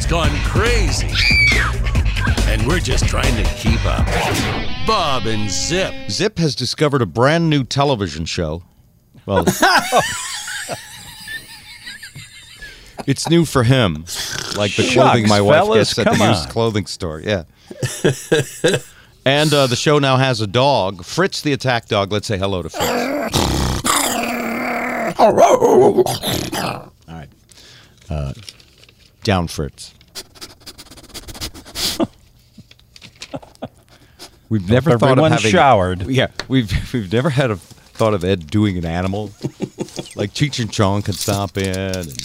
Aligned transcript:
internet's 0.00 0.06
gone 0.06 0.30
crazy. 0.44 1.08
And 2.50 2.66
we're 2.66 2.80
just 2.80 3.06
trying 3.06 3.36
to 3.36 3.44
keep 3.54 3.84
up. 3.84 4.06
Bob 4.86 5.26
and 5.26 5.50
Zip. 5.50 5.94
Zip 6.10 6.38
has 6.38 6.54
discovered 6.54 7.02
a 7.02 7.06
brand 7.06 7.50
new 7.50 7.64
television 7.64 8.24
show. 8.24 8.62
Well, 9.26 9.44
it's 13.06 13.28
new 13.28 13.44
for 13.44 13.62
him, 13.64 14.06
like 14.56 14.74
the 14.76 14.88
clothing 14.92 15.28
my 15.28 15.40
wife 15.40 15.56
fellas, 15.56 15.94
gets 15.94 16.06
at 16.08 16.18
the 16.18 16.24
used 16.24 16.46
on. 16.46 16.48
clothing 16.48 16.86
store. 16.86 17.20
Yeah. 17.20 17.44
and 19.24 19.52
uh, 19.52 19.66
the 19.66 19.76
show 19.76 19.98
now 19.98 20.16
has 20.16 20.40
a 20.40 20.46
dog, 20.46 21.04
Fritz 21.04 21.42
the 21.42 21.52
attack 21.52 21.86
dog. 21.86 22.10
Let's 22.12 22.26
say 22.26 22.38
hello 22.38 22.62
to 22.62 22.70
Fritz. 22.70 22.90
All 25.18 25.32
right, 27.08 27.28
uh, 28.08 28.32
down 29.22 29.48
Fritz. 29.48 29.94
We've 34.48 34.68
never 34.68 34.90
thought 34.90 35.02
of 35.02 35.10
everyone 35.10 35.32
having 35.32 35.50
showered. 35.50 36.06
Yeah, 36.08 36.28
we've 36.48 36.72
we've 36.92 37.12
never 37.12 37.30
had 37.30 37.50
a 37.52 37.56
thought 37.56 38.14
of 38.14 38.24
Ed 38.24 38.48
doing 38.48 38.76
an 38.78 38.84
animal 38.84 39.26
like 40.16 40.32
Cheech 40.32 40.58
and 40.58 40.72
Chong 40.72 41.02
could 41.02 41.14
stop 41.14 41.56
in 41.56 41.76
and 41.76 42.16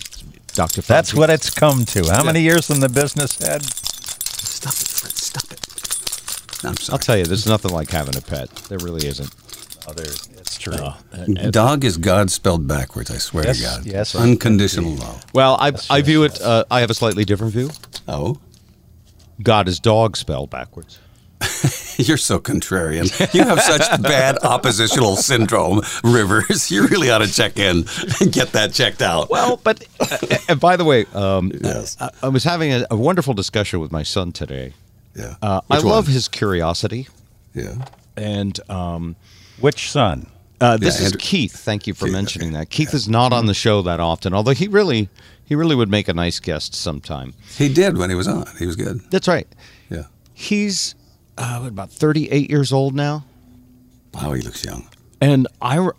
Doctor. 0.56 0.82
That's 0.82 1.14
what 1.14 1.30
it's 1.30 1.50
come 1.50 1.84
to. 1.86 2.06
How 2.10 2.24
many 2.24 2.42
years 2.42 2.70
in 2.70 2.80
the 2.80 2.88
business, 2.88 3.42
Ed? 3.42 3.62
Stop 3.64 4.74
it, 4.74 4.88
Fritz. 4.88 5.26
Stop 5.26 5.52
it. 5.52 6.64
No, 6.64 6.70
I'm 6.70 6.78
sorry. 6.78 6.94
I'll 6.94 7.00
tell 7.00 7.18
you, 7.18 7.26
there's 7.26 7.46
nothing 7.46 7.72
like 7.72 7.90
having 7.90 8.16
a 8.16 8.22
pet. 8.22 8.50
There 8.70 8.78
really 8.78 9.06
isn't. 9.06 9.30
Oh, 9.86 9.92
there, 9.92 10.06
it's 10.56 11.34
true. 11.38 11.52
Dog 11.52 11.84
is 11.84 11.98
God 11.98 12.32
spelled 12.32 12.68
backwards. 12.68 13.12
I 13.12 13.18
swear 13.18 13.46
Yes, 13.46 13.58
to 13.60 13.64
God. 13.64 13.86
yes, 13.86 14.16
Unconditional 14.16 14.92
love. 14.96 15.26
Well, 15.34 15.56
I 15.60 15.68
I 15.90 15.98
yes, 15.98 16.06
view 16.06 16.24
it. 16.24 16.42
Uh, 16.42 16.64
I 16.72 16.80
have 16.82 16.90
a 16.90 16.94
slightly 16.94 17.26
different 17.26 17.54
view. 17.54 17.70
Oh, 18.08 18.40
God 19.42 19.68
is 19.68 19.80
dog 19.80 20.16
spelled 20.18 20.50
backwards. 20.50 21.00
you're 21.98 22.18
so 22.18 22.40
contrarian. 22.40 23.06
You 23.34 23.44
have 23.44 23.60
such 23.62 24.02
bad 24.02 24.38
oppositional 24.44 25.18
syndrome, 25.18 25.82
Rivers. 26.04 26.72
You 26.72 26.88
really 26.88 27.10
ought 27.10 27.20
to 27.20 27.32
check 27.32 27.60
in 27.60 27.86
and 28.22 28.32
get 28.32 28.54
that 28.54 28.72
checked 28.74 29.02
out. 29.02 29.30
Well, 29.30 29.60
but 29.64 29.86
uh, 30.00 30.18
and 30.48 30.60
by 30.60 30.78
the 30.78 30.86
way, 30.86 31.06
um, 31.14 31.52
Yes. 31.62 31.98
I, 32.00 32.10
I 32.24 32.28
was 32.30 32.44
having 32.46 32.72
a, 32.72 32.86
a 32.90 32.96
wonderful 32.96 33.34
discussion 33.34 33.80
with 33.82 33.92
my 33.92 34.04
son 34.04 34.32
today. 34.32 34.74
Yeah. 35.16 35.36
Uh, 35.42 35.62
I 35.70 35.76
Which 35.78 35.86
love 35.86 36.08
his 36.08 36.28
curiosity, 36.30 37.08
Yeah. 37.54 37.86
and 38.16 38.58
um, 38.70 39.16
Which 39.60 39.92
son? 39.92 40.28
Uh, 40.62 40.78
this 40.78 40.96
Yeah, 41.00 41.08
is 41.08 41.14
Andrew- 41.14 41.20
Keith. 41.20 41.56
Thank 41.56 41.88
you 41.88 41.94
for 41.94 42.06
Keith, 42.06 42.14
mentioning 42.14 42.50
okay. 42.50 42.60
that. 42.60 42.70
Keith 42.70 42.94
is 42.94 43.08
not 43.10 43.34
on 43.34 43.46
the 43.46 43.54
show 43.54 43.82
that 43.84 44.00
often, 44.00 44.34
although 44.34 44.52
he 44.54 44.68
really 44.68 45.10
he 45.44 45.56
really 45.56 45.76
would 45.76 45.90
make 45.90 46.08
a 46.08 46.14
nice 46.14 46.40
guest 46.40 46.74
sometime. 46.74 47.34
He 47.58 47.70
did 47.72 47.98
when 47.98 48.10
he 48.10 48.16
was 48.16 48.28
on. 48.28 48.46
He 48.58 48.66
was 48.66 48.76
good. 48.76 49.02
That's 49.12 49.28
right. 49.28 49.48
Yeah. 49.90 50.04
He's 50.34 50.96
uh, 51.38 51.60
what, 51.60 51.68
about 51.70 51.92
38 51.92 52.50
years 52.50 52.72
old 52.74 52.96
now. 52.96 53.26
Wow, 54.14 54.34
he 54.34 54.42
looks 54.42 54.64
young. 54.66 54.88
And 55.22 55.48
I, 55.62 55.90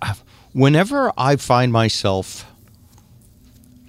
whenever 0.52 1.12
I 1.18 1.36
find 1.36 1.72
myself, 1.72 2.46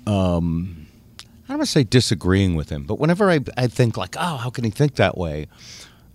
um, 0.05 0.87
I 1.19 1.23
don't 1.49 1.57
want 1.59 1.67
to 1.67 1.71
say 1.71 1.83
disagreeing 1.83 2.55
with 2.55 2.69
him, 2.69 2.83
but 2.83 2.99
whenever 2.99 3.29
I, 3.29 3.39
I 3.57 3.67
think 3.67 3.97
like, 3.97 4.15
oh, 4.17 4.37
how 4.37 4.49
can 4.49 4.63
he 4.63 4.69
think 4.69 4.95
that 4.95 5.17
way? 5.17 5.47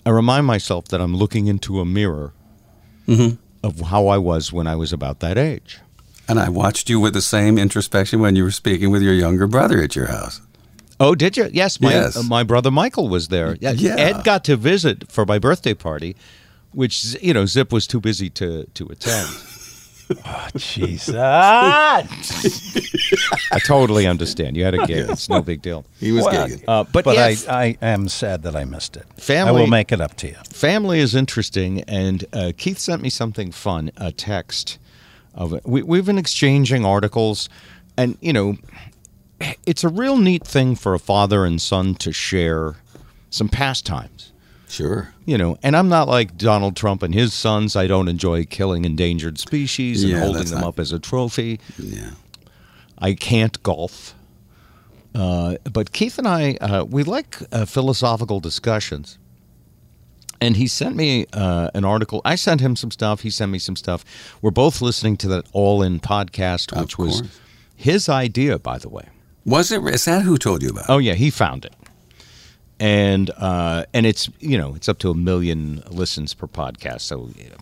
I 0.05 0.11
remind 0.11 0.47
myself 0.47 0.87
that 0.89 1.00
I'm 1.00 1.16
looking 1.16 1.47
into 1.47 1.81
a 1.81 1.84
mirror 1.84 2.33
of 3.63 3.81
how 3.81 4.07
I 4.09 4.19
was 4.19 4.53
when 4.53 4.67
I 4.67 4.77
was 4.77 4.93
about 4.93 5.21
that 5.21 5.39
age. 5.39 5.79
And 6.29 6.39
I 6.39 6.49
watched 6.49 6.89
you 6.89 7.01
with 7.01 7.15
the 7.15 7.23
same 7.23 7.59
introspection 7.59 8.21
when 8.21 8.37
you 8.37 8.45
were 8.45 8.51
speaking 8.53 8.91
with 8.91 9.03
your 9.03 9.15
younger 9.15 9.47
brother 9.47 9.83
at 9.83 9.95
your 9.97 10.07
house. 10.07 10.41
Oh, 11.01 11.15
did 11.15 11.37
you? 11.37 11.49
Yes, 11.53 11.81
my 11.81 11.91
Yes. 11.93 12.17
uh, 12.17 12.23
my 12.23 12.45
brother 12.45 12.71
Michael 12.71 13.09
was 13.09 13.29
there. 13.29 13.57
Yeah, 13.61 13.73
Yeah. 13.73 13.97
Ed 13.97 14.23
got 14.25 14.45
to 14.45 14.57
visit 14.57 15.11
for 15.11 15.27
my 15.27 15.39
birthday 15.39 15.75
party, 15.75 16.15
which 16.73 17.17
you 17.21 17.35
know 17.35 17.45
Zip 17.47 17.72
was 17.72 17.87
too 17.87 18.01
busy 18.01 18.31
to 18.31 18.65
to 18.75 18.87
attend. 18.87 19.28
Jesus. 20.56 21.15
I 21.17 22.06
totally 23.67 24.06
understand. 24.06 24.56
You 24.56 24.65
had 24.65 24.75
a 24.75 24.87
gig; 24.87 25.09
it's 25.11 25.28
no 25.28 25.43
big 25.43 25.62
deal. 25.62 25.84
He 26.00 26.12
was 26.12 26.25
Well, 26.25 26.49
gigging. 26.49 26.65
Uh, 26.67 26.84
but 26.84 27.05
But 27.05 27.17
yeah, 27.17 27.34
I, 27.53 27.77
I 27.81 27.87
am 27.87 28.09
sad 28.09 28.43
that 28.43 28.56
I 28.56 28.65
missed 28.65 28.97
it. 28.97 29.05
Family, 29.17 29.17
I 29.17 29.45
Family- 29.47 29.61
will 29.62 29.67
make 29.69 29.93
it 29.93 30.01
up 30.01 30.17
to 30.19 30.28
you. 30.28 30.37
family 30.51 31.01
is 31.01 31.15
interesting, 31.15 31.83
and 31.83 32.25
uh, 32.33 32.53
Keith 32.56 32.78
sent 32.78 33.03
me 33.03 33.11
something 33.11 33.53
fun, 33.53 33.91
a 33.97 34.12
text 34.12 34.78
of 35.34 35.53
it. 35.53 35.62
We, 35.65 35.83
we've 35.83 36.06
been 36.06 36.19
exchanging 36.19 36.84
articles, 36.84 37.49
and 37.97 38.17
you 38.21 38.33
know, 38.33 38.56
it's 39.67 39.84
a 39.84 39.89
real 39.89 40.17
neat 40.19 40.47
thing 40.47 40.75
for 40.77 40.95
a 40.95 40.99
father 40.99 41.45
and 41.45 41.61
son 41.61 41.95
to 41.97 42.12
share 42.12 42.77
some 43.31 43.49
pastimes. 43.49 44.31
Sure. 44.72 45.12
You 45.27 45.37
know, 45.37 45.59
and 45.62 45.77
I'm 45.77 45.91
not 45.91 46.09
like 46.09 46.38
Donald 46.38 46.77
Trump 46.77 47.03
and 47.03 47.12
his 47.15 47.34
sons. 47.34 47.77
I 47.77 47.87
don't 47.87 48.09
enjoy 48.09 48.47
killing 48.47 48.87
endangered 48.87 49.38
species 49.38 50.03
and 50.03 50.12
Yeah, 50.12 50.21
holding 50.21 50.44
them 50.47 50.60
not- 50.60 50.69
up 50.69 50.78
as 50.81 50.93
a 50.93 50.99
trophy. 50.99 51.60
Yeah. 51.78 52.12
I 52.99 53.12
can't 53.12 53.62
golf. 53.62 54.15
Uh, 55.15 55.56
but 55.71 55.93
Keith 55.93 56.16
and 56.19 56.27
I, 56.27 56.55
uh, 56.62 56.84
we 56.88 57.03
like 57.03 57.37
uh, 57.53 57.66
philosophical 57.66 58.41
discussions. 58.41 59.19
And 60.41 60.56
he 60.56 60.66
sent 60.66 60.97
me 60.97 61.27
uh, 61.34 61.69
an 61.75 61.84
article. 61.84 62.22
I 62.25 62.34
sent 62.37 62.62
him 62.62 62.75
some 62.75 62.91
stuff. 62.91 63.21
He 63.21 63.28
sent 63.31 63.53
me 63.53 63.59
some 63.59 63.77
stuff. 63.77 64.04
We're 64.41 64.50
both 64.53 64.81
listening 64.81 65.19
to 65.19 65.28
that 65.28 65.44
All 65.53 65.83
In 65.83 66.00
podcast, 66.00 66.77
which 66.81 66.97
was 66.97 67.22
his 67.77 68.09
idea, 68.09 68.59
by 68.59 68.78
the 68.78 68.89
way. 68.89 69.04
Was 69.44 69.71
it? 69.71 69.84
Is 69.84 70.06
that 70.06 70.22
who 70.22 70.39
told 70.39 70.62
you 70.62 70.71
about? 70.71 70.84
it? 70.84 70.91
Oh 70.91 70.99
yeah, 70.99 71.15
he 71.15 71.28
found 71.31 71.65
it, 71.66 71.75
and 72.82 73.31
uh, 73.37 73.84
and 73.94 74.06
it's 74.06 74.28
you 74.41 74.59
know 74.59 74.75
it's 74.75 74.88
up 74.88 74.98
to 74.98 75.10
a 75.10 75.15
million 75.15 75.84
listens 75.88 76.34
per 76.34 76.48
podcast, 76.48 77.03
so 77.03 77.31
you 77.37 77.48
know, 77.48 77.56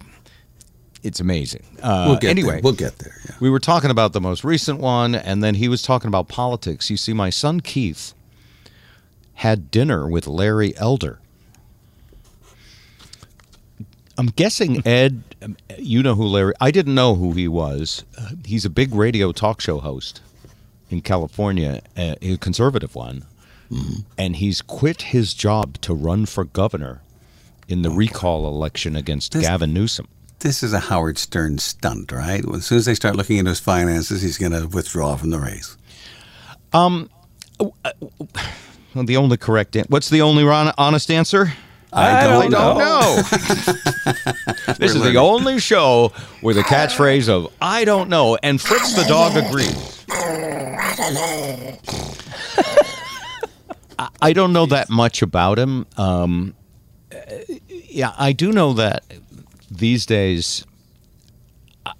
it's 1.03 1.20
amazing. 1.20 1.62
Uh, 1.82 2.06
we'll 2.08 2.19
get 2.19 2.31
anyway, 2.31 2.53
there. 2.53 2.60
We'll 2.62 2.72
get 2.72 2.98
there. 2.98 3.12
Yeah. 3.28 3.36
we 3.38 3.50
were 3.50 3.60
talking 3.60 3.91
about 3.91 4.14
the 4.14 4.20
most 4.22 4.44
recent 4.44 4.80
one, 4.80 5.14
and 5.14 5.44
then 5.44 5.56
he 5.56 5.69
was 5.69 5.82
talking 5.82 6.09
about 6.09 6.28
politics. 6.28 6.88
You 6.88 6.97
see, 6.97 7.12
my 7.12 7.28
son 7.28 7.60
Keith 7.60 8.14
had 9.34 9.70
dinner 9.70 10.09
with 10.09 10.26
Larry 10.26 10.75
Elder. 10.78 11.19
I'm 14.16 14.28
guessing 14.28 14.80
Ed, 14.86 15.22
um, 15.42 15.59
you 15.78 16.03
know 16.03 16.14
who 16.14 16.25
Larry. 16.25 16.54
I 16.62 16.70
didn't 16.70 16.94
know 16.94 17.14
who 17.14 17.32
he 17.32 17.47
was. 17.47 18.04
Uh, 18.19 18.30
he's 18.47 18.64
a 18.64 18.70
big 18.70 18.94
radio 18.94 19.32
talk 19.32 19.60
show 19.60 19.80
host 19.80 20.22
in 20.88 21.03
California, 21.03 21.82
uh, 21.94 22.14
a 22.22 22.38
conservative 22.38 22.94
one, 22.94 23.26
and 24.19 24.36
he's 24.36 24.62
quit 24.62 25.03
his 25.03 25.32
job 25.34 25.81
to 25.82 25.94
run 25.94 26.26
for 26.26 26.44
governor 26.44 27.03
in 27.69 27.82
the 27.82 27.91
recall 27.91 28.47
election 28.48 28.97
against 28.97 29.32
This- 29.32 29.47
Gavin 29.47 29.72
Newsom. 29.72 30.08
This 30.41 30.62
is 30.62 30.72
a 30.72 30.81
Howard 30.81 31.19
Stern 31.19 31.58
stunt, 31.58 32.10
right? 32.12 32.42
As 32.54 32.64
soon 32.64 32.78
as 32.78 32.86
they 32.86 32.94
start 32.94 33.14
looking 33.14 33.36
into 33.36 33.50
his 33.50 33.60
finances, 33.60 34.22
he's 34.22 34.38
going 34.38 34.53
to 34.53 34.66
withdraw 34.66 35.14
from 35.16 35.28
the 35.30 35.38
race. 35.38 35.76
Um, 36.72 37.10
well, 37.59 37.75
the 39.04 39.19
only 39.19 39.36
correct 39.36 39.76
an- 39.76 39.84
what's 39.88 40.09
the 40.09 40.22
only 40.22 40.42
ron- 40.44 40.72
honest 40.78 41.10
answer? 41.10 41.53
I 41.92 42.22
don't, 42.25 42.50
don't 42.50 42.78
know. 42.78 43.16
this 44.78 44.94
is 44.94 45.03
the 45.03 45.16
only 45.16 45.59
show 45.59 46.12
with 46.41 46.56
a 46.56 46.62
catchphrase 46.62 47.28
of 47.28 47.53
"I 47.60 47.84
don't 47.84 48.09
know," 48.09 48.38
and 48.42 48.59
Fritz 48.60 48.94
the 48.94 49.04
dog 49.04 49.36
agrees. 49.36 50.06
I- 54.00 54.09
I 54.22 54.33
don't 54.33 54.53
know 54.53 54.66
that 54.66 54.88
much 54.91 55.22
about 55.22 55.59
him. 55.59 55.87
Um, 55.97 56.55
yeah, 57.88 58.12
I 58.19 58.33
do 58.33 58.53
know 58.53 58.72
that 58.75 59.05
these 59.71 60.06
days 60.06 60.65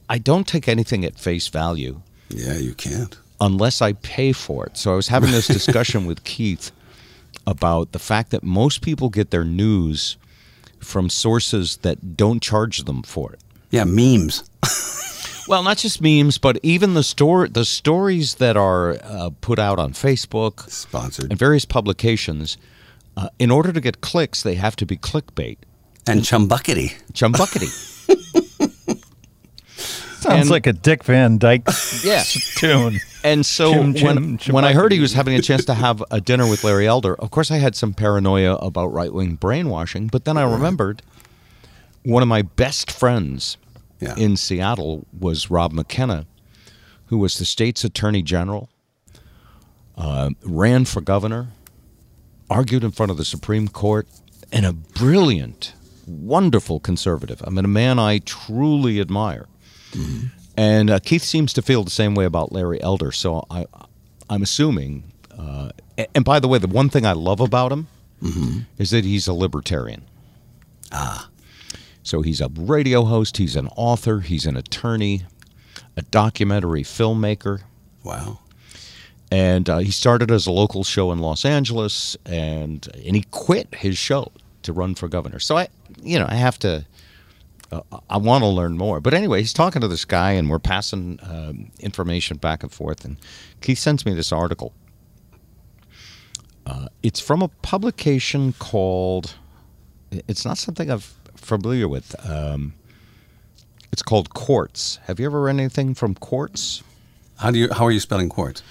I 0.09 0.19
don't 0.19 0.47
take 0.47 0.69
anything 0.69 1.05
at 1.05 1.19
face 1.19 1.49
value 1.49 2.01
Yeah, 2.29 2.57
you 2.59 2.75
can't. 2.75 3.17
unless 3.41 3.81
I 3.83 3.93
pay 3.95 4.33
for 4.33 4.67
it. 4.67 4.77
So 4.77 4.93
I 4.93 4.97
was 4.97 5.09
having 5.09 5.31
this 5.31 5.47
discussion 5.59 6.07
with 6.07 6.25
Keith 6.25 6.71
about 7.47 7.93
the 7.93 7.99
fact 7.99 8.31
that 8.31 8.43
most 8.43 8.83
people 8.83 9.09
get 9.09 9.31
their 9.31 9.45
news 9.45 10.17
from 10.81 11.09
sources 11.11 11.79
that 11.79 12.17
don't 12.17 12.41
charge 12.43 12.85
them 12.85 13.03
for 13.03 13.33
it. 13.33 13.41
Yeah, 13.71 13.85
memes. 13.85 14.45
Well, 15.51 15.65
not 15.65 15.79
just 15.79 16.01
memes, 16.01 16.39
but 16.39 16.61
even 16.63 16.95
the 16.95 17.03
store 17.03 17.49
the 17.49 17.65
stories 17.65 18.37
that 18.37 18.57
are 18.57 18.93
uh, 19.03 19.31
put 19.41 19.59
out 19.59 19.81
on 19.81 19.95
Facebook 19.95 20.71
Sponsored. 20.71 21.29
and 21.31 21.37
various 21.37 21.65
publications. 21.65 22.57
Uh, 23.17 23.31
in 23.41 23.51
order 23.51 23.73
to 23.73 23.81
get 23.81 24.01
clicks, 24.01 24.45
they 24.45 24.55
have 24.55 24.77
to 24.77 24.87
be 24.87 24.97
clickbait. 24.97 25.57
And 26.07 26.21
Chumbuckety. 26.21 26.95
Chumbuckety. 27.13 27.67
Sounds 29.77 30.43
And- 30.43 30.51
like 30.51 30.69
a 30.69 30.73
Dick 30.73 31.03
Van 31.03 31.37
Dyke 31.39 31.67
Yeah. 32.05 32.23
tune. 32.55 33.01
And 33.25 33.45
so 33.45 33.73
Chim, 33.73 33.93
when, 33.95 33.95
chim, 33.97 34.39
chim, 34.39 34.55
when 34.55 34.65
I 34.65 34.73
heard 34.73 34.93
he 34.93 35.01
was 35.01 35.15
having 35.15 35.35
a 35.35 35.43
chance 35.43 35.65
to 35.65 35.75
have 35.75 36.01
a 36.13 36.21
dinner 36.21 36.49
with 36.49 36.63
Larry 36.63 36.87
Elder, 36.87 37.17
of 37.17 37.33
course 37.33 37.51
I 37.51 37.57
had 37.57 37.75
some 37.75 37.93
paranoia 37.93 38.55
about 38.55 38.93
right 38.93 39.13
wing 39.13 39.35
brainwashing. 39.35 40.07
But 40.07 40.25
then 40.27 40.37
I 40.37 40.43
remembered 40.45 41.03
one 42.05 42.23
of 42.23 42.29
my 42.29 42.43
best 42.43 42.93
friends 42.93 43.57
Yeah. 44.01 44.15
in 44.17 44.37
Seattle 44.37 45.07
was 45.19 45.51
Rob 45.51 45.73
McKenna, 45.73 46.27
who 47.07 47.19
was 47.19 47.37
the 47.39 47.45
state's 47.45 47.85
attorney 47.85 48.23
general, 48.23 48.71
uh, 49.97 50.31
ran 50.43 50.85
for 50.87 51.01
governor, 51.01 51.49
argued 52.49 52.83
in 52.83 52.91
front 52.91 53.11
of 53.11 53.19
the 53.19 53.25
Supreme 53.25 53.69
Court, 53.69 54.09
and 54.53 54.65
a 54.67 54.73
brilliant, 54.73 55.75
wonderful 56.07 56.81
conservative. 56.81 57.43
I 57.47 57.51
mean, 57.51 57.65
a 57.65 57.69
man 57.69 57.99
I 57.99 58.19
truly 58.19 59.01
admire. 59.01 59.47
And 60.57 60.91
uh, 60.91 60.99
Keith 61.01 61.23
seems 61.23 61.53
to 61.55 61.63
feel 61.63 61.85
the 61.85 61.91
same 61.91 62.15
way 62.15 62.25
about 62.25 62.53
Larry 62.53 62.83
Elder. 62.83 63.13
So 63.13 63.45
I, 63.51 63.67
I'm 64.29 64.43
assuming. 64.43 65.05
Uh, 65.37 65.71
and 66.15 66.25
by 66.25 66.39
the 66.41 66.49
way, 66.49 66.59
the 66.59 66.67
one 66.69 66.89
thing 66.91 67.07
I 67.07 67.13
love 67.13 67.41
about 67.41 67.73
him 67.73 67.87
is 68.79 68.91
that 68.91 69.05
he's 69.05 69.27
a 69.27 69.33
libertarian. 69.33 70.03
Ah. 70.93 71.30
So 72.11 72.23
he's 72.23 72.41
a 72.41 72.49
radio 72.57 73.05
host. 73.05 73.37
He's 73.37 73.55
an 73.55 73.69
author. 73.77 74.19
He's 74.19 74.45
an 74.45 74.57
attorney, 74.57 75.27
a 75.97 76.03
documentary 76.03 76.83
filmmaker 76.83 77.61
Wow. 78.03 78.41
and 79.31 79.71
uh, 79.71 79.79
he 79.79 79.93
started 79.93 80.29
as 80.29 80.49
a 80.49 80.51
local 80.51 80.83
show 80.83 81.13
in 81.13 81.21
Los 81.21 81.45
Angeles, 81.45 82.17
and 82.27 82.89
and 83.07 83.15
he 83.15 83.23
quit 83.31 83.73
his 83.77 83.97
show 83.97 84.33
to 84.63 84.73
run 84.73 84.97
for 84.97 85.07
governor. 85.07 85.39
So 85.39 85.57
I, 85.57 85.69
you 86.03 86.19
know, 86.19 86.27
I 86.29 86.35
have 86.35 86.59
to. 86.61 86.85
Uh, 87.71 87.83
I 88.09 88.17
want 88.17 88.43
to 88.43 88.49
learn 88.49 88.77
more, 88.77 89.01
but 89.01 89.15
anyway, 89.15 89.39
he's 89.39 89.53
talking 89.53 89.81
to 89.81 89.87
this 89.87 90.05
guy, 90.05 90.33
and 90.33 90.51
we're 90.51 90.59
passing 90.59 91.21
um, 91.23 91.71
information 91.79 92.39
back 92.39 92.65
and 92.65 92.73
forth. 92.73 93.05
And 93.05 93.19
Keith 93.61 93.79
sends 93.79 94.05
me 94.05 94.15
this 94.15 94.33
article. 94.33 94.73
Uh, 96.67 96.89
it's 97.05 97.21
from 97.21 97.41
a 97.41 97.49
publication 97.63 98.53
called. 98.55 99.37
It's 100.11 100.45
not 100.45 100.59
something 100.59 100.91
I'm 100.91 101.03
familiar 101.59 101.89
with. 101.89 102.15
Um, 102.29 102.75
it's 103.93 104.03
called 104.03 104.31
Quartz. 104.31 105.01
Have 105.07 105.19
you 105.19 105.27
ever 105.27 105.43
read 105.43 105.57
anything 105.57 105.95
from 105.95 106.15
Quartz? 106.15 106.83
How 107.39 107.51
do 107.51 107.59
you? 107.59 107.73
How 107.73 107.85
are 107.87 107.91
you 107.91 108.01
spelling 108.01 108.29
quartz? 108.29 108.63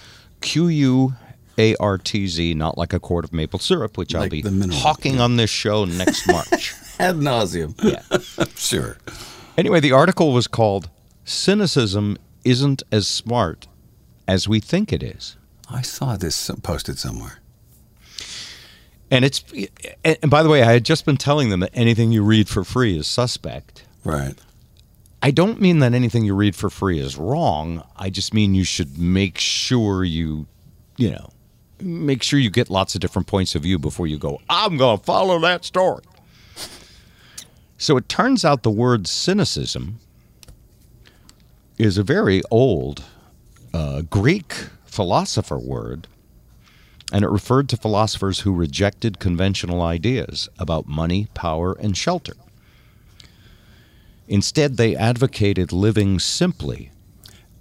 Q 0.41 0.67
U 0.67 1.13
A 1.57 1.75
R 1.77 1.97
T 1.97 2.27
Z, 2.27 2.53
not 2.53 2.77
like 2.77 2.93
a 2.93 2.99
quart 2.99 3.25
of 3.25 3.33
maple 3.33 3.59
syrup, 3.59 3.97
which 3.97 4.13
I'll 4.15 4.29
be 4.29 4.41
hawking 4.71 5.19
on 5.19 5.35
this 5.35 5.49
show 5.49 5.85
next 5.85 6.27
March. 6.27 6.73
Ad 6.99 7.15
nauseum. 7.15 7.73
yeah. 7.83 8.45
Sure. 8.55 8.97
Anyway, 9.57 9.79
the 9.79 9.91
article 9.91 10.31
was 10.33 10.47
called 10.47 10.89
Cynicism 11.25 12.17
Isn't 12.45 12.83
as 12.91 13.07
Smart 13.07 13.67
as 14.27 14.47
We 14.47 14.59
Think 14.59 14.93
It 14.93 15.01
Is. 15.03 15.35
I 15.69 15.81
saw 15.81 16.15
this 16.15 16.49
posted 16.63 16.97
somewhere. 16.99 17.39
And 19.11 19.25
it's, 19.25 19.43
and 20.03 20.29
by 20.29 20.43
the 20.43 20.49
way, 20.49 20.61
I 20.61 20.73
had 20.73 20.85
just 20.85 21.05
been 21.05 21.17
telling 21.17 21.49
them 21.49 21.61
that 21.61 21.71
anything 21.73 22.11
you 22.11 22.23
read 22.23 22.47
for 22.47 22.63
free 22.63 22.97
is 22.97 23.07
suspect. 23.07 23.83
Right. 24.03 24.35
I 25.21 25.31
don't 25.31 25.59
mean 25.59 25.79
that 25.79 25.93
anything 25.93 26.23
you 26.23 26.35
read 26.35 26.55
for 26.55 26.69
free 26.69 26.99
is 26.99 27.17
wrong. 27.17 27.83
I 27.97 28.09
just 28.09 28.33
mean 28.33 28.55
you 28.55 28.63
should 28.63 28.97
make 28.97 29.37
sure 29.37 30.03
you, 30.03 30.47
you 30.97 31.11
know, 31.11 31.31
make 31.81 32.23
sure 32.23 32.39
you 32.39 32.49
get 32.49 32.69
lots 32.69 32.95
of 32.95 33.01
different 33.01 33.27
points 33.27 33.55
of 33.55 33.63
view 33.63 33.79
before 33.79 34.07
you 34.07 34.17
go, 34.17 34.39
I'm 34.49 34.77
going 34.77 34.97
to 34.97 35.03
follow 35.03 35.39
that 35.39 35.65
story. 35.65 36.03
So 37.77 37.97
it 37.97 38.09
turns 38.09 38.43
out 38.43 38.63
the 38.63 38.71
word 38.71 39.07
cynicism 39.07 39.99
is 41.77 41.97
a 41.97 42.03
very 42.03 42.41
old 42.51 43.03
uh, 43.73 44.01
Greek 44.01 44.53
philosopher 44.85 45.57
word, 45.57 46.07
and 47.11 47.23
it 47.23 47.29
referred 47.29 47.67
to 47.69 47.77
philosophers 47.77 48.41
who 48.41 48.53
rejected 48.53 49.19
conventional 49.19 49.81
ideas 49.81 50.47
about 50.59 50.87
money, 50.87 51.27
power, 51.33 51.73
and 51.73 51.97
shelter. 51.97 52.35
Instead, 54.27 54.77
they 54.77 54.95
advocated 54.95 55.71
living 55.71 56.19
simply, 56.19 56.91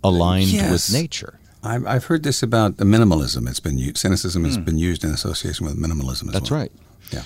aligned 0.04 0.48
Yes. 0.48 0.70
with 0.70 0.92
nature. 1.00 1.38
I've, 1.62 1.86
I've 1.86 2.04
heard 2.04 2.22
this 2.22 2.42
about 2.42 2.76
the 2.76 2.84
minimalism. 2.84 3.48
It's 3.48 3.58
been 3.60 3.78
used. 3.78 3.96
Cynicism 3.98 4.44
has 4.44 4.58
been 4.58 4.78
used 4.78 5.02
in 5.02 5.10
association 5.10 5.66
with 5.66 5.76
minimalism. 5.76 6.28
As. 6.28 6.32
That's 6.34 6.50
well. 6.50 6.60
right. 6.60 6.72
Yeah. 7.10 7.22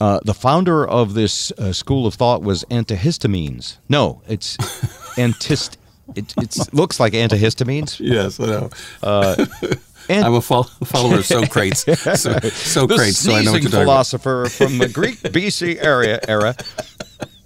Uh, 0.00 0.20
the 0.24 0.34
founder 0.34 0.86
of 0.86 1.14
this 1.14 1.50
uh, 1.52 1.72
school 1.72 2.06
of 2.06 2.14
thought 2.14 2.42
was 2.42 2.64
antihistamines. 2.70 3.78
No, 3.88 4.22
it's 4.28 4.56
antist. 5.16 5.76
It 6.14 6.34
it's, 6.36 6.72
looks 6.74 7.00
like 7.00 7.14
antihistamines. 7.14 7.98
Yes, 8.00 8.38
I 8.38 8.46
know. 8.46 8.70
And 10.08 10.24
I'm 10.24 10.34
a 10.34 10.40
fol- 10.40 10.64
follower 10.64 11.18
of 11.18 11.26
Socrates. 11.26 11.80
So, 11.80 12.38
Socrates, 12.50 13.18
so 13.18 13.34
I 13.34 13.42
know 13.42 13.52
what 13.52 13.62
you're 13.62 13.70
philosopher 13.70 14.46
from 14.50 14.78
the 14.78 14.88
Greek 14.88 15.18
BC 15.22 15.82
area 15.82 16.20
era. 16.28 16.54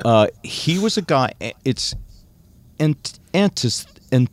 Uh, 0.04 0.26
he 0.42 0.78
was 0.78 0.96
a 0.96 1.02
guy. 1.02 1.32
It's 1.64 1.94
ant, 2.80 3.18
antis, 3.34 3.86
ant, 4.12 4.30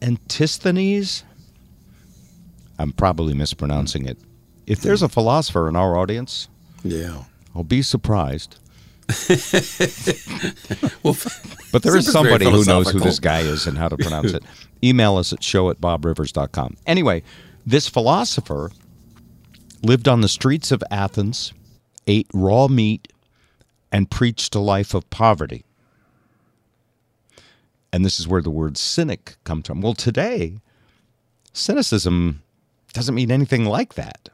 Antisthenes. 0.00 1.22
I'm 2.78 2.92
probably 2.92 3.34
mispronouncing 3.34 4.06
it. 4.06 4.18
If 4.66 4.80
there's 4.80 5.02
a 5.02 5.08
philosopher 5.08 5.68
in 5.68 5.76
our 5.76 5.96
audience, 5.96 6.48
Yeah. 6.82 7.24
I'll 7.54 7.64
be 7.64 7.82
surprised. 7.82 8.56
Well, 11.02 11.16
But 11.72 11.82
there 11.82 11.96
is 11.96 12.04
Zip 12.06 12.08
is 12.08 12.12
very 12.14 12.30
somebody 12.30 12.44
who 12.44 12.64
knows 12.64 12.90
who 12.90 13.00
this 13.00 13.18
guy 13.18 13.40
is 13.40 13.66
and 13.66 13.76
how 13.76 13.88
to 13.88 13.96
pronounce 13.96 14.32
it. 14.32 14.42
Email 14.84 15.16
us 15.16 15.32
at 15.32 15.42
show 15.42 15.70
at 15.70 15.80
bobrivers.com. 15.80 16.76
Anyway, 16.86 17.22
this 17.64 17.88
philosopher 17.88 18.70
lived 19.82 20.08
on 20.08 20.20
the 20.20 20.28
streets 20.28 20.70
of 20.70 20.82
Athens, 20.90 21.52
ate 22.06 22.28
raw 22.32 22.68
meat, 22.68 23.12
and 23.90 24.10
preached 24.10 24.54
a 24.54 24.60
life 24.60 24.94
of 24.94 25.08
poverty. 25.10 25.64
And 27.92 28.04
this 28.04 28.18
is 28.18 28.26
where 28.26 28.42
the 28.42 28.50
word 28.50 28.78
cynic 28.78 29.36
comes 29.44 29.66
from. 29.66 29.80
Well, 29.82 29.94
today, 29.94 30.60
cynicism 31.52 32.42
doesn't 32.94 33.14
mean 33.14 33.30
anything 33.30 33.64
like 33.64 33.94
that. 33.94 34.30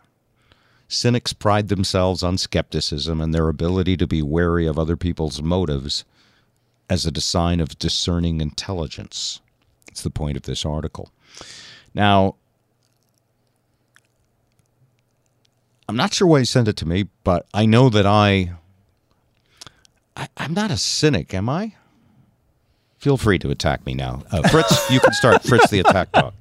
Cynics 0.87 1.33
pride 1.33 1.69
themselves 1.69 2.23
on 2.23 2.39
skepticism 2.39 3.21
and 3.21 3.35
their 3.35 3.49
ability 3.49 3.97
to 3.99 4.07
be 4.07 4.23
wary 4.23 4.67
of 4.67 4.79
other 4.79 4.97
people's 4.97 5.43
motives 5.43 6.05
as 6.89 7.05
a 7.05 7.21
sign 7.21 7.61
of 7.61 7.79
discerning 7.79 8.41
intelligence. 8.41 9.41
It's 9.89 10.03
the 10.03 10.11
point 10.11 10.37
of 10.37 10.45
this 10.45 10.65
article. 10.65 11.11
Now, 11.95 12.37
I'm 15.89 15.97
not 15.97 16.13
sure 16.13 16.29
why 16.29 16.41
he 16.41 16.45
sent 16.45 16.69
it 16.69 16.77
to 16.77 16.87
me, 16.87 17.07
but 17.25 17.47
I 17.55 17.65
know 17.65 17.89
that 17.89 18.05
I, 18.05 18.53
I 20.15 20.29
I'm 20.37 20.53
not 20.53 20.71
a 20.71 20.77
cynic, 20.77 21.33
am 21.33 21.49
I? 21.49 21.75
Feel 22.99 23.17
free 23.17 23.39
to 23.39 23.51
attack 23.51 23.87
me 23.87 23.95
now, 23.95 24.23
uh, 24.31 24.47
Fritz. 24.49 24.91
you 24.91 25.01
can 25.01 25.15
start 25.15 25.43
Fritz 25.43 25.71
the 25.71 25.81
attack 25.81 26.13
dog. 26.13 26.35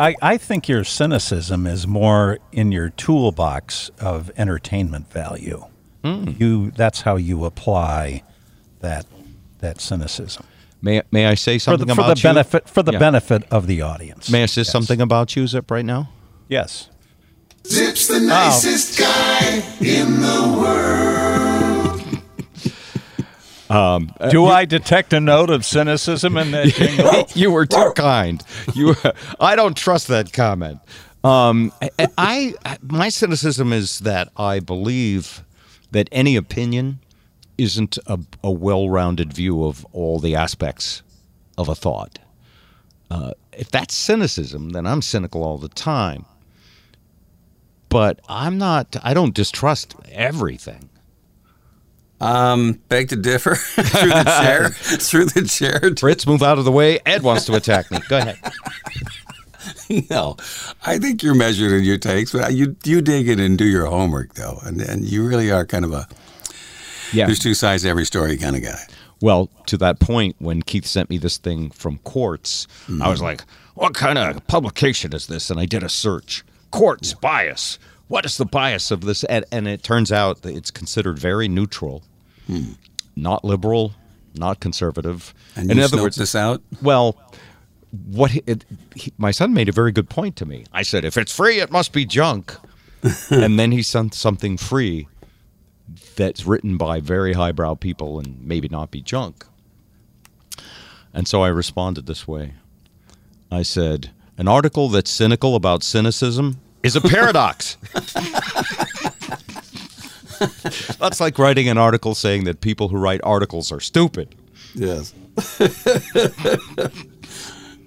I, 0.00 0.14
I 0.22 0.36
think 0.36 0.68
your 0.68 0.84
cynicism 0.84 1.66
is 1.66 1.86
more 1.86 2.38
in 2.52 2.72
your 2.72 2.88
toolbox 2.90 3.90
of 4.00 4.30
entertainment 4.36 5.12
value. 5.12 5.64
You 6.04 6.70
that's 6.70 7.02
how 7.02 7.16
you 7.16 7.44
apply 7.44 8.22
that 8.80 9.04
that 9.58 9.80
cynicism 9.80 10.46
May 10.80 11.02
may 11.10 11.26
I 11.26 11.34
say 11.34 11.58
for 11.58 11.76
the, 11.76 11.78
something 11.80 11.94
for 11.96 12.00
about 12.02 12.16
the 12.16 12.20
you? 12.20 12.22
benefit 12.34 12.68
for 12.68 12.82
the 12.82 12.92
Yeah. 12.92 12.98
benefit 12.98 13.44
of 13.50 13.66
the 13.66 13.82
audience. 13.82 14.30
May 14.30 14.44
I 14.44 14.46
say 14.46 14.60
Yes. 14.60 14.70
something 14.70 15.00
about 15.00 15.34
you, 15.36 15.46
Zip, 15.46 15.70
right 15.70 15.84
now? 15.84 16.10
Yes. 16.48 16.88
Zip's 17.66 18.06
the 18.06 18.20
nicest 18.20 18.98
guy 18.98 19.62
in 19.80 20.20
the 20.20 20.58
world. 20.58 22.02
Do 24.30 24.46
I 24.46 24.64
detect 24.64 25.12
a 25.12 25.20
note 25.20 25.50
of 25.50 25.64
cynicism 25.64 26.36
in 26.38 26.52
that 26.52 26.68
jingle? 26.74 27.26
you 27.34 27.50
were 27.50 27.66
too 27.66 27.92
kind. 27.94 28.42
You, 28.74 28.94
I 29.40 29.56
don't 29.56 29.76
trust 29.76 30.08
that 30.08 30.32
comment. 30.32 30.78
Um, 31.24 31.72
I, 31.82 32.54
I, 32.64 32.78
my 32.82 33.08
cynicism 33.10 33.72
is 33.72 33.98
that 34.00 34.28
I 34.36 34.60
believe 34.60 35.44
that 35.90 36.08
any 36.12 36.36
opinion 36.36 37.00
isn't 37.58 37.98
a, 38.06 38.18
a 38.42 38.50
well-rounded 38.50 39.32
view 39.32 39.64
of 39.64 39.84
all 39.92 40.18
the 40.18 40.34
aspects 40.34 41.02
of 41.58 41.68
a 41.68 41.74
thought. 41.74 42.18
Uh, 43.10 43.32
if 43.52 43.70
that's 43.70 43.94
cynicism, 43.94 44.70
then 44.70 44.86
I'm 44.86 45.02
cynical 45.02 45.42
all 45.42 45.58
the 45.58 45.68
time. 45.68 46.24
But 47.88 48.20
I'm 48.28 48.58
not. 48.58 48.96
I 49.02 49.14
don't 49.14 49.34
distrust 49.34 49.94
everything. 50.12 50.90
Um, 52.20 52.80
beg 52.88 53.08
to 53.10 53.16
differ 53.16 53.54
through 53.56 54.08
the 54.10 54.24
chair. 54.24 54.68
through 54.70 55.26
the 55.26 55.42
chair. 55.42 55.80
Fritz, 55.98 56.26
move 56.26 56.42
out 56.42 56.58
of 56.58 56.64
the 56.64 56.72
way. 56.72 57.00
Ed 57.06 57.22
wants 57.22 57.44
to 57.46 57.54
attack 57.54 57.90
me. 57.90 57.98
Go 58.08 58.18
ahead. 58.18 58.38
No, 60.10 60.36
I 60.84 60.98
think 60.98 61.22
you're 61.22 61.34
measured 61.34 61.72
in 61.72 61.82
your 61.82 61.98
takes, 61.98 62.32
but 62.32 62.52
you 62.54 62.76
you 62.84 63.00
dig 63.00 63.28
it 63.28 63.40
and 63.40 63.56
do 63.56 63.64
your 63.64 63.86
homework 63.86 64.34
though, 64.34 64.58
and 64.64 64.80
and 64.80 65.04
you 65.04 65.26
really 65.26 65.50
are 65.50 65.64
kind 65.66 65.84
of 65.84 65.92
a 65.92 66.06
Yeah. 67.12 67.26
there's 67.26 67.38
two 67.38 67.54
sides 67.54 67.82
to 67.82 67.88
every 67.88 68.04
story 68.04 68.36
kind 68.36 68.56
of 68.56 68.62
guy. 68.62 68.78
Well, 69.20 69.50
to 69.66 69.76
that 69.78 69.98
point, 69.98 70.36
when 70.38 70.62
Keith 70.62 70.86
sent 70.86 71.10
me 71.10 71.18
this 71.18 71.38
thing 71.38 71.70
from 71.70 71.98
Quartz, 71.98 72.66
I 72.88 73.08
was 73.08 73.18
mm-hmm. 73.18 73.24
like, 73.24 73.44
what 73.74 73.94
kind 73.94 74.18
of 74.18 74.46
publication 74.46 75.12
is 75.12 75.26
this? 75.26 75.50
And 75.50 75.58
I 75.58 75.66
did 75.66 75.82
a 75.82 75.88
search. 75.88 76.44
Quartz 76.70 77.14
bias. 77.14 77.78
What 78.08 78.24
is 78.24 78.36
the 78.36 78.44
bias 78.44 78.90
of 78.90 79.02
this? 79.02 79.24
And, 79.24 79.44
and 79.50 79.66
it 79.66 79.82
turns 79.82 80.12
out 80.12 80.42
that 80.42 80.54
it's 80.54 80.70
considered 80.70 81.18
very 81.18 81.48
neutral, 81.48 82.02
hmm. 82.46 82.72
not 83.16 83.44
liberal, 83.44 83.92
not 84.34 84.60
conservative. 84.60 85.34
And 85.56 85.70
In 85.70 85.78
you 85.78 85.84
other 85.84 86.00
words, 86.00 86.16
this 86.16 86.34
out. 86.34 86.62
well, 86.82 87.18
what 88.06 88.30
he, 88.30 88.42
it, 88.46 88.64
he, 88.94 89.12
my 89.18 89.30
son 89.30 89.52
made 89.52 89.68
a 89.68 89.72
very 89.72 89.92
good 89.92 90.08
point 90.08 90.36
to 90.36 90.46
me. 90.46 90.64
I 90.72 90.82
said, 90.82 91.04
if 91.04 91.16
it's 91.16 91.34
free, 91.34 91.60
it 91.60 91.70
must 91.70 91.92
be 91.92 92.04
junk. 92.04 92.54
and 93.30 93.58
then 93.58 93.72
he 93.72 93.82
sent 93.82 94.14
something 94.14 94.56
free 94.56 95.06
that's 96.18 96.44
written 96.44 96.76
by 96.76 97.00
very 97.00 97.32
highbrow 97.32 97.74
people 97.76 98.18
and 98.18 98.44
maybe 98.44 98.68
not 98.68 98.90
be 98.90 99.00
junk. 99.00 99.46
And 101.14 101.26
so 101.28 101.42
I 101.42 101.48
responded 101.48 102.06
this 102.06 102.28
way. 102.28 102.54
I 103.50 103.62
said, 103.62 104.10
an 104.36 104.48
article 104.48 104.88
that's 104.88 105.10
cynical 105.10 105.54
about 105.54 105.82
cynicism 105.82 106.60
is 106.82 106.96
a 106.96 107.00
paradox. 107.00 107.76
that's 110.98 111.20
like 111.20 111.38
writing 111.38 111.68
an 111.68 111.78
article 111.78 112.14
saying 112.14 112.44
that 112.44 112.60
people 112.60 112.88
who 112.88 112.98
write 112.98 113.20
articles 113.22 113.72
are 113.72 113.80
stupid. 113.80 114.34
Yes. 114.74 115.14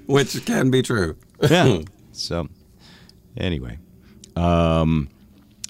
Which 0.07 0.45
can 0.45 0.71
be 0.71 0.81
true. 0.81 1.15
yeah. 1.41 1.81
So, 2.13 2.49
anyway, 3.37 3.79
um, 4.35 5.07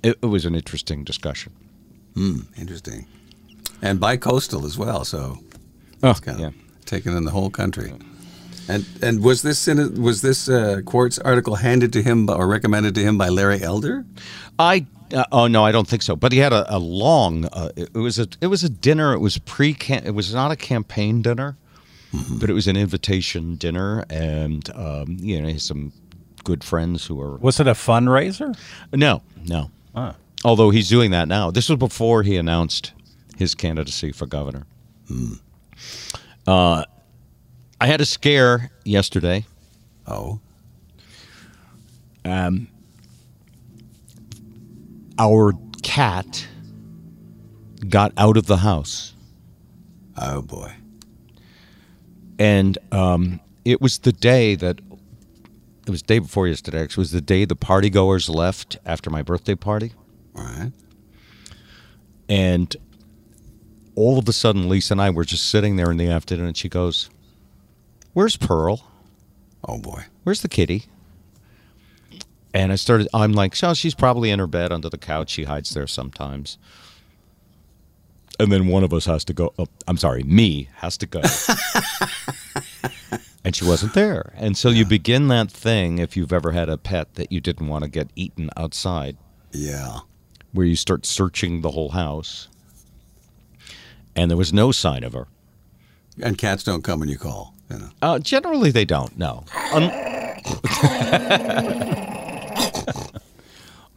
it, 0.03 0.17
it 0.21 0.25
was 0.25 0.43
an 0.43 0.55
interesting 0.55 1.03
discussion. 1.03 1.53
Interesting. 2.15 3.07
And 3.81 3.99
bi-coastal 3.99 4.65
as 4.65 4.77
well, 4.77 5.03
so 5.05 5.39
Oh, 6.03 6.11
it's 6.11 6.19
kind 6.19 6.35
of 6.43 6.53
yeah. 6.53 6.61
taken 6.85 7.15
in 7.15 7.25
the 7.25 7.31
whole 7.31 7.49
country. 7.49 7.93
And 8.67 8.85
and 9.01 9.23
was 9.23 9.41
this 9.41 9.67
in- 9.67 10.01
was 10.01 10.21
this 10.21 10.47
uh, 10.47 10.81
Quartz 10.85 11.17
article 11.19 11.55
handed 11.55 11.91
to 11.93 12.01
him 12.01 12.25
by, 12.25 12.33
or 12.35 12.47
recommended 12.47 12.93
to 12.95 13.01
him 13.01 13.17
by 13.17 13.29
Larry 13.29 13.61
Elder? 13.61 14.05
I 14.59 14.85
uh, 15.13 15.23
oh 15.31 15.47
no, 15.47 15.65
I 15.65 15.71
don't 15.71 15.87
think 15.87 16.03
so. 16.03 16.15
But 16.15 16.31
he 16.31 16.37
had 16.37 16.53
a, 16.53 16.63
a 16.75 16.77
long. 16.77 17.45
Uh, 17.45 17.69
it 17.75 17.89
it 17.95 17.97
was 17.97 18.19
a 18.19 18.27
it 18.39 18.47
was 18.47 18.63
a 18.63 18.69
dinner. 18.69 19.13
It 19.13 19.19
was 19.19 19.37
pre. 19.39 19.75
It 19.89 20.13
was 20.13 20.33
not 20.33 20.51
a 20.51 20.55
campaign 20.55 21.21
dinner, 21.23 21.57
but 22.39 22.49
it 22.49 22.53
was 22.53 22.67
an 22.67 22.77
invitation 22.77 23.55
dinner, 23.55 24.05
and 24.09 24.69
um, 24.75 25.17
you 25.19 25.41
know, 25.41 25.57
some 25.57 25.91
good 26.43 26.63
friends 26.63 27.05
who 27.07 27.19
are. 27.19 27.37
Was 27.37 27.59
it 27.59 27.67
a 27.67 27.73
fundraiser? 27.73 28.55
No, 28.93 29.21
no. 29.45 29.69
Ah. 29.95 30.15
Although 30.43 30.69
he's 30.71 30.89
doing 30.89 31.11
that 31.11 31.27
now. 31.27 31.51
This 31.51 31.69
was 31.69 31.77
before 31.77 32.23
he 32.23 32.37
announced 32.37 32.93
his 33.37 33.53
candidacy 33.55 34.11
for 34.11 34.25
governor. 34.25 34.65
Uh, 36.47 36.83
I 37.79 37.87
had 37.87 38.01
a 38.01 38.05
scare 38.05 38.71
yesterday. 38.83 39.45
Oh, 40.07 40.39
Our 45.19 45.53
cat 45.83 46.47
got 47.87 48.11
out 48.17 48.37
of 48.37 48.47
the 48.47 48.57
house. 48.57 49.13
oh 50.17 50.41
boy. 50.41 50.73
and 52.39 52.77
um, 52.91 53.39
it 53.65 53.81
was 53.81 53.99
the 53.99 54.11
day 54.11 54.55
that 54.55 54.79
it 55.85 55.89
was 55.89 56.01
the 56.01 56.07
day 56.07 56.19
before 56.19 56.47
yesterday. 56.47 56.81
Actually, 56.81 57.01
it 57.01 57.05
was 57.05 57.11
the 57.11 57.21
day 57.21 57.45
the 57.45 57.55
party 57.55 57.89
goers 57.89 58.29
left 58.29 58.77
after 58.85 59.09
my 59.09 59.21
birthday 59.21 59.55
party, 59.55 59.93
All 60.35 60.43
right. 60.43 60.71
and 62.29 62.75
all 63.95 64.17
of 64.17 64.27
a 64.29 64.33
sudden, 64.33 64.69
Lisa 64.69 64.93
and 64.93 65.01
I 65.01 65.09
were 65.09 65.25
just 65.25 65.49
sitting 65.49 65.75
there 65.75 65.91
in 65.91 65.97
the 65.97 66.07
afternoon, 66.07 66.47
and 66.47 66.57
she 66.57 66.69
goes, 66.69 67.09
"Where's 68.13 68.37
Pearl? 68.37 68.85
Oh 69.67 69.77
boy. 69.79 70.05
Where's 70.23 70.41
the 70.41 70.47
kitty?" 70.49 70.85
And 72.53 72.71
I 72.71 72.75
started. 72.75 73.07
I'm 73.13 73.33
like, 73.33 73.55
"So 73.55 73.73
she's 73.73 73.93
probably 73.95 74.29
in 74.31 74.39
her 74.39 74.47
bed 74.47 74.71
under 74.71 74.89
the 74.89 74.97
couch. 74.97 75.29
She 75.29 75.43
hides 75.43 75.71
there 75.73 75.87
sometimes." 75.87 76.57
And 78.39 78.51
then 78.51 78.67
one 78.67 78.83
of 78.83 78.93
us 78.93 79.05
has 79.05 79.23
to 79.25 79.33
go. 79.33 79.53
Oh, 79.59 79.67
I'm 79.87 79.97
sorry, 79.97 80.23
me 80.23 80.69
has 80.77 80.97
to 80.97 81.05
go. 81.05 81.21
and 83.43 83.55
she 83.55 83.65
wasn't 83.65 83.93
there. 83.93 84.33
And 84.35 84.57
so 84.57 84.69
you 84.69 84.85
begin 84.85 85.27
that 85.27 85.51
thing, 85.51 85.99
if 85.99 86.15
you've 86.17 86.33
ever 86.33 86.51
had 86.51 86.69
a 86.69 86.77
pet 86.77 87.15
that 87.15 87.31
you 87.31 87.39
didn't 87.39 87.67
want 87.67 87.83
to 87.83 87.89
get 87.89 88.09
eaten 88.15 88.49
outside, 88.57 89.17
Yeah. 89.51 89.99
Where 90.53 90.65
you 90.65 90.75
start 90.75 91.05
searching 91.05 91.61
the 91.61 91.71
whole 91.71 91.89
house. 91.89 92.47
And 94.15 94.29
there 94.29 94.37
was 94.37 94.51
no 94.51 94.71
sign 94.71 95.03
of 95.03 95.13
her. 95.13 95.27
And 96.21 96.37
cats 96.37 96.63
don't 96.63 96.83
come 96.83 96.99
when 96.99 97.09
you 97.09 97.17
call. 97.17 97.53
You 97.69 97.79
know. 97.79 97.89
Uh, 98.01 98.19
generally, 98.19 98.71
they 98.71 98.83
don't. 98.83 99.17
No, 99.17 99.45
Un- 99.71 99.83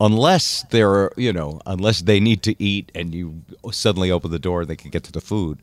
unless 0.01 0.65
they're 0.71 1.11
you 1.17 1.33
know, 1.33 1.61
unless 1.67 2.03
they 2.03 2.21
need 2.21 2.43
to 2.45 2.63
eat, 2.63 2.93
and 2.95 3.15
you 3.15 3.43
suddenly 3.73 4.11
open 4.11 4.31
the 4.31 4.39
door, 4.39 4.65
they 4.65 4.77
can 4.77 4.91
get 4.91 5.03
to 5.05 5.13
the 5.13 5.21
food. 5.21 5.59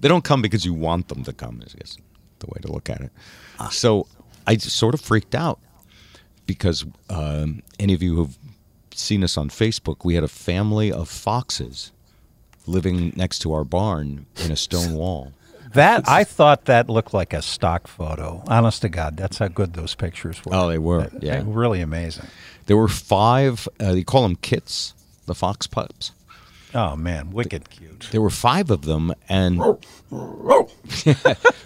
They 0.00 0.08
don't 0.08 0.24
come 0.24 0.42
because 0.42 0.66
you 0.66 0.74
want 0.74 1.08
them 1.08 1.24
to 1.24 1.32
come. 1.32 1.62
Is 1.66 1.74
I 1.74 1.78
guess 1.78 1.96
the 2.40 2.46
way 2.46 2.58
to 2.62 2.70
look 2.70 2.90
at 2.90 3.00
it. 3.00 3.10
So 3.70 4.06
I 4.46 4.56
just 4.56 4.76
sort 4.76 4.94
of 4.94 5.00
freaked 5.00 5.34
out 5.34 5.58
because 6.46 6.84
um, 7.08 7.62
any 7.78 7.94
of 7.94 8.02
you 8.02 8.14
who've 8.16 8.36
seen 8.98 9.22
us 9.24 9.36
on 9.36 9.48
Facebook, 9.50 10.04
we 10.04 10.14
had 10.14 10.24
a 10.24 10.28
family 10.28 10.90
of 10.92 11.08
foxes 11.08 11.92
living 12.66 13.12
next 13.16 13.38
to 13.40 13.52
our 13.52 13.64
barn 13.64 14.26
in 14.44 14.50
a 14.50 14.56
stone 14.56 14.94
wall. 14.98 15.32
That 15.74 16.08
I 16.08 16.24
thought 16.24 16.64
that 16.66 16.88
looked 16.88 17.12
like 17.12 17.32
a 17.34 17.42
stock 17.42 17.86
photo. 17.86 18.42
Honest 18.48 18.82
to 18.82 18.88
God, 18.88 19.16
that's 19.16 19.38
how 19.38 19.48
good 19.48 19.74
those 19.74 19.94
pictures 19.94 20.42
were. 20.44 20.54
Oh, 20.54 20.68
they 20.68 20.78
were, 20.78 21.08
They- 21.08 21.26
yeah. 21.26 21.38
they 21.38 21.42
were 21.44 21.60
really 21.60 21.80
amazing. 21.80 22.26
There 22.66 22.76
were 22.76 22.88
five. 22.88 23.68
Uh, 23.78 23.92
they 23.92 24.02
call 24.02 24.22
them 24.22 24.36
kits, 24.36 24.94
the 25.26 25.34
fox 25.34 25.66
pups. 25.66 26.12
Oh 26.74 26.96
man, 26.96 27.30
wicked 27.30 27.70
cute. 27.70 28.08
There 28.10 28.20
were 28.20 28.30
five 28.30 28.70
of 28.70 28.82
them, 28.82 29.12
and 29.28 29.60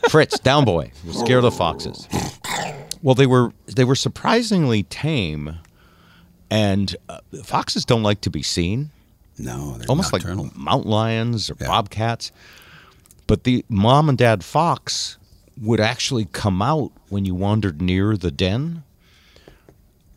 Fritz, 0.08 0.38
down 0.38 0.64
boy, 0.64 0.92
was 1.06 1.18
scared 1.18 1.38
of 1.44 1.52
the 1.52 1.56
foxes. 1.56 2.08
Well, 3.02 3.14
they 3.14 3.26
were 3.26 3.52
they 3.66 3.84
were 3.84 3.94
surprisingly 3.94 4.82
tame, 4.84 5.56
and 6.50 6.96
uh, 7.08 7.20
foxes 7.44 7.84
don't 7.84 8.02
like 8.02 8.20
to 8.22 8.30
be 8.30 8.42
seen, 8.42 8.90
No, 9.38 9.76
they're 9.78 9.88
almost 9.88 10.12
nocturnal. 10.12 10.44
like 10.46 10.56
mountain 10.56 10.90
lions 10.90 11.50
or 11.50 11.56
Yeah. 11.60 11.68
bobcats. 11.68 12.32
But 13.26 13.44
the 13.44 13.64
mom 13.68 14.08
and 14.08 14.18
dad 14.18 14.42
fox 14.42 15.16
would 15.60 15.80
actually 15.80 16.24
come 16.26 16.60
out 16.62 16.90
when 17.08 17.24
you 17.24 17.34
wandered 17.34 17.80
near 17.80 18.16
the 18.16 18.30
den, 18.30 18.82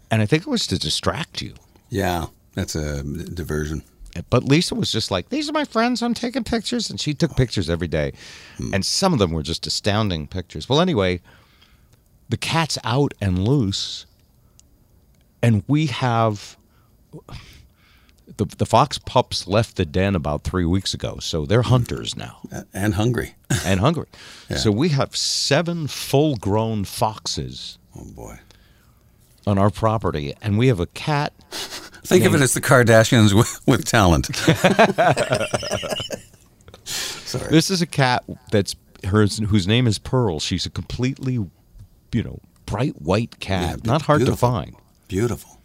and 0.09 0.21
I 0.21 0.25
think 0.25 0.43
it 0.43 0.49
was 0.49 0.67
to 0.67 0.77
distract 0.79 1.41
you. 1.41 1.53
yeah, 1.89 2.27
that's 2.53 2.75
a 2.75 3.03
diversion. 3.03 3.83
But 4.29 4.43
Lisa 4.43 4.75
was 4.75 4.91
just 4.91 5.09
like, 5.09 5.29
"These 5.29 5.49
are 5.49 5.53
my 5.53 5.65
friends. 5.65 6.01
I'm 6.03 6.13
taking 6.13 6.43
pictures," 6.43 6.89
and 6.89 6.99
she 7.01 7.13
took 7.15 7.35
pictures 7.35 7.67
every 7.69 7.87
day, 7.87 8.13
and 8.71 8.85
some 8.85 9.11
of 9.13 9.17
them 9.19 9.31
were 9.31 9.41
just 9.43 9.65
astounding 9.67 10.27
pictures. 10.27 10.69
Well, 10.69 10.79
anyway, 10.81 11.19
the 12.29 12.37
cat's 12.37 12.77
out 12.83 13.13
and 13.19 13.47
loose, 13.47 14.05
and 15.43 15.63
we 15.67 15.85
have 15.85 16.57
the 18.37 18.45
the 18.45 18.65
fox 18.65 18.97
pups 18.97 19.45
left 19.47 19.75
the 19.75 19.85
den 19.85 20.15
about 20.15 20.43
three 20.43 20.65
weeks 20.65 20.93
ago, 20.95 21.19
so 21.19 21.45
they're 21.45 21.61
hunters 21.61 22.15
now 22.15 22.39
And 22.73 22.95
hungry. 22.95 23.35
and 23.65 23.79
hungry. 23.79 24.07
Yeah. 24.49 24.57
So 24.57 24.71
we 24.71 24.89
have 24.89 25.15
seven 25.15 25.85
full-grown 25.87 26.85
foxes 26.85 27.77
Oh 27.95 28.05
boy. 28.05 28.39
on 29.45 29.59
our 29.59 29.69
property, 29.69 30.33
and 30.41 30.57
we 30.57 30.67
have 30.69 30.79
a 30.79 30.87
cat. 30.87 31.33
Think 31.51 32.25
of 32.25 32.33
it 32.35 32.41
as 32.41 32.53
the 32.53 32.61
Kardashians 32.61 33.33
with, 33.33 33.61
with 33.67 33.85
talent. 33.85 34.27
Sorry. 36.85 37.49
This 37.49 37.69
is 37.71 37.81
a 37.81 37.87
cat 37.87 38.23
that's 38.51 38.75
hers 39.05 39.37
whose 39.37 39.67
name 39.67 39.87
is 39.87 39.99
Pearl. 39.99 40.39
She's 40.39 40.65
a 40.65 40.69
completely, 40.69 41.33
you 41.33 42.23
know, 42.23 42.39
bright 42.65 43.01
white 43.01 43.39
cat, 43.39 43.79
Yeah, 43.83 43.91
not 43.91 44.01
hard 44.03 44.19
beautiful. 44.19 44.35
to 44.35 44.39
find. 44.55 44.75
Beautiful. 45.13 45.61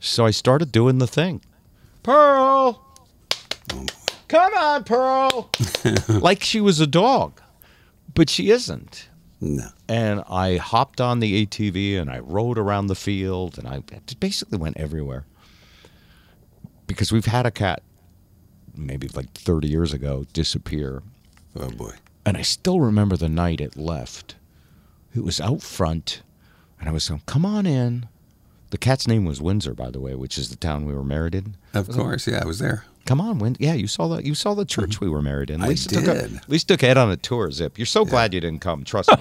So 0.00 0.26
I 0.26 0.32
started 0.32 0.72
doing 0.72 0.98
the 0.98 1.06
thing. 1.06 1.40
Pearl, 2.02 2.84
oh, 3.72 3.86
come 4.26 4.52
on, 4.54 4.82
Pearl, 4.82 5.50
like 6.08 6.42
she 6.42 6.60
was 6.60 6.80
a 6.80 6.86
dog, 6.88 7.40
but 8.12 8.28
she 8.28 8.50
isn't. 8.50 9.08
No. 9.40 9.68
And 9.88 10.24
I 10.28 10.56
hopped 10.56 11.00
on 11.00 11.20
the 11.20 11.46
ATV 11.46 11.96
and 11.96 12.10
I 12.10 12.18
rode 12.18 12.58
around 12.58 12.88
the 12.88 12.96
field 12.96 13.56
and 13.56 13.68
I 13.68 13.84
basically 14.18 14.58
went 14.58 14.76
everywhere 14.78 15.26
because 16.88 17.12
we've 17.12 17.26
had 17.26 17.46
a 17.46 17.52
cat 17.52 17.84
maybe 18.74 19.06
like 19.14 19.32
30 19.34 19.68
years 19.68 19.92
ago 19.92 20.26
disappear. 20.32 21.04
Oh 21.54 21.70
boy. 21.70 21.92
And 22.26 22.36
I 22.36 22.42
still 22.42 22.80
remember 22.80 23.16
the 23.16 23.28
night 23.28 23.60
it 23.60 23.76
left. 23.76 24.34
It 25.14 25.22
was 25.22 25.40
out 25.40 25.62
front, 25.62 26.22
and 26.80 26.88
I 26.88 26.92
was 26.92 27.08
going, 27.08 27.22
"Come 27.26 27.46
on 27.46 27.64
in." 27.64 28.08
The 28.72 28.78
cat's 28.78 29.06
name 29.06 29.26
was 29.26 29.38
Windsor, 29.38 29.74
by 29.74 29.90
the 29.90 30.00
way, 30.00 30.14
which 30.14 30.38
is 30.38 30.48
the 30.48 30.56
town 30.56 30.86
we 30.86 30.94
were 30.94 31.04
married 31.04 31.34
in. 31.34 31.56
Of 31.74 31.90
course, 31.90 32.26
yeah, 32.26 32.40
I 32.42 32.46
was 32.46 32.58
there. 32.58 32.86
Come 33.04 33.20
on, 33.20 33.38
Win. 33.38 33.54
Yeah, 33.60 33.74
you 33.74 33.86
saw 33.86 34.08
the 34.08 34.24
you 34.24 34.34
saw 34.34 34.54
the 34.54 34.64
church 34.64 34.98
we 34.98 35.10
were 35.10 35.20
married 35.20 35.50
in. 35.50 35.60
I 35.62 35.68
Lisa 35.68 35.90
Took 35.90 36.06
a, 36.06 36.14
did. 36.14 36.40
Lisa 36.48 36.66
took 36.68 36.82
Ed 36.82 36.96
on 36.96 37.10
a 37.10 37.18
tour. 37.18 37.50
Zip. 37.50 37.76
You're 37.78 37.84
so 37.84 38.06
glad 38.06 38.32
you 38.32 38.40
didn't 38.40 38.60
come. 38.60 38.84
Trust 38.84 39.10
me. 39.10 39.16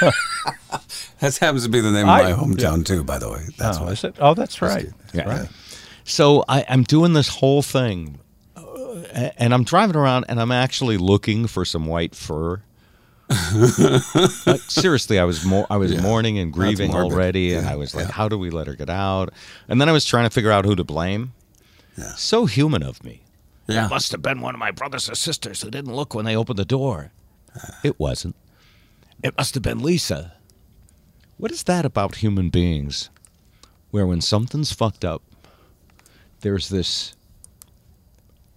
That 1.20 1.34
happens 1.38 1.62
to 1.62 1.70
be 1.70 1.80
the 1.80 1.92
name 1.92 2.08
I- 2.08 2.28
of 2.30 2.38
my 2.38 2.44
hometown 2.44 2.84
too, 2.84 3.02
by 3.02 3.18
the 3.18 3.30
way. 3.30 3.40
That's 3.56 3.78
oh, 3.78 3.84
why. 3.84 3.92
is 3.92 4.04
it? 4.04 4.16
Oh, 4.18 4.34
that's 4.34 4.60
right. 4.60 4.88
Yeah. 5.14 5.46
So 6.04 6.44
I, 6.46 6.64
I'm 6.68 6.82
doing 6.82 7.14
this 7.14 7.28
whole 7.28 7.62
thing, 7.62 8.18
uh, 8.54 9.30
and 9.38 9.54
I'm 9.54 9.64
driving 9.64 9.96
around, 9.96 10.26
and 10.28 10.38
I'm 10.38 10.52
actually 10.52 10.98
looking 10.98 11.46
for 11.46 11.64
some 11.64 11.86
white 11.86 12.14
fur 12.14 12.62
like, 14.46 14.60
seriously, 14.62 15.18
I 15.18 15.24
was 15.24 15.44
more 15.44 15.66
I 15.68 15.76
was 15.76 16.00
mourning 16.00 16.38
and 16.38 16.52
grieving 16.52 16.94
already, 16.94 17.54
and 17.54 17.66
I 17.66 17.74
was 17.74 17.94
like, 17.94 18.06
yeah. 18.06 18.12
how 18.12 18.28
do 18.28 18.38
we 18.38 18.50
let 18.50 18.68
her 18.68 18.74
get 18.74 18.88
out? 18.88 19.32
And 19.68 19.80
then 19.80 19.88
I 19.88 19.92
was 19.92 20.04
trying 20.04 20.24
to 20.24 20.30
figure 20.30 20.52
out 20.52 20.64
who 20.64 20.76
to 20.76 20.84
blame. 20.84 21.32
Yeah. 21.98 22.14
So 22.14 22.46
human 22.46 22.82
of 22.82 23.02
me. 23.02 23.22
Yeah. 23.66 23.88
Must 23.88 24.12
have 24.12 24.22
been 24.22 24.40
one 24.40 24.54
of 24.54 24.60
my 24.60 24.70
brothers 24.70 25.10
or 25.10 25.16
sisters 25.16 25.62
who 25.62 25.70
didn't 25.70 25.94
look 25.94 26.14
when 26.14 26.24
they 26.24 26.36
opened 26.36 26.58
the 26.58 26.64
door. 26.64 27.10
Uh. 27.54 27.72
It 27.82 27.98
wasn't. 27.98 28.36
It 29.24 29.36
must 29.36 29.54
have 29.54 29.62
been 29.62 29.82
Lisa. 29.82 30.34
What 31.36 31.50
is 31.50 31.64
that 31.64 31.84
about 31.84 32.16
human 32.16 32.48
beings? 32.48 33.10
Where 33.90 34.06
when 34.06 34.20
something's 34.20 34.72
fucked 34.72 35.04
up, 35.04 35.22
there's 36.40 36.68
this. 36.68 37.14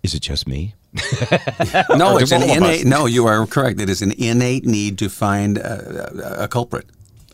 Is 0.04 0.14
it 0.14 0.22
just 0.22 0.48
me? 0.48 0.76
No, 1.96 2.18
it's 2.18 2.32
an 2.32 2.42
all 2.42 2.44
of 2.44 2.50
us. 2.50 2.58
innate. 2.58 2.86
No, 2.86 3.06
you 3.06 3.26
are 3.28 3.46
correct. 3.46 3.80
It 3.82 3.90
is 3.90 4.02
an 4.02 4.12
innate 4.18 4.66
need 4.66 4.98
to 5.00 5.10
find 5.10 5.58
a, 5.58 6.40
a, 6.42 6.44
a 6.46 6.48
culprit. 6.48 6.86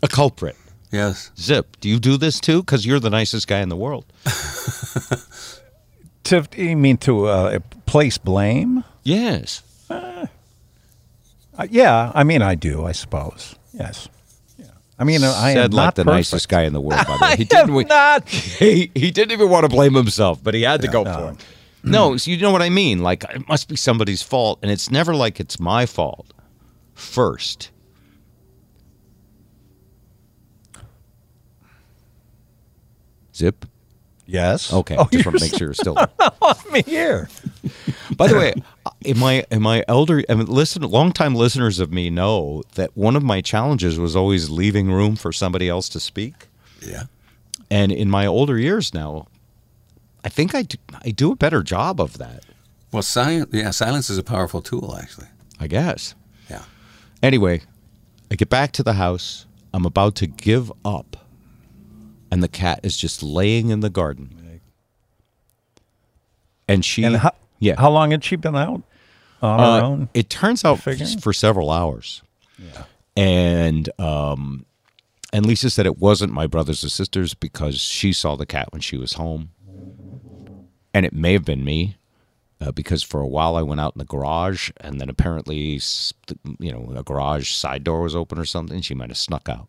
A 0.02 0.08
culprit. 0.08 0.56
Yes. 0.92 1.30
Zip, 1.38 1.76
do 1.80 1.88
you 1.88 1.98
do 1.98 2.16
this 2.16 2.40
too? 2.40 2.62
Because 2.62 2.84
you're 2.86 3.00
the 3.00 3.10
nicest 3.10 3.48
guy 3.48 3.60
in 3.60 3.68
the 3.68 3.76
world. 3.76 4.04
To 6.24 6.44
you 6.56 6.76
mean 6.76 6.96
to 6.98 7.26
uh, 7.26 7.60
place 7.86 8.18
blame? 8.18 8.82
Yes. 9.04 9.62
Uh, 9.88 10.26
yeah, 11.70 12.10
I 12.16 12.24
mean 12.24 12.42
I 12.42 12.56
do. 12.56 12.84
I 12.84 12.90
suppose. 12.90 13.54
Yes. 13.72 14.08
I 14.98 15.04
mean 15.04 15.22
I 15.22 15.50
am 15.50 15.56
Said 15.56 15.74
like 15.74 15.84
not 15.86 15.94
the 15.94 16.02
perfect. 16.04 16.16
nicest 16.16 16.48
guy 16.48 16.62
in 16.62 16.72
the 16.72 16.80
world. 16.80 17.06
By 17.06 17.16
the 17.16 17.18
way, 17.22 17.36
he 17.36 17.56
am 17.56 17.66
didn't. 17.68 17.88
not. 17.88 18.28
He, 18.28 18.90
he 18.94 19.12
didn't 19.12 19.30
even 19.32 19.48
want 19.50 19.64
to 19.64 19.68
blame 19.68 19.94
himself, 19.94 20.42
but 20.42 20.54
he 20.54 20.62
had 20.62 20.82
to 20.82 20.88
go 20.88 21.04
no. 21.04 21.14
for 21.14 21.30
it. 21.32 21.36
No, 21.86 22.16
so 22.16 22.30
you 22.30 22.38
know 22.38 22.50
what 22.50 22.62
I 22.62 22.68
mean. 22.68 23.00
Like 23.00 23.24
it 23.24 23.48
must 23.48 23.68
be 23.68 23.76
somebody's 23.76 24.22
fault, 24.22 24.58
and 24.62 24.70
it's 24.70 24.90
never 24.90 25.14
like 25.14 25.38
it's 25.40 25.60
my 25.60 25.86
fault. 25.86 26.32
First, 26.94 27.70
Zip. 33.34 33.66
Yes. 34.28 34.72
Okay, 34.72 34.96
Oh, 34.98 35.06
just 35.12 35.24
want 35.24 35.38
to 35.38 35.44
make 35.44 35.54
sure 35.56 35.68
you're 35.68 35.74
still. 35.74 35.96
off 36.42 36.68
me 36.72 36.82
here. 36.82 37.28
By 38.16 38.26
the 38.26 38.36
way, 38.36 38.54
in 39.02 39.18
my 39.18 39.44
in 39.52 39.62
my 39.62 39.84
elder, 39.86 40.24
I 40.28 40.34
mean, 40.34 40.46
listen, 40.46 40.82
longtime 40.82 41.34
listeners 41.36 41.78
of 41.78 41.92
me 41.92 42.10
know 42.10 42.64
that 42.74 42.96
one 42.96 43.14
of 43.14 43.22
my 43.22 43.40
challenges 43.40 43.98
was 44.00 44.16
always 44.16 44.50
leaving 44.50 44.90
room 44.90 45.14
for 45.14 45.32
somebody 45.32 45.68
else 45.68 45.88
to 45.90 46.00
speak. 46.00 46.48
Yeah. 46.80 47.04
And 47.70 47.92
in 47.92 48.10
my 48.10 48.26
older 48.26 48.58
years 48.58 48.92
now, 48.92 49.28
I 50.26 50.28
think 50.28 50.54
I 50.56 50.62
do, 50.62 50.76
I 51.04 51.10
do 51.10 51.30
a 51.30 51.36
better 51.36 51.62
job 51.62 52.00
of 52.00 52.18
that. 52.18 52.42
Well, 52.90 53.02
silence. 53.02 53.50
Yeah, 53.52 53.70
silence 53.70 54.10
is 54.10 54.18
a 54.18 54.24
powerful 54.24 54.60
tool, 54.60 54.96
actually. 55.00 55.28
I 55.60 55.68
guess. 55.68 56.16
Yeah. 56.50 56.64
Anyway, 57.22 57.62
I 58.30 58.34
get 58.34 58.48
back 58.50 58.72
to 58.72 58.82
the 58.82 58.94
house. 58.94 59.46
I'm 59.72 59.84
about 59.86 60.16
to 60.16 60.26
give 60.26 60.72
up, 60.84 61.16
and 62.30 62.42
the 62.42 62.48
cat 62.48 62.80
is 62.82 62.96
just 62.96 63.22
laying 63.22 63.68
in 63.70 63.80
the 63.80 63.90
garden. 63.90 64.60
And 66.68 66.84
she, 66.84 67.04
And 67.04 67.16
how, 67.18 67.30
yeah, 67.60 67.76
how 67.78 67.90
long 67.90 68.10
had 68.10 68.24
she 68.24 68.34
been 68.34 68.56
out 68.56 68.82
on 69.40 69.60
Uh, 69.60 69.76
her 69.78 69.84
own? 69.84 70.08
It 70.14 70.28
turns 70.28 70.64
out 70.64 70.80
for 70.80 71.32
several 71.32 71.70
hours. 71.70 72.22
And 73.16 73.88
um, 74.00 74.66
and 75.32 75.46
Lisa 75.46 75.70
said 75.70 75.86
it 75.86 75.98
wasn't 75.98 76.32
my 76.32 76.46
brothers 76.48 76.82
or 76.84 76.88
sisters 76.88 77.34
because 77.34 77.78
she 77.78 78.12
saw 78.12 78.34
the 78.36 78.46
cat 78.46 78.72
when 78.72 78.80
she 78.82 78.96
was 78.96 79.12
home, 79.14 79.50
and 80.96 81.04
it 81.04 81.12
may 81.12 81.34
have 81.34 81.44
been 81.44 81.62
me. 81.62 81.96
Uh, 82.58 82.72
because 82.72 83.02
for 83.02 83.20
a 83.20 83.26
while 83.26 83.54
I 83.54 83.60
went 83.60 83.82
out 83.82 83.94
in 83.94 83.98
the 83.98 84.06
garage, 84.06 84.70
and 84.78 84.98
then 84.98 85.10
apparently, 85.10 85.78
you 86.58 86.72
know, 86.72 86.90
a 86.96 87.02
garage 87.02 87.50
side 87.52 87.84
door 87.84 88.00
was 88.00 88.16
open 88.16 88.38
or 88.38 88.46
something. 88.46 88.80
She 88.80 88.94
might 88.94 89.10
have 89.10 89.18
snuck 89.18 89.46
out, 89.46 89.68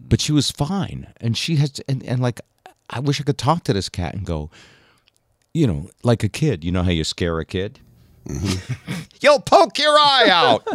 but 0.00 0.22
she 0.22 0.32
was 0.32 0.50
fine, 0.50 1.12
and 1.20 1.36
she 1.36 1.56
has, 1.56 1.78
and, 1.86 2.02
and 2.04 2.22
like, 2.22 2.40
I 2.88 3.00
wish 3.00 3.20
I 3.20 3.24
could 3.24 3.36
talk 3.36 3.64
to 3.64 3.74
this 3.74 3.90
cat 3.90 4.14
and 4.14 4.24
go, 4.24 4.50
you 5.52 5.66
know, 5.66 5.90
like 6.02 6.24
a 6.24 6.30
kid. 6.30 6.64
You 6.64 6.72
know 6.72 6.82
how 6.82 6.92
you 6.92 7.04
scare 7.04 7.38
a 7.38 7.44
kid? 7.44 7.78
You'll 9.20 9.40
poke 9.40 9.78
your 9.78 9.92
eye 9.92 10.28
out. 10.30 10.66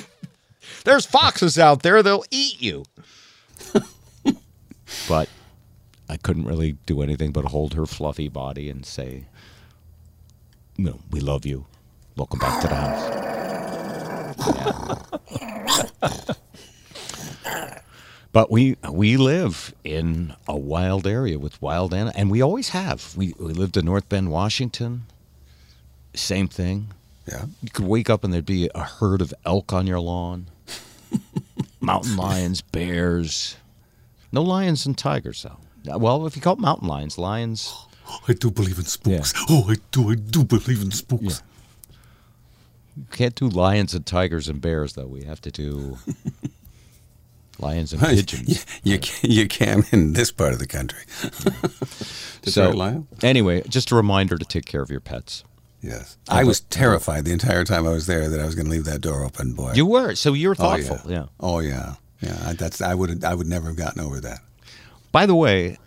There's 0.84 1.06
foxes 1.06 1.58
out 1.58 1.82
there, 1.82 2.02
they'll 2.02 2.24
eat 2.30 2.60
you. 2.60 2.84
but 5.08 5.30
I 6.08 6.16
couldn't 6.16 6.46
really 6.46 6.72
do 6.86 7.02
anything 7.02 7.32
but 7.32 7.46
hold 7.46 7.74
her 7.74 7.86
fluffy 7.86 8.28
body 8.28 8.70
and 8.70 8.84
say, 8.86 9.26
know, 10.76 11.00
we 11.10 11.20
love 11.20 11.44
you. 11.44 11.66
Welcome 12.16 12.38
back 12.38 12.60
to 12.62 12.68
the 12.68 12.74
house. 12.74 13.24
Yeah. 15.40 16.34
But 18.30 18.50
we 18.50 18.76
we 18.90 19.16
live 19.16 19.74
in 19.84 20.34
a 20.46 20.56
wild 20.56 21.06
area 21.06 21.38
with 21.38 21.60
wild 21.62 21.94
animals, 21.94 22.14
and 22.16 22.30
we 22.30 22.42
always 22.42 22.68
have. 22.70 23.16
We 23.16 23.34
we 23.38 23.52
lived 23.52 23.76
in 23.76 23.86
North 23.86 24.08
Bend, 24.08 24.30
Washington. 24.30 25.06
Same 26.14 26.46
thing. 26.46 26.88
Yeah. 27.26 27.46
You 27.62 27.70
could 27.70 27.86
wake 27.86 28.10
up 28.10 28.24
and 28.24 28.32
there'd 28.32 28.46
be 28.46 28.70
a 28.74 28.84
herd 28.84 29.20
of 29.22 29.34
elk 29.44 29.72
on 29.72 29.86
your 29.86 30.00
lawn. 30.00 30.46
mountain 31.80 32.16
lions, 32.16 32.60
bears. 32.60 33.56
No 34.30 34.42
lions 34.42 34.86
and 34.86 34.96
tigers, 34.96 35.42
though. 35.42 35.58
Well, 35.96 36.26
if 36.26 36.36
you 36.36 36.42
call 36.42 36.54
it 36.54 36.60
mountain 36.60 36.88
lions, 36.88 37.18
lions. 37.18 37.74
I 38.28 38.32
do 38.32 38.50
believe 38.50 38.78
in 38.78 38.84
spooks. 38.84 39.32
Oh, 39.48 39.66
I 39.68 39.76
do. 39.90 40.10
I 40.10 40.14
do 40.14 40.44
believe 40.44 40.82
in 40.82 40.90
spooks. 40.90 41.42
You 42.96 43.04
can't 43.12 43.34
do 43.34 43.48
lions 43.48 43.94
and 43.94 44.04
tigers 44.04 44.48
and 44.48 44.60
bears, 44.60 44.94
though. 44.94 45.06
We 45.06 45.22
have 45.24 45.40
to 45.42 45.50
do 45.50 45.98
lions 47.58 47.92
and 47.92 48.02
pigeons. 48.02 48.66
You, 48.82 48.94
you, 48.94 48.98
can, 48.98 49.30
you 49.30 49.48
can 49.48 49.84
in 49.92 50.14
this 50.14 50.32
part 50.32 50.52
of 50.52 50.58
the 50.58 50.66
country. 50.66 51.04
Lion? 52.74 53.06
anyway, 53.22 53.62
just 53.68 53.90
a 53.90 53.94
reminder 53.94 54.38
to 54.38 54.44
take 54.44 54.64
care 54.64 54.80
of 54.80 54.90
your 54.90 55.00
pets. 55.00 55.44
Yes. 55.82 56.16
I 56.28 56.44
was 56.44 56.60
terrified 56.60 57.24
the 57.24 57.32
entire 57.32 57.64
time 57.64 57.86
I 57.86 57.90
was 57.90 58.06
there 58.06 58.28
that 58.28 58.40
I 58.40 58.46
was 58.46 58.54
going 58.54 58.66
to 58.66 58.70
leave 58.70 58.84
that 58.86 59.00
door 59.00 59.22
open. 59.22 59.52
Boy. 59.52 59.74
You 59.74 59.86
were, 59.86 60.14
so 60.14 60.32
you 60.32 60.48
were 60.48 60.56
oh, 60.58 60.76
thoughtful. 60.76 61.00
yeah. 61.10 61.18
yeah. 61.18 61.26
Oh 61.38 61.60
yeah. 61.60 61.94
Yeah. 62.20 62.36
I, 62.44 62.52
that's. 62.54 62.80
I 62.80 62.94
would. 62.94 63.22
I 63.22 63.34
would 63.34 63.46
never 63.46 63.68
have 63.68 63.76
gotten 63.76 64.00
over 64.00 64.20
that. 64.20 64.40
By 65.12 65.26
the 65.26 65.34
way, 65.34 65.78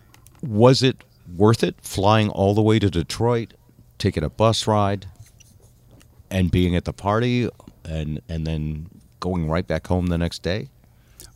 was 0.42 0.82
it 0.84 1.04
worth 1.36 1.64
it 1.64 1.76
flying 1.82 2.30
all 2.30 2.54
the 2.54 2.62
way 2.62 2.80
to 2.80 2.90
Detroit, 2.90 3.54
taking 3.98 4.24
a 4.24 4.30
bus 4.30 4.68
ride, 4.68 5.08
and 6.30 6.52
being 6.52 6.76
at 6.76 6.86
the 6.86 6.94
party, 6.94 7.50
and 7.84 8.22
and 8.28 8.46
then 8.48 8.90
going 9.20 9.50
right 9.50 9.68
back 9.68 9.88
home 9.88 10.08
the 10.08 10.18
next 10.18 10.42
day? 10.42 10.70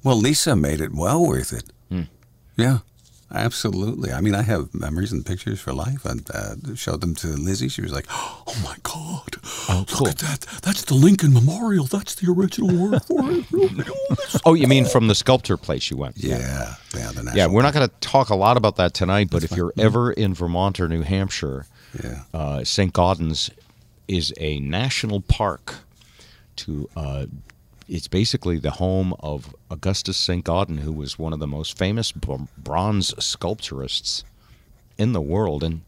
Well, 0.03 0.17
Lisa 0.17 0.55
made 0.55 0.81
it 0.81 0.93
well 0.93 1.25
worth 1.25 1.53
it. 1.53 1.71
Hmm. 1.89 2.03
Yeah, 2.57 2.79
absolutely. 3.33 4.11
I 4.11 4.21
mean, 4.21 4.35
I 4.35 4.41
have 4.43 4.73
memories 4.73 5.11
and 5.11 5.25
pictures 5.25 5.59
for 5.59 5.73
life. 5.73 6.05
I 6.05 6.13
uh, 6.33 6.55
showed 6.75 7.01
them 7.01 7.15
to 7.15 7.27
Lizzie. 7.27 7.67
She 7.69 7.81
was 7.81 7.91
like, 7.91 8.05
"Oh 8.09 8.55
my 8.63 8.75
God, 8.83 9.35
Oh, 9.67 9.79
look 9.79 9.87
cool. 9.89 10.07
at 10.07 10.17
that! 10.19 10.41
That's 10.61 10.83
the 10.83 10.93
Lincoln 10.93 11.33
Memorial. 11.33 11.85
That's 11.85 12.15
the 12.15 12.31
original 12.31 12.75
work 12.91 13.03
for 13.05 13.21
it." 13.31 13.45
Oh, 14.45 14.53
you 14.53 14.67
mean 14.67 14.85
from 14.85 15.07
the 15.07 15.15
sculpture 15.15 15.57
place 15.57 15.89
you 15.89 15.97
went? 15.97 16.17
yeah, 16.17 16.75
yeah. 16.93 17.11
The 17.11 17.23
national 17.23 17.37
Yeah, 17.37 17.47
we're 17.47 17.61
not 17.63 17.73
going 17.73 17.87
to 17.87 17.93
talk 17.99 18.29
a 18.29 18.35
lot 18.35 18.57
about 18.57 18.75
that 18.75 18.93
tonight, 18.93 19.29
but 19.31 19.43
if 19.43 19.51
you're 19.53 19.73
ever 19.77 20.11
in 20.11 20.33
Vermont 20.35 20.79
or 20.79 20.87
New 20.87 21.01
Hampshire, 21.01 21.65
Yeah. 22.03 22.23
uh, 22.33 22.63
St. 22.63 22.93
Gaudens 22.93 23.49
is 24.07 24.33
a 24.39 24.59
national 24.59 25.21
park. 25.21 25.75
To 26.57 26.89
uh, 26.95 27.25
it's 27.87 28.07
basically 28.07 28.57
the 28.57 28.71
home 28.71 29.13
of 29.19 29.55
Augustus 29.69 30.17
St. 30.17 30.43
Gaudens, 30.43 30.79
who 30.81 30.91
was 30.91 31.19
one 31.19 31.33
of 31.33 31.39
the 31.39 31.47
most 31.47 31.77
famous 31.77 32.11
bronze 32.11 33.13
sculpturists 33.15 34.23
in 34.97 35.13
the 35.13 35.21
world, 35.21 35.63
and 35.63 35.81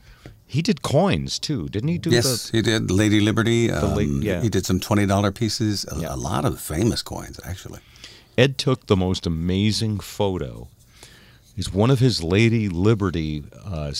he 0.45 0.62
did 0.62 0.81
coins 0.81 1.39
too, 1.39 1.67
didn't 1.69 1.89
he? 1.89 1.97
Do 1.97 2.10
Yes, 2.10 2.49
the, 2.49 2.57
he 2.57 2.62
did. 2.62 2.89
Lady 2.91 3.19
Liberty. 3.19 3.71
Um, 3.71 3.95
la- 3.95 3.99
yeah. 3.99 4.41
He 4.41 4.49
did 4.49 4.65
some 4.65 4.79
twenty 4.79 5.05
dollar 5.05 5.31
pieces. 5.31 5.86
A, 5.91 5.99
Yeah. 5.99 6.13
a 6.13 6.17
lot 6.17 6.45
of 6.45 6.60
famous 6.60 7.01
coins, 7.01 7.39
actually. 7.43 7.79
Ed 8.38 8.57
took 8.57 8.86
the 8.86 8.95
most 8.95 9.25
amazing 9.25 9.99
photo. 9.99 10.67
It's 11.57 11.73
one 11.73 11.89
of 11.89 11.99
his 11.99 12.21
Lady 12.23 12.69
Liberty 12.69 13.43
uh, 13.65 13.91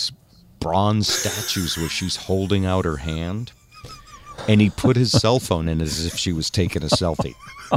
bronze 0.60 1.08
statues 1.08 1.76
where 1.78 1.90
she's 1.90 2.16
holding 2.16 2.64
out 2.66 2.86
her 2.86 2.98
hand, 2.98 3.52
and 4.48 4.62
he 4.62 4.70
put 4.70 4.96
his 4.96 5.12
cell 5.12 5.40
phone 5.40 5.68
in 5.68 5.82
as 5.82 6.06
if 6.06 6.16
she 6.18 6.32
was 6.34 6.50
taking 6.50 6.84
a 6.84 6.88
selfie. 6.88 7.36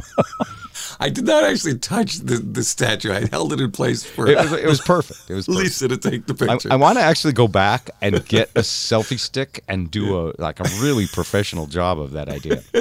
I 1.00 1.08
did 1.08 1.24
not 1.26 1.44
actually 1.44 1.78
touch 1.78 2.16
the, 2.18 2.36
the 2.36 2.62
statue. 2.62 3.12
I 3.12 3.26
held 3.30 3.52
it 3.52 3.60
in 3.60 3.70
place 3.70 4.04
for 4.04 4.28
It 4.28 4.36
was, 4.36 4.52
it 4.52 4.66
was 4.66 4.80
perfect. 4.80 5.30
It 5.30 5.34
was 5.34 5.46
perfect. 5.46 5.58
Lisa 5.62 5.88
to 5.88 5.96
take 5.96 6.26
the 6.26 6.34
picture. 6.34 6.70
I 6.70 6.76
want 6.76 6.98
to 6.98 7.02
actually 7.02 7.32
go 7.32 7.48
back 7.48 7.90
and 8.02 8.24
get 8.26 8.50
a 8.54 8.60
selfie 8.60 9.18
stick 9.18 9.62
and 9.68 9.90
do 9.90 10.28
a 10.28 10.34
like 10.38 10.60
a 10.60 10.64
really 10.80 11.06
professional 11.06 11.66
job 11.66 11.98
of 11.98 12.12
that 12.12 12.28
idea. 12.28 12.56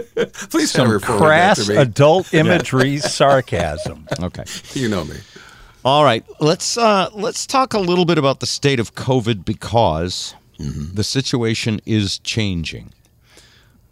Please 0.49 0.71
Some 0.71 0.87
never 0.87 0.99
forward 0.99 1.19
that 1.21 1.25
crass 1.25 1.65
to 1.65 1.71
me. 1.73 1.77
adult 1.77 2.33
imagery 2.33 2.97
sarcasm. 2.99 4.05
Okay. 4.19 4.43
you 4.73 4.89
know 4.89 5.05
me. 5.05 5.15
All 5.85 6.03
right, 6.03 6.25
let's 6.41 6.77
uh, 6.77 7.09
let's 7.13 7.47
talk 7.47 7.73
a 7.73 7.79
little 7.79 8.03
bit 8.05 8.17
about 8.17 8.41
the 8.41 8.45
state 8.45 8.81
of 8.81 8.95
COVID 8.95 9.45
because 9.45 10.35
the 10.59 11.05
situation 11.05 11.79
is 11.85 12.19
changing. 12.19 12.91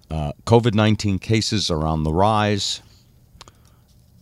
Uh, 0.09 0.31
COVID 0.45 0.73
nineteen 0.73 1.19
cases 1.19 1.69
are 1.69 1.85
on 1.85 2.03
the 2.03 2.13
rise. 2.13 2.81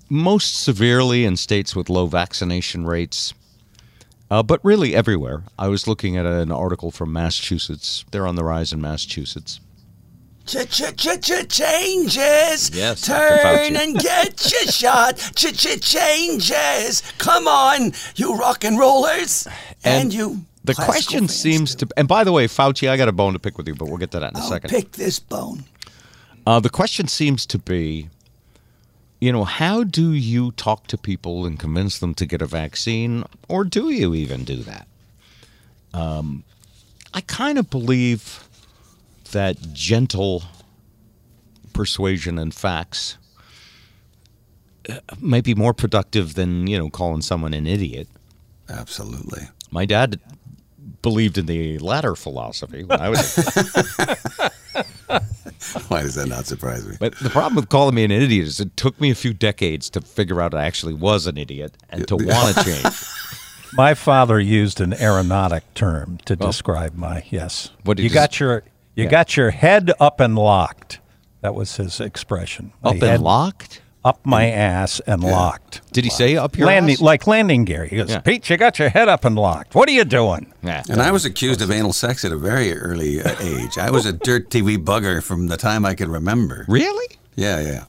most 0.10 0.62
severely 0.64 1.26
in 1.26 1.36
states 1.38 1.76
with 1.76 1.90
low 1.90 2.06
vaccination 2.08 2.86
rates, 2.86 3.34
uh, 4.32 4.42
but 4.44 4.60
really 4.64 4.96
everywhere. 4.96 5.44
I 5.58 5.68
was 5.68 5.88
looking 5.88 6.16
at 6.18 6.26
an 6.26 6.52
article 6.52 6.92
from 6.92 7.12
Massachusetts. 7.14 8.06
They're 8.12 8.28
on 8.28 8.36
the 8.36 8.44
rise 8.44 8.72
in 8.74 8.82
Massachusetts. 8.82 9.60
Changes. 11.50 12.70
Yes, 12.74 13.02
Turn 13.02 13.76
and 13.76 13.98
get 13.98 14.52
your 14.52 14.72
shot. 14.72 15.18
Changes. 15.36 17.02
Come 17.18 17.48
on, 17.48 17.94
you 18.16 18.36
rock 18.36 18.64
and 18.64 18.78
rollers. 18.78 19.48
And, 19.84 20.14
you. 20.14 20.46
The 20.64 20.76
question 20.76 21.28
seems 21.28 21.76
too. 21.76 21.86
to, 21.88 21.94
and 21.98 22.08
by 22.08 22.24
the 22.24 22.32
way, 22.32 22.48
Fauci, 22.48 22.90
I 22.90 22.98
got 22.98 23.08
a 23.08 23.12
bone 23.12 23.34
to 23.34 23.40
pick 23.40 23.58
with 23.58 23.68
you, 23.68 23.76
but 23.76 23.88
we'll 23.88 23.98
get 23.98 24.12
to 24.12 24.20
that 24.20 24.34
in 24.34 24.38
a 24.38 24.44
I'll 24.44 24.50
second. 24.50 24.70
pick 24.70 24.92
this 24.94 25.20
bone. 25.20 25.64
Uh, 26.46 26.60
the 26.60 26.70
question 26.70 27.08
seems 27.08 27.46
to 27.48 27.58
be, 27.58 28.10
you 29.20 29.32
know, 29.32 29.44
how 29.44 29.84
do 29.84 30.12
you 30.12 30.52
talk 30.52 30.88
to 30.88 30.98
people 30.98 31.46
and 31.46 31.60
convince 31.60 31.98
them 31.98 32.14
to 32.14 32.26
get 32.26 32.42
a 32.42 32.46
vaccine, 32.46 33.24
or 33.50 33.64
do 33.64 33.90
you 33.90 34.14
even 34.14 34.44
do 34.44 34.58
that? 34.58 34.88
Um, 35.94 36.44
I 37.14 37.22
kind 37.22 37.58
of 37.58 37.70
believe 37.70 38.48
that 39.32 39.74
gentle 39.74 40.44
persuasion 41.74 42.38
and 42.38 42.54
facts 42.54 43.18
uh, 44.88 45.00
might 45.20 45.44
be 45.44 45.56
more 45.56 45.74
productive 45.74 46.36
than 46.36 46.68
you 46.68 46.78
know 46.78 46.90
calling 46.90 47.22
someone 47.22 47.54
an 47.54 47.66
idiot. 47.66 48.08
Absolutely. 48.70 49.44
My 49.72 49.86
dad 49.86 50.20
believed 51.02 51.38
in 51.38 51.46
the 51.48 51.78
latter 51.80 52.16
philosophy 52.16 52.84
when 52.84 53.00
I 53.00 53.10
was. 53.10 53.38
a 53.38 54.52
Why 55.88 56.02
does 56.02 56.16
that 56.16 56.28
not 56.28 56.46
surprise 56.46 56.88
me? 56.88 56.96
But 57.00 57.16
the 57.20 57.30
problem 57.30 57.56
with 57.56 57.70
calling 57.70 57.96
me 57.96 58.04
an 58.04 58.12
idiot 58.12 58.48
is 58.48 58.60
it 58.60 58.76
took 58.78 59.00
me 59.00 59.10
a 59.12 59.16
few 59.16 59.34
decades 59.34 59.90
to 59.92 60.02
figure 60.02 60.42
out 60.42 60.54
I 60.54 60.66
actually 60.66 60.94
was 60.94 61.28
an 61.28 61.38
idiot 61.38 61.76
and 61.90 62.08
to 62.08 62.16
want 62.18 62.56
to 62.58 62.64
change. 62.66 62.96
My 63.74 63.94
father 63.94 64.40
used 64.40 64.80
an 64.82 64.94
aeronautic 64.94 65.64
term 65.74 66.20
to 66.26 66.36
describe 66.36 66.96
my 66.96 67.24
yes. 67.30 67.72
What 67.84 67.98
did 67.98 68.04
you 68.04 68.10
he 68.10 68.14
got 68.14 68.40
your 68.40 68.64
you 68.96 69.04
Yeah. 69.06 69.10
got 69.10 69.36
your 69.36 69.50
head 69.52 69.92
up 70.00 70.20
and 70.20 70.36
locked. 70.36 71.00
That 71.42 71.54
was 71.56 71.76
his 71.78 72.00
expression. 72.00 72.72
Up 72.84 73.02
and 73.02 73.22
locked? 73.22 73.82
Up 74.06 74.24
my 74.24 74.46
ass 74.52 75.00
and 75.08 75.24
locked. 75.24 75.82
Did 75.92 76.04
he 76.04 76.12
say 76.12 76.38
up 76.38 76.56
your 76.58 76.68
landing 76.68 76.94
ass? 76.94 77.02
like 77.02 77.26
landing 77.26 77.66
gear. 77.66 77.86
He 77.86 77.98
goes, 77.98 78.12
Yeah. 78.12 78.20
Pete, 78.20 78.48
you 78.50 78.56
got 78.56 78.78
your 78.78 78.90
head 78.90 79.10
up 79.10 79.26
and 79.26 79.36
locked. 79.36 79.74
What 79.74 79.90
are 79.90 79.94
you 79.94 80.06
doing? 80.06 80.54
Yeah. 80.62 80.84
And 80.88 81.02
I 81.02 81.10
was 81.12 81.26
accused 81.26 81.60
of 81.64 81.72
anal 81.72 81.92
sex 81.92 82.24
at 82.24 82.32
a 82.32 82.38
very 82.38 82.72
early 82.78 83.20
uh, 83.20 83.36
age. 83.42 83.80
I 83.80 83.90
was 83.90 84.06
a 84.06 84.14
dirt 84.14 84.52
TV 84.52 84.78
bugger 84.78 85.24
from 85.24 85.48
the 85.48 85.58
time 85.58 85.86
I 85.86 85.96
could 85.96 86.08
remember. 86.08 86.66
Really? 86.68 87.18
Yeah, 87.36 87.60
yeah. 87.62 87.84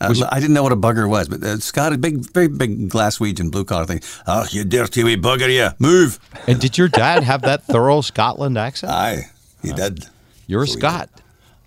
Uh, 0.00 0.14
I 0.32 0.40
didn't 0.40 0.54
know 0.54 0.62
what 0.62 0.72
a 0.72 0.76
bugger 0.76 1.06
was, 1.06 1.28
but 1.28 1.42
uh, 1.42 1.58
Scott, 1.58 1.92
a 1.92 1.98
big, 1.98 2.32
very 2.32 2.48
big 2.48 2.88
Glaswegian 2.88 3.50
blue 3.50 3.64
collar 3.66 3.84
thing. 3.84 4.00
Oh, 4.26 4.46
you 4.50 4.64
dirty 4.64 5.04
wee 5.04 5.18
bugger, 5.18 5.54
you 5.54 5.68
move. 5.78 6.18
And 6.46 6.58
did 6.58 6.78
your 6.78 6.88
dad 6.88 7.22
have 7.22 7.42
that 7.42 7.64
thorough 7.64 8.00
Scotland 8.00 8.56
accent? 8.56 8.92
Aye, 8.92 9.30
he 9.62 9.74
did. 9.74 10.06
You're 10.46 10.62
a 10.62 10.66
So 10.66 10.72
he 10.76 10.80
Scot. 10.80 11.10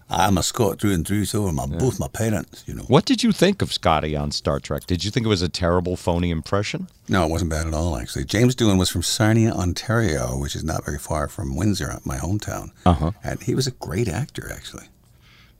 I'm 0.10 0.38
a 0.38 0.44
Scot 0.44 0.80
through 0.80 0.94
and 0.94 1.08
through. 1.08 1.26
So 1.26 1.52
my 1.52 1.66
both 1.66 2.00
my 2.00 2.08
parents. 2.08 2.64
You 2.68 2.76
know. 2.76 2.84
What 2.84 3.06
did 3.06 3.24
you 3.24 3.32
think 3.32 3.62
of 3.62 3.74
Scotty 3.74 4.16
on 4.16 4.32
Star 4.32 4.60
Trek? 4.60 4.86
Did 4.86 5.04
you 5.04 5.12
think 5.12 5.26
it 5.26 5.30
was 5.30 5.42
a 5.42 5.50
terrible, 5.50 5.96
phony 5.96 6.30
impression? 6.30 6.88
No, 7.10 7.26
it 7.26 7.30
wasn't 7.32 7.52
bad 7.52 7.68
at 7.68 7.74
all. 7.74 7.98
Actually, 7.98 8.26
James 8.26 8.56
Doohan 8.56 8.78
was 8.78 8.90
from 8.90 9.02
Sarnia, 9.04 9.52
Ontario, 9.52 10.38
which 10.38 10.56
is 10.56 10.64
not 10.64 10.86
very 10.86 11.00
far 11.00 11.28
from 11.28 11.56
Windsor, 11.56 12.00
my 12.06 12.18
hometown. 12.18 12.72
Uh-huh. 12.86 13.12
And 13.24 13.42
he 13.44 13.56
was 13.56 13.68
a 13.68 13.72
great 13.72 14.08
actor, 14.08 14.52
actually. 14.54 14.88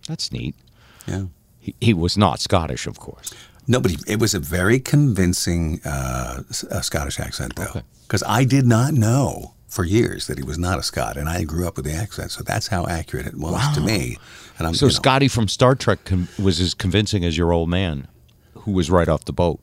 That's 0.08 0.32
neat. 0.32 0.56
Yeah. 1.08 1.26
He, 1.60 1.76
he 1.80 1.94
was 1.94 2.18
not 2.18 2.40
Scottish, 2.40 2.88
of 2.88 3.00
course. 3.00 3.34
No, 3.68 3.80
but 3.80 3.92
he, 3.92 3.98
it 4.08 4.20
was 4.20 4.34
a 4.34 4.40
very 4.40 4.80
convincing 4.80 5.80
uh, 5.86 6.44
S- 6.50 6.66
uh, 6.66 6.82
Scottish 6.82 7.20
accent, 7.20 7.56
though, 7.56 7.82
because 8.04 8.22
I 8.28 8.44
did 8.44 8.66
not 8.66 8.94
know 8.94 9.54
for 9.74 9.84
years 9.84 10.28
that 10.28 10.38
he 10.38 10.44
was 10.44 10.60
not 10.60 10.78
a 10.78 10.84
Scot, 10.84 11.18
and 11.18 11.28
I 11.28 11.44
grew 11.44 11.68
up 11.68 11.76
with 11.78 11.86
the 11.86 11.94
accent, 11.94 12.32
so 12.32 12.44
that's 12.44 12.68
how 12.68 12.86
accurate 12.86 13.26
it 13.26 13.36
was 13.36 13.74
to 13.74 13.82
me. 13.82 14.18
And 14.60 14.68
I'm 14.68 14.76
So 14.76 14.86
you 14.86 14.92
know, 14.92 14.96
Scotty 14.96 15.28
from 15.28 15.48
Star 15.48 15.74
Trek 15.74 16.00
was 16.42 16.60
as 16.60 16.74
convincing 16.74 17.26
as 17.26 17.38
your 17.38 17.52
old 17.52 17.70
man, 17.70 18.08
who 18.54 18.72
was 18.72 18.92
right 18.92 19.08
off 19.10 19.26
the 19.26 19.34
boat. 19.34 19.60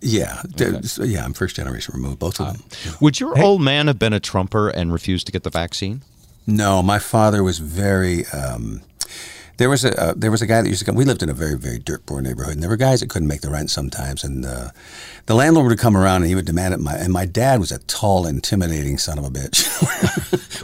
yeah, 0.00 0.42
so, 0.82 1.02
yeah, 1.02 1.24
I'm 1.24 1.32
first 1.34 1.56
generation 1.56 1.92
removed, 1.94 2.20
both 2.20 2.40
of 2.40 2.46
them. 2.46 2.62
Yeah. 2.86 2.92
Would 3.00 3.20
your 3.20 3.38
old 3.42 3.60
man 3.60 3.88
have 3.88 3.98
been 3.98 4.12
a 4.12 4.20
Trumper 4.20 4.68
and 4.68 4.92
refused 4.92 5.26
to 5.26 5.32
get 5.32 5.42
the 5.42 5.50
vaccine? 5.50 6.02
No, 6.46 6.82
my 6.82 6.98
father 6.98 7.42
was 7.42 7.58
very. 7.58 8.26
Um, 8.26 8.82
there 9.60 9.68
was 9.70 9.84
a 9.84 9.92
uh, 10.00 10.14
there 10.16 10.30
was 10.30 10.40
a 10.42 10.46
guy 10.46 10.62
that 10.62 10.68
used 10.68 10.80
to 10.80 10.86
come. 10.86 10.94
We 10.96 11.04
lived 11.04 11.22
in 11.22 11.28
a 11.28 11.34
very 11.34 11.56
very 11.56 11.78
dirt 11.78 12.06
poor 12.06 12.20
neighborhood, 12.22 12.54
and 12.54 12.62
there 12.62 12.70
were 12.70 12.76
guys 12.88 13.00
that 13.00 13.10
couldn't 13.10 13.28
make 13.28 13.42
the 13.42 13.50
rent 13.50 13.70
sometimes, 13.70 14.24
and 14.24 14.44
uh, 14.46 14.70
the 15.26 15.34
landlord 15.34 15.66
would 15.68 15.78
come 15.78 15.96
around 15.96 16.22
and 16.22 16.26
he 16.30 16.34
would 16.34 16.46
demand 16.46 16.72
it. 16.74 16.80
My 16.80 16.94
and 16.94 17.12
my 17.12 17.26
dad 17.26 17.60
was 17.60 17.70
a 17.70 17.78
tall, 17.80 18.26
intimidating 18.26 18.96
son 18.98 19.18
of 19.18 19.24
a 19.24 19.28
bitch 19.30 19.58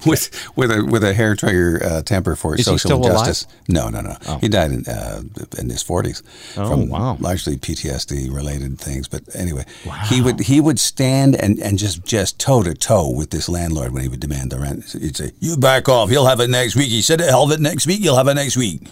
with 0.06 0.30
with 0.56 0.70
a 0.70 0.82
with 0.84 1.04
a 1.04 1.12
hair 1.12 1.36
trigger 1.36 1.80
uh, 1.84 2.02
temper 2.02 2.36
for 2.36 2.54
Is 2.54 2.64
social 2.64 2.88
still 2.90 2.98
alive? 3.00 3.26
justice. 3.26 3.46
No, 3.68 3.90
no, 3.90 4.00
no. 4.00 4.16
He 4.40 4.48
died 4.48 4.72
in 4.72 4.86
uh, 4.88 5.22
in 5.58 5.68
his 5.68 5.82
forties 5.82 6.22
Oh, 6.56 6.68
from 6.70 6.88
wow. 6.88 7.16
largely 7.20 7.56
PTSD 7.58 8.32
related 8.34 8.78
things. 8.78 9.08
But 9.08 9.22
anyway, 9.34 9.64
he 10.08 10.22
would 10.22 10.40
he 10.40 10.60
would 10.60 10.78
stand 10.80 11.36
and, 11.36 11.58
and 11.60 11.78
just 11.78 12.04
just 12.06 12.38
toe 12.38 12.62
to 12.62 12.72
toe 12.74 13.10
with 13.10 13.30
this 13.30 13.48
landlord 13.48 13.92
when 13.92 14.02
he 14.02 14.08
would 14.08 14.20
demand 14.20 14.50
the 14.52 14.58
rent. 14.58 14.84
He'd 14.92 15.16
say, 15.16 15.32
"You 15.38 15.56
back 15.58 15.88
off. 15.88 16.08
He'll 16.08 16.26
have 16.26 16.40
it 16.40 16.48
next 16.50 16.76
week." 16.76 16.88
He 16.88 17.02
said, 17.02 17.20
"He'll 17.20 17.46
have 17.46 17.58
it 17.58 17.62
next 17.62 17.86
week. 17.86 18.00
You'll 18.00 18.16
have 18.16 18.28
it 18.28 18.34
next 18.34 18.56
week." 18.56 18.85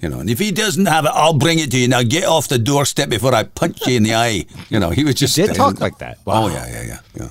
You 0.00 0.08
know, 0.08 0.20
and 0.20 0.30
if 0.30 0.38
he 0.38 0.50
doesn't 0.52 0.86
have 0.86 1.04
it, 1.04 1.10
I'll 1.14 1.34
bring 1.38 1.58
it 1.58 1.70
to 1.72 1.78
you. 1.78 1.88
Now 1.88 2.02
get 2.02 2.24
off 2.24 2.48
the 2.48 2.58
doorstep 2.58 3.08
before 3.08 3.34
I 3.34 3.44
punch 3.44 3.86
you 3.86 3.96
in 3.96 4.02
the 4.02 4.14
eye. 4.14 4.46
You 4.70 4.78
know, 4.80 4.90
he 4.90 5.04
was 5.04 5.14
just 5.16 5.36
did 5.36 5.54
talk 5.54 5.80
like 5.80 5.98
that? 5.98 6.18
Wow. 6.24 6.44
Oh 6.44 6.48
yeah, 6.48 6.66
yeah, 6.68 6.82
yeah, 6.86 6.98
yeah. 7.14 7.28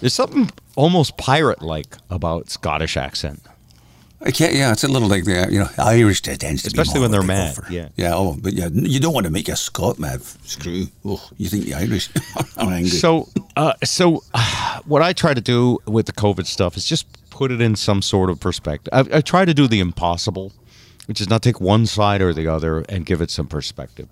There's 0.00 0.14
something 0.14 0.50
almost 0.76 1.16
pirate-like 1.16 1.96
about 2.10 2.50
Scottish 2.50 2.96
accent. 2.96 3.42
I 4.24 4.30
can't. 4.30 4.54
Yeah, 4.54 4.70
it's 4.72 4.84
a 4.84 4.88
little 4.88 5.08
like 5.08 5.24
the 5.24 5.48
you 5.50 5.58
know 5.58 5.68
Irish 5.78 6.22
tends 6.22 6.62
to 6.62 6.70
be 6.70 6.80
Especially 6.80 7.00
more 7.00 7.02
when 7.02 7.10
they're 7.10 7.22
mad, 7.22 7.56
go 7.56 7.62
for. 7.62 7.72
yeah. 7.72 7.88
yeah. 7.96 8.14
Oh, 8.14 8.36
but 8.40 8.52
yeah, 8.52 8.68
you 8.72 9.00
don't 9.00 9.14
want 9.14 9.26
to 9.26 9.32
make 9.32 9.48
a 9.48 9.56
Scot 9.56 9.98
mad. 9.98 10.22
Screw. 10.22 10.86
Oh, 11.04 11.28
you 11.38 11.48
think 11.48 11.64
the 11.64 11.74
Irish 11.74 12.08
are 12.56 12.70
angry? 12.72 12.90
So, 12.90 13.28
uh, 13.56 13.72
so 13.82 14.22
uh, 14.34 14.80
what 14.84 15.02
I 15.02 15.12
try 15.12 15.34
to 15.34 15.40
do 15.40 15.78
with 15.86 16.06
the 16.06 16.12
COVID 16.12 16.46
stuff 16.46 16.76
is 16.76 16.84
just 16.86 17.06
put 17.30 17.50
it 17.50 17.60
in 17.60 17.74
some 17.74 18.00
sort 18.02 18.30
of 18.30 18.38
perspective. 18.38 18.90
I, 18.92 19.18
I 19.18 19.20
try 19.22 19.44
to 19.44 19.54
do 19.54 19.66
the 19.66 19.80
impossible, 19.80 20.52
which 21.06 21.20
is 21.20 21.28
not 21.28 21.42
take 21.42 21.60
one 21.60 21.86
side 21.86 22.22
or 22.22 22.32
the 22.32 22.48
other 22.48 22.80
and 22.88 23.06
give 23.06 23.20
it 23.20 23.30
some 23.30 23.46
perspective. 23.46 24.08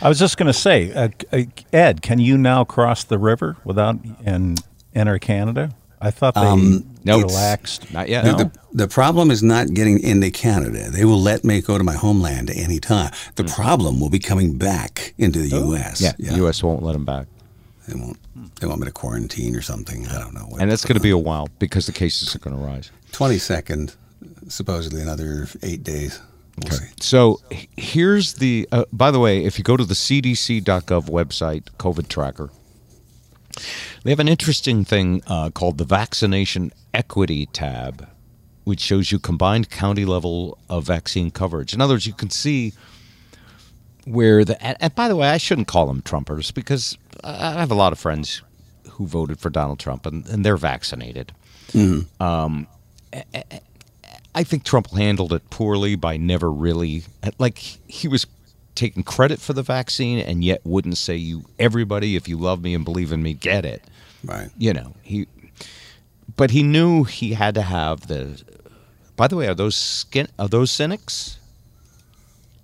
I 0.00 0.08
was 0.08 0.18
just 0.18 0.36
going 0.36 0.46
to 0.46 0.52
say, 0.52 0.92
uh, 0.92 1.08
uh, 1.32 1.42
Ed, 1.72 2.02
can 2.02 2.18
you 2.18 2.36
now 2.38 2.64
cross 2.64 3.04
the 3.04 3.18
river 3.18 3.56
without 3.64 3.96
and 4.24 4.60
enter 4.94 5.18
Canada? 5.18 5.74
I 6.00 6.10
thought 6.10 6.34
they 6.34 6.82
no, 7.04 7.20
relaxed. 7.20 7.92
Not 7.92 8.08
yet. 8.08 8.24
No? 8.24 8.36
The, 8.36 8.52
the 8.72 8.88
problem 8.88 9.30
is 9.30 9.42
not 9.42 9.72
getting 9.72 10.00
into 10.00 10.32
Canada. 10.32 10.90
They 10.90 11.04
will 11.04 11.20
let 11.20 11.44
me 11.44 11.60
go 11.60 11.78
to 11.78 11.84
my 11.84 11.94
homeland 11.94 12.50
at 12.50 12.56
any 12.56 12.80
time. 12.80 13.12
The 13.36 13.44
problem 13.44 14.00
will 14.00 14.10
be 14.10 14.18
coming 14.18 14.58
back 14.58 15.14
into 15.16 15.38
the 15.38 15.48
U.S. 15.58 16.00
Yeah, 16.00 16.12
the 16.18 16.36
U.S. 16.38 16.60
won't 16.62 16.82
let 16.82 16.94
them 16.94 17.04
back, 17.04 17.28
They 17.86 17.94
won't. 17.94 18.18
They 18.60 18.66
want 18.66 18.80
me 18.80 18.86
to 18.86 18.92
quarantine 18.92 19.54
or 19.54 19.62
something. 19.62 20.08
I 20.08 20.18
don't 20.18 20.34
know. 20.34 20.46
What, 20.48 20.60
and 20.60 20.70
that's 20.70 20.84
going 20.84 20.96
to 20.96 21.02
be 21.02 21.10
a 21.10 21.18
while 21.18 21.48
because 21.60 21.86
the 21.86 21.92
cases 21.92 22.34
are 22.34 22.38
going 22.40 22.56
to 22.56 22.62
rise. 22.62 22.90
twenty 23.12 23.38
second. 23.38 23.94
Supposedly 24.48 25.02
another 25.02 25.48
eight 25.62 25.82
days. 25.84 26.20
We'll 26.62 26.72
see. 26.72 26.86
So 27.00 27.40
here's 27.76 28.34
the. 28.34 28.68
Uh, 28.70 28.84
by 28.92 29.10
the 29.10 29.18
way, 29.18 29.44
if 29.44 29.58
you 29.58 29.64
go 29.64 29.76
to 29.76 29.84
the 29.84 29.94
CDC.gov 29.94 31.08
website, 31.08 31.64
COVID 31.78 32.08
tracker, 32.08 32.50
they 34.04 34.10
have 34.10 34.20
an 34.20 34.28
interesting 34.28 34.84
thing 34.84 35.22
uh, 35.26 35.50
called 35.50 35.78
the 35.78 35.84
Vaccination 35.84 36.72
Equity 36.92 37.46
tab, 37.46 38.08
which 38.64 38.80
shows 38.80 39.10
you 39.10 39.18
combined 39.18 39.70
county 39.70 40.04
level 40.04 40.58
of 40.68 40.84
vaccine 40.84 41.30
coverage. 41.30 41.72
In 41.72 41.80
other 41.80 41.94
words, 41.94 42.06
you 42.06 42.12
can 42.12 42.30
see 42.30 42.72
where 44.04 44.44
the. 44.44 44.62
And, 44.62 44.94
by 44.94 45.08
the 45.08 45.16
way, 45.16 45.28
I 45.30 45.38
shouldn't 45.38 45.68
call 45.68 45.86
them 45.86 46.02
Trumpers 46.02 46.52
because 46.52 46.98
I 47.24 47.52
have 47.52 47.70
a 47.70 47.74
lot 47.76 47.92
of 47.92 47.98
friends 47.98 48.42
who 48.90 49.06
voted 49.06 49.38
for 49.40 49.48
Donald 49.48 49.78
Trump 49.78 50.04
and, 50.04 50.26
and 50.26 50.44
they're 50.44 50.58
vaccinated. 50.58 51.32
I 54.34 54.44
think 54.44 54.64
Trump 54.64 54.90
handled 54.90 55.32
it 55.32 55.48
poorly 55.50 55.94
by 55.94 56.16
never 56.16 56.50
really 56.50 57.04
like 57.38 57.58
he 57.58 58.08
was 58.08 58.26
taking 58.74 59.02
credit 59.02 59.40
for 59.40 59.52
the 59.52 59.62
vaccine 59.62 60.18
and 60.18 60.42
yet 60.42 60.60
wouldn't 60.64 60.96
say 60.96 61.14
you 61.14 61.44
everybody 61.58 62.16
if 62.16 62.26
you 62.28 62.38
love 62.38 62.62
me 62.62 62.74
and 62.74 62.84
believe 62.84 63.12
in 63.12 63.22
me 63.22 63.34
get 63.34 63.64
it. 63.64 63.82
Right. 64.24 64.48
You 64.56 64.72
know, 64.72 64.94
he 65.02 65.26
but 66.36 66.50
he 66.50 66.62
knew 66.62 67.04
he 67.04 67.34
had 67.34 67.54
to 67.56 67.62
have 67.62 68.06
the 68.06 68.42
By 69.16 69.28
the 69.28 69.36
way, 69.36 69.48
are 69.48 69.54
those 69.54 69.76
skin 69.76 70.28
are 70.38 70.48
those 70.48 70.70
cynics? 70.70 71.38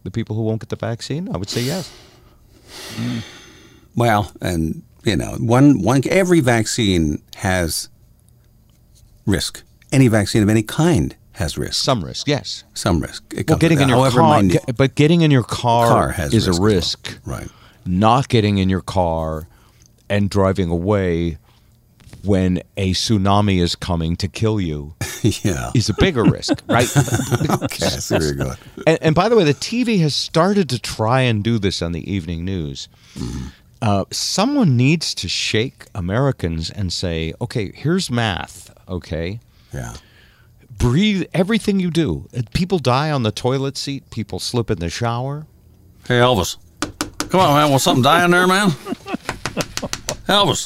The 0.05 0.11
people 0.11 0.37
who 0.37 0.43
won't 0.43 0.61
get 0.61 0.71
the 0.71 0.77
vaccine? 0.77 1.29
I 1.35 1.37
would 1.37 1.51
say 1.51 1.61
yes. 1.61 1.93
Mm. 2.95 3.23
Well, 3.95 4.33
and 4.41 4.83
you 5.05 5.17
know, 5.17 5.37
one 5.39 5.83
one 5.83 6.01
every 6.09 6.41
vaccine 6.41 7.23
has 7.37 7.91
risk. 9.27 9.63
Any 9.93 10.09
vaccine 10.09 10.43
of 10.43 10.49
any 10.49 10.63
kind 10.63 11.15
has 11.38 11.59
risk. 11.59 11.83
Some 11.83 12.05
risk, 12.05 12.29
yes. 12.29 12.64
Some 12.74 13.01
risk. 13.01 13.22
It 13.35 13.48
Well, 13.48 13.59
getting 13.59 13.81
in 13.81 13.88
your 13.88 13.98
However 13.98 14.20
car, 14.20 14.42
minute- 14.42 14.62
ge- 14.68 14.77
but 14.77 14.94
getting 14.94 15.22
in 15.22 15.31
your 15.31 15.42
car, 15.42 15.88
car 15.88 16.09
has 16.11 16.33
is 16.35 16.46
risk 16.46 16.48
a 16.48 16.51
as 16.51 16.61
well. 16.61 16.68
risk. 16.74 17.18
Right. 17.24 17.48
not 17.87 18.29
getting 18.29 18.59
in 18.59 18.68
your 18.68 18.81
car 18.83 19.48
and 20.11 20.29
driving 20.31 20.68
away 20.70 21.38
when 22.22 22.61
a 22.77 22.92
tsunami 22.92 23.61
is 23.62 23.74
coming 23.77 24.16
to 24.16 24.29
kill 24.29 24.61
you 24.61 24.94
yeah. 25.22 25.70
is 25.74 25.88
a 25.88 25.94
bigger 25.94 26.24
risk, 26.24 26.62
right? 26.68 26.88
Okay, 26.96 27.87
I 27.87 27.88
see 27.88 28.14
where 28.16 28.24
you're 28.24 28.35
going. 28.35 28.57
And, 28.87 28.98
and 29.01 29.14
by 29.14 29.29
the 29.29 29.37
way, 29.37 29.44
the 29.44 29.55
TV 29.55 30.01
has 30.01 30.14
started 30.14 30.68
to 30.70 30.79
try 30.79 31.20
and 31.22 31.42
do 31.44 31.59
this 31.59 31.81
on 31.83 31.92
the 31.92 32.11
evening 32.12 32.44
news. 32.44 32.88
Uh, 33.81 34.05
someone 34.11 34.77
needs 34.77 35.14
to 35.14 35.29
shake 35.29 35.87
Americans 35.94 36.68
and 36.70 36.92
say, 36.92 37.33
okay, 37.40 37.70
here's 37.72 38.11
math, 38.11 38.70
okay? 38.88 39.38
Yeah. 39.72 39.94
Breathe 40.88 41.24
everything 41.35 41.81
you 41.81 41.90
do. 41.90 42.29
Uh, 42.35 42.40
People 42.55 42.79
die 42.79 43.11
on 43.11 43.22
the 43.22 43.31
toilet 43.31 43.77
seat, 43.77 44.09
people 44.09 44.38
slip 44.38 44.70
in 44.70 44.79
the 44.79 44.88
shower. 44.88 45.46
Hey, 46.07 46.14
Elvis. 46.14 46.57
Come 47.29 47.40
on, 47.40 47.55
man. 47.55 47.68
Want 47.68 47.83
something 47.83 48.03
dying 48.03 48.31
there, 48.31 48.46
man? 48.46 48.70
Elvis. 50.31 50.64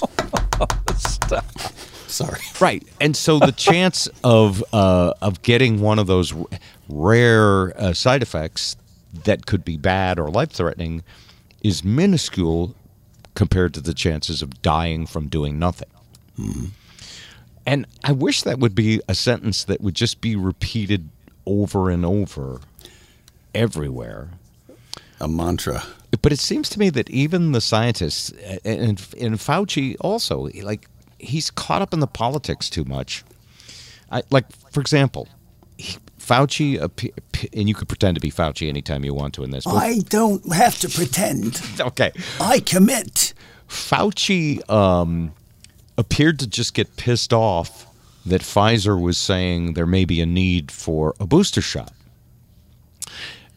Sorry. 2.08 2.38
Right, 2.60 2.86
and 3.00 3.16
so 3.16 3.40
the 3.40 3.50
chance 3.56 4.06
of 4.22 4.62
uh, 4.72 5.14
of 5.20 5.42
getting 5.42 5.80
one 5.80 5.98
of 5.98 6.06
those 6.06 6.32
r- 6.32 6.44
rare 6.88 7.76
uh, 7.80 7.92
side 7.92 8.22
effects 8.22 8.76
that 9.24 9.46
could 9.46 9.64
be 9.64 9.76
bad 9.76 10.20
or 10.20 10.30
life 10.30 10.52
threatening 10.52 11.02
is 11.64 11.82
minuscule 11.82 12.76
compared 13.34 13.74
to 13.74 13.80
the 13.80 13.92
chances 13.94 14.40
of 14.40 14.62
dying 14.62 15.04
from 15.04 15.26
doing 15.26 15.58
nothing. 15.58 15.88
And 17.66 17.86
I 18.04 18.12
wish 18.12 18.42
that 18.42 18.58
would 18.58 18.74
be 18.74 19.00
a 19.08 19.14
sentence 19.14 19.64
that 19.64 19.80
would 19.80 19.94
just 19.94 20.20
be 20.20 20.34
repeated 20.36 21.08
over 21.46 21.90
and 21.90 22.04
over 22.04 22.60
everywhere. 23.54 24.30
A 25.20 25.28
mantra. 25.28 25.84
But 26.20 26.32
it 26.32 26.40
seems 26.40 26.68
to 26.70 26.78
me 26.78 26.90
that 26.90 27.08
even 27.10 27.52
the 27.52 27.60
scientists 27.60 28.30
and, 28.64 29.00
and 29.18 29.36
Fauci 29.38 29.96
also, 30.00 30.48
like, 30.62 30.88
he's 31.18 31.50
caught 31.50 31.82
up 31.82 31.92
in 31.92 32.00
the 32.00 32.06
politics 32.06 32.68
too 32.68 32.84
much. 32.84 33.24
I, 34.10 34.22
like, 34.30 34.44
for 34.70 34.80
example, 34.80 35.28
he, 35.78 35.98
Fauci, 36.18 36.78
and 37.52 37.68
you 37.68 37.74
could 37.74 37.88
pretend 37.88 38.16
to 38.16 38.20
be 38.20 38.30
Fauci 38.30 38.68
anytime 38.68 39.04
you 39.04 39.14
want 39.14 39.34
to 39.34 39.44
in 39.44 39.50
this. 39.50 39.64
But, 39.64 39.76
I 39.76 39.98
don't 40.08 40.52
have 40.52 40.78
to 40.80 40.88
pretend. 40.88 41.60
okay. 41.80 42.12
I 42.40 42.60
commit. 42.60 43.34
Fauci 43.68 44.68
um, 44.70 45.32
appeared 45.98 46.38
to 46.40 46.46
just 46.46 46.74
get 46.74 46.96
pissed 46.96 47.32
off 47.32 47.86
that 48.24 48.40
Pfizer 48.42 49.00
was 49.00 49.18
saying 49.18 49.74
there 49.74 49.86
may 49.86 50.04
be 50.04 50.20
a 50.20 50.26
need 50.26 50.70
for 50.70 51.14
a 51.20 51.26
booster 51.26 51.60
shot. 51.60 51.92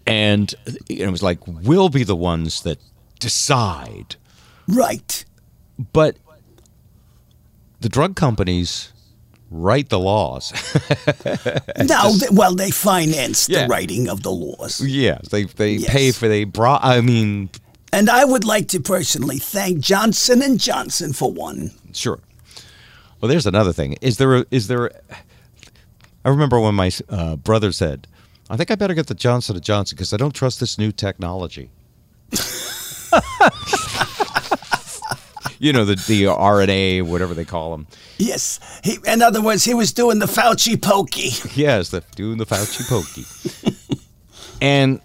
And 0.08 0.54
it 0.90 1.10
was 1.10 1.24
like, 1.24 1.40
we'll 1.48 1.90
be 1.90 2.04
the 2.04 2.16
ones 2.16 2.62
that 2.64 2.80
decide. 3.20 4.16
Right. 4.68 5.26
But 5.94 6.18
the 7.82 7.90
drug 7.90 8.16
companies 8.16 8.92
write 9.52 9.90
the 9.90 10.00
laws. 10.00 10.52
no, 11.84 12.18
th- 12.20 12.32
well, 12.32 12.56
they 12.56 12.72
finance 12.72 13.48
Yeah. 13.50 13.64
the 13.64 13.68
writing 13.70 14.10
of 14.10 14.24
the 14.24 14.32
laws. 14.32 14.82
yeah, 14.82 15.20
they 15.32 15.44
they 15.46 15.74
Yes. 15.76 15.90
pay 15.90 16.12
for 16.12 16.28
they 16.28 16.44
brought. 16.44 16.84
I 16.84 17.02
mean, 17.02 17.50
And 17.94 18.10
I 18.10 18.26
would 18.26 18.44
like 18.44 18.68
to 18.70 18.80
personally 18.80 19.38
thank 19.38 19.80
Johnson 19.80 20.42
and 20.42 20.60
Johnson 20.60 21.14
for 21.14 21.32
one. 21.32 21.72
sure. 21.94 22.20
Well, 23.22 23.30
there's 23.30 23.48
another 23.48 23.74
thing. 23.74 23.94
Is 24.02 24.18
there 24.18 24.36
a, 24.38 24.46
is 24.52 24.68
there? 24.68 24.88
A, 24.88 24.92
I 26.24 26.30
remember 26.30 26.60
when 26.60 26.76
my 26.76 26.92
uh, 27.10 27.36
brother 27.38 27.72
said, 27.72 28.08
"I 28.50 28.58
think 28.58 28.72
I 28.72 28.76
better 28.76 28.94
get 28.94 29.08
the 29.08 29.16
Johnson 29.16 29.56
and 29.56 29.64
Johnson 29.64 29.96
because 29.96 30.14
I 30.14 30.18
don't 30.18 30.34
trust 30.34 30.60
this 30.60 30.78
new 30.78 30.92
technology." 30.92 31.70
you 35.60 35.72
know 35.74 35.86
the 35.86 35.96
the 36.08 36.24
RNA, 36.26 37.04
whatever 37.04 37.34
they 37.34 37.46
call 37.46 37.72
them. 37.72 37.88
Yes. 38.18 38.60
He, 38.84 38.98
in 39.08 39.22
other 39.22 39.42
words, 39.42 39.64
he 39.64 39.74
was 39.74 39.94
doing 39.94 40.20
the 40.20 40.26
Fauci 40.26 40.82
pokey. 40.82 41.32
Yes, 41.56 41.90
the 41.90 42.04
doing 42.16 42.38
the 42.38 42.46
Fauci 42.46 42.88
pokey. 42.90 43.26
and 44.62 45.00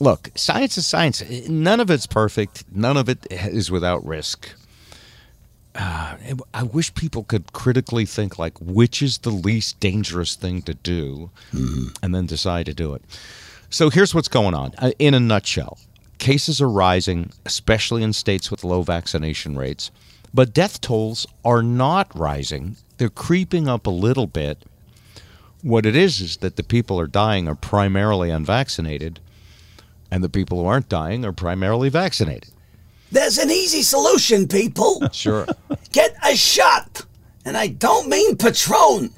look, 0.00 0.30
science 0.34 0.76
is 0.78 0.86
science. 0.86 1.22
None 1.48 1.80
of 1.80 1.90
it's 1.90 2.06
perfect. 2.06 2.64
None 2.72 2.96
of 2.96 3.08
it 3.08 3.26
is 3.30 3.70
without 3.70 4.04
risk. 4.04 4.50
Uh, 5.76 6.16
I 6.54 6.62
wish 6.62 6.94
people 6.94 7.24
could 7.24 7.52
critically 7.52 8.06
think 8.06 8.38
like 8.38 8.58
which 8.60 9.02
is 9.02 9.18
the 9.18 9.30
least 9.30 9.78
dangerous 9.78 10.34
thing 10.34 10.62
to 10.62 10.74
do, 10.74 11.30
and 12.02 12.14
then 12.14 12.26
decide 12.26 12.66
to 12.66 12.74
do 12.74 12.94
it. 12.94 13.02
So 13.68 13.90
here's 13.90 14.14
what's 14.14 14.28
going 14.28 14.54
on 14.54 14.72
uh, 14.78 14.92
in 14.98 15.12
a 15.12 15.20
nutshell: 15.20 15.78
cases 16.18 16.62
are 16.62 16.68
rising, 16.68 17.30
especially 17.44 18.02
in 18.02 18.12
states 18.12 18.50
with 18.50 18.64
low 18.64 18.82
vaccination 18.82 19.56
rates, 19.56 19.90
but 20.32 20.54
death 20.54 20.80
tolls 20.80 21.26
are 21.44 21.62
not 21.62 22.16
rising. 22.18 22.76
They're 22.96 23.10
creeping 23.10 23.68
up 23.68 23.86
a 23.86 23.90
little 23.90 24.26
bit. 24.26 24.64
What 25.62 25.84
it 25.84 25.96
is 25.96 26.20
is 26.20 26.36
that 26.38 26.56
the 26.56 26.62
people 26.62 26.98
are 26.98 27.06
dying 27.06 27.48
are 27.48 27.54
primarily 27.54 28.30
unvaccinated, 28.30 29.20
and 30.10 30.24
the 30.24 30.28
people 30.30 30.58
who 30.58 30.66
aren't 30.66 30.88
dying 30.88 31.24
are 31.24 31.32
primarily 31.32 31.90
vaccinated. 31.90 32.50
There's 33.12 33.38
an 33.38 33.50
easy 33.50 33.82
solution, 33.82 34.48
people. 34.48 35.02
Sure. 35.12 35.46
Get 35.92 36.14
a 36.24 36.36
shot. 36.36 37.02
And 37.44 37.56
I 37.56 37.68
don't 37.68 38.08
mean 38.08 38.36
Patron. 38.36 39.10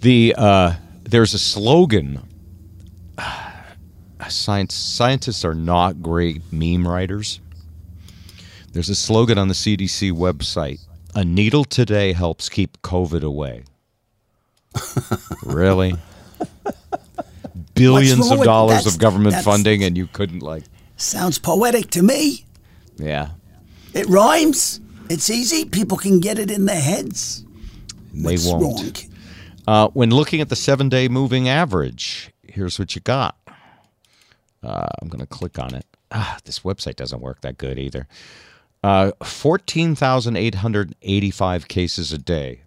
the 0.00 0.34
uh, 0.38 0.74
there's 1.02 1.34
a 1.34 1.38
slogan. 1.38 2.22
Science 4.28 4.74
scientists 4.74 5.44
are 5.44 5.54
not 5.54 6.02
great 6.02 6.42
meme 6.52 6.86
writers. 6.86 7.40
There's 8.72 8.88
a 8.90 8.94
slogan 8.94 9.38
on 9.38 9.48
the 9.48 9.54
CDC 9.54 10.12
website: 10.12 10.80
"A 11.14 11.24
needle 11.24 11.64
today 11.64 12.12
helps 12.12 12.48
keep 12.48 12.80
COVID 12.82 13.22
away." 13.22 13.64
really? 15.42 15.94
Billions 17.74 18.30
of 18.30 18.42
dollars 18.42 18.86
of 18.86 18.98
government 18.98 19.36
funding, 19.36 19.84
and 19.84 19.96
you 19.96 20.06
couldn't 20.06 20.40
like, 20.40 20.64
Sounds 20.98 21.38
poetic 21.38 21.88
to 21.90 22.02
me. 22.02 22.44
yeah. 22.96 23.30
It 23.94 24.06
rhymes. 24.08 24.80
It's 25.08 25.30
easy. 25.30 25.64
People 25.64 25.96
can 25.96 26.20
get 26.20 26.38
it 26.38 26.50
in 26.50 26.66
their 26.66 26.80
heads. 26.80 27.42
They 28.12 28.34
What's 28.34 28.46
won't. 28.46 29.06
Uh, 29.66 29.88
when 29.88 30.10
looking 30.10 30.42
at 30.42 30.50
the 30.50 30.56
seven 30.56 30.90
day 30.90 31.08
moving 31.08 31.48
average, 31.48 32.30
here's 32.42 32.78
what 32.78 32.94
you 32.94 33.00
got. 33.00 33.36
Uh, 34.62 34.86
I'm 35.00 35.08
going 35.08 35.20
to 35.20 35.26
click 35.26 35.58
on 35.58 35.74
it. 35.74 35.86
Ah, 36.12 36.38
this 36.44 36.60
website 36.60 36.96
doesn't 36.96 37.20
work 37.20 37.40
that 37.42 37.58
good 37.58 37.78
either. 37.78 38.06
Uh, 38.82 39.12
14,885 39.22 41.68
cases 41.68 42.12
a 42.12 42.18
day 42.18 42.62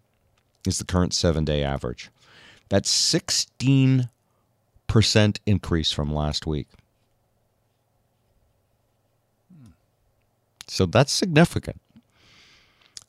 is 0.65 0.78
the 0.78 0.86
current 0.86 1.13
seven 1.13 1.44
day 1.46 1.63
average. 1.63 2.10
That's 2.70 2.89
16% 2.91 4.08
increase 5.46 5.91
from 5.91 6.13
last 6.13 6.46
week. 6.48 6.67
So 10.71 10.86
that's 10.86 11.12
significant. 11.12 11.81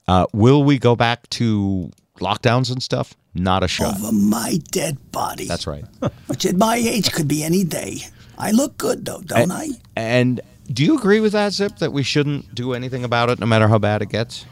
Uh, 0.08 0.26
will 0.32 0.64
we 0.64 0.80
go 0.80 0.96
back 0.96 1.30
to 1.30 1.92
lockdowns 2.18 2.72
and 2.72 2.82
stuff? 2.82 3.14
Not 3.34 3.62
a 3.62 3.68
shot. 3.68 4.00
Over 4.00 4.10
my 4.10 4.58
dead 4.72 4.98
body. 5.12 5.46
That's 5.46 5.68
right. 5.68 5.84
Which 6.26 6.44
at 6.44 6.56
my 6.56 6.74
age 6.74 7.12
could 7.12 7.28
be 7.28 7.44
any 7.44 7.62
day. 7.62 7.98
I 8.36 8.50
look 8.50 8.76
good 8.78 9.04
though, 9.04 9.20
don't 9.20 9.52
I? 9.52 9.68
And 9.94 10.40
do 10.72 10.84
you 10.84 10.98
agree 10.98 11.20
with 11.20 11.32
that, 11.32 11.52
Zip, 11.52 11.76
that 11.78 11.92
we 11.92 12.02
shouldn't 12.02 12.52
do 12.52 12.72
anything 12.72 13.04
about 13.04 13.30
it 13.30 13.38
no 13.38 13.46
matter 13.46 13.68
how 13.68 13.78
bad 13.78 14.02
it 14.02 14.08
gets? 14.08 14.44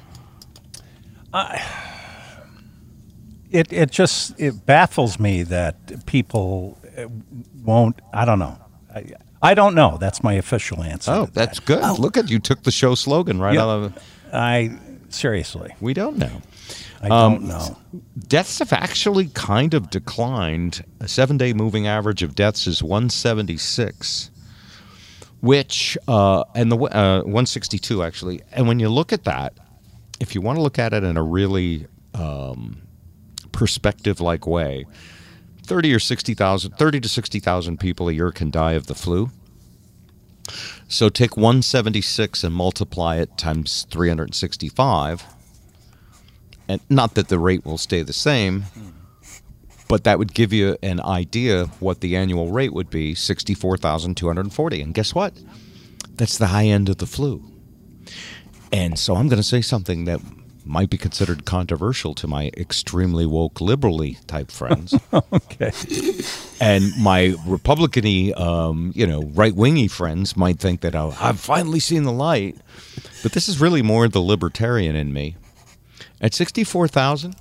It 3.50 3.72
it 3.72 3.90
just 3.90 4.38
it 4.40 4.64
baffles 4.64 5.18
me 5.18 5.42
that 5.42 6.06
people 6.06 6.78
uh, 6.96 7.08
won't. 7.64 8.00
I 8.14 8.24
don't 8.24 8.38
know. 8.38 8.56
I, 8.94 9.14
I 9.42 9.54
don't 9.54 9.74
know. 9.74 9.96
That's 9.98 10.22
my 10.22 10.34
official 10.34 10.82
answer. 10.82 11.10
Oh, 11.12 11.28
that's 11.32 11.58
that. 11.60 11.66
good. 11.66 11.98
Look 11.98 12.16
at 12.16 12.28
you 12.30 12.38
took 12.38 12.62
the 12.62 12.70
show 12.70 12.94
slogan 12.94 13.40
right 13.40 13.54
Yeah. 13.54 13.62
out 13.62 13.68
of 13.70 13.96
it. 13.96 14.02
I 14.32 14.78
seriously. 15.08 15.74
We 15.80 15.94
don't 15.94 16.18
know. 16.18 16.42
I 17.02 17.08
Um, 17.08 17.32
don't 17.32 17.48
know. 17.48 17.78
Deaths 18.28 18.58
have 18.58 18.72
actually 18.72 19.28
kind 19.32 19.72
of 19.74 19.88
declined. 19.90 20.84
A 21.00 21.08
seven 21.08 21.38
day 21.38 21.52
moving 21.54 21.86
average 21.86 22.22
of 22.22 22.34
deaths 22.34 22.66
is 22.66 22.82
176, 22.82 24.30
which, 25.40 25.96
uh, 26.06 26.44
and 26.54 26.70
the 26.70 26.76
uh, 26.76 27.22
162 27.22 28.02
actually. 28.02 28.42
And 28.52 28.68
when 28.68 28.78
you 28.78 28.88
look 28.90 29.12
at 29.12 29.24
that, 29.24 29.54
if 30.20 30.34
you 30.34 30.42
want 30.42 30.56
to 30.58 30.62
look 30.62 30.78
at 30.78 30.92
it 30.92 31.02
in 31.02 31.16
a 31.16 31.22
really 31.22 31.86
um, 32.14 32.82
perspective 33.52 34.20
like 34.20 34.46
way, 34.46 34.84
30 35.70 35.94
or 35.94 36.00
60,000, 36.00 36.72
30 36.72 37.00
to 37.00 37.08
60,000 37.08 37.78
people 37.78 38.08
a 38.08 38.12
year 38.12 38.32
can 38.32 38.50
die 38.50 38.72
of 38.72 38.88
the 38.88 38.94
flu. 38.94 39.30
So 40.88 41.08
take 41.08 41.36
176 41.36 42.42
and 42.42 42.52
multiply 42.52 43.18
it 43.18 43.38
times 43.38 43.86
365 43.88 45.24
and 46.68 46.80
not 46.90 47.14
that 47.14 47.28
the 47.28 47.38
rate 47.38 47.64
will 47.64 47.78
stay 47.78 48.02
the 48.02 48.12
same, 48.12 48.64
but 49.88 50.02
that 50.02 50.18
would 50.18 50.34
give 50.34 50.52
you 50.52 50.76
an 50.82 51.00
idea 51.02 51.66
what 51.78 52.00
the 52.00 52.16
annual 52.16 52.50
rate 52.50 52.72
would 52.72 52.90
be 52.90 53.14
64,240. 53.14 54.82
And 54.82 54.92
guess 54.92 55.14
what? 55.14 55.34
That's 56.16 56.36
the 56.36 56.48
high 56.48 56.66
end 56.66 56.88
of 56.88 56.96
the 56.96 57.06
flu. 57.06 57.44
And 58.72 58.98
so 58.98 59.14
I'm 59.14 59.28
going 59.28 59.40
to 59.40 59.44
say 59.44 59.60
something 59.60 60.04
that 60.06 60.20
might 60.64 60.90
be 60.90 60.98
considered 60.98 61.44
controversial 61.44 62.14
to 62.14 62.26
my 62.26 62.50
extremely 62.56 63.26
woke 63.26 63.60
liberally 63.60 64.18
type 64.26 64.50
friends. 64.50 64.94
Okay. 65.32 65.72
and 66.60 66.92
my 66.98 67.34
Republican-y, 67.46 68.32
um, 68.36 68.92
you 68.94 69.06
know, 69.06 69.22
right-wingy 69.34 69.88
friends 69.88 70.36
might 70.36 70.58
think 70.58 70.80
that 70.82 70.94
oh, 70.94 71.14
I've 71.20 71.40
finally 71.40 71.80
seen 71.80 72.04
the 72.04 72.12
light. 72.12 72.56
But 73.22 73.32
this 73.32 73.48
is 73.48 73.60
really 73.60 73.82
more 73.82 74.08
the 74.08 74.20
libertarian 74.20 74.94
in 74.96 75.12
me. 75.12 75.36
At 76.20 76.34
64,000, 76.34 77.34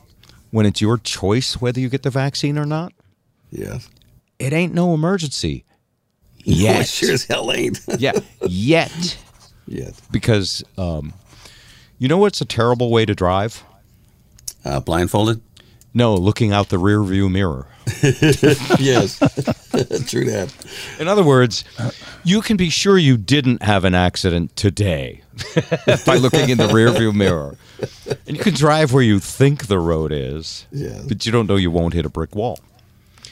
when 0.51 0.65
it's 0.65 0.81
your 0.81 0.97
choice 0.97 1.61
whether 1.61 1.79
you 1.79 1.89
get 1.89 2.03
the 2.03 2.09
vaccine 2.09 2.57
or 2.57 2.65
not, 2.65 2.93
Yes. 3.51 3.89
it 4.39 4.53
ain't 4.53 4.73
no 4.73 4.93
emergency. 4.93 5.65
Yeah, 6.43 6.79
Yet. 6.79 6.87
sure 6.87 7.11
as 7.13 7.25
hell 7.25 7.51
ain't. 7.51 7.79
yeah, 7.97 8.13
yet. 8.47 9.17
Yet. 9.67 9.93
Because 10.11 10.63
um, 10.77 11.13
you 11.99 12.07
know 12.07 12.17
what's 12.17 12.41
a 12.41 12.45
terrible 12.45 12.89
way 12.89 13.05
to 13.05 13.13
drive? 13.13 13.63
Uh, 14.65 14.79
blindfolded? 14.79 15.41
No, 15.93 16.15
looking 16.15 16.51
out 16.53 16.69
the 16.69 16.77
rear 16.77 17.01
view 17.03 17.29
mirror. 17.29 17.67
yes. 18.03 19.17
True 20.07 20.25
that. 20.25 20.53
In 20.99 21.07
other 21.07 21.23
words, 21.23 21.63
you 22.23 22.41
can 22.41 22.57
be 22.57 22.69
sure 22.69 22.97
you 22.97 23.17
didn't 23.17 23.63
have 23.63 23.85
an 23.85 23.95
accident 23.95 24.55
today 24.55 25.23
by 26.05 26.15
looking 26.17 26.49
in 26.49 26.57
the 26.57 26.67
rearview 26.67 27.13
mirror. 27.13 27.55
And 28.27 28.37
you 28.37 28.43
can 28.43 28.53
drive 28.53 28.93
where 28.93 29.01
you 29.03 29.19
think 29.19 29.67
the 29.67 29.79
road 29.79 30.11
is, 30.11 30.67
Yeah. 30.71 31.01
but 31.07 31.25
you 31.25 31.31
don't 31.31 31.47
know 31.47 31.55
you 31.55 31.71
won't 31.71 31.93
hit 31.95 32.05
a 32.05 32.09
brick 32.09 32.35
wall. 32.35 32.59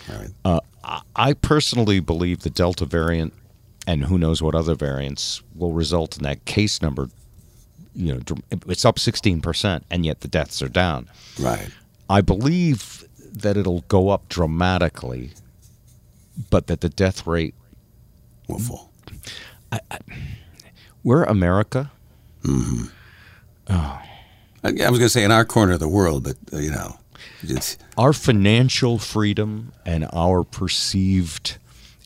All 0.10 0.18
right. 0.18 0.30
Uh, 0.44 0.60
I 1.16 1.34
personally 1.34 2.00
believe 2.00 2.40
the 2.42 2.50
Delta 2.50 2.86
variant 2.86 3.34
and 3.86 4.06
who 4.06 4.18
knows 4.18 4.42
what 4.42 4.56
other 4.56 4.74
variants 4.74 5.42
will 5.54 5.74
result 5.74 6.18
in 6.18 6.24
that 6.24 6.46
case 6.46 6.82
number. 6.82 7.10
You 7.98 8.14
know, 8.14 8.38
it's 8.68 8.86
up 8.86 8.98
16%, 8.98 9.82
and 9.90 10.06
yet 10.06 10.22
the 10.22 10.28
deaths 10.28 10.62
are 10.62 10.70
down. 10.70 11.10
Right. 11.40 11.70
I 12.10 12.22
believe 12.22 13.04
that 13.20 13.58
it'll 13.58 13.82
go 13.88 14.10
up 14.10 14.30
dramatically, 14.30 15.32
but 16.52 16.68
that 16.68 16.82
the 16.82 16.90
death 16.90 17.26
rate 17.26 17.56
Well, 18.48 18.60
full. 18.60 18.92
We're 21.04 21.24
America. 21.24 21.92
I, 24.64 24.70
I 24.70 24.72
was 24.72 25.00
going 25.00 25.00
to 25.00 25.10
say 25.10 25.24
in 25.24 25.32
our 25.32 25.46
corner 25.46 25.74
of 25.74 25.80
the 25.80 25.88
world, 25.88 26.24
but, 26.24 26.38
uh, 26.54 26.58
you 26.58 26.72
know, 26.72 27.00
it's, 27.42 27.78
Our 27.98 28.14
financial 28.14 29.00
freedom 29.00 29.74
and 29.86 30.08
our 30.14 30.44
perceived 30.44 31.58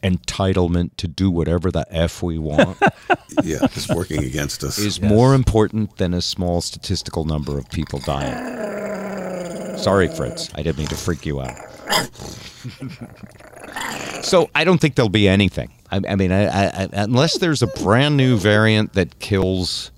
entitlement 0.03 0.91
to 0.97 1.07
do 1.07 1.29
whatever 1.29 1.71
the 1.71 1.85
F 1.89 2.23
we 2.23 2.37
want 2.37 2.77
yeah, 3.43 3.59
it's 3.63 3.89
working 3.89 4.23
against 4.23 4.63
us. 4.63 4.77
is 4.77 5.01
more 5.01 5.33
important 5.33 5.97
than 5.97 6.13
a 6.13 6.21
small 6.21 6.61
statistical 6.61 7.25
number 7.25 7.57
of 7.57 7.69
people 7.69 7.99
dying. 7.99 9.77
Sorry, 9.77 10.07
Fritz. 10.07 10.49
I 10.55 10.63
didn't 10.63 10.79
mean 10.79 10.87
to 10.87 10.95
freak 10.95 11.25
you 11.25 11.41
out. 11.41 11.55
so 14.23 14.49
I 14.53 14.63
don't 14.63 14.79
think 14.79 14.95
there'll 14.95 15.09
be 15.09 15.27
anything. 15.27 15.71
I, 15.91 16.01
I 16.07 16.15
mean, 16.15 16.31
I, 16.31 16.45
I, 16.45 16.65
I, 16.67 16.89
unless 16.93 17.37
there's 17.37 17.61
a 17.61 17.67
brand 17.67 18.17
new 18.17 18.37
variant 18.37 18.93
that 18.93 19.19
kills, 19.19 19.91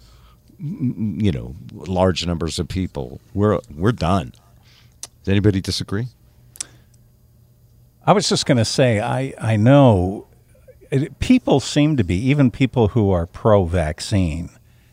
you 0.59 1.31
know, 1.31 1.55
large 1.73 2.25
numbers 2.25 2.59
of 2.59 2.67
people, 2.67 3.19
we're 3.33 3.59
we're 3.75 3.91
done. 3.91 4.33
Does 5.23 5.31
anybody 5.31 5.61
disagree? 5.61 6.07
I 8.05 8.11
was 8.13 8.27
just 8.27 8.45
going 8.45 8.57
to 8.57 8.65
say, 8.65 8.99
I, 8.99 9.33
I 9.39 9.55
know 9.55 10.27
it, 10.91 11.19
people 11.19 11.59
seem 11.59 11.97
to 11.97 12.03
be, 12.03 12.15
even 12.15 12.51
people 12.51 12.89
who 12.89 13.11
are 13.11 13.25
pro 13.25 13.65
vaccine, 13.65 14.49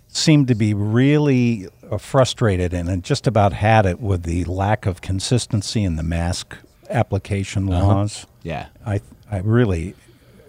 seem 0.09 0.46
to 0.46 0.55
be 0.55 0.75
really 0.75 1.68
uh, 1.90 1.99
frustrated 1.99 2.73
and 2.73 3.03
just 3.05 3.27
about 3.27 3.53
had 3.53 3.87
it 3.87 4.01
with 4.01 4.23
the 4.25 4.44
lack 4.44 4.87
of 4.87 5.01
consistency 5.01 5.85
in 5.85 5.96
the 5.96 6.03
mask 6.03 6.57
application 6.88 7.66
laws. 7.66 8.27
Yeah. 8.42 8.68
I, 8.85 9.01
I 9.31 9.38
really, 9.38 9.94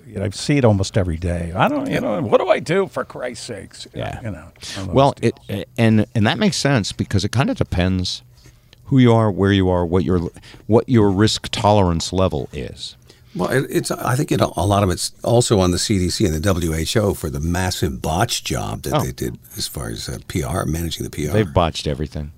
you 0.08 0.16
know, 0.20 0.26
I 0.26 0.30
see 0.30 0.58
it 0.58 0.66
almost 0.66 0.98
every 0.98 1.18
day. 1.18 1.54
I 1.56 1.68
don't, 1.68 1.90
you 1.90 2.00
know, 2.02 2.22
what 2.22 2.40
do 2.42 2.48
I 2.50 2.60
do 2.60 2.88
for 2.88 3.04
Christ's 3.06 3.46
sakes? 3.46 3.88
Yeah. 3.94 4.20
You 4.22 4.32
know. 4.32 4.38
one 4.40 4.46
of 4.46 4.86
those 4.88 4.88
Well, 4.88 5.12
deals. 5.14 5.34
it 5.48 5.70
and 5.78 6.06
and 6.16 6.26
that 6.28 6.38
makes 6.40 6.58
sense 6.58 6.92
because 6.92 7.24
it 7.24 7.32
kind 7.32 7.50
of 7.50 7.58
depends 7.58 8.24
who 8.92 9.00
you 9.00 9.14
are, 9.14 9.32
where 9.32 9.54
you 9.54 9.70
are, 9.70 9.86
what 9.86 10.04
your 10.04 10.30
what 10.68 10.88
your 10.88 11.10
risk 11.10 11.48
tolerance 11.50 12.12
level 12.14 12.50
is. 12.54 12.98
Well, 13.34 13.50
it's. 13.50 13.90
I 13.90 14.16
think 14.18 14.34
it, 14.34 14.42
a 14.42 14.66
lot 14.66 14.84
of 14.84 14.90
it's 14.90 15.14
also 15.24 15.62
on 15.62 15.72
the 15.72 15.78
CDC 15.78 16.26
and 16.26 16.36
the 16.44 16.54
WHO 16.94 17.14
for 17.14 17.30
the 17.30 17.40
massive 17.40 18.02
botch 18.02 18.44
job 18.44 18.82
that 18.82 18.94
Oh. 18.94 19.00
they 19.04 19.14
did 19.14 19.40
as 19.56 19.66
far 19.66 19.88
as 19.90 20.10
uh, 20.10 20.18
PR, 20.28 20.66
managing 20.66 21.06
the 21.06 21.10
PR. 21.10 21.32
They've 21.32 21.54
botched 21.54 21.88
everything. 21.88 22.34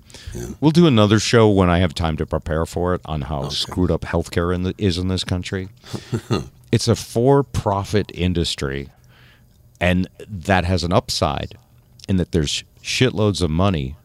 We'll 0.61 0.69
do 0.71 0.85
another 0.85 1.17
show 1.19 1.49
when 1.49 1.71
I 1.71 1.79
have 1.79 1.95
time 1.95 2.17
to 2.17 2.25
prepare 2.27 2.67
for 2.67 2.93
it 2.93 3.01
on 3.05 3.23
how 3.23 3.49
screwed 3.49 3.89
up 3.89 4.01
healthcare 4.01 4.53
in 4.53 4.61
the, 4.63 4.75
is 4.77 4.99
in 4.99 5.07
this 5.07 5.23
country. 5.23 5.69
it's 6.71 6.87
a 6.87 6.95
for-profit 6.95 8.11
industry, 8.13 8.89
and 9.79 10.07
that 10.27 10.65
has 10.65 10.83
an 10.83 10.93
upside 10.93 11.57
in 12.07 12.17
that 12.17 12.31
there's 12.31 12.63
shitloads 12.83 13.41
of 13.41 13.49
money 13.49 13.95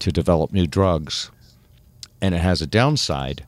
to 0.00 0.12
develop 0.12 0.52
new 0.52 0.66
drugs, 0.66 1.30
and 2.20 2.34
it 2.34 2.38
has 2.40 2.62
a 2.62 2.66
downside 2.66 3.44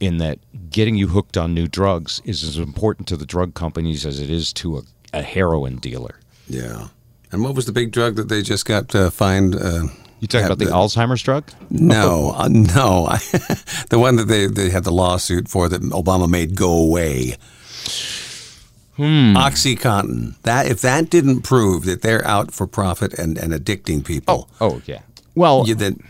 in 0.00 0.18
that 0.18 0.38
getting 0.70 0.96
you 0.96 1.08
hooked 1.08 1.36
on 1.36 1.54
new 1.54 1.66
drugs 1.68 2.20
is 2.24 2.42
as 2.42 2.58
important 2.58 3.06
to 3.08 3.16
the 3.16 3.26
drug 3.26 3.54
companies 3.54 4.04
as 4.04 4.18
it 4.20 4.30
is 4.30 4.52
to 4.54 4.78
a, 4.78 4.82
a 5.12 5.22
heroin 5.22 5.76
dealer. 5.76 6.16
yeah. 6.48 6.88
And 7.30 7.42
what 7.42 7.54
was 7.54 7.64
the 7.64 7.72
big 7.72 7.92
drug 7.92 8.16
that 8.16 8.28
they 8.28 8.42
just 8.42 8.66
got 8.66 8.94
uh, 8.94 9.08
fined? 9.08 9.54
Uh, 9.54 9.84
You 10.20 10.28
talking 10.28 10.44
about 10.44 10.58
the 10.58 10.66
Alzheimer's 10.66 11.22
drug? 11.22 11.50
No, 11.70 12.34
uh, 12.36 12.48
no. 12.48 13.06
the 13.88 13.98
one 13.98 14.16
that 14.16 14.26
they, 14.28 14.46
they 14.48 14.68
had 14.68 14.84
the 14.84 14.92
lawsuit 14.92 15.48
for 15.48 15.66
that 15.70 15.80
Obama 15.80 16.28
made 16.28 16.54
go 16.56 16.70
away. 16.70 17.36
Hmm. 18.96 19.34
OxyContin. 19.36 20.34
That 20.42 20.66
if 20.66 20.82
that 20.82 21.08
didn't 21.08 21.40
prove 21.42 21.86
that 21.86 22.02
they're 22.02 22.24
out 22.26 22.52
for 22.52 22.66
profit 22.66 23.14
and, 23.14 23.38
and 23.38 23.52
addicting 23.52 24.04
people, 24.04 24.50
Oh 24.60 24.82
yeah. 24.84 25.00
Well, 25.34 25.64
you 25.66 25.74
then 25.74 26.02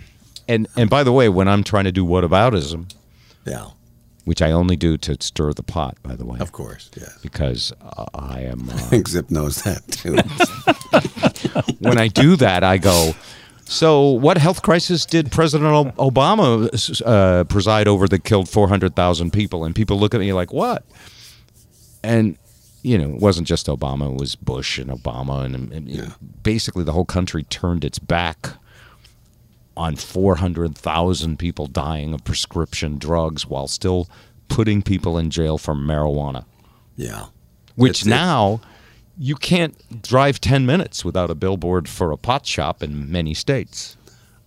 and 0.49 0.67
and 0.77 0.89
by 0.91 1.03
the 1.05 1.13
way, 1.13 1.29
when 1.29 1.49
I'm 1.49 1.63
trying 1.65 1.85
to 1.85 1.93
do 1.93 2.05
whataboutism, 2.05 2.93
yeah, 3.47 3.67
which 4.25 4.41
I 4.43 4.51
only 4.53 4.77
do 4.77 4.97
to 4.99 5.17
stir 5.21 5.53
the 5.53 5.63
pot, 5.63 5.97
by 6.03 6.15
the 6.17 6.25
way, 6.25 6.39
of 6.41 6.53
course, 6.53 6.91
yes. 6.97 7.19
because 7.23 7.73
uh, 7.83 8.05
I 8.15 8.41
am. 8.43 8.69
I 8.71 8.75
Uh, 8.75 8.77
think 8.79 9.09
Zip 9.09 9.31
knows 9.31 9.63
that 9.63 9.87
too. 9.89 10.17
when 11.81 11.99
I 11.99 12.09
do 12.09 12.37
that, 12.37 12.65
I 12.65 12.79
go. 12.79 13.13
So, 13.65 14.11
what 14.11 14.37
health 14.37 14.61
crisis 14.63 15.07
did 15.07 15.33
President 15.33 15.97
Obama 15.97 16.69
uh, 17.07 17.45
preside 17.45 17.89
over 17.89 18.07
that 18.09 18.25
killed 18.25 18.49
400,000 18.51 19.33
people? 19.33 19.65
And 19.65 19.75
people 19.75 19.99
look 19.99 20.15
at 20.15 20.21
me 20.21 20.33
like, 20.35 20.53
what? 20.53 20.85
And, 22.03 22.37
you 22.83 22.99
know, 22.99 23.15
it 23.15 23.21
wasn't 23.21 23.47
just 23.49 23.69
Obama, 23.69 24.13
it 24.13 24.21
was 24.21 24.35
Bush 24.37 24.79
and 24.79 24.91
Obama. 24.91 25.45
And, 25.47 25.73
and 25.73 26.15
basically, 26.43 26.85
the 26.85 26.93
whole 26.93 27.07
country 27.07 27.45
turned 27.45 27.83
its 27.85 27.99
back 27.99 28.51
on 29.77 29.97
400,000 29.97 31.39
people 31.39 31.67
dying 31.67 32.13
of 32.15 32.25
prescription 32.25 32.99
drugs 32.99 33.47
while 33.47 33.67
still 33.69 34.09
putting 34.49 34.83
people 34.83 35.17
in 35.19 35.31
jail 35.31 35.57
for 35.59 35.75
marijuana 35.75 36.45
yeah, 36.97 37.27
which 37.75 38.03
It's- 38.03 38.07
it- 38.07 38.11
now 38.11 38.61
you 39.19 39.35
can't 39.37 40.03
drive 40.03 40.41
10 40.41 40.67
minutes 40.67 41.05
without 41.05 41.31
a 41.31 41.35
billboard 41.35 41.89
for 41.89 42.13
a 42.13 42.17
pot 42.17 42.47
shop 42.47 42.83
in 42.83 43.11
many 43.11 43.35
states. 43.35 43.97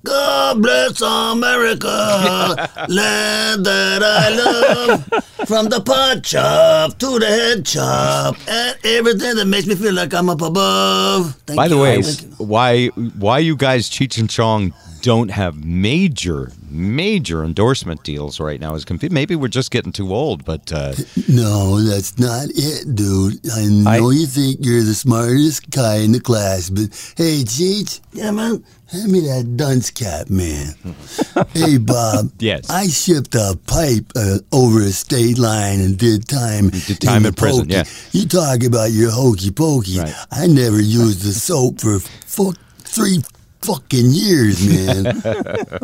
God 0.05 0.61
bless 0.61 1.01
America, 1.01 1.87
land 2.87 3.65
that 3.65 4.03
I 4.03 4.29
love. 4.29 5.03
From 5.47 5.69
the 5.69 5.81
pot 5.81 6.23
chop 6.23 6.97
to 6.99 7.19
the 7.19 7.25
head 7.25 7.67
shop, 7.67 8.35
and 8.47 8.77
everything 8.83 9.35
that 9.35 9.45
makes 9.45 9.65
me 9.65 9.73
feel 9.75 9.93
like 9.93 10.13
I'm 10.13 10.29
up 10.29 10.41
above. 10.41 11.35
Thank 11.47 11.57
By 11.57 11.67
the 11.67 11.77
way, 11.77 12.03
why 12.37 12.87
why 13.17 13.39
you 13.39 13.55
guys 13.55 13.89
Cheech 13.89 14.19
and 14.19 14.29
Chong 14.29 14.73
don't 15.01 15.29
have 15.29 15.65
major 15.65 16.51
major 16.75 17.43
endorsement 17.43 18.03
deals 18.03 18.39
right 18.39 18.59
now 18.59 18.75
is. 18.75 18.85
Maybe 19.09 19.35
we're 19.35 19.47
just 19.47 19.71
getting 19.71 19.91
too 19.91 20.13
old, 20.13 20.45
but 20.45 20.71
uh, 20.71 20.93
No, 21.27 21.81
that's 21.81 22.17
not 22.19 22.47
it, 22.53 22.95
dude. 22.95 23.39
I 23.51 23.65
know 23.65 24.09
you 24.11 24.25
think 24.27 24.57
you're 24.61 24.83
the 24.83 24.93
smartest 24.93 25.69
guy 25.69 25.97
in 25.97 26.11
the 26.11 26.19
class, 26.19 26.69
but 26.69 26.89
hey, 27.17 27.43
Cheech, 27.43 27.99
Yeah, 28.13 28.31
man. 28.31 28.63
hand 28.87 29.11
me 29.11 29.21
that 29.21 29.55
dunce 29.57 29.89
cap, 29.91 30.29
man. 30.29 30.75
hey, 31.53 31.77
Bob. 31.77 32.31
Yes. 32.39 32.69
I 32.69 32.87
shipped 32.87 33.33
a 33.35 33.57
pipe 33.67 34.11
uh, 34.15 34.39
over 34.51 34.81
a 34.81 34.91
state 34.91 35.37
line 35.37 35.79
and 35.81 35.97
did 35.97 36.27
time. 36.27 36.69
did 36.69 37.01
time 37.01 37.23
the 37.23 37.29
in 37.29 37.33
prison, 37.33 37.69
yeah. 37.69 37.83
You 38.11 38.27
talk 38.27 38.63
about 38.63 38.91
your 38.91 39.11
hokey 39.11 39.51
pokey. 39.51 39.99
Right. 39.99 40.13
I 40.31 40.47
never 40.47 40.79
used 40.81 41.21
the 41.23 41.33
soap 41.33 41.81
for 41.81 41.99
fu- 41.99 42.53
three 42.79 43.21
fucking 43.65 44.11
years, 44.11 44.67
man. 44.67 45.21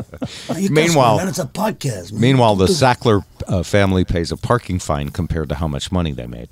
Oh, 0.49 0.55
Meanwhile- 0.69 1.17
man. 1.17 1.27
it's 1.27 1.39
a 1.39 1.45
podcast. 1.45 2.11
Man. 2.11 2.21
meanwhile 2.21 2.55
the 2.55 2.67
Sackler 2.67 3.23
uh, 3.47 3.63
family 3.63 4.05
pays 4.05 4.31
a 4.31 4.37
parking 4.37 4.79
fine 4.79 5.09
compared 5.09 5.49
to 5.49 5.55
how 5.55 5.67
much 5.67 5.91
money 5.91 6.11
they 6.11 6.27
made. 6.27 6.49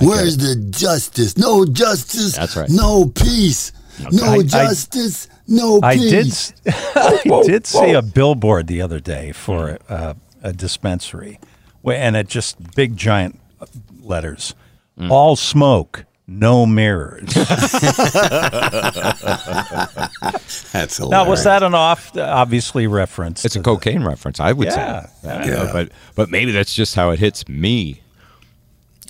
Where's 0.00 0.36
the 0.36 0.54
justice? 0.70 1.36
No 1.38 1.64
justice. 1.64 2.36
That's 2.36 2.56
right. 2.56 2.68
No 2.70 3.06
peace. 3.06 3.72
No 4.12 4.24
I- 4.24 4.34
I- 4.36 4.42
justice. 4.42 5.28
no 5.48 5.80
peace. 5.80 5.84
I 5.84 5.96
did. 5.96 6.24
peace. 6.26 6.52
s- 6.66 6.86
I 7.26 7.42
did 7.44 7.66
see 7.66 7.92
a 7.92 8.02
billboard 8.02 8.66
the 8.66 8.80
other 8.82 9.00
day 9.00 9.32
for 9.32 9.78
uh, 9.88 10.14
a 10.42 10.52
dispensary, 10.52 11.40
and 11.84 12.16
it 12.16 12.28
just 12.28 12.74
big 12.76 12.96
giant 12.96 13.40
letters, 14.00 14.54
all 15.10 15.34
smoke, 15.36 16.04
no 16.30 16.66
mirrors. 16.66 17.32
That's 20.72 20.96
hilarious. 20.98 21.10
now, 21.10 21.28
was 21.28 21.44
that 21.44 21.62
an 21.62 21.74
off, 21.74 22.16
obviously 22.16 22.86
reference? 22.86 23.44
It's 23.44 23.54
to 23.54 23.60
a 23.60 23.62
the- 23.62 23.70
cocaine 23.70 24.04
reference, 24.04 24.38
I 24.40 24.52
would 24.52 24.68
Yeah. 24.68 25.06
say. 25.22 25.28
Uh, 25.30 25.44
Yeah. 25.46 25.70
But 25.72 25.90
but 26.14 26.30
maybe 26.30 26.52
that's 26.52 26.74
just 26.74 26.94
how 26.94 27.10
it 27.10 27.18
hits 27.18 27.48
me. 27.48 28.02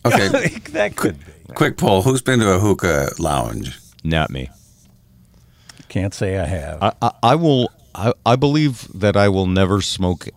Okay, 0.07 0.29
that 0.73 0.95
could 0.97 1.19
be. 1.19 1.33
quick 1.55 1.77
poll. 1.77 2.03
Who's 2.03 2.23
been 2.23 2.39
to 2.41 2.53
a 2.53 2.59
hookah 2.59 3.11
lounge? 3.19 3.79
Not 4.05 4.31
me. 4.31 4.49
Can't 5.89 6.15
say 6.15 6.39
I 6.39 6.45
have. 6.47 6.83
I, 6.83 6.93
I, 7.03 7.11
I 7.23 7.35
will. 7.35 7.71
I, 7.99 8.13
I 8.33 8.37
believe 8.37 8.87
that 9.01 9.17
I 9.17 9.29
will 9.29 9.47
never 9.47 9.81
smoke, 9.83 10.29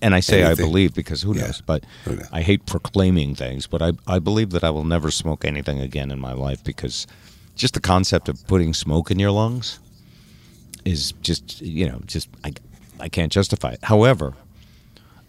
and 0.00 0.14
I 0.14 0.20
say 0.20 0.44
I 0.44 0.54
believe 0.54 0.94
because 0.94 1.20
who 1.22 1.34
Yeah. 1.36 1.42
knows. 1.46 1.60
But 1.60 1.84
Who 2.06 2.16
knows? 2.16 2.28
I 2.32 2.40
hate 2.42 2.64
proclaiming 2.64 3.34
things. 3.34 3.66
But 3.66 3.82
I, 3.82 3.92
I 4.06 4.18
believe 4.18 4.50
that 4.50 4.64
I 4.64 4.70
will 4.70 4.84
never 4.84 5.10
smoke 5.10 5.44
anything 5.44 5.78
again 5.78 6.10
in 6.10 6.18
my 6.20 6.32
life 6.32 6.64
because 6.64 7.06
just 7.54 7.74
the 7.74 7.80
concept 7.80 8.28
of 8.30 8.46
putting 8.46 8.72
smoke 8.74 9.10
in 9.10 9.18
your 9.18 9.30
lungs 9.30 9.78
is 10.84 11.12
just 11.20 11.60
you 11.60 11.86
know 11.88 12.00
just 12.06 12.28
I, 12.44 12.52
I 12.98 13.08
can't 13.08 13.30
justify 13.30 13.72
it. 13.72 13.80
However, 13.84 14.32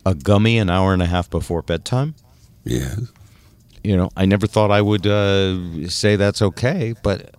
a 0.05 0.15
gummy 0.15 0.57
an 0.57 0.69
hour 0.69 0.93
and 0.93 1.01
a 1.01 1.05
half 1.07 1.29
before 1.29 1.61
bedtime. 1.61 2.15
Yeah. 2.63 2.95
You 3.84 3.97
know, 3.97 4.09
I 4.15 4.25
never 4.25 4.47
thought 4.47 4.71
I 4.71 4.81
would 4.81 5.05
uh, 5.05 5.89
say 5.89 6.15
that's 6.15 6.41
okay, 6.41 6.93
but 7.03 7.36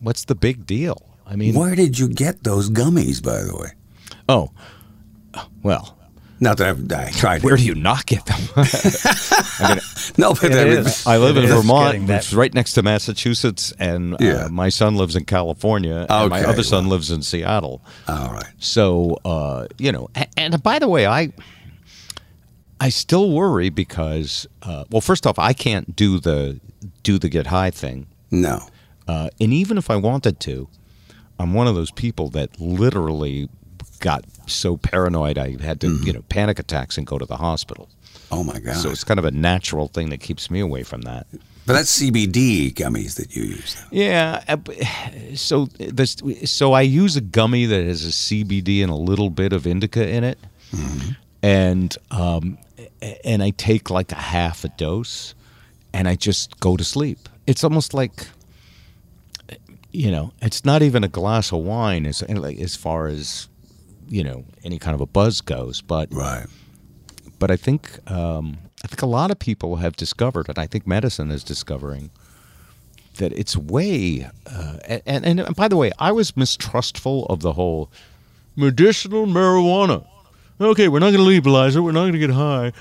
what's 0.00 0.24
the 0.24 0.34
big 0.34 0.64
deal? 0.66 1.05
I 1.28 1.36
mean, 1.36 1.54
Where 1.54 1.74
did 1.74 1.98
you 1.98 2.08
get 2.08 2.44
those 2.44 2.70
gummies, 2.70 3.22
by 3.22 3.42
the 3.42 3.56
way? 3.56 3.70
oh, 4.28 4.50
well, 5.62 5.96
Not 6.40 6.58
that 6.58 6.68
I've 6.68 6.92
I 6.92 7.10
tried. 7.10 7.42
where 7.42 7.54
it. 7.54 7.58
do 7.58 7.64
you 7.64 7.74
not 7.74 8.06
get 8.06 8.24
them? 8.26 8.40
No, 10.18 10.34
but 10.34 10.44
It 10.44 10.52
I 10.52 10.64
mean, 10.64 10.72
is. 10.86 11.06
I 11.06 11.16
live 11.18 11.36
in 11.36 11.44
It 11.44 11.50
is 11.50 11.54
Vermont, 11.54 11.92
getting 11.94 12.06
which 12.06 12.28
is 12.28 12.34
right 12.34 12.52
next 12.54 12.74
to 12.74 12.82
Massachusetts, 12.82 13.72
and 13.78 14.16
Yeah. 14.20 14.44
uh, 14.44 14.48
my 14.50 14.68
son 14.68 14.96
lives 14.96 15.16
in 15.16 15.24
California, 15.24 16.06
and 16.08 16.30
my 16.30 16.40
Okay, 16.40 16.44
other 16.48 16.62
son 16.62 16.84
well. 16.84 16.92
lives 16.92 17.10
in 17.10 17.22
Seattle. 17.22 17.82
All 18.06 18.32
right. 18.32 18.44
So, 18.58 19.18
uh, 19.24 19.66
you 19.78 19.90
know, 19.92 20.08
and, 20.14 20.28
and 20.36 20.62
by 20.62 20.78
the 20.78 20.88
way, 20.88 21.06
I 21.06 21.32
I 22.80 22.90
still 22.90 23.30
worry 23.30 23.70
because, 23.70 24.46
uh, 24.62 24.84
well, 24.90 25.00
first 25.00 25.26
off, 25.26 25.38
I 25.38 25.52
can't 25.54 25.96
do 25.96 26.20
the 26.20 26.60
do 27.02 27.18
the 27.18 27.28
get 27.28 27.46
high 27.48 27.70
thing. 27.70 28.06
No. 28.30 28.60
Uh, 29.08 29.28
and 29.40 29.52
even 29.52 29.78
if 29.78 29.88
I 29.90 29.96
wanted 29.96 30.40
to, 30.40 30.68
I'm 31.38 31.52
one 31.54 31.66
of 31.66 31.74
those 31.74 31.90
people 31.90 32.28
that 32.30 32.60
literally 32.60 33.48
got 34.00 34.24
so 34.46 34.76
paranoid 34.76 35.38
I 35.38 35.60
had 35.62 35.80
to, 35.82 35.96
you 36.04 36.12
know, 36.12 36.22
panic 36.28 36.58
attacks 36.58 36.96
and 36.98 37.06
go 37.06 37.18
to 37.18 37.26
the 37.26 37.36
hospital. 37.36 37.88
Oh 38.30 38.42
my 38.44 38.58
God. 38.58 38.76
So 38.76 38.90
it's 38.90 39.04
kind 39.04 39.18
of 39.18 39.24
a 39.24 39.30
natural 39.30 39.88
thing 39.88 40.10
that 40.10 40.20
keeps 40.20 40.50
me 40.50 40.60
away 40.60 40.82
from 40.82 41.02
that. 41.02 41.26
but 41.66 41.72
that's 41.74 42.00
CBD 42.00 42.72
gummies 42.74 43.16
that 43.16 43.34
you 43.36 43.42
use. 43.44 43.74
Though. 43.74 43.88
Yeah. 43.96 44.42
uh, 44.48 44.56
So 45.34 45.66
this, 45.78 46.16
so 46.44 46.72
I 46.72 46.82
use 46.82 47.16
a 47.16 47.20
gummy 47.20 47.66
that 47.66 47.84
has 47.84 48.04
a 48.04 48.10
CBD 48.10 48.82
and 48.82 48.90
a 48.90 48.96
little 48.96 49.30
bit 49.30 49.52
of 49.52 49.66
indica 49.66 50.08
in 50.08 50.24
it, 50.24 50.38
and 51.42 51.96
um, 52.10 52.58
and 53.24 53.42
I 53.42 53.50
take 53.50 53.90
like 53.90 54.12
a 54.12 54.16
half 54.16 54.64
a 54.64 54.68
dose, 54.68 55.34
and 55.92 56.08
I 56.08 56.14
just 56.14 56.58
go 56.60 56.76
to 56.76 56.84
sleep. 56.84 57.28
It's 57.46 57.62
almost 57.62 57.94
like, 57.94 58.26
you 59.96 60.10
know, 60.10 60.32
it's 60.42 60.64
not 60.64 60.82
even 60.82 61.02
a 61.04 61.08
glass 61.08 61.52
of 61.52 61.60
wine 61.60 62.04
as 62.06 62.22
as 62.22 62.76
far 62.76 63.06
as, 63.06 63.48
you 64.08 64.22
know, 64.22 64.44
any 64.64 64.78
kind 64.78 64.94
of 64.94 65.00
a 65.00 65.06
buzz 65.06 65.40
goes, 65.40 65.80
but 65.80 66.08
Right. 66.12 66.46
but 67.38 67.50
I 67.50 67.56
think 67.56 67.98
um, 68.10 68.58
I 68.84 68.88
think 68.88 69.02
a 69.02 69.06
lot 69.06 69.30
of 69.30 69.38
people 69.38 69.76
have 69.76 69.96
discovered, 69.96 70.48
and 70.48 70.58
I 70.58 70.66
think 70.66 70.86
medicine 70.86 71.30
is 71.30 71.42
discovering 71.42 72.10
that 73.18 73.32
it's 73.32 73.56
way. 73.56 74.28
Uh, 74.46 74.76
and, 75.06 75.24
and 75.24 75.40
and 75.40 75.56
by 75.56 75.68
the 75.68 75.76
way, 75.76 75.90
I 75.98 76.12
was 76.12 76.36
mistrustful 76.36 77.24
of 77.26 77.40
the 77.40 77.54
whole 77.54 77.90
medicinal 78.54 79.26
marijuana. 79.26 80.06
Okay, 80.60 80.88
we're 80.88 81.00
not 81.00 81.12
going 81.12 81.24
to 81.24 81.30
legalize 81.34 81.76
it. 81.76 81.80
We're 81.80 81.92
not 81.92 82.02
going 82.02 82.12
to 82.12 82.18
get 82.18 82.30
high, 82.30 82.72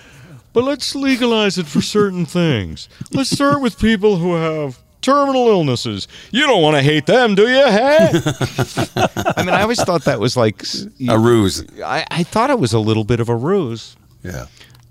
but 0.54 0.64
let's 0.64 0.96
legalize 0.96 1.58
it 1.58 1.66
for 1.68 1.82
certain 1.82 2.26
things. 2.26 2.88
Let's 3.12 3.30
start 3.30 3.62
with 3.62 3.80
people 3.80 4.18
who 4.18 4.36
have 4.36 4.80
terminal 5.06 5.48
illnesses. 5.48 6.08
You 6.32 6.48
don't 6.48 6.62
want 6.62 6.76
to 6.78 6.82
hate 6.82 7.06
them, 7.06 7.36
do 7.36 7.44
you? 7.44 7.64
Hey. 7.66 8.10
I 9.38 9.44
mean, 9.46 9.50
I 9.54 9.62
always 9.62 9.82
thought 9.84 10.04
that 10.06 10.20
was 10.20 10.36
like 10.36 10.64
A 11.08 11.18
ruse. 11.20 11.64
I, 11.84 12.06
I 12.10 12.24
thought 12.24 12.50
it 12.50 12.60
was 12.60 12.74
a 12.74 12.80
little 12.80 13.04
bit 13.04 13.20
of 13.20 13.30
a 13.30 13.36
ruse. 13.36 13.96
Yeah. 14.24 14.48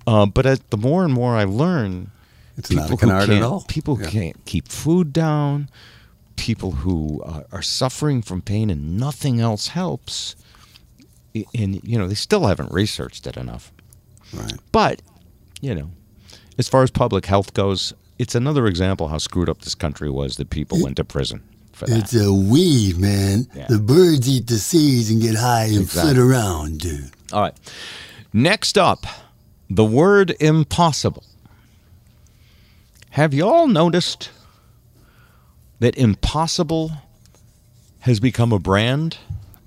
Uh, 0.07 0.27
but 0.27 0.47
as, 0.47 0.61
the 0.71 0.77
more 0.77 1.05
and 1.05 1.13
more 1.13 1.35
I 1.37 1.45
learn, 1.45 2.11
It's 2.57 2.71
not 2.71 2.87
a 2.87 2.89
who 2.91 2.97
canard 2.97 3.31
at 3.31 3.43
all. 3.43 3.65
people 3.69 3.99
Yeah. 4.01 4.09
can't 4.11 4.45
keep 4.45 4.69
food 4.69 5.13
down, 5.13 5.69
people 6.37 6.73
who 6.73 7.23
uh, 7.23 7.43
are 7.53 7.63
suffering 7.63 8.23
from 8.23 8.41
pain 8.43 8.71
and 8.71 8.97
nothing 8.99 9.41
else 9.41 9.69
helps, 9.69 10.37
and 11.55 11.81
you 11.83 11.99
know 11.99 12.07
they 12.07 12.15
still 12.15 12.47
haven't 12.47 12.71
researched 12.73 13.27
it 13.27 13.37
enough. 13.37 13.73
Right. 14.33 14.53
But 14.73 15.03
you 15.61 15.75
know, 15.75 15.91
as 16.59 16.69
far 16.69 16.83
as 16.83 16.91
public 16.91 17.27
health 17.27 17.55
goes, 17.55 17.93
it's 18.19 18.35
another 18.35 18.67
example 18.67 19.09
how 19.09 19.19
screwed 19.19 19.49
up 19.49 19.63
this 19.63 19.75
country 19.75 20.11
was 20.11 20.37
that 20.37 20.51
people 20.51 20.83
went 20.83 20.97
to 20.97 21.05
prison 21.05 21.43
for 21.73 21.87
that. 21.87 21.99
It's 21.99 22.15
a 22.15 22.33
weed, 22.33 22.99
man. 22.99 23.47
Yeah. 23.55 23.67
The 23.69 23.79
birds 23.79 24.29
eat 24.29 24.47
the 24.47 24.59
seeds 24.59 25.11
and 25.11 25.21
get 25.21 25.35
high 25.35 25.65
and 25.65 25.83
Exactly. 25.83 26.15
flit 26.15 26.25
around, 26.25 26.81
dude. 26.81 27.11
All 27.33 27.43
right. 27.43 27.55
Next 28.33 28.79
up, 28.79 29.05
the 29.71 29.85
word 29.85 30.35
impossible. 30.41 31.25
Have 33.11 33.33
you 33.35 33.47
all 33.47 33.67
noticed 33.69 34.31
that 35.81 35.97
impossible 35.97 36.93
has 38.01 38.21
become 38.21 38.53
a 38.53 38.59
brand? 38.59 39.19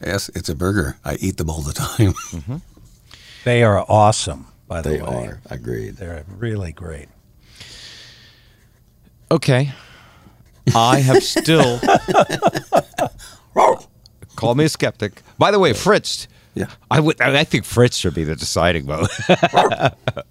Yes, 0.05 0.29
it's 0.35 0.49
a 0.49 0.55
burger. 0.55 0.97
I 1.03 1.15
eat 1.15 1.37
them 1.37 1.49
all 1.49 1.61
the 1.61 1.73
time. 1.73 2.13
Mm-hmm. 2.31 2.57
They 3.45 3.63
are 3.63 3.85
awesome, 3.87 4.47
by 4.67 4.81
the 4.81 4.89
they 4.89 5.01
way. 5.01 5.27
are. 5.27 5.41
Agreed. 5.49 5.95
They're 5.95 6.25
really 6.27 6.71
great. 6.73 7.07
Okay. 9.31 9.71
I 10.75 10.99
have 10.99 11.23
still 11.23 11.79
call 14.35 14.55
me 14.55 14.65
a 14.65 14.69
skeptic. 14.69 15.21
By 15.37 15.51
the 15.51 15.59
way, 15.59 15.73
Fritz. 15.73 16.27
Yeah. 16.55 16.67
I 16.89 16.99
would. 16.99 17.21
I 17.21 17.43
think 17.43 17.65
Fritz 17.65 17.97
should 17.97 18.13
be 18.13 18.23
the 18.23 18.35
deciding 18.35 18.85
vote. 18.85 19.09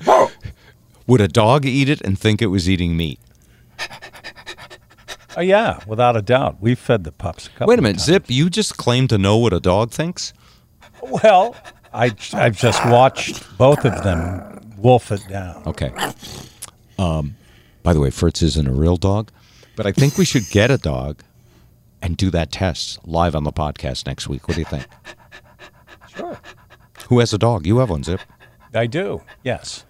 would 1.07 1.21
a 1.21 1.29
dog 1.29 1.65
eat 1.65 1.89
it 1.89 2.01
and 2.03 2.19
think 2.19 2.43
it 2.43 2.49
was 2.49 2.69
eating 2.69 2.97
meat? 2.97 3.21
Oh 5.37 5.43
yeah, 5.43 5.81
without 5.87 6.17
a 6.17 6.23
doubt. 6.23 6.57
We've 6.61 6.79
fed 6.79 7.05
the 7.05 7.13
pups 7.13 7.47
a 7.47 7.51
couple. 7.51 7.67
Wait 7.69 7.79
a 7.79 7.83
minute, 7.83 7.97
of 7.97 8.07
times. 8.07 8.07
Zip. 8.07 8.25
You 8.29 8.51
just 8.51 8.77
claim 8.77 9.07
to 9.09 9.19
know 9.19 9.37
what 9.37 9.53
a 9.53 9.61
dog 9.61 9.91
thinks. 9.91 10.33
Well, 11.03 11.55
I 11.93 12.15
I've 12.33 12.59
just 12.59 12.85
watched 12.87 13.57
both 13.59 13.85
of 13.85 14.03
them 14.03 14.75
wolf 14.79 15.13
it 15.13 15.27
down. 15.29 15.63
Okay. 15.67 15.93
Um, 16.99 17.37
by 17.87 17.93
the 17.93 18.01
way, 18.01 18.11
Fritz 18.11 18.43
isn't 18.43 18.67
a 18.67 18.73
real 18.73 18.97
dog, 18.97 19.31
but 19.77 19.87
I 19.87 19.93
think 19.93 20.19
we 20.19 20.25
should 20.25 20.49
get 20.51 20.73
a 20.73 20.77
dog 20.77 21.23
and 22.03 22.17
do 22.17 22.31
that 22.31 22.51
test 22.51 22.99
live 23.07 23.37
on 23.37 23.45
the 23.45 23.53
podcast 23.53 24.07
next 24.07 24.29
week. 24.29 24.49
What 24.49 24.57
do 24.57 24.61
you 24.61 24.65
think? 24.67 24.87
Sure. 26.17 26.41
Who 27.11 27.19
has 27.21 27.33
a 27.35 27.39
dog? 27.39 27.67
You 27.67 27.77
have 27.79 27.91
one, 27.91 28.03
Zip. 28.03 28.21
I 28.75 28.87
do. 28.87 29.21
Yes. 29.45 29.85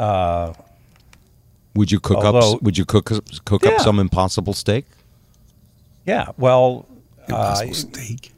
Would 0.00 1.90
you 1.92 2.00
cook 2.00 2.18
Although- 2.18 2.54
up? 2.56 2.62
Would 2.62 2.76
you 2.76 2.84
cook 2.84 3.10
cook 3.44 3.62
Yeah. 3.64 3.70
up 3.70 3.80
some 3.80 3.98
impossible 4.00 4.52
steak? 4.54 4.84
Yeah. 6.04 6.26
Well, 6.36 6.86
Impossible 7.28 7.70
uh, 7.70 7.74
steak. 7.74 8.32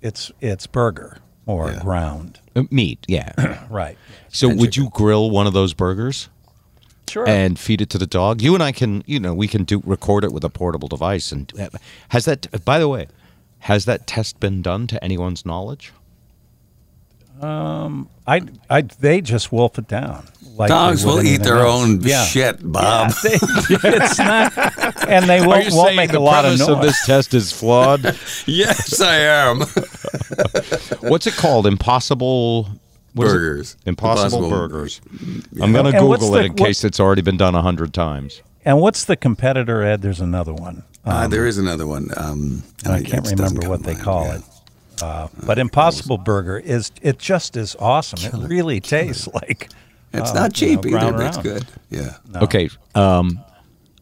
it's 0.00 0.32
it's 0.40 0.66
burger 0.66 1.18
or 1.46 1.70
Yeah. 1.70 1.80
ground. 1.80 2.40
Uh, 2.56 2.62
meat, 2.70 3.04
yeah. 3.08 3.66
Right. 3.70 3.96
so 4.28 4.48
would 4.48 4.74
you 4.76 4.88
grill 4.90 5.30
one 5.30 5.46
of 5.46 5.52
those 5.52 5.74
burgers 5.74 6.28
Sure. 7.08 7.28
and 7.28 7.58
feed 7.58 7.80
it 7.82 7.90
to 7.90 7.98
the 7.98 8.06
dog? 8.06 8.40
You 8.40 8.54
and 8.54 8.62
I 8.62 8.72
can, 8.72 9.02
you 9.06 9.20
know, 9.20 9.34
we 9.34 9.46
can 9.48 9.64
do 9.64 9.82
record 9.84 10.24
it 10.24 10.32
with 10.32 10.44
a 10.44 10.50
portable 10.50 10.88
device. 10.88 11.30
And 11.32 11.52
has 12.08 12.24
that? 12.24 12.64
By 12.64 12.78
the 12.78 12.88
way, 12.88 13.06
has 13.60 13.84
that 13.84 14.06
test 14.06 14.40
been 14.40 14.62
done 14.62 14.86
to 14.88 15.02
anyone's 15.04 15.44
knowledge? 15.44 15.92
Um, 17.40 18.08
I, 18.26 18.42
I, 18.70 18.82
they 18.82 19.20
just 19.20 19.50
wolf 19.52 19.76
it 19.78 19.88
down. 19.88 20.28
Like 20.56 20.68
Dogs 20.68 21.04
will 21.04 21.20
eat 21.22 21.42
their 21.42 21.58
else. 21.60 21.82
own 21.82 22.00
Yeah. 22.02 22.24
shit, 22.24 22.58
Bob. 22.62 23.10
Yeah, 23.24 23.30
they- 23.30 23.38
it's 23.88 24.18
not, 24.18 25.08
and 25.08 25.28
they 25.28 25.44
won't, 25.44 25.72
won't 25.72 25.96
make 25.96 26.12
a 26.12 26.20
lot 26.20 26.44
of 26.44 26.58
noise. 26.58 26.68
Of 26.68 26.82
this 26.82 27.04
test 27.06 27.32
is 27.34 27.50
flawed? 27.50 28.04
yes, 28.46 29.00
I 29.00 29.16
am. 29.16 29.60
What's 31.00 31.26
it 31.26 31.34
called? 31.34 31.66
Impossible. 31.66 32.68
What 33.14 33.26
is 33.26 33.32
it? 33.32 33.36
Burgers. 33.36 33.76
Impossible, 33.86 34.44
Impossible- 34.44 34.50
Burgers. 34.50 35.00
I'm 35.60 35.72
going 35.72 35.90
to 35.92 35.98
And 35.98 36.08
what's 36.08 36.22
Google 36.22 36.36
it 36.36 36.44
in 36.46 36.52
what- 36.52 36.58
case 36.58 36.84
it's 36.84 37.00
already 37.00 37.22
been 37.22 37.36
done 37.36 37.54
a 37.54 37.62
hundred 37.62 37.92
times. 37.94 38.42
And 38.64 38.80
what's 38.80 39.04
the 39.04 39.16
competitor, 39.16 39.82
Ed? 39.82 40.02
There's 40.02 40.20
another 40.20 40.52
one. 40.54 40.84
Uh, 41.04 41.26
there 41.26 41.46
is 41.46 41.58
another 41.58 41.84
one. 41.86 42.10
Um, 42.16 42.62
I 42.86 42.98
it 42.98 43.06
can't 43.06 43.24
doesn't 43.24 43.38
remember 43.38 43.60
come 43.62 43.70
what 43.70 43.78
to 43.80 43.86
they 43.86 43.92
mind, 43.94 44.04
call 44.04 44.24
yeah. 44.26 44.36
it. 44.36 44.42
Uh, 45.02 45.28
but 45.44 45.58
Impossible 45.58 46.16
Burger 46.18 46.58
is 46.58 46.92
it 47.02 47.18
just 47.18 47.56
is 47.56 47.74
awesome. 47.80 48.20
It 48.42 48.48
really 48.48 48.78
tastes 48.80 49.26
like 49.34 49.68
It's 50.12 50.30
uh, 50.30 50.34
not 50.34 50.60
you 50.60 50.76
know, 50.76 50.82
cheap 50.82 50.86
either, 50.86 50.90
ground 50.90 51.16
but 51.16 51.26
it's 51.26 51.36
round. 51.38 51.42
good. 51.48 51.66
Yeah. 51.90 52.16
Okay. 52.42 52.68
Um, 52.94 53.40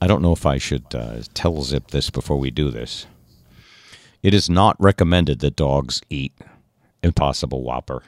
I 0.02 0.06
don't 0.06 0.20
know 0.20 0.32
if 0.32 0.44
I 0.44 0.58
should 0.58 0.84
uh, 0.94 1.22
tell 1.32 1.62
Zip 1.62 1.88
this 1.90 2.10
before 2.10 2.36
we 2.38 2.50
do 2.50 2.70
this. 2.70 3.06
It 4.22 4.34
is 4.34 4.50
not 4.50 4.76
recommended 4.78 5.38
that 5.40 5.56
dogs 5.56 6.02
eat 6.10 6.34
Impossible 7.02 7.62
Whopper, 7.62 8.02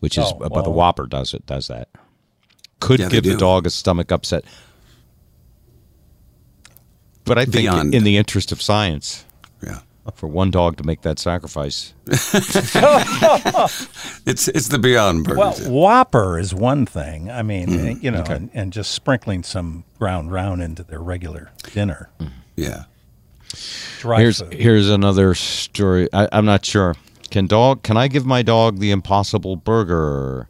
which 0.00 0.18
is, 0.18 0.24
Oh, 0.26 0.34
but 0.48 0.64
the. 0.64 0.70
Whopper 0.70 1.06
does 1.06 1.32
it. 1.34 1.46
Does 1.46 1.68
that? 1.68 1.88
Could 2.80 3.00
Yeah, 3.00 3.08
give 3.08 3.24
the 3.24 3.36
dog 3.36 3.66
a 3.66 3.70
stomach 3.70 4.10
upset. 4.12 4.44
But 7.24 7.38
I 7.38 7.44
think, 7.44 7.54
Beyond. 7.56 7.94
in 7.94 8.04
the 8.04 8.16
interest 8.16 8.50
of 8.52 8.60
science, 8.62 9.24
Yeah. 9.62 9.80
for 10.14 10.26
one 10.26 10.50
dog 10.50 10.76
to 10.78 10.84
make 10.84 11.02
that 11.02 11.18
sacrifice, 11.18 11.92
It's 14.26 14.48
it's 14.48 14.68
the 14.68 14.78
Beyond 14.80 15.24
Burger. 15.24 15.38
well, 15.38 15.52
Whopper 15.70 16.38
is 16.38 16.54
one 16.54 16.86
thing. 16.86 17.30
I 17.30 17.42
mean, 17.42 17.68
Mm-hmm. 17.68 17.86
eh, 17.86 17.94
you 18.00 18.10
know, 18.10 18.22
and, 18.28 18.50
and 18.54 18.72
just 18.72 18.90
sprinkling 18.92 19.42
some 19.42 19.84
ground 19.98 20.32
round 20.32 20.62
into 20.62 20.82
their 20.82 21.00
regular 21.00 21.50
dinner. 21.72 22.10
yeah. 22.56 22.84
Dry 23.98 24.20
here's 24.20 24.40
food. 24.40 24.52
here's 24.54 24.88
another 24.88 25.34
story. 25.34 26.08
I, 26.12 26.28
I'm 26.32 26.44
not 26.46 26.64
sure. 26.64 26.94
Can 27.30 27.46
dog? 27.46 27.82
Can 27.82 27.96
I 27.96 28.08
give 28.08 28.26
my 28.26 28.42
dog 28.42 28.78
the 28.78 28.90
Impossible 28.90 29.56
Burger? 29.56 30.48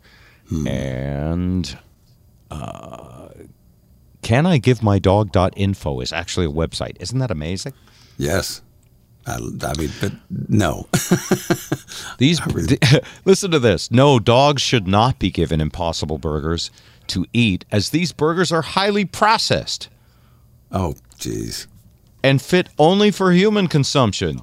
And 0.66 1.78
uh, 2.50 3.28
can 4.22 4.46
I 4.46 4.58
give 4.58 4.82
my 4.82 4.98
dog 4.98 5.32
dot 5.32 5.52
info 5.56 6.00
is 6.00 6.12
actually 6.12 6.46
a 6.46 6.50
website. 6.50 6.96
Isn't 7.00 7.18
that 7.20 7.30
amazing? 7.30 7.72
Yes. 8.16 8.62
I, 9.26 9.34
I 9.34 9.74
mean, 9.78 9.90
but 10.00 10.12
no. 10.48 10.88
These 12.18 12.40
listen 13.24 13.50
to 13.50 13.58
this. 13.58 13.90
No, 13.90 14.18
dogs 14.18 14.62
should 14.62 14.88
not 14.88 15.18
be 15.18 15.30
given 15.30 15.60
Impossible 15.60 16.18
Burgers 16.18 16.70
to 17.08 17.26
eat, 17.32 17.64
as 17.70 17.90
these 17.90 18.12
burgers 18.12 18.52
are 18.52 18.62
highly 18.62 19.04
processed 19.04 19.88
oh, 20.70 20.94
jeez. 21.18 21.66
and 22.22 22.40
fit 22.40 22.68
only 22.78 23.10
for 23.10 23.32
human 23.32 23.66
consumption. 23.66 24.40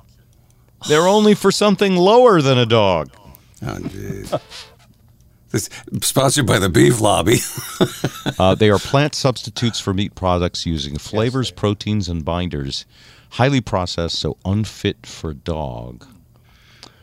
They're 0.88 1.08
only 1.08 1.34
for 1.36 1.52
something 1.52 1.96
lower 1.96 2.42
than 2.42 2.58
a 2.58 2.66
dog. 2.66 3.10
Oh, 3.62 3.78
jeez. 3.80 4.40
This 5.50 5.70
sponsored 6.02 6.46
by 6.46 6.60
the 6.60 6.70
beef 6.70 7.00
lobby. 7.02 7.38
Uh, 8.40 8.54
they 8.54 8.70
are 8.70 8.78
plant 8.78 9.16
substitutes 9.16 9.80
for 9.80 9.94
meat 9.96 10.14
products 10.14 10.64
using 10.66 10.96
flavors, 10.98 11.50
proteins, 11.50 12.08
and 12.08 12.24
binders. 12.24 12.86
Highly 13.32 13.62
processed, 13.62 14.20
so 14.20 14.38
unfit 14.46 15.08
for 15.08 15.34
dog. 15.34 16.06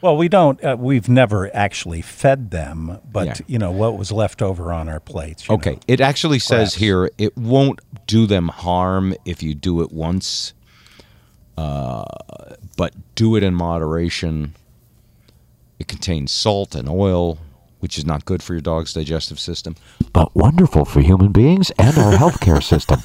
Well, 0.01 0.16
we 0.16 0.29
don't. 0.29 0.62
Uh, 0.62 0.77
we've 0.79 1.09
never 1.09 1.53
actually 1.57 2.03
fed 2.03 2.51
them, 2.53 3.01
but 3.11 3.27
Yeah. 3.27 3.35
you 3.49 3.59
know 3.59 3.72
what 3.72 3.99
was 3.99 4.12
left 4.12 4.43
over 4.43 4.72
on 4.72 4.89
our 4.89 5.01
plates. 5.01 5.49
Okay, 5.51 5.72
know. 5.72 5.79
it 5.89 6.01
actually 6.01 6.39
says 6.39 6.68
Scraps. 6.72 6.75
here 6.75 7.11
it 7.18 7.37
won't 7.37 7.81
do 8.07 8.27
them 8.27 8.49
harm 8.49 9.14
if 9.25 9.43
you 9.43 9.55
do 9.55 9.81
it 9.81 9.91
once, 9.91 10.53
uh, 11.57 12.05
but 12.76 12.94
do 13.14 13.36
it 13.36 13.42
in 13.42 13.55
moderation. 13.55 14.55
It 15.78 15.88
contains 15.88 16.32
salt 16.32 16.74
and 16.74 16.88
oil, 16.88 17.38
which 17.80 17.98
is 17.98 18.07
not 18.07 18.24
good 18.24 18.42
for 18.42 18.55
your 18.55 18.61
dog's 18.62 18.92
digestive 18.94 19.38
system, 19.38 19.76
but 20.12 20.34
wonderful 20.34 20.84
for 20.84 21.00
human 21.00 21.32
beings 21.32 21.70
and 21.78 21.96
our 21.98 22.12
healthcare 22.14 22.62
system. 22.62 23.00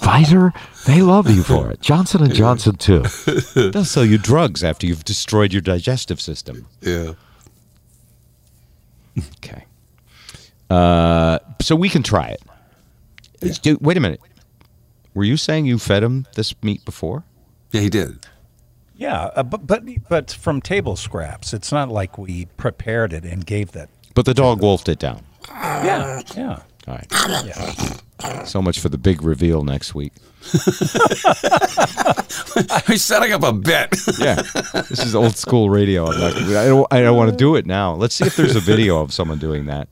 Pfizer, 0.00 0.52
they 0.86 1.02
love 1.02 1.30
you 1.30 1.42
for 1.42 1.70
it. 1.70 1.80
Johnson 1.80 2.22
and 2.22 2.34
Johnson 2.34 2.76
too. 2.76 3.02
They'll 3.54 3.84
sell 3.84 4.04
you 4.04 4.18
drugs 4.18 4.62
after 4.64 4.86
you've 4.86 5.04
destroyed 5.04 5.52
your 5.52 5.62
digestive 5.62 6.20
system. 6.20 6.66
yeah. 6.80 7.12
Okay. 9.38 9.64
Uh, 10.70 11.38
so 11.60 11.74
we 11.74 11.88
can 11.88 12.02
try 12.02 12.28
it. 12.28 13.62
Dude, 13.62 13.80
wait 13.80 13.96
a 13.96 14.00
minute. 14.00 14.20
Were 15.14 15.24
you 15.24 15.36
saying 15.36 15.66
you 15.66 15.78
fed 15.78 16.02
him 16.02 16.26
this 16.34 16.54
meat 16.62 16.84
before? 16.84 17.24
Yeah, 17.72 17.80
he 17.80 17.90
did. 17.90 18.26
Yeah, 18.96 19.30
uh, 19.34 19.42
but 19.42 19.66
but 19.66 19.82
but 20.08 20.30
from 20.30 20.60
table 20.60 20.94
scraps. 20.94 21.54
It's 21.54 21.72
not 21.72 21.88
like 21.88 22.18
we 22.18 22.44
prepared 22.56 23.12
it 23.12 23.24
and 23.24 23.46
gave 23.46 23.72
that. 23.72 23.88
But 24.14 24.26
the 24.26 24.34
dog 24.34 24.60
wolfed 24.60 24.88
it 24.88 24.98
down. 24.98 25.24
Yeah, 25.48 26.20
yeah. 26.36 26.62
All 26.86 26.94
right. 26.94 28.46
So 28.46 28.60
much 28.60 28.78
for 28.80 28.88
the 28.90 28.98
big 28.98 29.22
reveal 29.22 29.62
next 29.64 29.94
week. 29.94 30.12
He's 32.86 33.02
setting 33.04 33.32
up 33.32 33.42
a 33.42 33.52
bet. 33.52 33.96
Yeah, 34.18 34.42
this 34.88 35.04
is 35.04 35.14
old 35.14 35.36
school 35.36 35.70
radio. 35.70 36.06
I'm 36.06 36.20
not, 36.20 36.36
I 36.36 36.66
don't. 36.66 36.86
I 36.90 37.00
don't 37.00 37.16
want 37.16 37.30
to 37.30 37.36
do 37.36 37.56
it 37.56 37.64
now. 37.64 37.94
Let's 37.94 38.14
see 38.14 38.26
if 38.26 38.36
there's 38.36 38.56
a 38.56 38.60
video 38.60 39.00
of 39.00 39.14
someone 39.14 39.38
doing 39.38 39.66
that. 39.66 39.88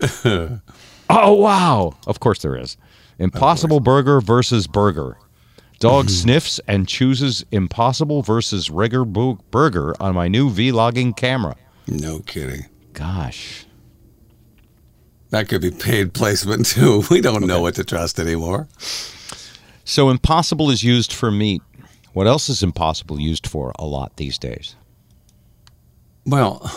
oh 1.08 1.32
wow! 1.32 1.94
Of 2.06 2.20
course 2.20 2.40
there 2.40 2.56
is. 2.56 2.76
Impossible 3.18 3.80
Burger 3.80 4.20
versus 4.20 4.66
Burger. 4.66 5.18
Dog 5.80 6.06
mm-hmm. 6.06 6.14
sniffs 6.14 6.60
and 6.66 6.88
chooses 6.88 7.44
Impossible 7.52 8.22
versus 8.22 8.68
Bu- 8.68 9.38
Burger 9.50 9.94
on 10.00 10.14
my 10.14 10.28
new 10.28 10.50
vlogging 10.50 11.16
camera. 11.16 11.56
no 11.86 12.20
kidding. 12.20 12.66
Gosh. 12.92 13.66
That 15.30 15.48
could 15.48 15.60
be 15.60 15.70
paid 15.70 16.14
placement 16.14 16.66
too. 16.66 17.04
We 17.10 17.20
don't 17.20 17.46
know 17.46 17.60
what 17.60 17.74
to 17.76 17.84
trust 17.84 18.18
anymore. 18.18 18.68
So 19.84 20.10
impossible 20.10 20.70
is 20.70 20.82
used 20.82 21.12
for 21.12 21.30
meat. 21.30 21.62
What 22.12 22.26
else 22.26 22.48
is 22.48 22.62
impossible 22.62 23.20
used 23.20 23.46
for 23.46 23.72
a 23.78 23.84
lot 23.84 24.16
these 24.16 24.38
days? 24.38 24.74
Well, 26.26 26.70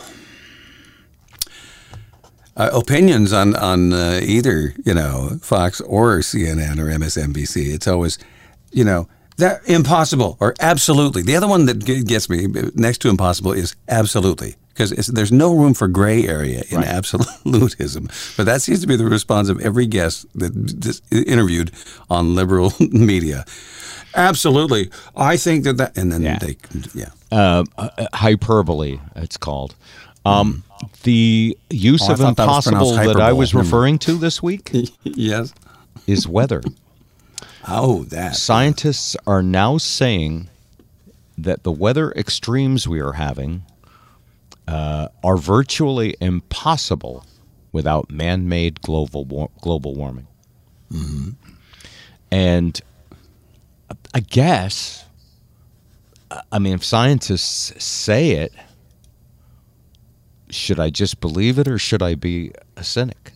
uh, 2.58 2.70
opinions 2.74 3.32
on 3.34 3.56
on 3.56 3.94
uh, 3.94 4.20
either 4.24 4.74
you 4.86 4.94
know 4.94 5.38
Fox 5.42 5.82
or 5.82 6.20
CNN 6.20 6.78
or 6.80 6.86
MSNBC. 7.00 7.74
It's 7.74 7.88
always 7.88 8.18
you 8.72 8.84
know 8.84 9.08
that 9.38 9.62
impossible 9.68 10.38
or 10.40 10.54
absolutely. 10.60 11.22
The 11.24 11.36
other 11.36 11.48
one 11.48 11.66
that 11.66 11.80
g- 11.86 12.04
gets 12.04 12.30
me 12.30 12.48
next 12.76 13.00
to 13.00 13.10
impossible 13.10 13.54
is 13.54 13.76
absolutely 13.88 14.56
because 14.74 14.92
there's 15.08 15.32
no 15.32 15.54
room 15.54 15.74
for 15.74 15.88
gray 15.88 16.28
area 16.28 16.64
in 16.70 16.84
absolutism. 16.84 18.08
But 18.38 18.46
that 18.46 18.62
seems 18.62 18.82
to 18.82 18.88
be 18.88 18.96
the 18.96 19.06
response 19.06 19.50
of 19.50 19.60
every 19.62 19.86
guest 19.86 20.26
that 20.36 20.54
this 20.82 21.02
interviewed 21.12 21.72
on 22.10 22.36
liberal 22.36 22.74
media. 22.80 23.46
Absolutely, 24.14 24.90
I 25.16 25.38
think 25.38 25.64
that 25.64 25.78
that, 25.78 25.98
and 25.98 26.12
then 26.12 26.22
Yeah. 26.22 26.38
they 26.40 26.58
yeah. 26.94 27.10
uh, 27.32 27.64
uh, 27.78 28.08
hyperbole, 28.14 29.00
it's 29.16 29.38
called. 29.38 29.76
Um, 30.26 30.64
the 31.04 31.58
use 31.70 32.02
Oh, 32.08 32.14
of 32.14 32.20
thought 32.20 32.36
that 32.38 32.44
impossible 32.44 32.92
that 32.94 33.20
I 33.20 33.34
was 33.34 33.54
referring 33.54 34.00
to 34.00 34.14
this 34.18 34.42
week 34.42 34.72
yes. 35.04 35.54
is 36.08 36.28
weather. 36.28 36.62
Oh, 37.68 38.04
that 38.06 38.36
Scientists 38.36 39.16
are 39.28 39.44
now 39.44 39.78
saying 39.78 40.50
that 41.38 41.64
the 41.64 41.72
weather 41.72 42.12
extremes 42.14 42.88
we 42.88 43.00
are 43.00 43.14
having 43.14 43.64
uh, 44.68 45.10
are 45.24 45.38
virtually 45.38 46.16
impossible 46.22 47.26
without 47.72 48.10
man-made 48.12 48.82
global 48.82 49.26
war- 49.26 49.50
global 49.62 49.94
warming. 49.96 50.28
And 52.32 52.80
I 54.14 54.20
guess, 54.22 55.06
I 56.52 56.60
mean, 56.60 56.74
if 56.74 56.84
scientists 56.84 57.84
say 57.84 58.32
it, 58.32 58.54
should 60.52 60.80
I 60.80 60.90
just 60.90 61.20
believe 61.20 61.58
it 61.58 61.68
or 61.68 61.78
should 61.78 62.04
I 62.04 62.16
be 62.16 62.52
a 62.76 62.84
cynic? 62.84 63.34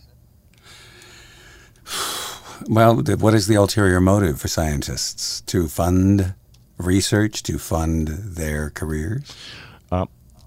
Well, 2.68 2.96
what 2.96 3.34
is 3.34 3.48
the 3.48 3.56
ulterior 3.56 4.02
motive 4.02 4.42
for 4.42 4.48
scientists? 4.48 5.42
To 5.42 5.68
fund 5.68 6.34
research, 6.78 7.44
to 7.44 7.60
fund 7.60 8.08
their 8.08 8.70
careers? 8.70 9.32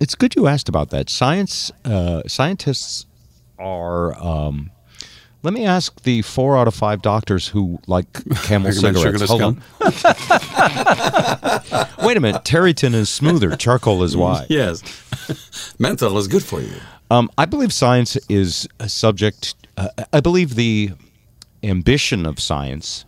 It's 0.00 0.14
good 0.14 0.36
you 0.36 0.46
asked 0.46 0.68
about 0.68 0.90
that. 0.90 1.10
Science 1.10 1.72
uh, 1.84 2.22
scientists 2.26 3.06
are. 3.58 4.16
Um, 4.22 4.70
let 5.42 5.54
me 5.54 5.64
ask 5.64 6.02
the 6.02 6.22
four 6.22 6.56
out 6.56 6.66
of 6.68 6.74
five 6.74 7.02
doctors 7.02 7.48
who 7.48 7.78
like 7.86 8.06
Camel 8.44 8.72
cigarettes. 8.72 9.22
Hold 9.28 9.42
on. 9.42 9.62
Wait 12.02 12.16
a 12.16 12.20
minute. 12.20 12.44
Tareyton 12.44 12.94
is 12.94 13.08
smoother. 13.10 13.56
Charcoal 13.56 14.02
is 14.02 14.16
why. 14.16 14.46
Yes. 14.58 14.82
Menthol 15.78 16.16
is 16.18 16.26
good 16.26 16.42
for 16.42 16.60
you. 16.60 16.72
Um, 17.10 17.30
I 17.36 17.44
believe 17.44 17.72
science 17.72 18.16
is 18.28 18.66
a 18.80 18.88
subject. 18.88 19.54
Uh, 19.76 19.88
I 20.12 20.20
believe 20.20 20.54
the 20.54 20.90
ambition 21.62 22.24
of 22.26 22.40
science 22.40 23.04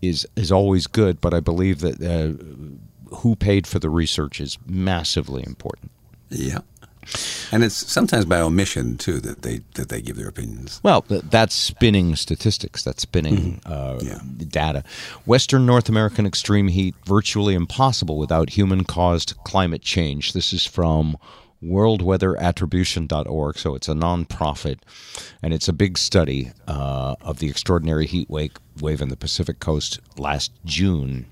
is 0.00 0.26
is 0.36 0.50
always 0.50 0.86
good, 0.86 1.20
but 1.20 1.34
I 1.34 1.40
believe 1.40 1.80
that 1.80 2.00
uh, 2.02 3.16
who 3.16 3.36
paid 3.36 3.66
for 3.66 3.78
the 3.78 3.90
research 3.90 4.40
is 4.40 4.58
massively 4.66 5.42
important. 5.46 5.90
Yeah. 6.30 6.58
And 7.52 7.62
it's 7.64 7.74
sometimes 7.74 8.24
by 8.24 8.40
omission 8.40 8.96
too 8.96 9.20
that 9.20 9.42
they 9.42 9.60
that 9.74 9.88
they 9.88 10.00
give 10.00 10.16
their 10.16 10.28
opinions. 10.28 10.80
Well, 10.82 11.04
that's 11.08 11.54
spinning 11.54 12.16
statistics. 12.16 12.82
That's 12.82 13.02
spinning 13.02 13.60
uh, 13.66 13.98
Yeah. 14.02 14.20
data. 14.48 14.84
Western 15.26 15.66
North 15.66 15.88
American 15.88 16.26
extreme 16.26 16.68
heat 16.68 16.94
virtually 17.06 17.54
impossible 17.54 18.18
without 18.18 18.50
human-caused 18.50 19.34
climate 19.44 19.82
change. 19.82 20.32
This 20.32 20.52
is 20.52 20.66
from 20.66 21.16
worldweatherattribution.org. 21.62 23.58
So 23.58 23.74
it's 23.74 23.88
a 23.88 23.94
nonprofit, 23.94 24.78
and 25.42 25.54
it's 25.54 25.68
a 25.68 25.72
big 25.72 25.96
study 25.98 26.52
uh, 26.66 27.14
of 27.20 27.38
the 27.38 27.48
extraordinary 27.48 28.06
heat 28.06 28.28
wave 28.30 28.52
wave 28.80 29.00
in 29.00 29.08
the 29.08 29.16
Pacific 29.16 29.60
Coast 29.60 30.00
last 30.16 30.50
June. 30.64 31.26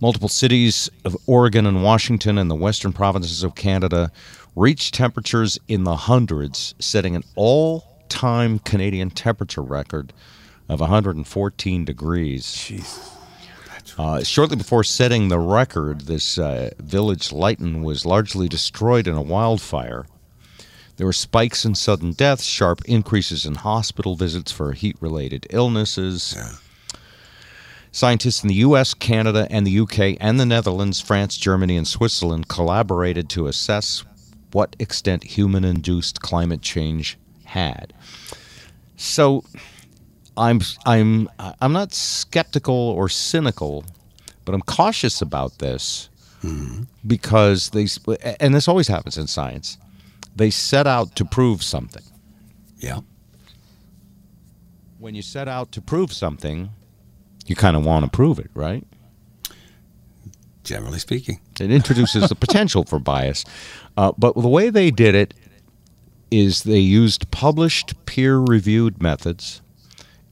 Multiple 0.00 0.28
cities 0.28 0.90
of 1.04 1.16
Oregon 1.26 1.66
and 1.66 1.82
Washington 1.82 2.38
and 2.38 2.50
the 2.50 2.54
western 2.54 2.92
provinces 2.92 3.42
of 3.42 3.54
Canada 3.54 4.12
reached 4.56 4.94
temperatures 4.94 5.58
in 5.68 5.84
the 5.84 5.94
hundreds, 5.94 6.74
setting 6.78 7.14
an 7.14 7.22
all 7.36 7.84
time 8.08 8.58
Canadian 8.58 9.10
temperature 9.10 9.62
record 9.62 10.12
of 10.68 10.80
114 10.80 11.84
degrees. 11.84 12.72
Uh, 13.98 14.22
shortly 14.22 14.56
before 14.56 14.82
setting 14.82 15.28
the 15.28 15.38
record, 15.38 16.02
this 16.02 16.38
uh, 16.38 16.70
village, 16.78 17.32
Lytton, 17.32 17.82
was 17.82 18.04
largely 18.04 18.48
destroyed 18.48 19.06
in 19.06 19.14
a 19.14 19.22
wildfire. 19.22 20.06
There 20.96 21.06
were 21.06 21.12
spikes 21.12 21.64
in 21.64 21.74
sudden 21.74 22.12
deaths, 22.12 22.44
sharp 22.44 22.82
increases 22.86 23.44
in 23.46 23.56
hospital 23.56 24.16
visits 24.16 24.50
for 24.50 24.72
heat 24.72 24.96
related 25.00 25.46
illnesses. 25.50 26.34
Scientists 27.92 28.42
in 28.42 28.48
the 28.48 28.54
US, 28.56 28.92
Canada, 28.94 29.46
and 29.50 29.66
the 29.66 29.78
UK, 29.80 30.16
and 30.20 30.40
the 30.40 30.46
Netherlands, 30.46 31.00
France, 31.00 31.36
Germany, 31.36 31.76
and 31.76 31.86
Switzerland 31.86 32.48
collaborated 32.48 33.28
to 33.30 33.46
assess 33.46 34.04
what 34.52 34.76
extent 34.78 35.24
human 35.24 35.64
induced 35.64 36.20
climate 36.20 36.62
change 36.62 37.18
had. 37.44 37.92
So 38.96 39.44
I'm 40.36 40.60
I'm 40.84 41.28
I'm 41.60 41.72
not 41.72 41.92
skeptical 41.92 42.74
or 42.74 43.08
cynical, 43.08 43.84
but 44.44 44.54
I'm 44.54 44.62
cautious 44.62 45.22
about 45.22 45.58
this 45.58 46.08
mm-hmm. 46.42 46.84
because 47.06 47.70
they 47.70 47.86
and 48.40 48.54
this 48.54 48.68
always 48.68 48.88
happens 48.88 49.18
in 49.18 49.26
science. 49.26 49.78
They 50.34 50.50
set 50.50 50.86
out 50.86 51.16
to 51.16 51.24
prove 51.24 51.62
something. 51.62 52.02
Yeah. 52.78 53.00
When 54.98 55.14
you 55.14 55.22
set 55.22 55.48
out 55.48 55.72
to 55.72 55.80
prove 55.80 56.12
something, 56.12 56.70
you 57.46 57.54
kind 57.54 57.76
of 57.76 57.84
want 57.84 58.04
to 58.04 58.10
prove 58.10 58.38
it, 58.38 58.50
right? 58.54 58.84
Generally 60.66 60.98
speaking. 60.98 61.40
It 61.60 61.70
introduces 61.70 62.28
the 62.28 62.34
potential 62.34 62.84
for 62.84 62.98
bias. 62.98 63.44
Uh, 63.96 64.10
but 64.18 64.34
the 64.34 64.48
way 64.48 64.68
they 64.68 64.90
did 64.90 65.14
it 65.14 65.32
is 66.32 66.64
they 66.64 66.80
used 66.80 67.30
published 67.30 67.94
peer 68.04 68.38
reviewed 68.38 69.00
methods, 69.00 69.62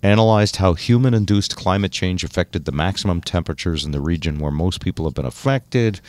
analyzed 0.02 0.56
how 0.56 0.74
human 0.74 1.14
induced 1.14 1.54
climate 1.54 1.92
change 1.92 2.24
affected 2.24 2.64
the 2.64 2.72
maximum 2.72 3.20
temperatures 3.20 3.84
in 3.84 3.92
the 3.92 4.00
region 4.00 4.40
where 4.40 4.50
most 4.50 4.80
people 4.80 5.04
have 5.04 5.14
been 5.14 5.24
affected, 5.24 6.00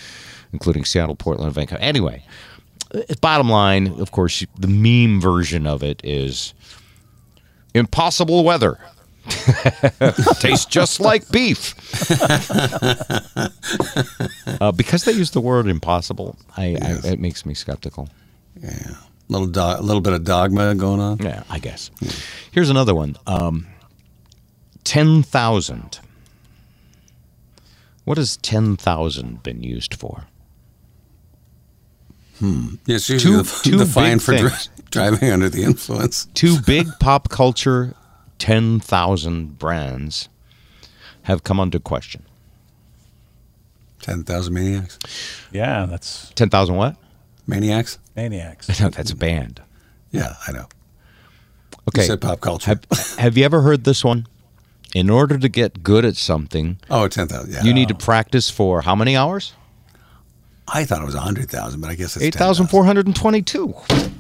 including 0.51 0.85
Seattle, 0.85 1.15
Portland, 1.15 1.49
and 1.49 1.55
Vancouver. 1.55 1.81
Anyway, 1.81 2.25
uh, 2.95 3.01
bottom 3.21 3.47
line, 3.47 3.99
of 3.99 4.09
course, 4.09 4.43
the 4.57 4.67
meme 4.67 5.21
version 5.21 5.67
of 5.67 5.83
it 5.83 6.01
is 6.03 6.55
impossible 7.75 8.43
weather. 8.43 8.79
Tastes 10.39 10.65
just 10.65 10.99
like 10.99 11.29
beef. 11.31 11.73
uh, 14.61 14.71
because 14.71 15.03
they 15.05 15.11
use 15.11 15.31
the 15.31 15.41
word 15.41 15.67
impossible, 15.67 16.37
I, 16.55 16.77
I, 16.81 16.99
it 17.11 17.19
makes 17.19 17.45
me 17.45 17.53
skeptical. 17.53 18.09
Yeah. 18.61 18.95
Little 19.27 19.47
do- 19.47 19.59
a 19.59 19.81
little 19.81 20.01
bit 20.01 20.13
of 20.13 20.23
dogma 20.23 20.75
going 20.75 20.99
on. 20.99 21.17
Yeah, 21.17 21.43
I 21.49 21.59
guess. 21.59 21.89
Here's 22.51 22.69
another 22.69 22.93
one. 22.93 23.17
Um, 23.25 23.67
ten 24.83 25.23
thousand. 25.23 25.99
What 28.03 28.17
has 28.17 28.37
ten 28.37 28.77
thousand 28.77 29.41
been 29.41 29.63
used 29.63 29.95
for? 29.95 30.25
Yeah, 32.39 32.49
it's 32.87 33.09
usually 33.09 33.37
Two- 33.37 33.41
the, 33.43 33.59
two 33.63 33.77
the 33.77 33.85
fine 33.85 34.19
for 34.19 34.37
dri- 34.37 34.49
driving 34.91 35.31
under 35.31 35.49
the 35.49 35.63
influence. 35.63 36.27
Two 36.35 36.59
big 36.61 36.87
pop 36.99 37.29
culture, 37.29 37.95
ten 38.37 38.79
thousand 38.79 39.57
brands 39.59 40.29
have 41.23 41.43
come 41.43 41.59
under 41.59 41.79
question. 41.79 42.23
Ten 44.01 44.23
thousand 44.23 44.53
maniacs. 44.53 44.99
Yeah, 45.51 45.85
that's 45.85 46.31
Ten 46.35 46.49
thousand 46.49 46.75
what? 46.75 46.95
Maniacs. 47.47 47.97
maniacs. 48.15 48.67
No, 48.81 48.89
that's 48.89 49.11
a 49.11 49.15
band. 49.15 49.61
Yeah, 50.11 50.35
I 50.47 50.51
know. 50.51 50.67
Okay. 51.89 52.01
You 52.01 52.07
said 52.07 52.21
pop 52.21 52.41
culture. 52.41 52.67
Have, 52.69 53.17
have 53.17 53.37
you 53.37 53.43
ever 53.45 53.61
heard 53.61 53.83
this 53.83 54.03
one? 54.03 54.27
In 54.93 55.09
order 55.09 55.37
to 55.37 55.49
get 55.49 55.83
good 55.83 56.05
at 56.05 56.15
something, 56.15 56.77
oh, 56.89 57.07
10,000. 57.09 57.51
Yeah. 57.51 57.63
you 57.63 57.73
need 57.73 57.89
to 57.89 57.95
practice 57.95 58.49
for 58.49 58.81
how 58.81 58.95
many 58.95 59.15
hours? 59.17 59.53
I 60.67 60.85
thought 60.85 61.01
it 61.01 61.05
was 61.05 61.15
100,000, 61.15 61.81
but 61.81 61.89
I 61.89 61.95
guess 61.95 62.15
it's 62.15 62.23
8,422. 62.25 63.67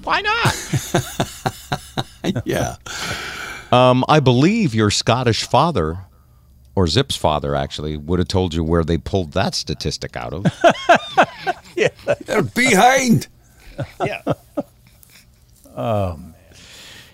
Why 0.03 0.21
not? 0.21 0.55
Yeah. 2.45 2.75
Um, 3.75 4.05
I 4.07 4.21
believe 4.21 4.73
your 4.73 4.89
Scottish 4.89 5.43
father, 5.43 5.99
or 6.75 6.87
Zip's 6.87 7.17
father, 7.17 7.55
actually, 7.55 7.97
would 7.97 8.19
have 8.19 8.27
told 8.27 8.53
you 8.53 8.63
where 8.63 8.85
they 8.85 8.97
pulled 8.97 9.33
that 9.33 9.53
statistic 9.53 10.15
out 10.15 10.33
of. 10.33 10.45
yeah. 11.75 11.89
They're 12.25 12.43
behind. 12.43 13.27
Yeah. 14.03 14.21
Oh, 15.77 16.15
man. 16.15 16.33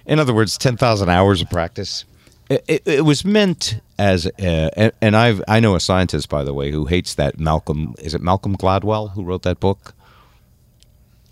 In 0.06 0.20
other 0.20 0.36
words, 0.36 0.56
10,000 0.56 1.10
hours 1.10 1.42
of 1.42 1.50
practice. 1.50 2.06
It, 2.48 2.64
it, 2.68 2.82
it 2.86 3.06
was 3.06 3.26
meant 3.26 3.82
as, 3.98 4.28
uh, 4.28 4.70
and, 4.78 4.92
and 5.02 5.18
I've, 5.18 5.42
I 5.48 5.60
know 5.60 5.74
a 5.74 5.80
scientist, 5.80 6.30
by 6.30 6.44
the 6.44 6.54
way, 6.54 6.70
who 6.70 6.86
hates 6.86 7.16
that 7.16 7.40
Malcolm, 7.40 7.96
is 7.98 8.14
it 8.14 8.22
Malcolm 8.22 8.56
Gladwell 8.56 9.14
who 9.14 9.24
wrote 9.24 9.42
that 9.42 9.60
book? 9.60 9.96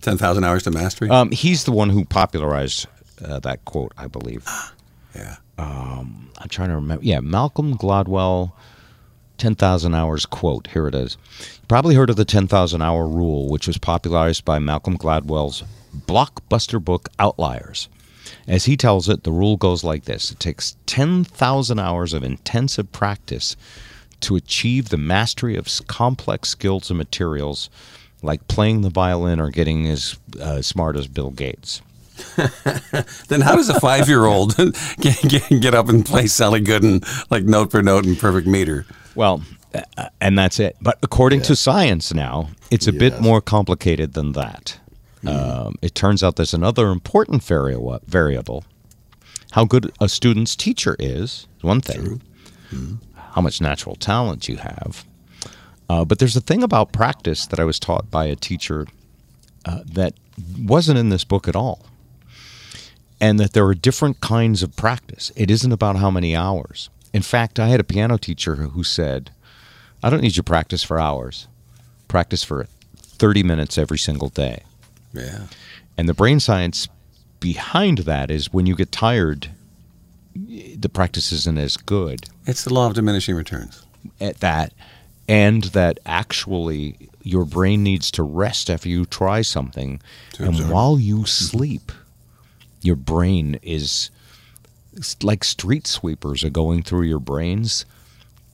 10,000 0.01 0.43
hours 0.43 0.63
to 0.63 0.71
mastery. 0.71 1.11
Um, 1.11 1.29
he's 1.29 1.65
the 1.65 1.71
one 1.71 1.91
who 1.91 2.03
popularized 2.03 2.87
uh, 3.23 3.37
that 3.41 3.63
quote, 3.65 3.91
I 3.95 4.07
believe. 4.07 4.43
yeah. 5.15 5.37
I'm 6.39 6.49
trying 6.49 6.69
to 6.69 6.75
remember. 6.75 7.03
Yeah, 7.03 7.19
Malcolm 7.19 7.77
Gladwell, 7.77 8.53
10,000 9.37 9.93
hours 9.93 10.25
quote. 10.25 10.67
Here 10.67 10.87
it 10.87 10.95
is. 10.95 11.17
You 11.39 11.67
probably 11.67 11.95
heard 11.95 12.09
of 12.09 12.15
the 12.15 12.25
10,000 12.25 12.81
hour 12.81 13.07
rule, 13.07 13.49
which 13.49 13.67
was 13.67 13.77
popularized 13.77 14.45
by 14.45 14.59
Malcolm 14.59 14.97
Gladwell's 14.97 15.63
blockbuster 16.07 16.83
book, 16.83 17.09
Outliers. 17.19 17.89
As 18.47 18.65
he 18.65 18.77
tells 18.77 19.09
it, 19.09 19.23
the 19.23 19.31
rule 19.31 19.57
goes 19.57 19.83
like 19.83 20.05
this 20.05 20.31
it 20.31 20.39
takes 20.39 20.77
10,000 20.85 21.79
hours 21.79 22.13
of 22.13 22.23
intensive 22.23 22.91
practice 22.91 23.55
to 24.21 24.35
achieve 24.35 24.89
the 24.89 24.97
mastery 24.97 25.55
of 25.55 25.67
complex 25.87 26.49
skills 26.49 26.89
and 26.89 26.97
materials 26.97 27.69
like 28.21 28.47
playing 28.47 28.81
the 28.81 28.89
violin 28.89 29.39
or 29.39 29.49
getting 29.49 29.87
as 29.87 30.17
uh, 30.41 30.61
smart 30.61 30.95
as 30.95 31.07
Bill 31.07 31.31
Gates. 31.31 31.81
Then 33.27 33.41
how 33.41 33.55
does 33.55 33.69
a 33.69 33.79
five 33.79 34.07
year 34.07 34.25
old 34.25 34.55
get, 34.99 35.21
get, 35.21 35.61
get 35.61 35.73
up 35.73 35.89
and 35.89 36.05
play 36.05 36.27
Sally 36.27 36.61
Gooden 36.61 37.05
like 37.29 37.43
note 37.43 37.71
for 37.71 37.81
note 37.81 38.05
in 38.05 38.15
perfect 38.15 38.47
meter? 38.47 38.85
Well, 39.15 39.41
and 40.19 40.37
that's 40.37 40.59
it. 40.59 40.77
But 40.81 40.99
according 41.03 41.41
to 41.43 41.55
science 41.55 42.13
now, 42.13 42.49
it's 42.71 42.87
a 42.87 42.93
bit 42.93 43.21
more 43.21 43.41
complicated 43.41 44.13
than 44.13 44.33
that. 44.33 44.79
Um, 45.25 45.75
it 45.81 45.95
turns 45.95 46.23
out 46.23 46.37
there's 46.37 46.53
another 46.53 46.89
important 46.89 47.43
variable. 47.43 48.63
How 49.51 49.65
good 49.65 49.91
a 49.99 50.07
student's 50.07 50.55
teacher 50.55 50.95
is 50.99 51.47
is 51.57 51.63
one 51.63 51.81
thing. 51.81 52.21
How 53.31 53.41
much 53.41 53.61
natural 53.61 53.95
talent 53.95 54.47
you 54.47 54.57
have. 54.57 55.05
Uh, 55.89 56.05
but 56.05 56.19
there's 56.19 56.35
a 56.35 56.41
thing 56.41 56.63
about 56.63 56.91
practice 56.91 57.47
that 57.47 57.59
I 57.59 57.63
was 57.63 57.79
taught 57.79 58.11
by 58.11 58.25
a 58.25 58.35
teacher 58.35 58.87
uh, 59.65 59.79
that 59.85 60.13
wasn't 60.59 60.99
in 60.99 61.09
this 61.09 61.23
book 61.23 61.47
at 61.47 61.55
all. 61.55 61.85
And 63.21 63.39
that 63.39 63.53
there 63.53 63.65
are 63.65 63.73
different 63.75 64.21
kinds 64.21 64.63
of 64.63 64.75
practice. 64.75 65.31
It 65.35 65.51
isn't 65.51 65.71
about 65.71 65.97
how 65.97 66.09
many 66.09 66.35
hours. 66.35 66.89
In 67.13 67.21
fact, 67.21 67.59
I 67.59 67.67
had 67.67 67.79
a 67.79 67.83
piano 67.83 68.17
teacher 68.17 68.55
who 68.55 68.83
said, 68.83 69.31
I 70.01 70.09
don't 70.09 70.21
need 70.21 70.29
you 70.37 70.41
to 70.41 70.43
practice 70.43 70.83
for 70.83 70.99
hours. 70.99 71.47
Practice 72.07 72.43
for 72.43 72.67
30 72.95 73.43
minutes 73.43 73.77
every 73.77 73.97
single 73.97 74.29
day. 74.29 74.63
Yeah. 75.13 75.47
And 75.97 76.07
the 76.07 76.13
brain 76.13 76.39
science 76.39 76.87
behind 77.39 77.99
that 77.99 78.31
is 78.31 78.53
when 78.53 78.65
you 78.65 78.75
get 78.75 78.91
tired, 78.91 79.49
the 80.35 80.89
practice 80.89 81.31
isn't 81.31 81.57
as 81.57 81.75
good 81.75 82.27
It's 82.45 82.63
the 82.63 82.73
law 82.73 82.87
of 82.87 82.93
diminishing 82.93 83.35
returns. 83.35 83.83
at 84.21 84.39
that, 84.39 84.73
and 85.27 85.63
that 85.65 85.99
actually 86.05 87.09
your 87.23 87.45
brain 87.45 87.83
needs 87.83 88.11
to 88.11 88.23
rest 88.23 88.69
after 88.69 88.87
you 88.87 89.05
try 89.05 89.41
something. 89.41 90.01
To 90.33 90.43
and 90.43 90.53
absorb. 90.53 90.71
while 90.71 90.99
you 90.99 91.25
sleep, 91.25 91.91
your 92.81 92.95
brain 92.95 93.59
is 93.61 94.09
like 95.21 95.43
street 95.43 95.87
sweepers 95.87 96.43
are 96.43 96.49
going 96.49 96.83
through 96.83 97.03
your 97.03 97.19
brains, 97.19 97.85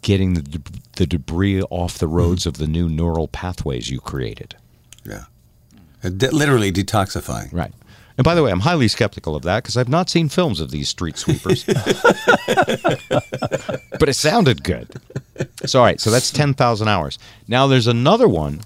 getting 0.01 0.33
the, 0.35 0.61
the 0.97 1.05
debris 1.05 1.61
off 1.63 1.97
the 1.97 2.05
mm-hmm. 2.05 2.15
roads 2.15 2.45
of 2.45 2.57
the 2.57 2.67
new 2.67 2.89
neural 2.89 3.27
pathways 3.27 3.89
you 3.89 3.99
created. 3.99 4.55
Yeah. 5.03 5.25
De- 6.03 6.31
literally 6.31 6.71
detoxifying. 6.71 7.51
Right. 7.51 7.71
And 8.17 8.23
by 8.23 8.33
the 8.33 8.43
way, 8.43 8.51
I'm 8.51 8.61
highly 8.61 8.87
skeptical 8.87 9.35
of 9.35 9.43
that 9.43 9.63
because 9.63 9.75
I've 9.75 9.89
not 9.89 10.09
seen 10.09 10.29
films 10.29 10.61
of 10.61 10.71
these 10.71 10.87
street 10.87 11.17
sweepers. 11.17 11.63
but 11.65 11.81
it 14.07 14.15
sounded 14.15 14.63
good. 14.63 14.89
So, 15.65 15.79
all 15.79 15.85
right, 15.85 15.99
so 15.99 16.11
that's 16.11 16.31
10,000 16.31 16.87
hours. 16.87 17.19
Now, 17.47 17.67
there's 17.67 17.87
another 17.87 18.27
one 18.27 18.61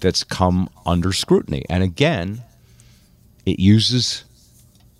that's 0.00 0.24
come 0.24 0.70
under 0.86 1.12
scrutiny. 1.12 1.66
And 1.68 1.82
again, 1.82 2.44
it 3.44 3.58
uses 3.58 4.24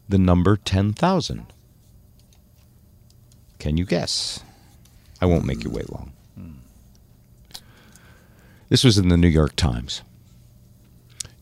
the 0.09 0.19
number 0.19 0.57
10,000. 0.57 1.47
Can 3.59 3.77
you 3.77 3.85
guess? 3.85 4.41
I 5.21 5.27
won't 5.27 5.45
make 5.45 5.65
you 5.65 5.71
wait 5.71 5.91
long. 5.91 6.13
This 8.69 8.83
was 8.83 8.99
in 8.99 9.07
the 9.09 9.17
New 9.17 9.29
York 9.29 9.55
Times. 9.57 10.03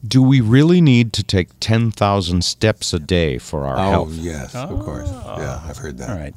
Do 0.06 0.22
we 0.22 0.42
really 0.42 0.82
need 0.82 1.14
to 1.14 1.22
take 1.22 1.48
10,000 1.60 2.44
steps 2.44 2.92
a 2.92 2.98
day 2.98 3.38
for 3.38 3.64
our 3.64 3.78
health? 3.78 4.10
Oh, 4.10 4.12
health? 4.12 4.12
yes, 4.12 4.54
of 4.54 4.70
ah. 4.70 4.84
course. 4.84 5.10
Yeah, 5.10 5.62
I've 5.66 5.78
heard 5.78 5.96
that. 5.98 6.10
All 6.10 6.16
right. 6.16 6.34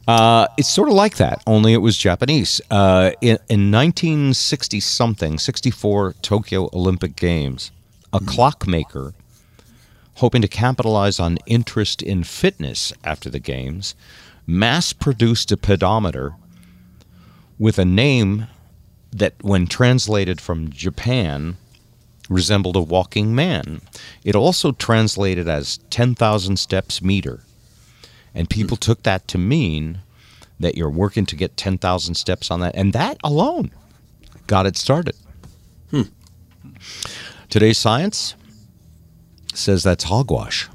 Uh, 0.06 0.46
it's 0.56 0.70
sort 0.70 0.88
of 0.88 0.94
like 0.94 1.16
that, 1.16 1.42
only 1.46 1.72
it 1.74 1.78
was 1.78 1.96
Japanese. 1.96 2.60
Uh, 2.70 3.10
in, 3.20 3.38
in 3.48 3.70
1960 3.70 4.80
something, 4.80 5.38
64 5.38 6.14
Tokyo 6.22 6.70
Olympic 6.72 7.16
Games, 7.16 7.70
a 8.12 8.20
clockmaker, 8.20 9.12
hoping 10.16 10.42
to 10.42 10.48
capitalize 10.48 11.20
on 11.20 11.38
interest 11.46 12.02
in 12.02 12.24
fitness 12.24 12.92
after 13.04 13.28
the 13.30 13.38
games, 13.38 13.94
mass 14.46 14.92
produced 14.94 15.52
a 15.52 15.56
pedometer 15.56 16.34
with 17.58 17.78
a 17.78 17.84
name 17.84 18.46
that, 19.12 19.34
when 19.42 19.66
translated 19.66 20.40
from 20.40 20.70
Japan, 20.70 21.56
resembled 22.28 22.76
a 22.76 22.80
walking 22.80 23.34
man. 23.34 23.80
It 24.24 24.34
also 24.34 24.72
translated 24.72 25.48
as 25.48 25.78
10,000 25.90 26.58
steps 26.58 27.02
meter. 27.02 27.40
And 28.34 28.50
people 28.50 28.76
took 28.76 29.02
that 29.02 29.26
to 29.28 29.38
mean 29.38 30.00
that 30.60 30.76
you're 30.76 30.90
working 30.90 31.26
to 31.26 31.36
get 31.36 31.56
10,000 31.56 32.14
steps 32.14 32.50
on 32.50 32.60
that. 32.60 32.74
And 32.74 32.92
that 32.92 33.16
alone 33.24 33.70
got 34.46 34.66
it 34.66 34.76
started. 34.76 35.16
Today's 37.48 37.78
science 37.78 38.34
says 39.54 39.82
that's 39.82 40.04
hogwash. 40.04 40.68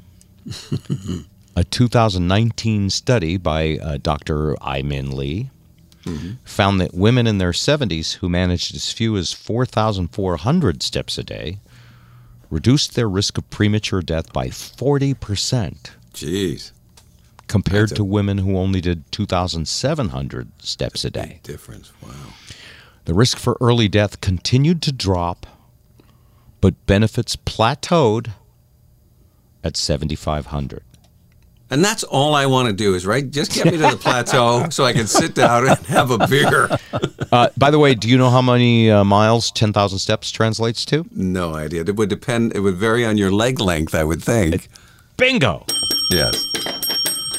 a 1.56 1.64
2019 1.64 2.90
study 2.90 3.36
by 3.36 3.78
uh, 3.78 3.98
Dr. 4.02 4.56
I-Min 4.60 5.16
Lee 5.16 5.50
found 6.44 6.80
that 6.80 6.94
women 6.94 7.26
in 7.26 7.38
their 7.38 7.52
70s 7.52 8.14
who 8.16 8.28
managed 8.28 8.74
as 8.74 8.92
few 8.92 9.16
as 9.16 9.32
4,400 9.32 10.82
steps 10.82 11.18
a 11.18 11.22
day 11.24 11.58
reduced 12.50 12.94
their 12.94 13.08
risk 13.08 13.38
of 13.38 13.48
premature 13.50 14.02
death 14.02 14.32
by 14.32 14.48
40% 14.48 15.90
Jeez. 16.12 16.70
compared 17.48 17.92
a- 17.92 17.94
to 17.96 18.04
women 18.04 18.38
who 18.38 18.56
only 18.56 18.80
did 18.80 19.10
2,700 19.12 20.48
steps 20.62 21.04
a 21.04 21.10
day. 21.10 21.40
Difference. 21.42 21.92
Wow. 22.02 22.10
The 23.06 23.14
risk 23.14 23.38
for 23.38 23.56
early 23.60 23.88
death 23.88 24.20
continued 24.20 24.80
to 24.82 24.92
drop, 24.92 25.46
but 26.60 26.86
benefits 26.86 27.36
plateaued 27.36 28.32
at 29.62 29.76
7,500. 29.76 30.82
And 31.70 31.84
that's 31.84 32.04
all 32.04 32.34
I 32.34 32.46
want 32.46 32.68
to 32.68 32.74
do 32.74 32.94
is, 32.94 33.06
right? 33.06 33.28
Just 33.28 33.52
get 33.52 33.64
me 33.64 33.72
to 33.72 33.78
the 33.78 33.96
plateau 33.96 34.68
so 34.70 34.84
I 34.84 34.92
can 34.92 35.06
sit 35.06 35.34
down 35.34 35.66
and 35.66 35.78
have 35.86 36.10
a 36.10 36.26
beer. 36.26 36.68
Uh, 37.32 37.48
by 37.56 37.70
the 37.70 37.78
way, 37.78 37.94
do 37.94 38.08
you 38.08 38.18
know 38.18 38.30
how 38.30 38.42
many 38.42 38.90
uh, 38.90 39.02
miles 39.02 39.50
10,000 39.50 39.98
steps 39.98 40.30
translates 40.30 40.84
to? 40.86 41.06
No 41.12 41.54
idea. 41.54 41.80
It 41.80 41.96
would 41.96 42.10
depend. 42.10 42.54
It 42.54 42.60
would 42.60 42.76
vary 42.76 43.04
on 43.04 43.18
your 43.18 43.32
leg 43.32 43.60
length, 43.60 43.94
I 43.94 44.04
would 44.04 44.22
think. 44.22 44.68
Bingo! 45.16 45.64
Yes. 46.10 46.46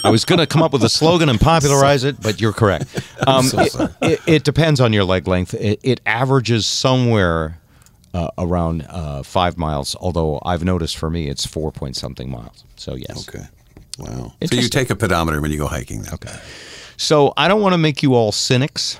I 0.04 0.10
was 0.10 0.24
going 0.24 0.40
to 0.40 0.46
come 0.46 0.62
up 0.62 0.72
with 0.72 0.84
a 0.84 0.90
slogan 0.90 1.30
and 1.30 1.40
popularize 1.40 2.04
it, 2.04 2.22
but 2.22 2.40
you're 2.40 2.54
correct. 2.54 3.02
Um, 3.28 3.46
so 3.46 3.60
it, 3.60 3.92
it, 4.02 4.22
it 4.28 4.44
depends 4.44 4.80
on 4.80 4.94
your 4.94 5.04
leg 5.04 5.28
length. 5.28 5.56
It, 5.56 5.80
it 5.82 6.00
averages 6.06 6.68
somewhere 6.68 7.58
uh, 8.14 8.30
around 8.38 8.86
uh, 8.88 9.24
five 9.24 9.58
miles, 9.58 9.96
although 10.00 10.40
I've 10.46 10.64
noticed 10.64 10.96
for 10.96 11.10
me 11.10 11.28
it's 11.28 11.44
four 11.44 11.72
point 11.72 11.96
something 11.96 12.30
miles. 12.30 12.64
So, 12.76 12.94
yes. 12.94 13.28
Okay. 13.28 13.46
Wow. 13.98 14.34
So 14.46 14.56
you 14.56 14.68
take 14.70 14.90
a 14.90 14.96
pedometer 14.96 15.42
when 15.42 15.52
you 15.52 15.58
go 15.58 15.68
hiking 15.68 16.02
then? 16.02 16.14
Okay. 16.16 16.38
So, 16.98 17.34
I 17.36 17.48
don't 17.48 17.62
want 17.62 17.74
to 17.74 17.78
make 17.78 18.02
you 18.04 18.14
all 18.14 18.32
cynics, 18.32 19.00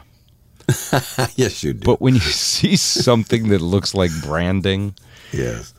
yes, 1.36 1.64
you 1.64 1.74
do. 1.74 1.86
but 1.86 2.02
when 2.02 2.16
you 2.16 2.20
see 2.22 2.76
something 2.76 3.50
that 3.50 3.62
looks 3.62 3.94
like 3.94 4.12
branding, 4.24 4.96
yes. 5.32 5.74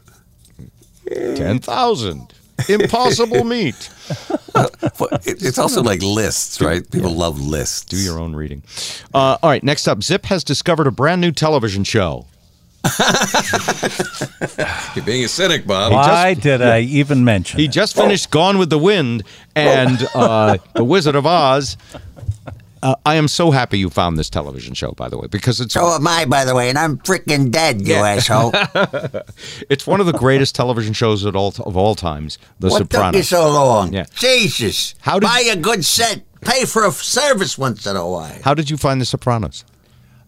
10,000, 1.08 2.32
impossible 2.68 3.44
meat. 3.54 3.90
It's 5.24 5.58
also 5.58 5.82
like 5.82 6.02
lists, 6.02 6.60
right? 6.60 6.88
People 6.90 7.12
love 7.12 7.40
lists. 7.40 7.84
Do 7.84 7.96
your 7.96 8.18
own 8.18 8.34
reading. 8.34 8.62
Uh, 9.14 9.36
all 9.42 9.50
right, 9.50 9.62
next 9.62 9.86
up 9.88 10.02
Zip 10.02 10.24
has 10.26 10.42
discovered 10.42 10.86
a 10.86 10.90
brand 10.90 11.20
new 11.20 11.32
television 11.32 11.84
show. 11.84 12.26
You're 14.94 15.04
being 15.04 15.24
a 15.24 15.28
cynic, 15.28 15.66
Bob. 15.66 15.92
Why 15.92 16.34
did 16.34 16.62
I 16.62 16.80
even 16.80 17.24
mention 17.24 17.58
He 17.58 17.66
it? 17.66 17.72
just 17.72 17.96
finished 17.96 18.30
Gone 18.30 18.58
with 18.58 18.70
the 18.70 18.78
Wind 18.78 19.22
and 19.54 20.06
uh, 20.14 20.58
The 20.74 20.84
Wizard 20.84 21.16
of 21.16 21.26
Oz. 21.26 21.76
Uh, 22.82 22.94
I 23.06 23.14
am 23.14 23.26
so 23.26 23.50
happy 23.50 23.78
you 23.78 23.88
found 23.90 24.18
this 24.18 24.28
television 24.30 24.74
show, 24.74 24.92
by 24.92 25.08
the 25.08 25.18
way, 25.18 25.26
because 25.28 25.60
it's 25.60 25.74
So 25.74 25.86
am 25.94 26.06
I, 26.06 26.24
by 26.26 26.44
the 26.44 26.54
way, 26.54 26.68
and 26.68 26.78
I'm 26.78 26.98
freaking 26.98 27.50
dead, 27.50 27.86
you 27.86 27.94
asshole. 27.94 28.52
it's 29.70 29.86
one 29.86 30.00
of 30.00 30.06
the 30.06 30.12
greatest 30.12 30.54
television 30.54 30.92
shows 30.92 31.24
of 31.24 31.34
all 31.34 31.54
of 31.60 31.76
all 31.76 31.94
times. 31.94 32.38
The 32.60 32.68
what 32.68 32.78
took 32.90 33.14
you 33.14 33.22
Sopranos. 33.22 33.28
so 33.28 33.50
long? 33.50 33.92
Yeah. 33.92 34.04
Jesus. 34.14 34.94
How 35.00 35.18
did- 35.18 35.26
Buy 35.26 35.40
a 35.50 35.56
good 35.56 35.84
set. 35.84 36.22
Pay 36.42 36.64
for 36.66 36.86
a 36.86 36.92
service 36.92 37.58
once 37.58 37.86
in 37.86 37.96
a 37.96 38.08
while. 38.08 38.38
How 38.44 38.54
did 38.54 38.70
you 38.70 38.76
find 38.76 39.00
The 39.00 39.06
Sopranos? 39.06 39.64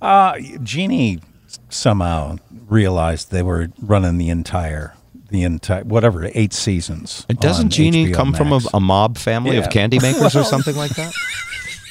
Uh, 0.00 0.38
Jeannie 0.62 1.20
somehow 1.68 2.36
realized 2.68 3.30
they 3.30 3.42
were 3.42 3.68
running 3.80 4.18
the 4.18 4.28
entire, 4.28 4.94
the 5.30 5.42
entire, 5.42 5.84
whatever, 5.84 6.30
eight 6.34 6.52
seasons. 6.52 7.26
And 7.28 7.38
doesn't 7.38 7.70
Jeannie 7.70 8.08
HBO 8.08 8.14
come 8.14 8.32
from 8.32 8.52
a, 8.52 8.60
a 8.74 8.80
mob 8.80 9.18
family 9.18 9.56
of 9.56 9.70
candy 9.70 9.98
makers 10.02 10.36
or 10.36 10.44
something 10.44 10.76
like 10.76 10.94
that? 10.96 11.12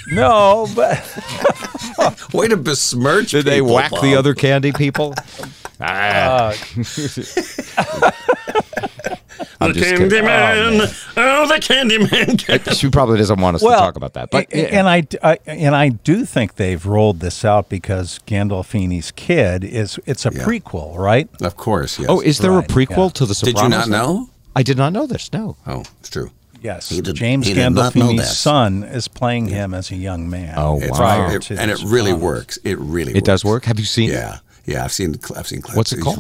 No, 0.10 0.68
but 0.76 1.04
Way 2.34 2.48
to 2.48 2.58
besmirch 2.58 3.32
Did 3.32 3.46
they 3.46 3.60
people, 3.60 3.76
whack 3.76 3.92
the 4.02 4.16
other 4.16 4.34
candy 4.34 4.72
people? 4.72 5.14
Ah. 5.80 6.56
I'm 9.60 9.74
just 9.74 9.86
kidding. 9.90 10.12
Oh, 10.14 10.24
man. 10.24 10.88
Oh, 11.18 11.48
the 11.48 11.60
candy 11.60 11.98
man. 11.98 12.38
She 12.76 12.90
probably 12.90 13.18
doesn't 13.18 13.40
want 13.42 13.56
us 13.56 13.62
well, 13.64 13.80
to 13.80 13.86
talk 13.86 13.96
about 13.96 14.14
that. 14.14 14.30
But 14.32 14.52
a- 14.54 14.74
and 14.74 14.88
I, 14.88 15.08
I 15.24 15.40
and 15.48 15.76
I 15.76 15.90
do 15.90 16.26
think 16.26 16.56
they've 16.56 16.86
rolled 16.86 17.20
this 17.20 17.44
out 17.44 17.70
because 17.70 18.20
Gandolfini's 18.28 19.12
kid 19.12 19.64
is 19.64 20.00
it's 20.06 20.26
a 20.26 20.32
Yeah. 20.34 20.44
prequel, 20.44 20.98
right? 20.98 21.28
Of 21.42 21.56
course, 21.58 21.98
yes. 22.00 22.08
oh, 22.10 22.20
is 22.22 22.38
there 22.40 22.58
a 22.58 22.64
prequel 22.64 23.08
yeah. 23.08 23.10
to 23.14 23.26
The 23.26 23.34
Did 23.34 23.58
you 23.60 23.70
not 23.70 23.90
know? 23.90 24.30
I 24.56 24.64
did 24.64 24.78
not 24.78 24.94
know 24.94 25.06
this. 25.08 25.32
No. 25.34 25.58
Oh, 25.66 25.84
it's 26.00 26.10
true. 26.10 26.32
Yes, 26.62 26.90
He 26.90 27.02
did- 27.02 27.16
James 27.16 27.46
he 27.48 27.54
did 27.54 27.70
not 27.70 27.94
Gandolfini's 27.94 28.36
son 28.36 28.84
is 28.84 29.08
playing 29.08 29.48
him 29.48 29.74
as 29.76 29.92
a 29.92 29.96
young 29.96 30.28
man. 30.30 30.56
Oh, 30.58 30.80
It's 30.80 30.92
wow. 30.92 30.98
prior 30.98 31.36
it- 31.38 31.42
to 31.44 31.60
and 31.60 31.70
it 31.72 31.78
really 31.84 32.12
Sopranos. 32.12 32.22
works. 32.24 32.60
It 32.64 32.80
really 32.80 33.16
It 33.16 33.24
does 33.26 33.46
work. 33.46 33.66
Have 33.66 33.80
you 33.80 33.86
seen? 33.86 34.10
it? 34.10 34.14
Yeah, 34.14 34.38
yeah. 34.66 34.84
I've 34.84 34.92
seen 34.92 35.16
I've 35.36 35.48
seen 35.48 35.62
clips. 35.62 35.78
What's 35.78 35.92
it 35.94 35.98
It's 35.98 36.04
called? 36.04 36.18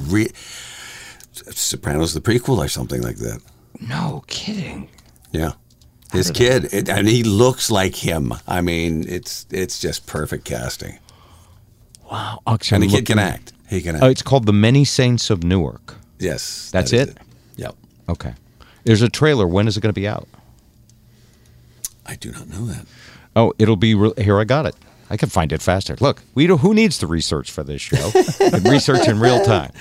Re- 1.45 1.53
Sopranos, 1.53 2.13
the 2.13 2.21
prequel, 2.21 2.57
or 2.57 2.67
something 2.67 3.01
like 3.01 3.17
that. 3.17 3.41
No 3.79 4.23
kidding. 4.27 4.89
Yeah, 5.31 5.51
his 6.11 6.31
kid, 6.31 6.73
it, 6.73 6.89
and 6.89 7.07
he 7.07 7.23
looks 7.23 7.69
like 7.69 7.95
him. 7.95 8.33
I 8.47 8.61
mean, 8.61 9.05
it's 9.07 9.45
it's 9.51 9.79
just 9.79 10.07
perfect 10.07 10.45
casting. 10.45 10.99
Wow. 12.11 12.39
Actually, 12.47 12.75
And 12.75 12.83
the 12.91 12.95
kid 12.97 13.05
can 13.05 13.19
act. 13.19 13.53
He 13.69 13.81
can 13.81 13.95
act. 13.95 14.03
Uh, 14.03 14.07
it's 14.07 14.21
called 14.21 14.45
The 14.45 14.53
Many 14.53 14.85
Saints 14.85 15.29
of 15.29 15.43
Newark. 15.43 15.95
Yes. 16.19 16.71
That's 16.71 16.91
that 16.91 16.97
is 16.97 17.07
it? 17.09 17.17
Yep. 17.57 17.75
Okay. 18.09 18.33
There's 18.85 19.01
a 19.01 19.09
trailer. 19.09 19.45
When 19.45 19.67
is 19.67 19.75
it 19.75 19.81
going 19.81 19.93
to 19.93 19.99
be 19.99 20.07
out? 20.07 20.27
I 22.05 22.15
do 22.15 22.31
not 22.31 22.47
know 22.47 22.65
that. 22.67 22.85
Oh, 23.35 23.53
it'll 23.59 23.75
be 23.75 23.93
re- 23.93 24.13
here. 24.17 24.39
I 24.39 24.45
got 24.45 24.65
it. 24.65 24.75
I 25.09 25.17
can 25.17 25.29
find 25.29 25.51
it 25.51 25.61
faster. 25.61 25.95
Look, 25.99 26.23
we 26.33 26.47
do, 26.47 26.57
who 26.57 26.73
needs 26.73 26.97
the 26.99 27.07
research 27.07 27.51
for 27.51 27.63
this 27.63 27.81
show? 27.81 28.11
Research 28.63 29.07
in 29.07 29.19
real 29.19 29.43
time. 29.43 29.71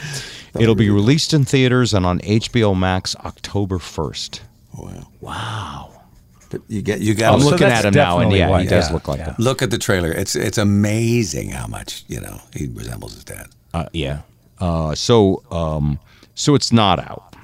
It'll 0.61 0.74
be 0.74 0.90
released 0.90 1.32
in 1.34 1.44
theaters 1.44 1.94
and 1.94 2.04
on 2.07 2.20
HBO 2.20 2.76
Max 2.78 3.14
October 3.16 3.78
first. 3.78 4.42
Wow. 4.76 5.09
Wow. 5.20 6.02
But 6.50 6.62
you 6.68 6.80
get 6.82 7.00
you 7.00 7.14
got 7.14 7.32
I'm 7.34 7.38
to 7.40 7.44
so 7.44 7.50
looking 7.50 7.68
that's 7.68 7.84
at 7.84 7.88
him 7.88 7.94
now, 7.94 8.20
and 8.20 8.32
yeah, 8.32 8.48
why- 8.48 8.62
he 8.62 8.68
does 8.68 8.88
yeah, 8.88 8.94
look 8.94 9.09
like 9.09 9.18
yeah. 9.18 9.26
him. 9.30 9.34
look 9.38 9.62
at 9.62 9.70
the 9.70 9.78
trailer. 9.78 10.12
It's 10.12 10.36
it's 10.36 10.59
amazing 10.59 11.50
how 11.50 11.66
much 11.66 12.04
you 12.07 12.20
know 12.20 12.40
he 12.54 12.68
resembles 12.68 13.14
his 13.14 13.24
dad. 13.24 13.48
Uh, 13.74 13.86
yeah. 13.92 14.20
Uh, 14.59 14.94
so, 14.94 15.42
um, 15.50 15.98
so 16.34 16.54
it's 16.54 16.72
not 16.72 16.98
out. 17.00 17.34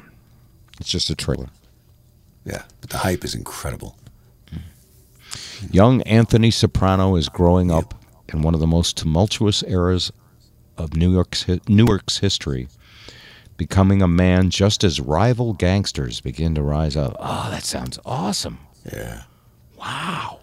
It's 0.81 0.89
just 0.89 1.11
a 1.11 1.15
trailer. 1.15 1.49
Yeah, 2.45 2.63
but 2.81 2.91
the 2.91 2.99
hype 2.99 3.25
is 3.25 3.35
incredible. 3.35 3.97
Young 5.71 6.03
Anthony 6.03 6.51
Soprano 6.51 7.17
is 7.17 7.29
growing 7.29 7.71
up 7.71 7.95
in 8.33 8.43
one 8.43 8.55
of 8.55 8.61
the 8.61 8.67
most 8.67 8.97
tumultuous 8.97 9.63
eras 9.65 10.11
of 10.77 10.97
New 10.97 11.13
York's 11.13 11.45
hi- 11.45 11.61
Newark's 11.69 12.19
history, 12.19 12.69
becoming 13.67 14.03
a 14.03 14.09
man 14.09 14.51
just 14.51 14.83
as 14.83 14.99
rival 15.01 15.53
gangsters 15.53 16.21
begin 16.21 16.55
to 16.57 16.63
rise 16.63 16.97
up. 16.97 17.17
Oh, 17.21 17.49
that 17.51 17.63
sounds 17.65 17.99
awesome! 18.05 18.59
Yeah. 18.93 19.23
Wow. 19.79 20.41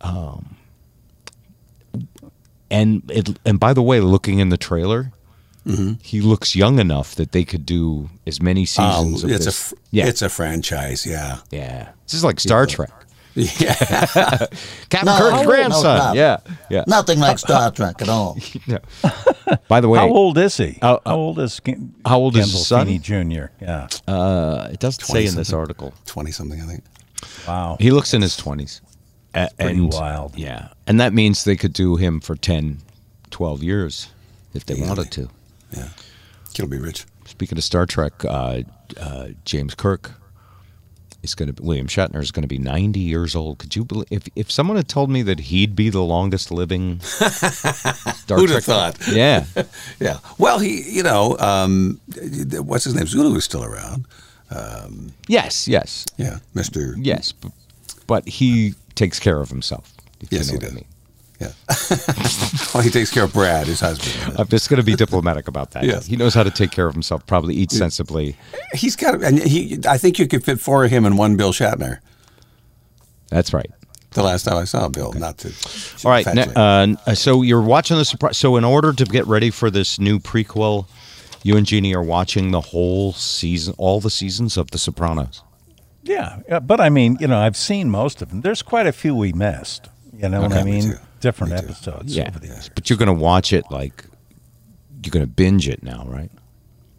Um, 0.00 0.56
and 2.70 3.08
it, 3.10 3.38
and 3.44 3.60
by 3.60 3.72
the 3.72 3.82
way, 3.82 4.00
looking 4.00 4.38
in 4.40 4.48
the 4.48 4.56
trailer, 4.56 5.12
he 6.02 6.20
looks 6.20 6.56
young 6.56 6.80
enough 6.80 7.14
that 7.14 7.30
they 7.30 7.44
could 7.44 7.64
do 7.64 8.10
as 8.26 8.42
many 8.42 8.62
Um, 8.62 8.66
seasons 8.66 9.22
of 9.24 9.30
it's 9.30 9.44
this. 9.44 9.54
a 9.54 9.58
fr- 9.68 9.74
yeah, 9.92 10.06
it's 10.08 10.22
a 10.22 10.28
franchise. 10.28 11.06
Yeah. 11.06 11.38
yeah. 11.52 11.90
This 12.06 12.14
is 12.14 12.24
like 12.24 12.40
Star 12.40 12.66
Trek. 12.66 12.90
Yeah. 13.34 13.74
Captain 14.90 15.06
No, 15.06 15.18
Kirk's 15.18 15.46
grandson. 15.46 15.98
no, 15.98 16.06
no. 16.08 16.12
yeah, 16.12 16.36
yeah. 16.70 16.84
Nothing 16.86 17.18
like 17.18 17.38
Star 17.46 17.70
Trek 17.70 18.02
at 18.02 18.08
all. 18.08 18.36
Yeah. 18.66 18.78
By 19.68 19.80
the 19.80 19.88
way, 19.88 19.98
How 20.00 20.08
old 20.08 20.36
is 20.38 20.56
he? 20.56 20.78
Uh, 20.82 20.94
uh, 20.94 20.98
how 21.06 21.16
old 21.16 21.38
is 21.38 21.60
Gen- 21.64 21.94
how 22.04 22.18
old 22.18 22.36
is 22.36 22.52
his 22.52 22.66
son? 22.66 22.86
Gandolfini 22.88 23.00
Jr.? 23.00 23.64
Yeah. 23.64 23.88
uh, 24.12 24.68
it 24.72 24.80
doesn't 24.80 25.04
say 25.04 25.26
in 25.26 25.34
this 25.34 25.52
article. 25.52 25.94
Twenty 26.06 26.30
something, 26.32 26.60
I 26.60 26.64
think. 26.66 26.84
Wow. 27.48 27.76
He 27.80 27.90
looks 27.90 28.12
in 28.14 28.22
his 28.22 28.36
twenties. 28.36 28.80
A- 29.34 29.48
pretty 29.58 29.78
and, 29.78 29.92
wild. 29.92 30.36
Yeah, 30.36 30.68
and 30.86 31.00
that 31.00 31.14
means 31.14 31.44
they 31.44 31.56
could 31.56 31.72
do 31.72 31.96
him 31.96 32.20
for 32.20 32.36
10, 32.36 32.78
12 33.30 33.62
years 33.62 34.08
if 34.52 34.66
they 34.66 34.74
wanted 34.74 35.10
to. 35.12 35.30
Yeah. 35.74 35.88
Kid'll 36.52 36.68
be 36.70 36.78
rich. 36.78 37.06
Speaking 37.24 37.56
of 37.56 37.64
Star 37.64 37.86
Trek, 37.86 38.12
uh, 38.26 38.60
uh, 39.00 39.28
James 39.46 39.74
Kirk 39.74 40.12
is 41.22 41.34
going 41.34 41.52
to 41.54 41.62
William 41.62 41.86
Shatner 41.86 42.20
is 42.20 42.30
going 42.32 42.42
to 42.42 42.48
be 42.48 42.58
ninety 42.58 43.00
years 43.00 43.34
old. 43.36 43.58
Could 43.58 43.76
you 43.76 43.84
believe 43.84 44.06
if 44.10 44.28
if 44.36 44.50
someone 44.50 44.76
had 44.76 44.88
told 44.88 45.10
me 45.10 45.22
that 45.22 45.40
he'd 45.40 45.74
be 45.76 45.88
the 45.90 46.02
longest 46.02 46.50
living 46.50 47.00
Star 47.00 48.38
Who'd 48.38 48.50
have 48.50 48.64
thought? 48.64 48.96
Yeah, 49.12 49.44
Yeah. 50.00 50.18
Well, 50.38 50.58
he, 50.58 50.82
you 50.90 51.02
know, 51.02 51.36
um, 51.38 52.00
what's 52.60 52.84
his 52.84 52.94
name? 52.94 53.06
Sulu 53.06 53.34
is 53.36 53.44
still 53.44 53.64
around. 53.64 54.06
yes, 55.28 55.68
yes, 55.68 56.04
Yeah, 56.16 56.38
Mister. 56.54 56.94
yes, 56.98 57.32
but, 57.32 57.52
but 58.06 58.28
he 58.28 58.74
takes 58.94 59.18
care 59.18 59.40
of 59.40 59.48
himself. 59.48 59.92
if 60.20 60.30
you 60.32 60.38
Yes, 60.38 60.48
know 60.48 60.52
he 60.52 60.56
what 60.58 60.64
I 60.64 60.66
does. 60.68 60.74
mean. 60.76 60.84
Yeah. 61.42 61.52
well, 62.74 62.82
he 62.82 62.90
takes 62.90 63.10
care 63.10 63.24
of 63.24 63.32
Brad, 63.32 63.66
his 63.66 63.80
husband. 63.80 64.38
I'm 64.38 64.48
just 64.48 64.68
going 64.68 64.78
to 64.80 64.84
be 64.84 64.94
diplomatic 64.94 65.48
about 65.48 65.72
that. 65.72 65.84
Yes. 65.84 66.06
He 66.06 66.16
knows 66.16 66.34
how 66.34 66.42
to 66.42 66.50
take 66.50 66.70
care 66.70 66.86
of 66.86 66.94
himself. 66.94 67.26
Probably 67.26 67.54
eats 67.54 67.76
sensibly. 67.76 68.36
He's 68.74 68.96
got, 68.96 69.22
and 69.22 69.38
he. 69.42 69.78
I 69.88 69.98
think 69.98 70.18
you 70.18 70.26
could 70.28 70.44
fit 70.44 70.60
four 70.60 70.84
of 70.84 70.90
him 70.90 71.04
in 71.04 71.16
one 71.16 71.36
Bill 71.36 71.52
Shatner. 71.52 71.98
That's 73.28 73.52
right. 73.52 73.70
The 74.12 74.22
last 74.22 74.42
time 74.44 74.56
I 74.58 74.64
saw 74.64 74.88
Bill, 74.88 75.12
not 75.14 75.38
to. 75.38 75.48
All 76.04 76.10
right. 76.10 76.24
fatuate. 76.26 76.98
uh, 77.06 77.14
so 77.14 77.40
you're 77.42 77.62
watching 77.62 77.96
the 77.96 78.04
surprise. 78.04 78.36
So 78.36 78.56
in 78.56 78.64
order 78.64 78.92
to 78.92 79.04
get 79.04 79.26
ready 79.26 79.50
for 79.50 79.70
this 79.70 79.98
new 79.98 80.18
prequel, 80.18 80.86
you 81.42 81.56
and 81.56 81.66
Jeannie 81.66 81.94
are 81.94 82.02
watching 82.02 82.50
the 82.50 82.60
whole 82.60 83.14
season, 83.14 83.74
all 83.78 84.00
the 84.00 84.10
seasons 84.10 84.56
of 84.58 84.70
The 84.70 84.78
Sopranos. 84.78 85.42
Yeah, 86.04 86.40
yeah, 86.48 86.58
but 86.58 86.80
I 86.80 86.90
mean, 86.90 87.16
you 87.20 87.28
know, 87.28 87.38
I've 87.38 87.56
seen 87.56 87.88
most 87.88 88.20
of 88.22 88.28
them. 88.30 88.40
There's 88.42 88.60
quite 88.60 88.86
a 88.86 88.92
few 88.92 89.14
we 89.14 89.32
missed. 89.32 89.88
You 90.12 90.28
know 90.28 90.42
what 90.42 90.50
Okay, 90.52 90.60
I 90.60 90.64
me 90.64 90.70
mean? 90.72 90.82
too. 90.92 90.96
Different 91.22 91.54
episodes 91.54 92.14
Yeah. 92.14 92.28
over 92.28 92.38
the 92.38 92.48
years. 92.48 92.68
But 92.74 92.90
you're 92.90 92.98
going 92.98 93.06
to 93.06 93.12
watch 93.22 93.52
it 93.54 93.64
like 93.70 94.04
you're 95.02 95.10
going 95.10 95.24
to 95.24 95.32
binge 95.32 95.68
it 95.68 95.82
now, 95.82 96.04
right? 96.06 96.30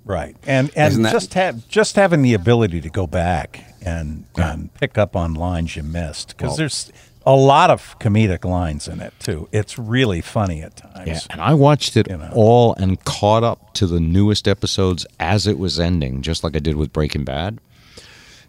Right. 0.06 0.36
And 0.48 0.72
and 0.76 1.06
that- 1.06 1.12
just 1.14 1.34
have 1.36 1.68
just 1.70 1.96
having 1.96 2.22
the 2.24 2.34
ability 2.34 2.82
to 2.82 2.90
go 2.90 3.06
back 3.08 3.64
and 3.86 4.26
and 4.36 4.74
pick 4.74 4.98
up 4.98 5.16
on 5.16 5.34
lines 5.36 5.76
you 5.76 5.84
missed 5.84 6.30
because 6.30 6.50
Well- 6.50 6.58
there's 6.58 6.92
a 7.26 7.36
lot 7.36 7.70
of 7.70 7.98
comedic 8.00 8.44
lines 8.44 8.90
in 8.90 9.00
it 9.00 9.14
too. 9.20 9.48
It's 9.54 9.80
really 9.80 10.20
funny 10.20 10.62
at 10.62 10.76
times. 10.76 11.08
Yeah. 11.08 11.20
And 11.30 11.40
I 11.40 11.54
watched 11.54 11.96
it 11.96 12.10
You 12.10 12.18
know. 12.18 12.30
all 12.34 12.74
and 12.76 13.02
caught 13.06 13.44
up 13.46 13.74
to 13.76 13.88
the 13.88 14.02
newest 14.02 14.46
episodes 14.46 15.06
as 15.22 15.48
it 15.48 15.58
was 15.58 15.80
ending, 15.80 16.22
just 16.22 16.44
like 16.44 16.54
I 16.56 16.60
did 16.60 16.76
with 16.76 16.92
Breaking 16.92 17.24
Bad. 17.24 17.60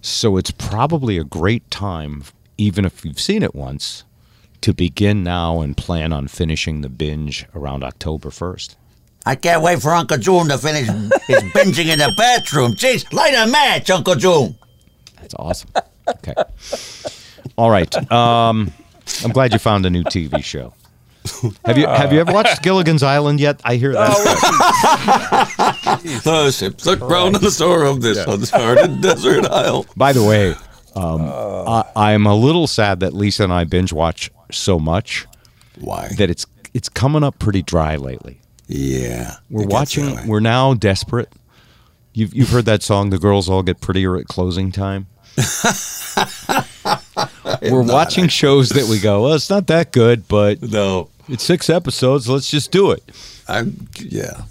So 0.03 0.37
it's 0.37 0.51
probably 0.51 1.19
a 1.19 1.25
great 1.25 1.71
time, 1.71 2.25
even 2.59 2.85
if 2.85 3.05
you've 3.05 3.21
seen 3.21 3.45
it 3.45 3.55
once, 3.55 4.03
to 4.65 4.73
begin 4.73 5.23
now 5.23 5.61
and 5.61 5.77
plan 5.77 6.11
on 6.11 6.27
finishing 6.27 6.81
the 6.81 6.89
binge 6.89 7.45
around 7.55 7.85
October 7.85 8.31
1st. 8.31 8.77
I 9.27 9.35
can't 9.35 9.61
wait 9.61 9.83
for 9.83 9.91
Uncle 9.91 10.17
June 10.17 10.49
to 10.49 10.57
finish 10.57 10.87
his 10.87 11.43
binging 11.53 11.93
in 11.93 11.99
the 11.99 12.11
bathroom. 12.17 12.73
Jeez, 12.73 13.13
light 13.13 13.35
a 13.35 13.47
match, 13.47 13.91
Uncle 13.91 14.15
June. 14.15 14.57
That's 15.21 15.35
awesome. 15.35 15.69
Okay. 16.09 16.33
All 17.59 17.71
right. 17.71 17.95
Um, 18.11 18.73
I'm 19.23 19.33
glad 19.33 19.53
you 19.53 19.59
found 19.59 19.85
a 19.85 19.91
new 19.91 20.03
TV 20.05 20.43
show. 20.43 20.73
Have 21.67 21.77
you 21.77 21.87
have 21.87 22.13
you 22.13 22.21
ever 22.21 22.33
watched 22.33 22.63
Gilligan's 22.63 23.03
Island 23.03 23.41
yet? 23.41 23.61
I 23.65 23.77
hear 23.77 23.93
that. 23.93 24.11
The 26.25 26.51
ships 26.51 26.87
look 26.87 27.01
brown 27.01 27.35
in 27.35 27.41
the 27.43 27.51
store 27.51 27.85
of 27.85 28.01
this 28.01 28.19
uncharted 28.27 29.03
desert 29.03 29.47
isle. 29.47 29.87
By 29.97 30.13
the 30.13 30.23
way, 30.23 30.55
um, 30.97 31.23
I, 31.23 31.85
I'm 31.97 32.27
a 32.27 32.35
little 32.35 32.67
sad 32.67 33.01
that 33.01 33.13
Lisa 33.15 33.45
and 33.45 33.53
I 33.53 33.65
binge 33.65 33.93
watch 33.93 34.31
so 34.53 34.79
much 34.79 35.27
Why? 35.81 36.09
that 36.19 36.31
it's 36.31 36.47
it's 36.73 36.89
coming 36.89 37.23
up 37.23 37.39
pretty 37.39 37.63
dry 37.63 37.97
lately. 37.97 38.41
yeah. 38.69 39.37
We're 39.51 39.63
it 39.65 39.71
gets 39.71 39.95
that 39.95 40.03
watching. 40.15 40.29
We're 40.29 40.41
now 40.41 40.75
desperate. 40.75 41.33
You've 42.13 42.33
you've 42.35 42.51
heard 42.51 42.65
that 42.67 42.83
song, 42.83 43.11
"The 43.11 43.19
Girls 43.19 43.49
All 43.49 43.63
Get 43.63 43.81
Prettier 43.81 44.17
at 44.17 44.27
Closing 44.27 44.71
Time." 44.73 45.07
We're 47.63 47.83
watching 47.83 48.29
shows 48.29 48.69
that 48.71 48.87
we 48.89 49.01
go, 49.01 49.23
well, 49.23 49.35
it's 49.35 49.51
not 49.51 49.67
that 49.69 49.91
good, 49.93 50.29
but 50.29 50.63
No, 50.63 51.11
it's 51.29 51.43
six 51.45 51.69
episodes. 51.71 52.29
Let's 52.29 52.49
just 52.51 52.71
do 52.71 52.91
it. 52.93 53.03
I'm 53.49 53.89
yeah. 54.01 54.43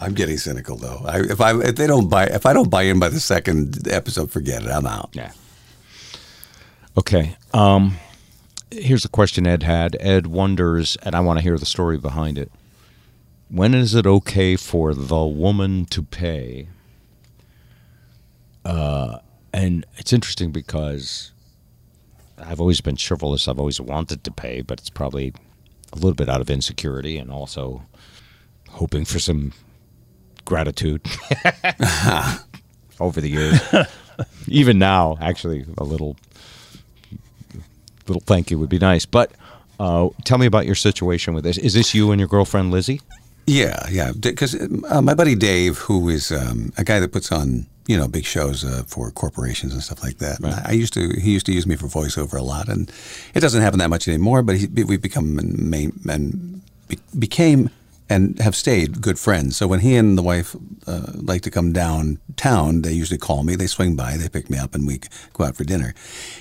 I'm 0.00 0.14
getting 0.14 0.36
cynical 0.36 0.76
though. 0.76 1.02
I, 1.06 1.20
if 1.20 1.40
I 1.40 1.58
if 1.60 1.76
they 1.76 1.86
don't 1.86 2.08
buy 2.08 2.24
if 2.26 2.44
I 2.46 2.52
don't 2.52 2.70
buy 2.70 2.82
in 2.82 2.98
by 2.98 3.08
the 3.08 3.20
second 3.20 3.86
episode, 3.88 4.30
forget 4.30 4.62
it. 4.62 4.68
I'm 4.68 4.86
out. 4.86 5.10
Yeah. 5.12 5.32
Okay. 6.96 7.36
Um, 7.54 7.96
here's 8.70 9.04
a 9.04 9.08
question 9.08 9.46
Ed 9.46 9.62
had. 9.62 9.96
Ed 10.00 10.26
wonders, 10.26 10.96
and 11.02 11.14
I 11.14 11.20
want 11.20 11.38
to 11.38 11.42
hear 11.42 11.58
the 11.58 11.66
story 11.66 11.98
behind 11.98 12.38
it. 12.38 12.50
When 13.48 13.74
is 13.74 13.94
it 13.94 14.06
okay 14.06 14.56
for 14.56 14.94
the 14.94 15.24
woman 15.24 15.84
to 15.86 16.02
pay? 16.02 16.68
Uh, 18.64 19.18
and 19.52 19.84
it's 19.96 20.12
interesting 20.12 20.52
because 20.52 21.32
I've 22.38 22.60
always 22.60 22.80
been 22.80 22.96
chivalrous. 22.96 23.48
I've 23.48 23.58
always 23.58 23.80
wanted 23.80 24.24
to 24.24 24.30
pay, 24.30 24.62
but 24.62 24.80
it's 24.80 24.90
probably 24.90 25.32
a 25.92 25.96
little 25.96 26.14
bit 26.14 26.28
out 26.28 26.40
of 26.40 26.50
insecurity 26.50 27.18
and 27.18 27.30
also 27.30 27.82
hoping 28.70 29.04
for 29.04 29.18
some 29.18 29.52
gratitude 30.44 31.02
over 33.00 33.20
the 33.20 33.28
years. 33.28 33.60
Even 34.48 34.78
now, 34.78 35.16
actually, 35.20 35.64
a 35.78 35.84
little 35.84 36.16
little 38.06 38.22
thank 38.26 38.50
you 38.50 38.58
would 38.58 38.68
be 38.68 38.78
nice. 38.78 39.06
But 39.06 39.32
uh, 39.80 40.08
tell 40.24 40.38
me 40.38 40.46
about 40.46 40.66
your 40.66 40.74
situation 40.74 41.34
with 41.34 41.44
this. 41.44 41.58
Is 41.58 41.74
this 41.74 41.94
you 41.94 42.10
and 42.12 42.20
your 42.20 42.28
girlfriend 42.28 42.70
Lizzie? 42.70 43.00
Yeah, 43.46 43.86
yeah. 43.90 44.12
Because 44.18 44.54
uh, 44.54 45.02
my 45.02 45.14
buddy 45.14 45.34
Dave, 45.34 45.78
who 45.78 46.08
is 46.08 46.30
um, 46.30 46.72
a 46.76 46.84
guy 46.84 47.00
that 47.00 47.12
puts 47.12 47.32
on 47.32 47.66
you 47.86 47.96
know 47.96 48.06
big 48.06 48.24
shows 48.24 48.64
uh, 48.64 48.84
for 48.86 49.10
corporations 49.10 49.72
and 49.72 49.82
stuff 49.82 50.02
like 50.02 50.18
that. 50.18 50.40
And 50.40 50.54
I 50.54 50.72
used 50.72 50.94
to 50.94 51.08
he 51.20 51.32
used 51.32 51.46
to 51.46 51.52
use 51.52 51.66
me 51.66 51.76
for 51.76 51.86
voiceover 51.86 52.38
a 52.38 52.42
lot, 52.42 52.68
and 52.68 52.90
it 53.34 53.40
doesn't 53.40 53.62
happen 53.62 53.78
that 53.80 53.90
much 53.90 54.06
anymore. 54.06 54.42
But 54.42 54.56
he, 54.56 54.66
we've 54.66 55.02
become 55.02 55.40
main 55.70 55.98
and 56.08 56.62
be, 56.88 56.98
became 57.18 57.70
and 58.12 58.38
have 58.40 58.54
stayed 58.54 59.00
good 59.00 59.18
friends. 59.18 59.56
So 59.56 59.66
when 59.66 59.80
he 59.80 59.96
and 59.96 60.16
the 60.18 60.22
wife 60.22 60.54
uh, 60.86 61.12
like 61.14 61.42
to 61.42 61.50
come 61.50 61.72
downtown, 61.72 62.82
they 62.82 62.92
usually 62.92 63.18
call 63.18 63.42
me. 63.42 63.56
They 63.56 63.66
swing 63.66 63.96
by, 63.96 64.16
they 64.16 64.28
pick 64.28 64.50
me 64.50 64.58
up, 64.58 64.74
and 64.74 64.86
we 64.86 65.00
go 65.32 65.44
out 65.44 65.56
for 65.56 65.64
dinner. 65.64 65.94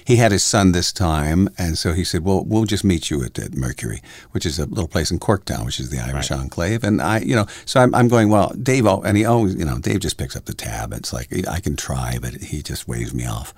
He 0.06 0.18
had 0.18 0.32
his 0.32 0.44
son 0.44 0.74
this 0.74 0.92
time, 0.92 1.50
and 1.58 1.78
so 1.78 1.94
he 1.94 2.04
said, 2.04 2.24
"Well, 2.26 2.44
we'll 2.44 2.66
just 2.66 2.84
meet 2.84 3.10
you 3.10 3.24
at, 3.24 3.40
at 3.40 3.56
Mercury, 3.56 4.02
which 4.32 4.46
is 4.46 4.60
a 4.60 4.66
little 4.66 4.88
place 4.88 5.12
in 5.12 5.20
Corktown, 5.20 5.66
which 5.66 5.80
is 5.80 5.90
the 5.90 6.00
Irish 6.00 6.30
enclave." 6.32 6.84
And 6.84 7.02
I, 7.02 7.20
you 7.20 7.36
know, 7.36 7.48
so 7.66 7.80
I'm, 7.80 7.96
I'm 7.96 8.10
going, 8.10 8.30
"Well, 8.30 8.50
Dave," 8.62 8.86
and 8.86 9.18
he 9.18 9.26
always, 9.26 9.56
you 9.56 9.66
know, 9.66 9.80
Dave 9.80 10.02
just 10.02 10.18
picks 10.18 10.36
up 10.36 10.46
the 10.46 10.54
tab. 10.54 10.94
It's 10.94 11.14
like 11.14 11.30
I 11.48 11.60
can 11.60 11.76
try, 11.76 12.20
but 12.22 12.34
he 12.34 12.62
just 12.62 12.88
waves 12.88 13.14
me 13.14 13.26
off. 13.26 13.54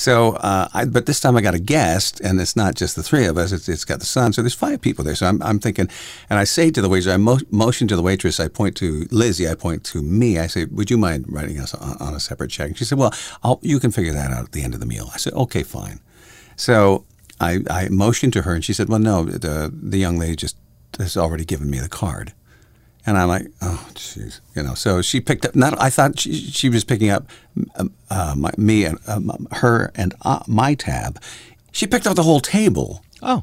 So, 0.00 0.36
uh, 0.36 0.66
I, 0.72 0.86
but 0.86 1.04
this 1.04 1.20
time 1.20 1.36
I 1.36 1.42
got 1.42 1.54
a 1.54 1.58
guest, 1.58 2.20
and 2.20 2.40
it's 2.40 2.56
not 2.56 2.74
just 2.74 2.96
the 2.96 3.02
three 3.02 3.26
of 3.26 3.36
us. 3.36 3.52
It's, 3.52 3.68
it's 3.68 3.84
got 3.84 3.98
the 4.00 4.06
son. 4.06 4.32
So 4.32 4.40
there's 4.40 4.54
five 4.54 4.80
people 4.80 5.04
there. 5.04 5.14
So 5.14 5.26
I'm, 5.26 5.42
I'm 5.42 5.58
thinking, 5.58 5.90
and 6.30 6.38
I 6.38 6.44
say 6.44 6.70
to 6.70 6.80
the 6.80 6.88
waitress, 6.88 7.12
I 7.12 7.18
mo- 7.18 7.46
motion 7.50 7.86
to 7.88 7.96
the 7.96 8.00
waitress. 8.00 8.40
I 8.40 8.48
point 8.48 8.76
to 8.76 9.06
Lizzie. 9.10 9.46
I 9.46 9.54
point 9.54 9.84
to 9.84 10.00
me. 10.02 10.38
I 10.38 10.46
say, 10.46 10.64
"Would 10.64 10.90
you 10.90 10.96
mind 10.96 11.26
writing 11.28 11.60
us 11.60 11.74
on, 11.74 11.98
on 12.00 12.14
a 12.14 12.20
separate 12.20 12.50
check?" 12.50 12.68
And 12.68 12.78
she 12.78 12.86
said, 12.86 12.96
"Well, 12.96 13.12
I'll, 13.42 13.60
you 13.60 13.78
can 13.78 13.90
figure 13.90 14.14
that 14.14 14.30
out 14.30 14.44
at 14.44 14.52
the 14.52 14.62
end 14.62 14.72
of 14.72 14.80
the 14.80 14.86
meal." 14.86 15.10
I 15.12 15.18
said, 15.18 15.34
"Okay, 15.34 15.62
fine." 15.62 16.00
So 16.56 17.04
I, 17.38 17.58
I 17.68 17.90
motioned 17.90 18.32
to 18.32 18.42
her, 18.42 18.54
and 18.54 18.64
she 18.64 18.72
said, 18.72 18.88
"Well, 18.88 19.00
no, 19.00 19.26
the 19.26 19.70
the 19.70 19.98
young 19.98 20.18
lady 20.18 20.34
just 20.34 20.56
has 20.98 21.14
already 21.14 21.44
given 21.44 21.68
me 21.68 21.78
the 21.78 21.90
card." 21.90 22.32
And 23.06 23.16
I'm 23.16 23.28
like, 23.28 23.46
oh, 23.62 23.88
jeez, 23.94 24.40
you 24.54 24.62
know. 24.62 24.74
So 24.74 25.00
she 25.02 25.20
picked 25.20 25.44
up. 25.46 25.54
Not, 25.56 25.80
I 25.80 25.88
thought 25.90 26.18
she, 26.20 26.32
she 26.34 26.68
was 26.68 26.84
picking 26.84 27.08
up 27.10 27.24
um, 27.76 27.92
uh, 28.10 28.34
my, 28.36 28.50
me 28.58 28.84
and 28.84 28.98
um, 29.08 29.46
her 29.52 29.90
and 29.94 30.14
uh, 30.22 30.40
my 30.46 30.74
tab. 30.74 31.20
She 31.72 31.86
picked 31.86 32.06
up 32.06 32.14
the 32.16 32.22
whole 32.24 32.40
table. 32.40 33.02
Oh, 33.22 33.42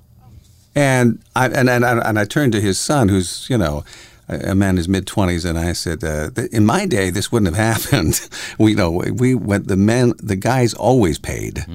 And 0.76 1.20
I 1.36 1.48
and 1.48 1.70
and, 1.70 1.84
I- 1.86 2.08
and 2.10 2.20
I 2.20 2.26
turned 2.26 2.52
to 2.54 2.62
his 2.62 2.80
son, 2.80 3.10
who's 3.10 3.48
you 3.50 3.58
know 3.58 3.84
a 4.30 4.54
man 4.54 4.72
in 4.72 4.78
his 4.78 4.88
mid 4.90 5.08
twenties, 5.08 5.44
and 5.46 5.58
I 5.58 5.74
said, 5.74 6.04
uh, 6.04 6.30
th- 6.30 6.52
"In 6.52 6.66
my 6.66 6.86
day, 6.86 7.10
this 7.10 7.32
wouldn't 7.32 7.56
have 7.56 7.76
happened. 7.84 8.30
we 8.60 8.72
you 8.72 8.78
know 8.78 8.92
we 8.92 9.34
went 9.34 9.68
the 9.68 9.78
men, 9.78 10.14
the 10.20 10.36
guys 10.36 10.74
always 10.76 11.18
paid." 11.18 11.66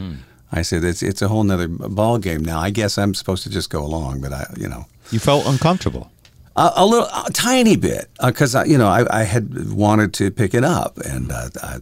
I 0.53 0.63
said, 0.63 0.85
"It's 0.85 1.03
it's 1.03 1.23
a 1.23 1.29
whole 1.29 1.43
nother 1.45 1.67
ball 1.69 2.19
game 2.19 2.45
now. 2.45 2.61
I 2.61 2.71
guess 2.71 2.97
I'm 2.99 3.15
supposed 3.15 3.43
to 3.43 3.51
just 3.51 3.71
go 3.71 3.85
along, 3.85 4.21
but 4.21 4.33
I 4.33 4.47
you 4.57 4.69
know." 4.69 4.87
you 5.11 5.19
felt 5.19 5.47
uncomfortable. 5.47 6.12
A, 6.55 6.71
a 6.77 6.87
little, 6.87 7.07
a 7.07 7.31
tiny 7.33 7.77
bit, 7.77 8.09
because 8.23 8.55
I 8.55 8.65
you 8.65 8.77
know 8.79 8.89
I, 8.89 9.21
I 9.21 9.23
had 9.25 9.73
wanted 9.73 10.13
to 10.15 10.31
pick 10.31 10.53
it 10.55 10.65
up, 10.65 10.99
and 10.99 11.33
uh, 11.33 11.49
I, 11.63 11.79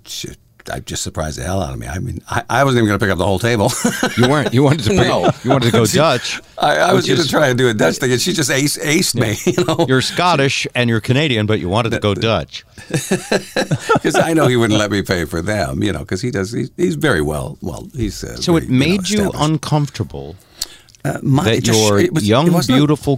I 0.73 0.79
just 0.81 1.03
surprised 1.03 1.39
the 1.39 1.43
hell 1.43 1.61
out 1.61 1.73
of 1.73 1.81
me. 1.81 1.89
I 1.89 1.99
mean, 1.99 2.23
I, 2.29 2.45
I 2.49 2.63
wasn't 2.65 2.79
even 2.85 2.89
going 2.89 2.99
to 3.01 3.05
pick 3.05 3.11
up 3.11 3.19
the 3.19 3.25
whole 3.27 3.41
table. 3.41 3.73
You 4.17 4.29
weren't. 4.29 4.53
You 4.55 4.63
wanted 4.63 4.85
to. 4.85 4.91
Pick, 4.91 4.99
No. 4.99 5.31
You 5.43 5.51
wanted 5.51 5.67
to 5.67 5.73
go 5.73 5.87
Dutch. 6.05 6.41
I, 6.59 6.77
I 6.77 6.93
was 6.93 7.07
going 7.07 7.21
to 7.21 7.27
try 7.27 7.49
and 7.49 7.57
do 7.59 7.69
a 7.69 7.75
Dutch 7.75 7.97
thing, 7.97 8.13
and 8.13 8.21
she 8.21 8.33
just 8.33 8.51
ace, 8.51 8.77
aced 8.79 9.15
me. 9.17 9.37
You 9.57 9.65
know, 9.65 9.87
You're 9.89 10.03
Scottish 10.03 10.67
and 10.75 10.89
you're 10.91 11.01
Canadian, 11.01 11.47
but 11.47 11.59
you 11.59 11.69
wanted 11.69 11.91
to 11.91 11.99
go 12.01 12.15
Dutch. 12.15 12.65
because 12.89 14.15
I 14.17 14.33
know 14.35 14.47
he 14.47 14.57
wouldn't 14.57 14.79
let 14.79 14.91
me 14.91 15.03
pay 15.03 15.25
for 15.25 15.41
them. 15.43 15.83
You 15.83 15.93
know, 15.93 16.01
because 16.01 16.21
he 16.21 16.31
does. 16.31 16.53
He's, 16.53 16.71
he's 16.77 16.95
very 16.97 17.23
well. 17.23 17.59
Well, 17.61 17.89
he's 17.95 18.23
uh, 18.23 18.37
So 18.37 18.53
very, 18.53 18.67
it 18.67 18.71
made 18.71 19.09
you, 19.09 19.19
know, 19.19 19.25
you 19.25 19.31
uncomfortable 19.35 20.37
Uh, 21.05 21.19
my- 21.23 21.45
that 21.45 21.63
just- 21.65 21.79
your 21.79 21.99
it 21.99 22.13
was- 22.13 22.29
young, 22.29 22.47
it 22.49 22.53
was 22.53 22.69
not- 22.69 22.77
beautiful 22.77 23.17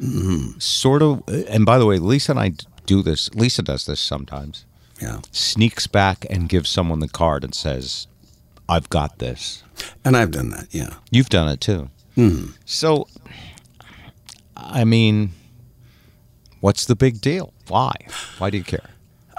girlfriend 0.00 0.62
sort 0.62 1.02
of. 1.02 1.22
And 1.28 1.64
by 1.66 1.78
the 1.78 1.86
way, 1.86 1.98
Lisa 1.98 2.32
and 2.32 2.40
I 2.40 2.52
do 2.86 3.02
this. 3.02 3.32
Lisa 3.34 3.62
does 3.62 3.86
this 3.86 4.00
sometimes. 4.00 4.64
yeah, 5.00 5.20
Sneaks 5.32 5.86
back 5.86 6.24
and 6.30 6.48
gives 6.48 6.68
someone 6.70 7.00
the 7.00 7.08
card 7.08 7.44
and 7.44 7.54
says, 7.54 8.06
"I've 8.68 8.88
got 8.90 9.18
this." 9.18 9.62
and 10.04 10.16
I've 10.16 10.30
done 10.32 10.50
that. 10.50 10.66
Yeah, 10.72 10.94
You've 11.10 11.28
done 11.28 11.48
it 11.48 11.60
too. 11.60 11.88
Hmm. 12.16 12.46
So, 12.64 13.06
I 14.56 14.84
mean, 14.84 15.30
what's 16.60 16.84
the 16.86 16.96
big 16.96 17.20
deal? 17.20 17.52
Why? 17.68 17.94
Why 18.38 18.50
do 18.50 18.56
you 18.58 18.64
care? 18.64 18.90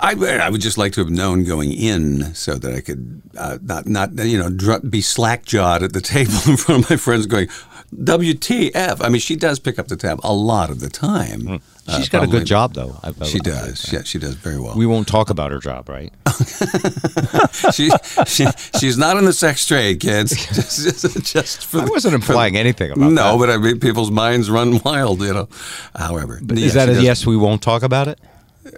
I, 0.02 0.14
I 0.14 0.50
would 0.50 0.62
just 0.62 0.78
like 0.78 0.94
to 0.94 1.02
have 1.02 1.10
known 1.10 1.44
going 1.44 1.74
in 1.74 2.34
so 2.34 2.56
that 2.56 2.74
I 2.74 2.80
could 2.80 3.22
uh, 3.38 3.58
not 3.62 3.86
not 3.86 4.18
you 4.18 4.38
know 4.38 4.50
dr- 4.50 4.90
be 4.90 5.02
slack 5.02 5.44
jawed 5.46 5.84
at 5.84 5.92
the 5.92 6.00
table 6.16 6.36
in 6.48 6.56
front 6.56 6.84
of 6.86 6.90
my 6.90 6.96
friends 6.96 7.26
going. 7.26 7.50
WTF? 7.96 9.04
I 9.04 9.10
mean, 9.10 9.20
she 9.22 9.36
does 9.36 9.60
pick 9.60 9.80
up 9.80 9.88
the 9.88 9.96
tab 9.96 10.20
a 10.24 10.34
lot 10.34 10.70
of 10.70 10.80
the 10.80 10.90
time. 10.90 11.48
Uh, 11.48 11.58
Hmm. 11.90 11.98
She's 11.98 12.10
got 12.10 12.22
a 12.24 12.28
good 12.28 12.46
job, 12.46 12.76
though. 12.76 13.00
I- 13.04 13.14
I- 13.20 13.26
She 13.26 13.40
I- 13.40 13.44
does. 13.44 13.92
Yeah, 13.92 14.04
she 14.04 14.20
does 14.20 14.36
very 14.36 14.60
well. 14.60 14.76
We 14.76 14.86
won't 14.86 15.08
talk 15.08 15.32
about 15.32 15.50
her 15.52 15.58
job, 15.58 15.90
right? 15.90 16.14
she, 17.74 17.90
she 18.28 18.46
she's 18.80 18.96
not 18.96 19.18
in 19.18 19.26
the 19.26 19.34
sex 19.34 19.66
trade, 19.66 20.00
kids. 20.00 20.30
just, 20.56 21.02
just, 21.02 21.34
just 21.34 21.66
for 21.66 21.80
I 21.82 21.86
wasn't 21.86 22.12
for- 22.24 22.32
implying 22.32 22.58
anything 22.58 22.92
about 22.92 23.12
no, 23.12 23.32
that. 23.32 23.38
but 23.40 23.50
I 23.50 23.58
mean, 23.58 23.80
people's 23.80 24.12
minds 24.12 24.52
run 24.52 24.80
wild, 24.86 25.22
you 25.22 25.34
know. 25.34 25.50
However, 25.96 26.40
But 26.44 26.58
yeah, 26.60 26.66
is 26.68 26.74
that 26.76 26.90
a 26.90 26.94
does- 26.94 27.04
yes? 27.04 27.26
We 27.26 27.38
won't 27.38 27.64
talk 27.64 27.82
about 27.82 28.08
it. 28.08 28.20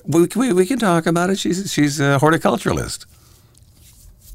We, 0.06 0.28
we, 0.36 0.54
we 0.54 0.66
can 0.66 0.80
talk 0.80 1.06
about 1.06 1.30
it. 1.30 1.38
She's 1.38 1.70
she's 1.72 2.00
a 2.00 2.18
horticulturalist. 2.22 3.06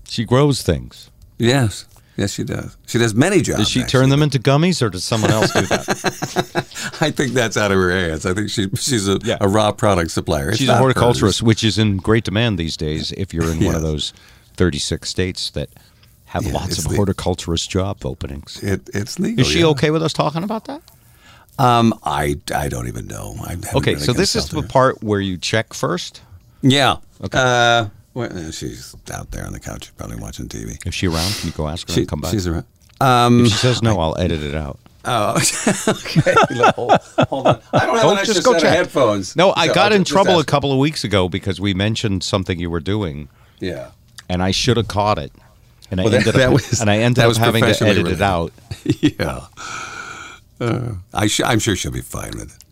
She 0.06 0.24
grows 0.26 0.60
things. 0.62 1.10
Yes, 1.38 1.86
yes, 2.16 2.32
she 2.32 2.44
does. 2.44 2.76
She 2.86 2.98
does 2.98 3.14
many 3.14 3.40
jobs. 3.40 3.58
Does 3.60 3.68
she 3.68 3.80
actually. 3.82 4.00
turn 4.00 4.08
them 4.10 4.22
into 4.22 4.38
gummies, 4.38 4.82
or 4.82 4.88
does 4.90 5.04
someone 5.04 5.30
else 5.30 5.52
do 5.52 5.62
that? 5.62 6.96
I 7.00 7.10
think 7.10 7.32
that's 7.32 7.56
out 7.56 7.70
of 7.72 7.78
her 7.78 7.90
hands. 7.90 8.26
I 8.26 8.34
think 8.34 8.50
she 8.50 8.68
she's 8.76 9.08
a, 9.08 9.18
Yeah. 9.22 9.38
a 9.40 9.48
raw 9.48 9.72
product 9.72 10.10
supplier. 10.10 10.50
It's 10.50 10.58
She's 10.58 10.68
a 10.68 10.76
horticulturist, 10.76 11.40
hers. 11.40 11.42
which 11.42 11.62
is 11.64 11.78
in 11.78 11.98
great 11.98 12.24
demand 12.24 12.58
these 12.58 12.76
days. 12.76 13.12
If 13.12 13.32
you're 13.34 13.50
in 13.50 13.64
one 13.64 13.74
of 13.74 13.82
those 13.82 14.12
36 14.56 15.08
states 15.08 15.50
that 15.50 15.68
have 16.26 16.44
Yeah, 16.44 16.52
lots 16.54 16.78
of 16.84 16.86
horticulturist 16.94 17.70
job 17.70 18.04
openings. 18.04 18.62
It, 18.62 18.88
it's 18.94 19.18
legal. 19.18 19.40
Is 19.42 19.46
she 19.50 19.60
yeah. 19.60 19.66
okay 19.66 19.90
with 19.90 20.02
us 20.02 20.12
talking 20.12 20.42
about 20.42 20.64
that? 20.66 20.82
Um, 21.58 21.94
I 22.02 22.36
I 22.54 22.68
don't 22.68 22.86
even 22.88 23.06
know. 23.06 23.34
I 23.42 23.56
Okay, 23.74 23.92
really 23.94 24.04
so 24.04 24.12
this 24.12 24.36
is 24.36 24.48
the 24.50 24.62
part 24.62 25.02
where 25.02 25.20
you 25.20 25.38
check 25.38 25.72
first. 25.72 26.20
Yeah. 26.62 26.96
Okay. 27.24 27.38
Uh, 27.38 27.86
well, 28.16 28.50
she's 28.50 28.94
out 29.12 29.30
there 29.30 29.46
on 29.46 29.52
the 29.52 29.60
couch, 29.60 29.94
probably 29.96 30.16
watching 30.16 30.48
TV. 30.48 30.84
Is 30.86 30.94
she 30.94 31.06
around? 31.06 31.32
Can 31.34 31.48
you 31.48 31.52
go 31.52 31.68
ask 31.68 31.86
her 31.88 31.92
She, 31.94 32.00
and 32.00 32.08
come 32.08 32.20
back? 32.22 32.30
she's 32.32 32.46
around. 32.46 32.64
Um, 33.00 33.44
if 33.44 33.52
she 33.52 33.58
says 33.58 33.82
no, 33.82 34.00
I'll 34.00 34.18
edit 34.18 34.42
it 34.42 34.54
out. 34.54 34.78
Oh, 35.04 35.34
okay. 35.88 36.34
Look, 36.50 36.74
hold, 36.74 36.92
hold 37.28 37.46
on. 37.46 37.60
I 37.72 37.86
don't 37.86 37.96
have 37.96 38.04
Oh, 38.06 38.16
an 38.16 38.24
just 38.24 38.42
go 38.44 38.52
set 38.54 38.62
check. 38.62 38.76
headphones. 38.76 39.36
No, 39.36 39.52
I 39.54 39.68
So 39.68 39.74
got 39.74 39.92
I'll 39.92 39.98
in 39.98 40.04
trouble 40.04 40.40
a 40.40 40.44
couple 40.44 40.72
of 40.72 40.78
weeks 40.78 41.04
ago 41.04 41.28
because 41.28 41.60
we 41.60 41.74
mentioned 41.74 42.24
something 42.24 42.58
you 42.58 42.70
were 42.70 42.80
doing, 42.80 43.28
Yeah. 43.60 43.90
and 44.28 44.42
I 44.42 44.50
should 44.50 44.76
have 44.78 44.88
caught 44.88 45.18
it. 45.18 45.30
And 45.90 46.00
I 46.00 46.04
Well, 46.04 46.10
that- 46.12 46.18
ended 46.26 46.34
that 46.34 46.46
up, 46.48 46.52
was- 46.54 46.80
and 46.80 46.90
I 46.90 46.98
ended 46.98 47.22
up 47.22 47.36
having 47.36 47.62
to 47.62 47.86
edit 47.86 48.08
it 48.08 48.20
out. 48.22 48.52
yeah. 49.00 49.42
Uh, 50.58 50.92
I 51.12 51.26
sh- 51.26 51.42
I'm 51.44 51.58
sure 51.58 51.76
she'll 51.76 51.92
be 51.92 52.00
fine 52.00 52.30
with 52.32 52.50
it. 52.56 52.64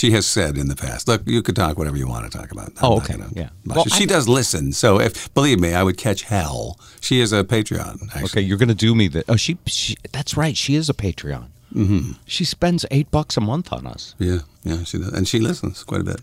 She 0.00 0.12
has 0.12 0.26
said 0.26 0.56
in 0.56 0.68
the 0.68 0.76
past, 0.76 1.06
"Look, 1.08 1.20
you 1.26 1.42
could 1.42 1.54
talk 1.56 1.76
whatever 1.76 1.98
you 1.98 2.06
want 2.08 2.24
to 2.30 2.38
talk 2.38 2.50
about." 2.52 2.68
I'm 2.68 2.84
Oh, 2.84 2.96
okay, 2.96 3.14
gonna- 3.18 3.28
yeah. 3.34 3.50
Well, 3.66 3.84
she 3.84 4.04
I- 4.04 4.06
does 4.06 4.26
listen, 4.28 4.72
so 4.72 4.98
if 4.98 5.32
believe 5.34 5.60
me, 5.60 5.74
I 5.74 5.82
would 5.82 5.98
catch 5.98 6.22
hell. 6.22 6.78
She 7.02 7.20
is 7.20 7.34
a 7.34 7.44
Patreon. 7.44 8.04
Actually. 8.08 8.24
Okay, 8.24 8.40
you're 8.40 8.56
going 8.56 8.70
to 8.70 8.74
do 8.86 8.94
me 8.94 9.08
the. 9.08 9.24
Oh, 9.28 9.36
she, 9.36 9.58
she. 9.66 9.96
That's 10.12 10.38
right. 10.38 10.56
She 10.56 10.74
is 10.74 10.88
a 10.88 10.94
Patreon. 10.94 11.48
Mm-hmm. 11.74 12.12
She 12.24 12.44
spends 12.46 12.86
eight 12.90 13.10
bucks 13.10 13.36
a 13.36 13.42
month 13.42 13.72
on 13.74 13.86
us. 13.86 14.14
Yeah, 14.18 14.38
yeah, 14.64 14.84
she 14.84 14.96
does, 14.98 15.12
and 15.12 15.28
she 15.28 15.38
listens 15.38 15.84
quite 15.84 16.00
a 16.00 16.04
bit. 16.04 16.22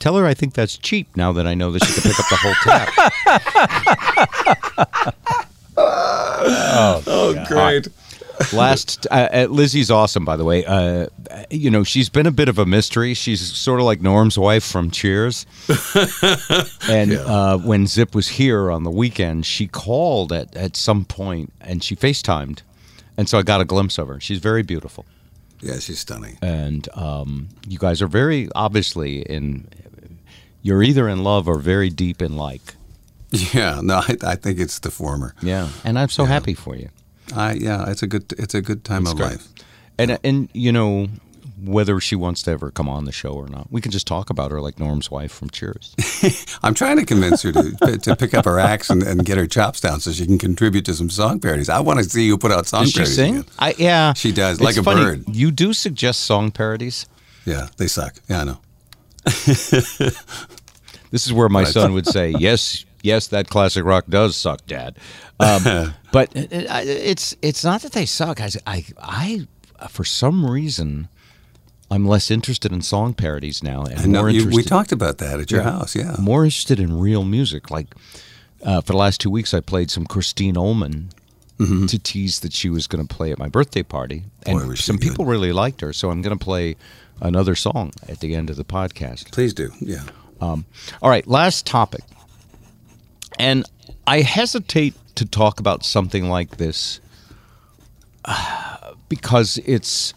Tell 0.00 0.16
her 0.16 0.26
I 0.26 0.34
think 0.34 0.54
that's 0.54 0.76
cheap. 0.76 1.06
Now 1.16 1.32
that 1.32 1.46
I 1.46 1.54
know 1.54 1.70
that 1.70 1.84
she 1.84 1.92
can 1.94 2.02
pick 2.10 2.18
up 2.18 2.26
the 2.28 2.36
whole 2.36 2.54
tab. 2.64 2.88
Oh, 5.78 7.44
great! 7.46 7.88
Last, 8.52 9.06
uh, 9.10 9.28
uh, 9.32 9.46
Lizzie's 9.50 9.90
awesome, 9.90 10.24
by 10.24 10.36
the 10.36 10.44
way. 10.44 10.64
Uh, 10.64 11.06
you 11.50 11.70
know, 11.70 11.84
she's 11.84 12.08
been 12.08 12.26
a 12.26 12.30
bit 12.30 12.48
of 12.48 12.58
a 12.58 12.66
mystery. 12.66 13.14
She's 13.14 13.40
sort 13.56 13.80
of 13.80 13.86
like 13.86 14.00
Norm's 14.00 14.38
wife 14.38 14.64
from 14.64 14.90
Cheers. 14.90 15.46
and 16.88 17.12
uh, 17.14 17.58
when 17.58 17.86
Zip 17.86 18.14
was 18.14 18.28
here 18.28 18.70
on 18.70 18.84
the 18.84 18.90
weekend, 18.90 19.46
she 19.46 19.66
called 19.66 20.32
at, 20.32 20.54
at 20.56 20.76
some 20.76 21.04
point 21.04 21.52
and 21.60 21.82
she 21.82 21.96
FaceTimed. 21.96 22.62
And 23.16 23.28
so 23.28 23.38
I 23.38 23.42
got 23.42 23.60
a 23.60 23.64
glimpse 23.64 23.98
of 23.98 24.08
her. 24.08 24.20
She's 24.20 24.38
very 24.38 24.62
beautiful. 24.62 25.06
Yeah, 25.60 25.78
she's 25.78 26.00
stunning. 26.00 26.38
And 26.42 26.88
um, 26.94 27.48
you 27.66 27.78
guys 27.78 28.02
are 28.02 28.06
very 28.06 28.48
obviously 28.54 29.22
in, 29.22 29.68
you're 30.62 30.82
either 30.82 31.08
in 31.08 31.24
love 31.24 31.48
or 31.48 31.58
very 31.58 31.88
deep 31.88 32.20
in 32.20 32.36
like. 32.36 32.74
Yeah, 33.30 33.80
no, 33.82 33.96
I, 33.96 34.16
I 34.22 34.36
think 34.36 34.60
it's 34.60 34.78
the 34.78 34.90
former. 34.90 35.34
Yeah. 35.42 35.68
And 35.84 35.98
I'm 35.98 36.08
so 36.08 36.24
happy 36.24 36.54
for 36.54 36.76
you. 36.76 36.90
I 37.34 37.52
yeah, 37.54 37.90
it's 37.90 38.02
a 38.02 38.06
good 38.06 38.32
it's 38.38 38.54
a 38.54 38.62
good 38.62 38.84
time 38.84 39.06
of 39.06 39.16
great. 39.16 39.30
life. 39.32 39.48
And 39.98 40.18
and 40.22 40.48
you 40.52 40.72
know 40.72 41.08
whether 41.64 41.98
she 42.00 42.14
wants 42.14 42.42
to 42.42 42.50
ever 42.50 42.70
come 42.70 42.86
on 42.88 43.06
the 43.06 43.12
show 43.12 43.30
or 43.30 43.48
not, 43.48 43.72
we 43.72 43.80
can 43.80 43.90
just 43.90 44.06
talk 44.06 44.28
about 44.28 44.50
her 44.50 44.60
like 44.60 44.78
Norm's 44.78 45.10
wife 45.10 45.32
from 45.32 45.48
Cheers. 45.48 45.94
I'm 46.62 46.74
trying 46.74 46.98
to 46.98 47.04
convince 47.06 47.42
her 47.42 47.52
to 47.52 47.98
to 47.98 48.14
pick 48.16 48.34
up 48.34 48.44
her 48.44 48.58
axe 48.60 48.90
and, 48.90 49.02
and 49.02 49.24
get 49.24 49.38
her 49.38 49.46
chops 49.46 49.80
down 49.80 50.00
so 50.00 50.12
she 50.12 50.26
can 50.26 50.38
contribute 50.38 50.84
to 50.84 50.94
some 50.94 51.08
song 51.10 51.40
parodies. 51.40 51.68
I 51.70 51.80
want 51.80 51.98
to 51.98 52.04
see 52.04 52.26
you 52.26 52.36
put 52.36 52.52
out 52.52 52.66
song 52.66 52.82
Does 52.82 52.90
she 52.92 52.98
parodies. 52.98 53.16
sing? 53.16 53.44
I 53.58 53.74
yeah, 53.78 54.12
She 54.12 54.32
does, 54.32 54.58
It's 54.58 54.64
like 54.64 54.76
a 54.76 54.82
funny, 54.82 55.00
bird. 55.02 55.24
You 55.34 55.50
do 55.50 55.72
suggest 55.72 56.20
song 56.20 56.50
parodies. 56.50 57.06
Yeah, 57.46 57.68
they 57.78 57.86
suck. 57.86 58.16
Yeah, 58.28 58.40
I 58.42 58.44
know. 58.44 58.58
This 61.12 61.24
is 61.26 61.32
where 61.32 61.48
my 61.48 61.64
son 61.64 61.92
would 61.94 62.06
say, 62.06 62.30
"Yes, 62.30 62.84
yes, 63.06 63.26
that 63.28 63.48
classic 63.48 63.84
rock 63.84 64.04
does 64.08 64.36
suck, 64.36 64.66
Dad." 64.66 64.96
Um, 65.40 65.94
but 66.12 66.34
it, 66.36 66.52
it- 66.52 66.66
it's 67.12 67.36
it's 67.42 67.64
not 67.64 67.82
that 67.82 67.92
they 67.92 68.06
suck. 68.06 68.40
I 68.40 68.50
I, 68.66 68.84
I 68.98 69.46
for 69.88 70.04
some 70.04 70.44
reason 70.44 71.08
I'm 71.90 72.04
less 72.06 72.30
interested 72.30 72.72
in 72.72 72.82
song 72.82 73.14
parodies 73.14 73.62
now, 73.62 73.84
and 73.84 74.08
know 74.12 74.20
more 74.22 74.30
you, 74.30 74.40
interested. 74.40 74.56
we 74.56 74.62
talked 74.64 74.92
about 74.92 75.18
that 75.18 75.40
at 75.40 75.50
your 75.50 75.62
house. 75.62 75.94
Yeah. 75.96 76.16
more 76.18 76.44
interested 76.44 76.80
in 76.80 76.98
real 76.98 77.24
music. 77.24 77.70
Like 77.70 77.94
uh, 78.64 78.80
for 78.80 78.92
the 78.92 78.98
last 78.98 79.20
two 79.20 79.30
weeks, 79.30 79.54
I 79.54 79.60
played 79.60 79.90
some 79.90 80.04
Christine 80.06 80.54
Ohlman 80.56 81.10
to 81.58 81.98
tease 81.98 82.40
that 82.40 82.52
she 82.52 82.68
was 82.68 82.86
going 82.86 83.06
to 83.06 83.14
play 83.16 83.32
at 83.32 83.38
my 83.38 83.48
birthday 83.48 83.82
party, 83.82 84.24
and 84.44 84.58
Boy, 84.68 84.74
some 84.74 84.96
good. 84.96 85.08
people 85.08 85.24
really 85.24 85.52
liked 85.52 85.80
her. 85.80 85.92
So 85.94 86.10
I'm 86.10 86.20
going 86.22 86.36
to 86.38 86.44
play 86.44 86.76
another 87.20 87.54
song 87.54 87.92
at 88.08 88.20
the 88.20 88.34
end 88.34 88.50
of 88.50 88.56
the 88.56 88.64
podcast. 88.64 89.30
Please 89.32 89.54
do. 89.54 89.70
Yeah. 89.80 90.02
All 90.40 90.64
right, 91.02 91.26
last 91.26 91.64
topic, 91.64 92.02
and 93.38 93.64
I 94.06 94.20
hesitate 94.20 94.94
to 95.16 95.24
talk 95.24 95.60
about 95.60 95.84
something 95.84 96.28
like 96.28 96.56
this 96.56 97.00
because 99.08 99.58
it's 99.64 100.14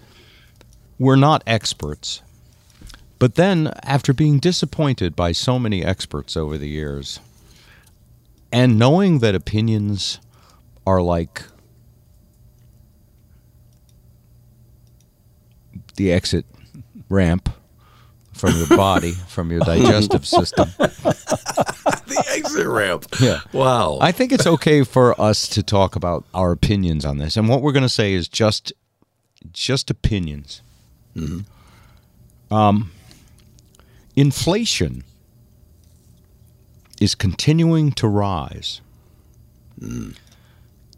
we're 0.98 1.16
not 1.16 1.44
experts. 1.48 2.22
But 3.18 3.36
then, 3.36 3.74
after 3.84 4.14
being 4.14 4.40
disappointed 4.40 5.16
by 5.16 5.34
so 5.34 5.60
many 5.60 5.84
experts 5.84 6.38
over 6.38 6.58
the 6.58 6.70
years, 6.70 7.20
and 8.52 8.80
knowing 8.80 9.20
that 9.20 9.36
opinions 9.36 10.20
are 10.88 11.02
like 11.02 11.44
the 15.98 16.14
exit 16.14 16.46
ramp 17.10 17.50
from 18.40 18.56
your 18.58 18.68
body, 18.68 19.12
from 19.12 19.52
your 19.52 19.60
digestive 19.60 20.26
system, 20.26 20.70
The 20.78 22.26
exit 22.36 22.68
ramp. 22.68 23.06
Yeah. 23.20 23.42
Wow. 23.54 24.00
I 24.02 24.12
think 24.12 24.32
it's 24.32 24.48
okay 24.48 24.84
for 24.84 25.20
us 25.22 25.48
to 25.50 25.62
talk 25.62 25.96
about 25.96 26.26
our 26.34 26.52
opinions 26.52 27.06
on 27.06 27.18
this, 27.18 27.38
and 27.38 27.48
what 27.50 27.62
we're 27.62 27.72
going 27.74 27.84
to 27.84 27.90
say 27.90 28.14
is 28.14 28.28
just, 28.28 28.74
just 29.52 29.90
opinions. 29.92 30.62
Um, 32.50 32.92
inflation 34.16 35.04
is 37.02 37.14
continuing 37.14 37.92
to 37.94 38.08
rise, 38.08 38.82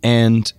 and 0.04 0.54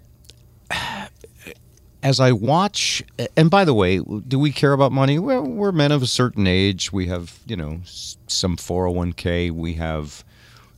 as 2.02 2.20
I 2.20 2.32
watch, 2.32 3.02
and 3.36 3.50
by 3.50 3.64
the 3.64 3.74
way, 3.74 3.98
do 3.98 4.38
we 4.38 4.50
care 4.50 4.72
about 4.72 4.92
money? 4.92 5.18
Well, 5.18 5.42
we're 5.42 5.72
men 5.72 5.92
of 5.92 6.02
a 6.02 6.06
certain 6.06 6.46
age. 6.46 6.92
We 6.92 7.06
have, 7.06 7.38
you 7.46 7.56
know, 7.56 7.80
some 7.84 8.56
401k. 8.56 9.50
We 9.52 9.74
have, 9.74 10.24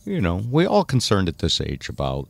you 0.05 0.21
know, 0.21 0.43
we're 0.51 0.69
all 0.69 0.85
concerned 0.85 1.29
at 1.29 1.39
this 1.39 1.61
age 1.61 1.89
about 1.89 2.29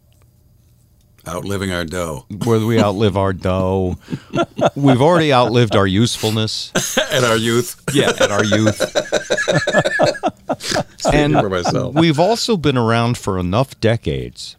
Outliving 1.26 1.72
our 1.72 1.86
dough. 1.86 2.26
whether 2.44 2.66
we 2.66 2.78
outlive 2.78 3.16
our 3.16 3.32
dough. 3.32 3.96
We've 4.76 5.00
already 5.00 5.32
outlived 5.32 5.74
our 5.74 5.86
usefulness. 5.86 6.70
At 6.98 7.24
our 7.24 7.36
youth. 7.36 7.82
Yeah, 7.94 8.10
at 8.10 8.30
our 8.30 8.44
youth. 8.44 8.80
and 11.14 11.32
for 11.34 11.48
myself. 11.48 11.94
we've 11.94 12.18
also 12.18 12.56
been 12.56 12.76
around 12.76 13.16
for 13.16 13.38
enough 13.38 13.78
decades 13.80 14.56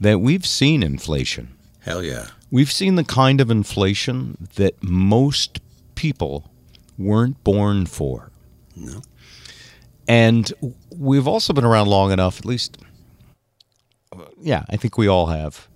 that 0.00 0.20
we've 0.20 0.46
seen 0.46 0.82
inflation. 0.82 1.48
Hell 1.80 2.02
yeah. 2.04 2.26
We've 2.52 2.70
seen 2.70 2.96
the 2.96 3.04
kind 3.04 3.40
of 3.40 3.50
inflation 3.50 4.46
that 4.56 4.82
most 4.82 5.60
people 5.94 6.50
weren't 6.98 7.42
born 7.42 7.86
for. 7.86 8.30
No. 8.76 9.00
And 10.06 10.52
we've 10.94 11.26
also 11.26 11.54
been 11.54 11.64
around 11.64 11.88
long 11.88 12.12
enough, 12.12 12.38
at 12.38 12.44
least, 12.44 12.76
yeah, 14.38 14.64
I 14.68 14.76
think 14.76 14.98
we 14.98 15.08
all 15.08 15.26
have, 15.28 15.66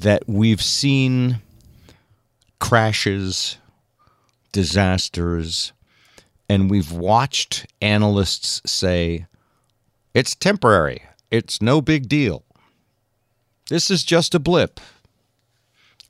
that 0.00 0.24
we've 0.26 0.60
seen 0.60 1.40
crashes, 2.60 3.56
disasters, 4.52 5.72
and 6.46 6.70
we've 6.70 6.92
watched 6.92 7.66
analysts 7.80 8.60
say, 8.70 9.24
it's 10.12 10.34
temporary, 10.34 11.04
it's 11.30 11.62
no 11.62 11.80
big 11.80 12.06
deal. 12.06 12.44
This 13.70 13.90
is 13.90 14.04
just 14.04 14.34
a 14.34 14.38
blip. 14.38 14.78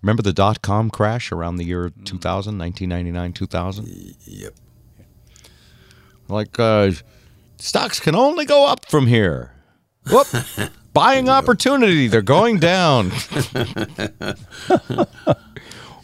Remember 0.02 0.22
the 0.22 0.32
dot 0.32 0.62
com 0.62 0.90
crash 0.90 1.30
around 1.30 1.56
the 1.56 1.64
year 1.64 1.92
2000, 2.04 2.58
1999, 2.58 3.32
2000? 3.32 4.14
Yep. 4.24 4.54
Like, 6.28 6.58
uh, 6.58 6.92
stocks 7.58 8.00
can 8.00 8.14
only 8.14 8.44
go 8.44 8.66
up 8.66 8.86
from 8.86 9.06
here. 9.06 9.52
Whoop. 10.10 10.26
Buying 10.92 11.28
opportunity, 11.30 12.06
they're 12.08 12.20
going 12.20 12.58
down. 12.58 13.06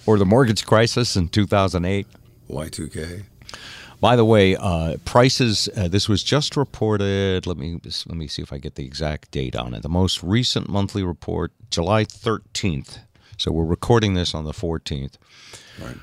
or 0.06 0.16
the 0.16 0.24
mortgage 0.24 0.64
crisis 0.64 1.14
in 1.16 1.28
2008. 1.28 2.06
Y2K. 2.48 3.24
By 4.00 4.16
the 4.16 4.24
way, 4.24 4.56
uh, 4.56 4.96
prices. 5.04 5.68
Uh, 5.76 5.88
this 5.88 6.08
was 6.08 6.22
just 6.22 6.56
reported. 6.56 7.46
Let 7.46 7.58
me 7.58 7.80
let 7.82 8.16
me 8.16 8.28
see 8.28 8.40
if 8.42 8.52
I 8.52 8.58
get 8.58 8.76
the 8.76 8.86
exact 8.86 9.32
date 9.32 9.56
on 9.56 9.74
it. 9.74 9.82
The 9.82 9.88
most 9.88 10.22
recent 10.22 10.68
monthly 10.68 11.02
report, 11.02 11.52
July 11.70 12.04
thirteenth. 12.04 13.00
So 13.38 13.52
we're 13.52 13.64
recording 13.64 14.14
this 14.14 14.34
on 14.34 14.44
the 14.44 14.52
fourteenth. 14.52 15.16
Right. 15.80 15.96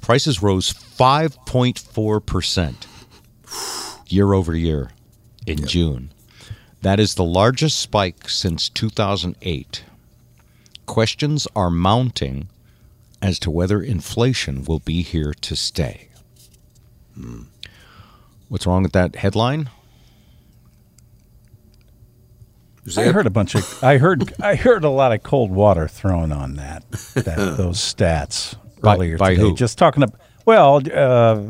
Prices 0.00 0.42
rose 0.42 0.70
five 0.70 1.38
point 1.46 1.78
four 1.78 2.20
percent 2.20 2.86
year 4.08 4.32
over 4.34 4.56
year 4.56 4.90
in 5.46 5.66
June. 5.66 6.12
That 6.82 6.98
is 6.98 7.14
the 7.14 7.24
largest 7.24 7.78
spike 7.78 8.28
since 8.28 8.68
two 8.68 8.90
thousand 8.90 9.36
eight. 9.40 9.84
Questions 10.84 11.46
are 11.54 11.70
mounting 11.70 12.48
as 13.22 13.38
to 13.38 13.50
whether 13.50 13.80
inflation 13.80 14.64
will 14.64 14.80
be 14.80 15.02
here 15.02 15.32
to 15.32 15.54
stay. 15.54 16.08
Hmm. 17.14 17.44
What's 18.48 18.66
wrong 18.66 18.82
with 18.82 18.92
that 18.92 19.16
headline? 19.16 19.70
I 22.96 23.04
heard 23.04 23.26
a 23.26 23.30
bunch 23.30 23.54
of. 23.54 23.82
I 23.82 23.98
heard. 23.98 24.32
I 24.42 24.56
heard 24.56 24.84
a 24.84 24.90
lot 24.90 25.12
of 25.12 25.22
cold 25.22 25.50
water 25.50 25.88
thrown 25.88 26.32
on 26.32 26.54
that. 26.56 26.88
that 27.14 27.36
those 27.56 27.78
stats 27.78 28.56
earlier 28.82 29.16
by 29.16 29.30
today. 29.30 29.40
who? 29.40 29.54
Just 29.54 29.78
talking 29.78 30.02
about. 30.02 30.20
Well, 30.44 30.82
uh, 30.92 31.42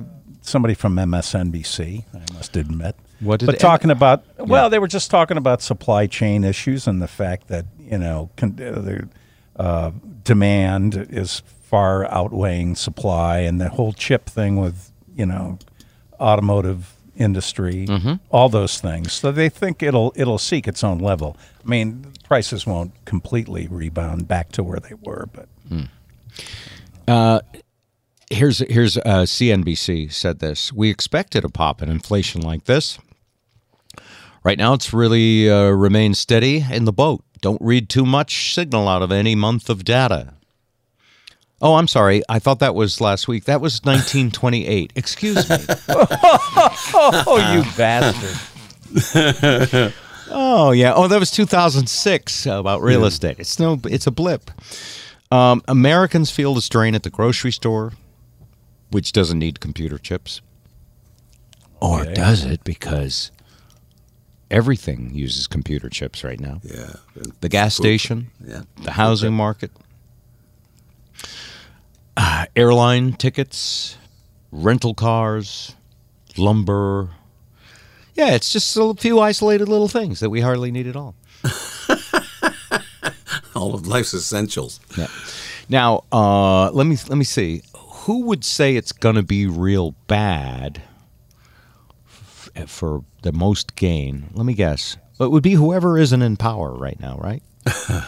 somebody 0.43 0.75
from 0.75 0.97
MSNBC. 0.97 2.05
I 2.15 2.35
must 2.35 2.57
admit. 2.57 2.97
What 3.21 3.41
did 3.41 3.47
but 3.47 3.59
talking 3.59 3.91
about. 3.91 4.25
Well, 4.39 4.71
they 4.71 4.79
were 4.79 4.89
just 4.89 5.11
talking 5.11 5.37
about 5.37 5.63
supply 5.63 6.07
chain 6.07 6.45
issues 6.45 6.87
and 6.87 7.01
the 7.03 7.09
fact 7.09 7.49
that 7.49 7.67
you 7.79 7.99
know 7.99 8.31
con- 8.37 8.59
uh, 8.61 8.81
the 8.81 9.09
uh, 9.57 9.91
demand 10.23 11.07
is 11.11 11.43
far 11.65 12.05
outweighing 12.13 12.77
supply, 12.77 13.39
and 13.39 13.61
the 13.61 13.71
whole 13.71 13.93
chip 13.93 14.27
thing 14.27 14.57
with 14.57 14.93
you 15.15 15.27
know 15.27 15.59
automotive 16.21 16.94
industry, 17.17 17.87
Mm-hmm. 17.87 18.15
all 18.31 18.49
those 18.49 18.81
things. 18.81 19.13
So 19.13 19.31
they 19.33 19.49
think 19.49 19.83
it'll 19.83 20.13
it'll 20.17 20.39
seek 20.39 20.67
its 20.69 20.83
own 20.85 20.99
level. 20.99 21.37
I 21.65 21.69
mean, 21.69 22.13
prices 22.25 22.67
won't 22.67 22.93
completely 23.05 23.67
rebound 23.69 24.27
back 24.29 24.51
to 24.53 24.63
where 24.63 24.81
they 24.81 24.95
were, 25.03 25.29
but 25.33 25.49
Here's 28.31 28.59
here's 28.71 28.97
uh, 28.97 29.25
CNBC 29.27 30.11
said 30.13 30.39
this. 30.39 30.73
We 30.73 30.89
expected 30.91 31.45
a 31.45 31.49
pop 31.51 31.83
in 31.83 31.91
inflation 31.91 32.41
like 32.41 32.65
this. 32.65 32.99
Right 34.43 34.59
now, 34.59 34.73
it's 34.73 34.93
really 34.93 35.49
uh, 35.51 35.69
remained 35.71 36.17
steady 36.17 36.65
in 36.71 36.85
the 36.85 36.93
boat. 36.93 37.23
Don't 37.43 37.61
read 37.61 37.89
too 37.89 38.05
much 38.07 38.55
signal 38.55 38.89
out 38.89 39.03
of 39.03 39.13
any 39.13 39.35
month 39.35 39.69
of 39.71 39.85
data. 39.85 40.35
Oh, 41.63 41.75
I'm 41.77 41.89
sorry. 41.89 42.23
I 42.29 42.39
thought 42.41 42.59
that 42.59 42.75
was 42.75 43.01
last 43.01 43.27
week. 43.29 43.45
That 43.45 43.61
was 43.61 43.81
1928. 43.85 44.93
Excuse 44.97 45.49
me. 45.49 45.57
oh, 45.89 47.53
you 47.55 47.63
bastard! 47.77 48.39
Oh 50.37 50.71
yeah. 50.73 50.95
Oh, 50.95 51.07
that 51.07 51.21
was 51.21 51.31
2006 51.31 52.47
about 52.47 52.81
real 52.81 53.05
estate. 53.05 53.39
It's 53.39 53.59
no. 53.61 53.79
It's 53.85 54.07
a 54.07 54.11
blip. 54.11 54.51
Um, 55.31 55.63
Americans 55.69 56.31
feel 56.31 56.55
the 56.55 56.63
strain 56.63 56.95
at 56.95 57.03
the 57.03 57.11
grocery 57.11 57.53
store, 57.53 57.93
which 58.91 59.13
doesn't 59.13 59.39
need 59.39 59.61
computer 59.61 59.99
chips, 59.99 60.41
or 61.81 62.01
Okay. 62.01 62.15
does 62.15 62.45
it? 62.45 62.65
Because 62.65 63.31
everything 64.51 65.15
uses 65.15 65.47
computer 65.47 65.91
chips 65.91 66.25
right 66.25 66.41
now. 66.41 66.61
Yeah. 66.65 66.95
The 67.41 67.49
gas 67.51 67.77
station, 67.77 68.31
Yeah. 68.45 68.63
the 68.83 68.93
housing 68.93 69.35
market, 69.35 69.71
uh, 72.17 72.47
airline 72.57 73.13
tickets, 73.15 73.97
rental 74.53 74.95
cars, 74.95 75.75
lumber. 76.37 77.11
Yeah, 78.15 78.35
it's 78.35 78.53
just 78.53 78.77
a 78.77 78.95
few 78.95 79.21
isolated 79.21 79.69
little 79.69 79.89
things 79.89 80.21
that 80.21 80.31
we 80.31 80.41
hardly 80.41 80.71
need 80.71 80.87
at 80.87 80.97
all. 80.97 81.15
All 83.55 83.75
of 83.75 83.87
life's 83.87 84.15
essentials. 84.15 84.81
Yeah. 84.97 85.09
Now, 85.69 86.05
uh, 86.13 86.71
let 86.71 86.87
me 86.87 86.97
let 87.09 87.17
me 87.17 87.25
see. 87.25 87.63
Who 87.77 88.23
would 88.27 88.45
say 88.45 88.77
it's 88.77 88.93
going 88.93 89.15
to 89.17 89.23
be 89.23 89.47
real 89.47 89.93
bad 90.07 90.83
f- 92.07 92.51
for 92.69 93.05
the 93.23 93.33
most 93.33 93.75
gain? 93.77 94.31
Let 94.35 94.45
me 94.45 94.55
guess. 94.55 94.97
It 95.21 95.31
would 95.31 95.43
be 95.43 95.55
whoever 95.55 95.97
isn't 95.99 96.21
in 96.23 96.37
power 96.37 96.75
right 96.75 96.99
now, 97.01 97.17
right? 97.19 97.43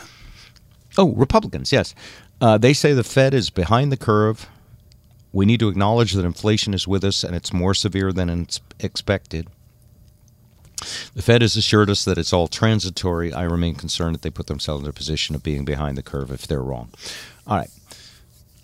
oh, 0.99 1.13
Republicans. 1.15 1.73
Yes, 1.73 1.95
uh, 2.41 2.59
they 2.59 2.73
say 2.73 2.93
the 2.93 3.05
Fed 3.05 3.35
is 3.35 3.51
behind 3.51 3.91
the 3.91 3.97
curve 3.97 4.49
We 5.33 5.47
need 5.47 5.61
to 5.61 5.69
acknowledge 5.69 6.13
that 6.13 6.25
inflation 6.25 6.75
is 6.75 6.87
with 6.89 7.05
us 7.05 7.25
and 7.25 7.35
it's 7.37 7.53
more 7.53 7.75
severe 7.75 8.13
than 8.13 8.29
it's 8.31 8.61
expected. 8.81 9.49
The 11.15 11.23
Fed 11.23 11.43
has 11.43 11.57
assured 11.57 11.89
us 11.91 12.05
that 12.05 12.19
it's 12.19 12.33
all 12.33 12.49
transitory. 12.49 13.33
I 13.33 13.43
remain 13.45 13.75
concerned 13.75 14.15
that 14.15 14.23
they 14.23 14.31
put 14.31 14.47
themselves 14.47 14.85
in 14.85 14.91
a 14.91 14.93
position 14.93 15.35
of 15.35 15.43
being 15.43 15.65
behind 15.65 15.97
the 15.97 16.03
curve 16.03 16.31
if 16.31 16.47
they're 16.47 16.63
wrong. 16.63 16.91
All 17.47 17.57
right. 17.57 17.71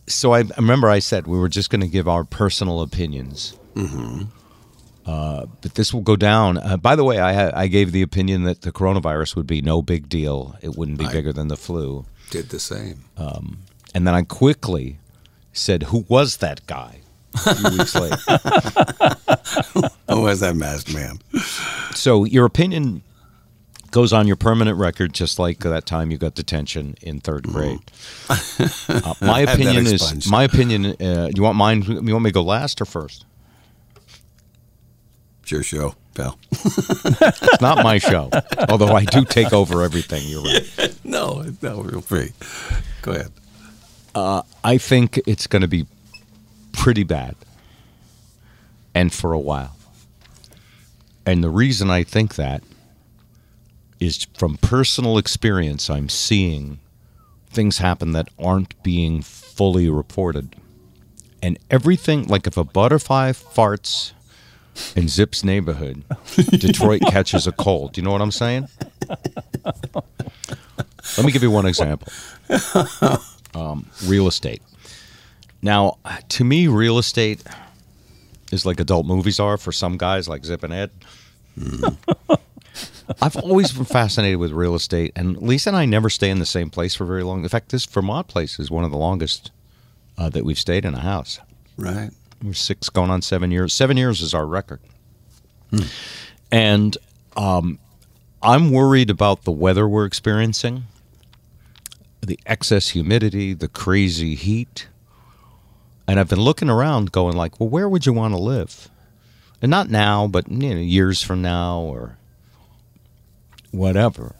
So 0.07 0.33
I 0.35 0.45
remember 0.57 0.89
I 0.91 0.99
said 0.99 1.27
we 1.27 1.39
were 1.39 1.49
just 1.49 1.71
going 1.71 1.81
to 1.81 1.89
give 1.89 2.07
our 2.09 2.25
personal 2.25 2.83
opinions. 2.83 3.57
Uh, 5.07 5.47
but 5.63 5.75
this 5.75 5.93
will 5.93 6.03
go 6.03 6.15
down. 6.17 6.59
Uh, 6.59 6.77
by 6.77 6.95
the 6.95 7.05
way, 7.05 7.19
I, 7.19 7.63
I 7.63 7.67
gave 7.67 7.91
the 7.93 8.03
opinion 8.03 8.45
that 8.45 8.61
the 8.63 8.71
coronavirus 8.73 9.35
would 9.37 9.47
be 9.47 9.61
no 9.63 9.83
big 9.83 10.09
deal. 10.09 10.57
It 10.63 10.77
wouldn't 10.77 10.99
be 10.99 11.07
I- 11.07 11.13
bigger 11.13 11.33
than 11.33 11.49
the 11.49 11.57
flu. 11.57 12.05
Did 12.33 12.49
the 12.49 12.59
same. 12.59 13.05
And 13.95 14.07
then 14.07 14.15
I 14.15 14.23
quickly 14.23 14.97
said, 15.53 15.83
Who 15.85 16.07
was 16.09 16.39
that 16.39 16.67
guy? 16.67 17.01
A 17.35 17.55
few 17.55 17.79
weeks 17.79 17.95
later. 17.95 18.17
Who 20.09 20.23
was 20.23 20.41
that 20.41 20.55
masked 20.57 20.95
man? 20.95 21.19
So 21.95 22.25
your 22.25 22.47
opinion 22.47 23.03
goes 23.91 24.15
on 24.15 24.27
your 24.27 24.37
permanent 24.37 24.79
record, 24.79 25.13
just 25.13 25.39
like 25.39 25.59
that 25.59 25.85
time 25.85 26.11
you 26.11 26.17
got 26.17 26.35
detention 26.35 26.95
in 27.03 27.21
third 27.21 27.45
grade. 27.45 27.79
Uh, 28.89 29.15
my 29.21 29.41
Have 29.41 29.49
that 29.49 29.55
opinion 29.57 29.87
is 29.87 30.31
my 30.31 30.45
opinion. 30.45 30.87
Uh, 31.01 31.29
you 31.35 31.43
want 31.43 31.57
mine? 31.57 31.83
You 31.83 32.13
want 32.13 32.25
me 32.25 32.31
to 32.31 32.35
go 32.35 32.43
last 32.43 32.81
or 32.81 32.87
first? 32.87 33.27
It's 35.43 35.51
your 35.51 35.63
show, 35.63 35.95
pal. 36.15 36.39
It's 36.53 37.61
not 37.61 37.83
my 37.83 37.99
show, 37.99 38.31
although 38.69 38.95
I 38.95 39.05
do 39.05 39.25
take 39.25 39.53
over 39.53 39.83
everything. 39.83 40.23
You're 40.27 40.43
right. 40.43 40.99
no, 41.05 41.45
no, 41.61 41.83
real 41.83 42.01
free. 42.01 42.33
Go 43.03 43.13
ahead. 43.13 43.33
Uh, 44.15 44.43
I 44.63 44.79
think 44.79 45.21
it's 45.27 45.47
going 45.47 45.63
to 45.63 45.69
be 45.69 45.87
pretty 46.73 47.03
bad, 47.03 47.35
and 48.95 49.13
for 49.13 49.33
a 49.33 49.39
while. 49.39 49.77
And 51.27 51.43
the 51.43 51.51
reason 51.51 51.91
I 51.91 52.05
think 52.05 52.37
that 52.37 52.63
is 53.99 54.27
from 54.37 54.57
personal 54.57 55.17
experience. 55.17 55.89
I'm 55.89 56.09
seeing 56.09 56.81
things 57.51 57.79
happen 57.79 58.13
that 58.13 58.29
aren't 58.39 58.81
being 58.83 59.23
fully 59.23 59.89
reported, 59.89 60.57
and 61.43 61.59
everything 61.71 62.27
like 62.27 62.47
if 62.47 62.57
a 62.57 62.65
butterfly 62.65 63.33
farts 63.33 64.13
in 64.97 65.09
Zip's 65.09 65.45
neighborhood, 65.45 66.05
Detroit 66.51 67.03
catches 67.03 67.47
a 67.47 67.53
cold. 67.53 67.93
Do 67.93 68.01
you 68.01 68.05
know 68.05 68.13
what 68.13 68.23
I'm 68.23 68.31
saying? 68.31 68.69
Let 71.17 71.27
me 71.27 71.33
give 71.33 71.43
you 71.43 71.51
one 71.51 71.67
example. 71.67 72.09
Um, 73.55 73.87
real 74.07 74.29
estate. 74.29 74.63
Now, 75.61 75.99
to 76.31 76.45
me, 76.45 76.69
real 76.69 76.99
estate 76.99 77.43
is 78.51 78.65
like 78.65 78.81
adult 78.81 79.07
movies 79.07 79.39
are 79.39 79.59
for 79.59 79.73
some 79.73 79.97
guys 79.99 80.29
like 80.29 80.45
Zip 80.45 80.63
and 80.63 80.73
Ed. 80.73 80.91
I've 83.21 83.37
always 83.37 83.73
been 83.73 83.85
fascinated 83.85 84.39
with 84.39 84.53
real 84.53 84.75
estate, 84.75 85.13
and 85.15 85.37
Lisa 85.37 85.69
and 85.71 85.77
I 85.77 85.85
never 85.85 86.09
stay 86.09 86.31
in 86.31 86.39
the 86.39 86.47
same 86.47 86.71
place 86.71 86.95
for 86.95 87.05
very 87.05 87.23
long. 87.23 87.43
In 87.43 87.49
fact, 87.49 87.71
this 87.71 87.85
Vermont 87.85 88.27
place 88.27 88.59
is 88.59 88.71
one 88.71 88.85
of 88.85 88.91
the 88.91 88.97
longest 88.97 89.51
uh, 90.17 90.31
that 90.31 90.45
we've 90.45 90.59
stayed 90.59 90.85
in 90.85 90.95
a 90.95 91.01
house. 91.01 91.39
Right. 91.77 92.11
Six 92.53 92.89
going 92.89 93.11
on 93.11 93.23
seven 93.23 93.51
years. 93.51 93.73
Seven 93.73 93.97
years 93.97 94.21
is 94.21 94.35
our 94.35 94.47
record. 94.47 94.81
And 96.51 96.99
um, 97.37 97.79
I'm 98.43 98.73
worried 98.73 99.11
about 99.11 99.45
the 99.45 99.53
weather 99.53 99.89
we're 99.89 100.05
experiencing, 100.05 100.85
the 102.21 102.39
excess 102.45 102.89
humidity, 102.89 103.55
the 103.55 103.69
crazy 103.69 104.35
heat. 104.35 104.89
And 106.09 106.19
I've 106.19 106.29
been 106.29 106.41
looking 106.41 106.69
around 106.69 107.13
going 107.13 107.37
like, 107.37 107.61
well, 107.61 107.69
where 107.69 107.89
would 107.89 108.05
you 108.07 108.13
want 108.13 108.35
to 108.35 108.39
live? 108.39 108.89
And 109.63 109.71
not 109.71 109.89
now, 109.89 110.27
but 110.27 110.51
you 110.51 110.75
know, 110.75 110.81
years 110.81 111.23
from 111.23 111.41
now 111.41 111.79
or 111.79 112.19
whatever. 113.71 114.35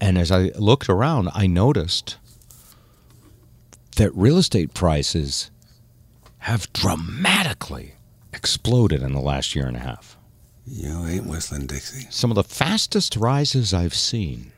And 0.00 0.16
as 0.16 0.32
I 0.32 0.50
looked 0.56 0.88
around, 0.88 1.28
I 1.34 1.46
noticed 1.46 2.16
that 3.96 4.14
real 4.14 4.38
estate 4.38 4.72
prices 4.72 5.50
have 6.40 6.72
dramatically 6.72 7.94
exploded 8.32 9.02
in 9.02 9.12
the 9.12 9.20
last 9.20 9.54
year 9.54 9.66
and 9.66 9.76
a 9.76 9.80
half. 9.80 10.16
You 10.66 11.06
ain't 11.06 11.26
whistling 11.26 11.66
Dixie. 11.66 12.06
Some 12.10 12.30
of 12.30 12.34
the 12.34 12.44
fastest 12.44 13.16
rises 13.16 13.72
I've 13.72 13.94
seen. 13.94 14.52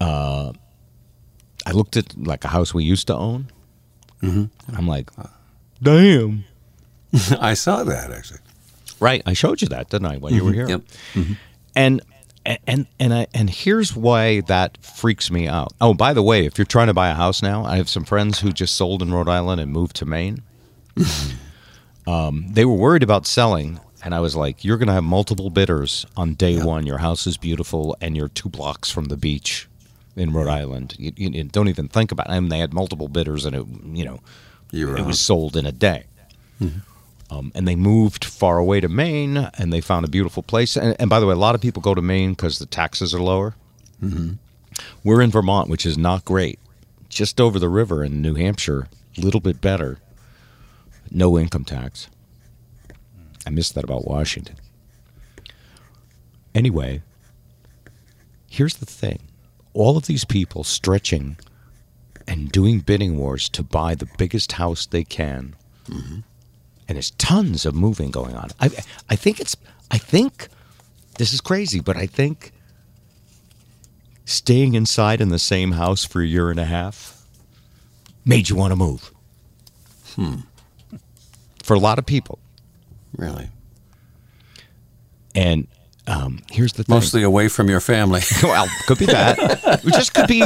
Uh, 0.00 0.52
I 1.66 1.72
looked 1.72 1.96
at 1.96 2.16
like 2.16 2.44
a 2.44 2.48
house 2.48 2.72
we 2.74 2.84
used 2.84 3.06
to 3.06 3.14
own. 3.14 3.50
Mm-hmm. 4.22 4.76
I'm 4.76 4.86
like, 4.86 5.10
damn. 5.82 6.44
I 7.40 7.54
saw 7.54 7.84
that 7.84 8.10
actually. 8.10 8.40
Right, 9.00 9.22
I 9.26 9.32
showed 9.32 9.62
you 9.62 9.68
that, 9.68 9.90
didn't 9.90 10.08
I, 10.08 10.16
when 10.16 10.34
you 10.34 10.44
were 10.44 10.52
here? 10.52 10.68
Yep. 10.68 10.82
And 11.76 12.02
and 12.66 12.86
and 12.98 13.12
I 13.12 13.26
and 13.34 13.50
here's 13.50 13.94
why 13.94 14.40
that 14.42 14.78
freaks 14.84 15.30
me 15.30 15.46
out. 15.46 15.72
Oh, 15.80 15.94
by 15.94 16.12
the 16.12 16.22
way, 16.22 16.46
if 16.46 16.58
you're 16.58 16.64
trying 16.64 16.86
to 16.86 16.94
buy 16.94 17.08
a 17.08 17.14
house 17.14 17.42
now, 17.42 17.64
I 17.64 17.76
have 17.76 17.88
some 17.88 18.04
friends 18.04 18.40
who 18.40 18.52
just 18.52 18.74
sold 18.74 19.02
in 19.02 19.12
Rhode 19.12 19.28
Island 19.28 19.60
and 19.60 19.70
moved 19.70 19.96
to 19.96 20.06
Maine. 20.06 20.42
um, 22.06 22.46
they 22.50 22.64
were 22.64 22.74
worried 22.74 23.02
about 23.02 23.26
selling, 23.26 23.80
and 24.02 24.14
I 24.14 24.20
was 24.20 24.34
like, 24.36 24.64
"You're 24.64 24.78
going 24.78 24.88
to 24.88 24.94
have 24.94 25.04
multiple 25.04 25.50
bidders 25.50 26.06
on 26.16 26.34
day 26.34 26.62
one. 26.62 26.86
Your 26.86 26.98
house 26.98 27.26
is 27.26 27.36
beautiful, 27.36 27.96
and 28.00 28.16
you're 28.16 28.28
two 28.28 28.48
blocks 28.48 28.90
from 28.90 29.06
the 29.06 29.16
beach 29.16 29.68
in 30.16 30.32
Rhode 30.32 30.48
Island. 30.48 30.94
You, 30.98 31.12
you, 31.16 31.30
you 31.30 31.44
don't 31.44 31.68
even 31.68 31.88
think 31.88 32.12
about 32.12 32.28
it." 32.28 32.32
And 32.32 32.50
they 32.50 32.58
had 32.58 32.72
multiple 32.72 33.08
bidders, 33.08 33.44
and 33.44 33.54
it, 33.54 33.66
you 33.92 34.04
know, 34.04 34.20
You're 34.70 34.96
it 34.96 35.04
was 35.04 35.20
sold 35.20 35.56
in 35.56 35.66
a 35.66 35.72
day. 35.72 36.04
Um, 37.30 37.52
and 37.54 37.68
they 37.68 37.76
moved 37.76 38.24
far 38.24 38.58
away 38.58 38.80
to 38.80 38.88
Maine, 38.88 39.36
and 39.58 39.72
they 39.72 39.80
found 39.80 40.06
a 40.06 40.08
beautiful 40.08 40.42
place. 40.42 40.76
And, 40.76 40.96
and 40.98 41.10
by 41.10 41.20
the 41.20 41.26
way, 41.26 41.34
a 41.34 41.38
lot 41.38 41.54
of 41.54 41.60
people 41.60 41.82
go 41.82 41.94
to 41.94 42.00
Maine 42.00 42.30
because 42.30 42.58
the 42.58 42.66
taxes 42.66 43.14
are 43.14 43.20
lower. 43.20 43.54
Mm-hmm. 44.02 44.34
We're 45.04 45.20
in 45.20 45.30
Vermont, 45.30 45.68
which 45.68 45.84
is 45.84 45.98
not 45.98 46.24
great. 46.24 46.58
Just 47.08 47.40
over 47.40 47.58
the 47.58 47.68
river 47.68 48.02
in 48.02 48.22
New 48.22 48.34
Hampshire, 48.34 48.88
a 49.16 49.20
little 49.20 49.40
bit 49.40 49.60
better. 49.60 49.98
No 51.10 51.38
income 51.38 51.64
tax. 51.64 52.08
I 53.46 53.50
missed 53.50 53.74
that 53.74 53.84
about 53.84 54.06
Washington. 54.06 54.56
Anyway, 56.54 57.02
here's 58.48 58.76
the 58.76 58.86
thing 58.86 59.20
all 59.74 59.96
of 59.96 60.06
these 60.06 60.24
people 60.24 60.64
stretching 60.64 61.36
and 62.26 62.50
doing 62.50 62.80
bidding 62.80 63.16
wars 63.16 63.48
to 63.50 63.62
buy 63.62 63.94
the 63.94 64.08
biggest 64.18 64.52
house 64.52 64.86
they 64.86 65.04
can 65.04 65.54
and 66.88 66.96
there's 66.96 67.10
tons 67.12 67.66
of 67.66 67.74
moving 67.74 68.10
going 68.10 68.34
on. 68.34 68.48
I 68.60 68.70
I 69.08 69.16
think 69.16 69.40
it's 69.40 69.54
I 69.90 69.98
think 69.98 70.48
this 71.18 71.32
is 71.32 71.40
crazy, 71.40 71.80
but 71.80 71.96
I 71.96 72.06
think 72.06 72.52
staying 74.24 74.74
inside 74.74 75.20
in 75.20 75.28
the 75.28 75.38
same 75.38 75.72
house 75.72 76.04
for 76.04 76.20
a 76.22 76.26
year 76.26 76.50
and 76.50 76.58
a 76.58 76.64
half 76.64 77.22
made 78.24 78.48
you 78.48 78.56
want 78.56 78.72
to 78.72 78.76
move. 78.76 79.12
Hmm. 80.14 80.34
For 81.62 81.74
a 81.74 81.78
lot 81.78 81.98
of 81.98 82.06
people, 82.06 82.38
Really. 83.16 83.50
and 85.34 85.66
um, 86.06 86.40
here's 86.50 86.72
the 86.72 86.84
thing. 86.84 86.94
Mostly 86.94 87.22
away 87.22 87.48
from 87.48 87.68
your 87.68 87.80
family. 87.80 88.22
well, 88.42 88.66
could 88.86 88.98
be 88.98 89.04
that. 89.06 89.36
it 89.84 89.92
just 89.92 90.14
could 90.14 90.26
be. 90.26 90.42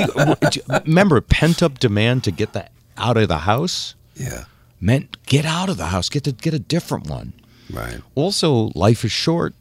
Remember, 0.85 1.21
pent 1.21 1.63
up 1.63 1.79
demand 1.79 2.25
to 2.25 2.33
get 2.33 2.53
that 2.55 2.73
out 2.97 3.17
of 3.17 3.29
the 3.29 3.39
house 3.39 3.95
yeah. 4.17 4.45
Meant 4.83 5.17
get 5.25 5.47
out 5.47 5.71
of 5.71 5.79
the 5.79 5.87
house, 5.87 6.09
get 6.09 6.25
to 6.25 6.33
get 6.33 6.53
a 6.53 6.59
different 6.59 7.09
one. 7.09 7.33
Right. 7.71 8.01
Also, 8.15 8.71
life 8.75 9.05
is 9.05 9.13
short. 9.13 9.55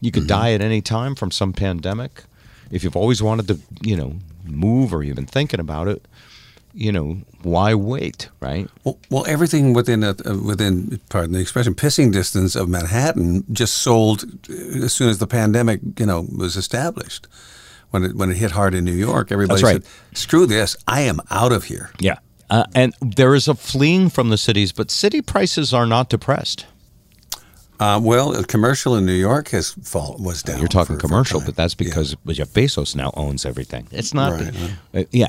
You 0.00 0.12
could 0.12 0.28
die 0.28 0.52
at 0.52 0.60
any 0.60 0.80
time 0.80 1.16
from 1.16 1.32
some 1.32 1.52
pandemic. 1.52 2.22
If 2.70 2.84
you've 2.84 2.96
always 2.96 3.20
wanted 3.20 3.48
to, 3.48 3.58
you 3.82 3.96
know, 3.96 4.14
move 4.44 4.94
or 4.94 5.02
you've 5.02 5.16
been 5.16 5.26
thinking 5.26 5.58
about 5.58 5.88
it, 5.88 6.06
you 6.72 6.92
know, 6.92 7.18
why 7.42 7.74
wait, 7.74 8.28
right? 8.40 8.68
Well, 8.84 8.98
well 9.10 9.26
everything 9.26 9.72
within 9.72 10.04
a, 10.04 10.14
uh, 10.24 10.38
within 10.38 11.00
pardon 11.08 11.32
the 11.32 11.40
expression 11.40 11.74
pissing 11.74 12.12
distance 12.12 12.54
of 12.54 12.68
Manhattan 12.68 13.44
just 13.52 13.78
sold 13.78 14.24
uh, 14.48 14.84
as 14.84 14.92
soon 14.92 15.08
as 15.08 15.18
the 15.18 15.26
pandemic 15.26 15.80
you 15.98 16.06
know 16.06 16.26
was 16.36 16.56
established. 16.56 17.26
When 17.90 18.04
it 18.04 18.16
when 18.16 18.30
it 18.30 18.36
hit 18.36 18.52
hard 18.52 18.74
in 18.74 18.84
New 18.84 18.92
York, 18.92 19.32
everybody 19.32 19.62
right. 19.62 19.82
said, 19.82 20.16
"Screw 20.16 20.46
this! 20.46 20.76
I 20.86 21.00
am 21.00 21.20
out 21.30 21.52
of 21.52 21.64
here." 21.64 21.90
Yeah. 21.98 22.18
Uh, 22.50 22.64
and 22.74 22.94
there 23.00 23.34
is 23.34 23.46
a 23.48 23.54
fleeing 23.54 24.08
from 24.08 24.30
the 24.30 24.38
cities, 24.38 24.72
but 24.72 24.90
city 24.90 25.20
prices 25.20 25.74
are 25.74 25.86
not 25.86 26.08
depressed. 26.08 26.64
Uh, 27.80 28.00
well, 28.02 28.34
a 28.36 28.42
commercial 28.44 28.96
in 28.96 29.06
New 29.06 29.12
York 29.12 29.48
has 29.50 29.70
fall 29.84 30.16
was 30.18 30.42
down. 30.42 30.58
You're 30.58 30.66
talking 30.68 30.96
for- 30.96 31.00
for 31.02 31.06
commercial, 31.08 31.40
time. 31.40 31.46
but 31.46 31.56
that's 31.56 31.74
Yeah. 31.78 31.84
because 31.84 32.16
Jeff 32.30 32.48
Bezos 32.48 32.96
now 32.96 33.12
owns 33.14 33.44
everything. 33.46 33.86
It's 33.92 34.12
not, 34.14 34.32
Right, 34.32 34.54
uh, 34.94 35.04
yeah. 35.12 35.28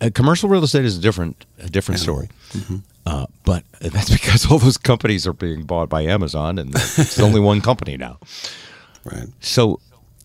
Uh, 0.00 0.10
commercial 0.14 0.48
real 0.48 0.62
estate 0.62 0.84
is 0.84 0.96
a 0.96 1.00
different, 1.00 1.44
a 1.58 1.68
different 1.68 2.00
story. 2.00 2.28
Mm-hmm. 2.52 2.76
Uh, 3.06 3.26
but 3.44 3.64
that's 3.80 4.10
because 4.10 4.46
all 4.50 4.58
those 4.58 4.78
companies 4.78 5.26
are 5.26 5.32
being 5.32 5.64
bought 5.64 5.88
by 5.88 6.02
Amazon, 6.02 6.58
and 6.58 6.74
it's 6.74 7.18
only 7.28 7.40
one 7.40 7.60
company 7.60 7.96
now. 7.96 8.18
right. 9.04 9.26
So 9.40 9.80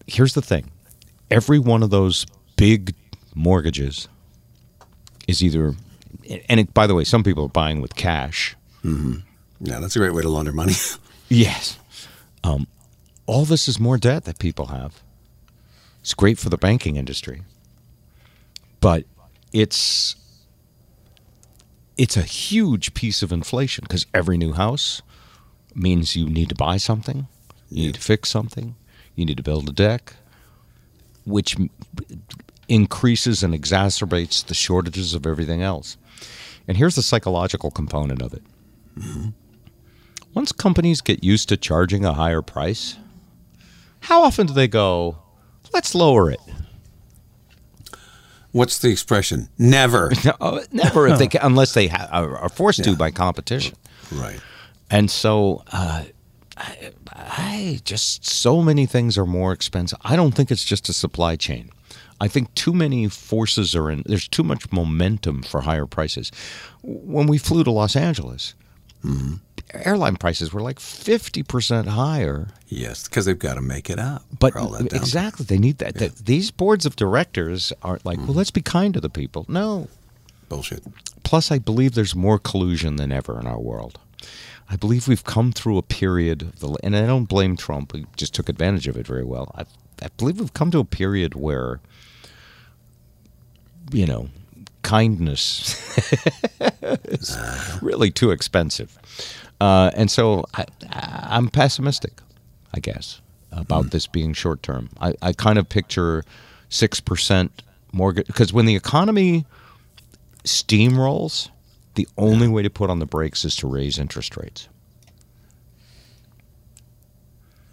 here's 0.07 0.34
the 0.36 0.41
thing: 0.41 0.69
every 1.32 1.57
one 1.60 1.84
of 1.84 1.90
those 1.90 2.26
big 2.57 2.94
mortgages 3.34 4.07
is 5.27 5.41
either 5.44 5.73
and 6.49 6.60
it, 6.60 6.73
by 6.73 6.88
the 6.88 6.95
way, 6.95 7.03
some 7.03 7.23
people 7.23 7.45
are 7.45 7.49
buying 7.49 7.81
with 7.81 7.95
cash. 7.95 8.56
Yeah, 9.61 9.80
that's 9.80 9.95
a 9.95 9.99
great 9.99 10.14
way 10.14 10.22
to 10.22 10.30
launder 10.30 10.52
money. 10.52 10.73
Yes. 11.27 11.80
Um, 12.43 12.68
all 13.26 13.45
this 13.45 13.68
is 13.68 13.80
more 13.80 13.97
debt 13.97 14.26
that 14.26 14.38
people 14.38 14.68
have. 14.68 15.02
It's 16.02 16.14
great 16.14 16.38
for 16.38 16.49
the 16.49 16.57
banking 16.57 16.97
industry, 16.97 17.41
but 18.80 19.06
it's 19.52 20.15
it's 21.97 22.15
a 22.15 22.22
huge 22.22 22.93
piece 22.93 23.23
of 23.23 23.31
inflation 23.31 23.85
because 23.85 24.06
every 24.14 24.38
new 24.38 24.53
house 24.53 25.02
means 25.73 26.15
you 26.15 26.30
need 26.30 26.49
to 26.49 26.56
buy 26.56 26.77
something, 26.77 27.27
you 27.69 27.88
need 27.88 27.95
to 27.95 28.02
fix 28.02 28.30
something, 28.30 28.76
you 29.15 29.26
need 29.26 29.38
to 29.38 29.43
build 29.43 29.68
a 29.68 29.73
deck, 29.73 30.14
which 31.26 31.57
increases 32.68 33.41
and 33.41 33.53
exacerbates 33.56 34.45
the 34.45 34.53
shortages 34.53 35.15
of 35.15 35.26
everything 35.26 35.64
else. 35.64 35.97
And 36.68 36.78
here's 36.78 36.96
the 36.96 37.02
psychological 37.04 37.72
component 37.72 38.22
of 38.22 38.34
it. 38.34 38.44
Once 40.34 40.52
companies 40.52 41.02
get 41.02 41.24
used 41.24 41.50
to 41.50 41.58
charging 41.58 42.06
a 42.06 42.14
higher 42.14 42.42
price, 42.42 42.98
how 44.02 44.24
often 44.24 44.48
do 44.48 44.54
they 44.54 44.68
go, 44.68 45.18
let's 45.74 45.94
lower 45.96 46.30
it? 46.32 46.40
What's 48.52 48.80
the 48.80 48.90
expression? 48.90 49.50
Never. 49.58 50.12
No, 50.26 50.34
uh, 50.40 50.62
never 50.72 51.08
if 51.08 51.20
they 51.20 51.28
can, 51.34 51.42
unless 51.44 51.74
they 51.74 51.88
ha- 51.88 52.08
are 52.12 52.50
forced 52.50 52.84
to 52.86 52.96
by 52.96 53.12
competition. 53.12 53.76
right. 54.12 54.40
And 54.90 55.10
so, 55.12 55.64
uh, 55.74 56.04
I, 56.58 56.92
I 57.12 57.80
just 57.84 58.24
so 58.26 58.62
many 58.62 58.86
things 58.86 59.18
are 59.18 59.26
more 59.26 59.52
expensive. 59.52 60.00
I 60.04 60.16
don't 60.16 60.34
think 60.34 60.52
it's 60.52 60.64
just 60.64 60.88
a 60.90 60.94
supply 60.94 61.36
chain. 61.36 61.70
I 62.22 62.28
think 62.28 62.54
too 62.56 62.74
many 62.74 63.08
forces 63.10 63.76
are 63.76 63.90
in. 63.90 64.04
There's 64.06 64.28
too 64.28 64.44
much 64.44 64.72
momentum 64.72 65.44
for 65.44 65.62
higher 65.62 65.86
prices. 65.86 66.32
When 66.82 67.28
we 67.28 67.38
flew 67.38 67.64
to 67.64 67.72
Los 67.72 67.96
Angeles, 67.96 68.56
mm-hmm. 69.04 69.36
airline 69.74 70.16
prices 70.16 70.54
were 70.54 70.62
like 70.62 70.80
fifty 70.80 71.44
percent 71.44 71.88
higher. 71.90 72.48
Yes, 72.68 73.08
because 73.08 73.26
they've 73.26 73.38
got 73.38 73.56
to 73.56 73.62
make 73.62 73.90
it 73.90 74.00
up. 74.00 74.24
But 74.40 74.56
all 74.56 74.70
that 74.70 74.90
down. 74.90 75.02
exactly, 75.02 75.46
they 75.46 75.58
need 75.58 75.80
that. 75.80 75.96
that- 75.96 76.16
These 76.26 76.52
boards 76.52 76.86
of 76.86 76.96
directors 76.96 77.74
aren't 77.82 78.06
like, 78.06 78.18
well, 78.18 78.28
mm-hmm. 78.28 78.38
let's 78.38 78.52
be 78.52 78.62
kind 78.62 78.94
to 78.94 79.02
the 79.02 79.10
people. 79.10 79.46
No, 79.50 79.88
Bullshit. 80.50 80.84
Plus, 81.24 81.52
I 81.52 81.60
believe 81.60 81.96
there's 81.96 82.16
more 82.16 82.40
collusion 82.40 82.98
than 82.98 83.12
ever 83.12 83.40
in 83.40 83.48
our 83.48 83.60
world. 83.60 84.00
I 84.70 84.76
believe 84.76 85.08
we've 85.08 85.24
come 85.24 85.52
through 85.52 85.78
a 85.78 85.84
period, 85.84 86.42
of 86.42 86.60
the, 86.60 86.78
and 86.84 86.96
I 86.96 87.06
don't 87.06 87.26
blame 87.26 87.56
Trump. 87.58 87.96
He 87.96 88.06
just 88.16 88.34
took 88.34 88.50
advantage 88.50 88.88
of 88.88 88.98
it 88.98 89.06
very 89.06 89.24
well. 89.24 89.52
I, 89.56 89.66
I 90.02 90.08
believe 90.18 90.40
we've 90.40 90.54
come 90.54 90.72
to 90.72 90.80
a 90.80 90.86
period 90.86 91.36
where, 91.36 91.82
you 93.91 94.06
know, 94.06 94.30
kindness 94.84 95.76
is 97.06 97.38
really 97.82 98.12
too 98.12 98.32
expensive. 98.32 98.98
Uh, 99.62 99.91
and 99.95 100.12
so 100.12 100.45
I, 100.53 100.66
I'm 100.91 101.49
pessimistic, 101.49 102.20
I 102.74 102.80
guess, 102.80 103.22
about 103.52 103.91
this 103.91 104.06
being 104.07 104.34
short 104.34 104.62
term. 104.64 104.90
I, 104.99 105.14
I 105.22 105.34
kind 105.34 105.57
of 105.57 105.70
picture 105.70 106.24
6% 106.70 107.49
mortgage, 107.94 108.28
because 108.28 108.52
when 108.52 108.66
the 108.66 108.76
economy 108.76 109.45
steamrolls, 110.44 111.49
the 111.95 112.07
only 112.18 112.48
way 112.49 112.62
to 112.64 112.70
put 112.70 112.90
on 112.90 112.99
the 112.99 113.06
brakes 113.06 113.45
is 113.45 113.56
to 113.57 113.68
raise 113.68 113.98
interest 113.98 114.36
rates. 114.36 114.68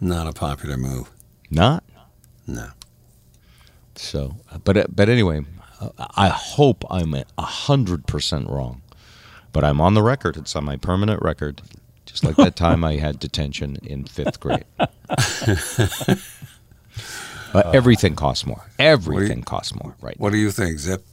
Not 0.01 0.27
a 0.27 0.33
popular 0.33 0.77
move. 0.77 1.11
Not 1.51 1.85
No. 2.47 2.69
so, 3.95 4.37
but 4.65 4.95
but 4.95 5.09
anyway, 5.09 5.41
uh, 5.41 5.62
I 5.99 6.29
hope 6.29 6.85
I'm 6.91 7.15
a 7.15 7.25
hundred 7.39 8.07
percent 8.07 8.49
wrong, 8.49 8.83
but 9.53 9.65
I'm 9.65 9.81
on 9.81 9.95
the 9.95 10.03
record. 10.03 10.37
It's 10.37 10.55
on 10.57 10.65
my 10.65 10.77
permanent 10.77 11.23
record, 11.23 11.63
just 12.07 12.25
like 12.25 12.37
that 12.37 12.57
time 12.57 12.85
I 12.85 12.97
had 12.97 13.19
detention 13.19 13.77
in 13.83 14.05
fifth 14.05 14.41
grade. 14.41 14.65
Uh, 17.55 17.71
everything 17.75 18.17
costs 18.17 18.47
more. 18.47 18.65
Everything 18.79 19.43
costs 19.43 19.75
more 19.75 19.95
right 20.01 20.19
What 20.19 20.33
do 20.33 20.39
you 20.39 20.51
think, 20.51 20.79
Zip? 20.79 21.05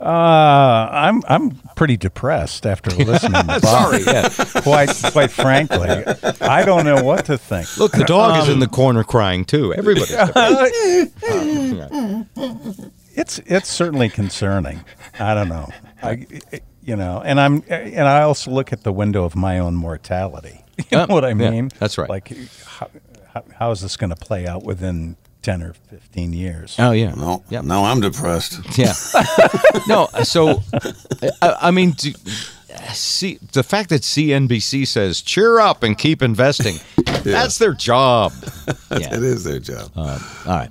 Uh, 0.00 0.88
I'm 0.90 1.22
I'm 1.28 1.52
pretty 1.76 1.96
depressed 1.96 2.66
after 2.66 2.90
listening 2.96 3.40
to 3.40 3.46
Bob. 3.46 3.62
Sorry, 3.62 4.02
yeah. 4.04 4.28
Quite 4.62 4.90
quite 5.12 5.30
frankly, 5.30 6.04
I 6.40 6.64
don't 6.64 6.84
know 6.84 7.02
what 7.02 7.24
to 7.26 7.38
think. 7.38 7.76
Look, 7.78 7.92
the 7.92 8.04
dog 8.04 8.42
is 8.42 8.48
in 8.48 8.58
the 8.58 8.66
corner 8.68 9.02
crying 9.02 9.44
too. 9.44 9.72
Everybody's 9.72 10.08
depressed. 10.16 10.74
It's 13.14 13.38
it's 13.46 13.68
certainly 13.68 14.08
concerning. 14.08 14.84
I 15.18 15.34
don't 15.34 15.48
know. 15.48 15.68
I 16.02 16.26
you 16.82 16.96
know, 16.96 17.22
and 17.24 17.40
I'm 17.40 17.62
and 17.68 18.06
I 18.08 18.22
also 18.22 18.50
look 18.50 18.72
at 18.72 18.82
the 18.82 18.92
window 18.92 19.24
of 19.24 19.34
my 19.36 19.58
own 19.58 19.74
mortality. 19.76 20.60
You 20.90 20.98
know 20.98 21.06
Yeah, 21.08 21.14
what 21.14 21.24
I 21.24 21.28
yeah, 21.28 21.50
mean? 21.50 21.70
that's 21.78 21.96
right. 21.98 22.10
Like, 22.10 22.36
how, 22.66 22.90
how, 23.32 23.44
how 23.58 23.70
is 23.70 23.80
this 23.80 23.96
going 23.96 24.10
to 24.10 24.16
play 24.16 24.44
out 24.44 24.64
within 24.64 25.16
ten 25.40 25.62
or 25.62 25.72
fifteen 25.88 26.32
years? 26.32 26.74
Oh 26.80 26.90
yeah. 26.90 27.14
No. 27.14 27.44
Yep. 27.48 27.64
No, 27.64 27.84
I'm 27.84 28.00
depressed. 28.00 28.58
Yeah. 28.76 28.92
no, 29.88 30.08
so 30.24 30.62
I, 31.40 31.56
I 31.62 31.70
mean, 31.70 31.92
do, 31.92 32.12
see 32.92 33.38
the 33.52 33.62
fact 33.62 33.90
that 33.90 34.00
CNBC 34.02 34.84
says 34.88 35.20
cheer 35.22 35.60
up 35.60 35.84
and 35.84 35.96
keep 35.96 36.22
investing. 36.22 36.74
That's 37.22 37.58
their 37.58 37.74
job. 37.74 38.32
Yeah. 38.90 39.14
It 39.16 39.22
is 39.24 39.42
their 39.44 39.58
job. 39.58 39.90
Uh, 39.96 40.18
all 40.46 40.52
right. 40.56 40.70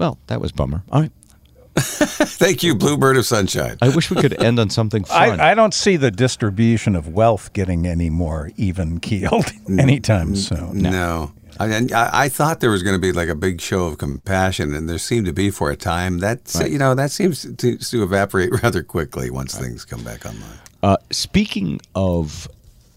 Well, 0.00 0.18
that 0.28 0.40
was 0.40 0.50
bummer. 0.50 0.82
All 0.90 1.02
right. 1.02 1.12
Thank 1.76 2.62
you, 2.62 2.74
Bluebird 2.74 3.18
of 3.18 3.26
Sunshine. 3.26 3.76
I 3.82 3.90
wish 3.90 4.10
we 4.10 4.16
could 4.16 4.42
end 4.42 4.58
on 4.58 4.70
something 4.70 5.04
fun. 5.04 5.38
I, 5.38 5.52
I 5.52 5.54
don't 5.54 5.74
see 5.74 5.96
the 5.96 6.10
distribution 6.10 6.96
of 6.96 7.08
wealth 7.08 7.52
getting 7.52 7.86
any 7.86 8.08
more 8.08 8.50
even 8.56 8.98
keeled 8.98 9.52
anytime 9.78 10.34
soon. 10.36 10.78
No. 10.78 11.32
I, 11.60 11.66
and 11.66 11.92
I, 11.92 12.24
I 12.24 12.28
thought 12.30 12.60
there 12.60 12.70
was 12.70 12.82
going 12.82 12.96
to 12.96 13.00
be 13.00 13.12
like 13.12 13.28
a 13.28 13.34
big 13.34 13.60
show 13.60 13.84
of 13.84 13.98
compassion, 13.98 14.74
and 14.74 14.88
there 14.88 14.96
seemed 14.96 15.26
to 15.26 15.34
be 15.34 15.50
for 15.50 15.70
a 15.70 15.76
time. 15.76 16.20
That 16.20 16.40
you 16.66 16.78
know 16.78 16.94
that 16.94 17.10
seems 17.10 17.42
to, 17.42 17.76
to 17.76 18.02
evaporate 18.02 18.62
rather 18.62 18.82
quickly 18.82 19.30
once 19.30 19.54
things 19.58 19.84
come 19.84 20.02
back 20.02 20.24
online. 20.24 20.58
Uh, 20.82 20.96
speaking 21.10 21.78
of 21.94 22.48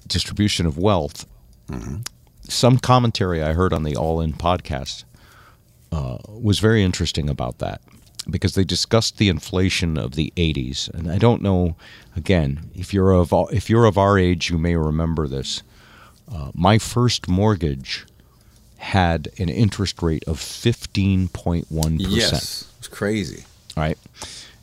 distribution 0.07 0.65
of 0.65 0.77
wealth, 0.77 1.27
some 2.47 2.77
commentary 2.77 3.43
I 3.43 3.51
heard 3.51 3.73
on 3.73 3.83
the 3.83 3.97
All 3.97 4.21
In 4.21 4.31
podcast 4.31 5.03
uh, 5.93 6.17
was 6.27 6.59
very 6.59 6.81
interesting 6.83 7.29
about 7.29 7.59
that 7.59 7.81
because 8.29 8.55
they 8.55 8.63
discussed 8.63 9.17
the 9.17 9.29
inflation 9.29 9.97
of 9.97 10.15
the 10.15 10.31
80s, 10.37 10.89
and 10.93 11.11
I 11.11 11.17
don't 11.17 11.41
know. 11.41 11.75
Again, 12.15 12.69
if 12.73 12.93
you're 12.93 13.11
of 13.11 13.33
if 13.51 13.69
you're 13.69 13.85
of 13.85 13.97
our 13.97 14.17
age, 14.17 14.49
you 14.49 14.57
may 14.57 14.75
remember 14.75 15.27
this. 15.27 15.61
Uh, 16.33 16.51
my 16.53 16.77
first 16.79 17.27
mortgage 17.27 18.05
had 18.77 19.29
an 19.37 19.49
interest 19.49 20.01
rate 20.01 20.23
of 20.27 20.37
15.1 20.39 21.67
percent. 21.69 21.99
Yes, 22.01 22.71
it's 22.79 22.87
crazy. 22.87 23.43
right? 23.77 23.97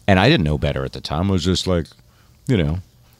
And 0.07 0.19
I 0.19 0.29
didn't 0.29 0.45
know 0.45 0.59
better 0.59 0.85
at 0.85 0.93
the 0.93 1.01
time. 1.01 1.29
I 1.31 1.33
was 1.33 1.45
just 1.45 1.67
like, 1.67 1.87
you 2.47 2.57
know, 2.57 2.79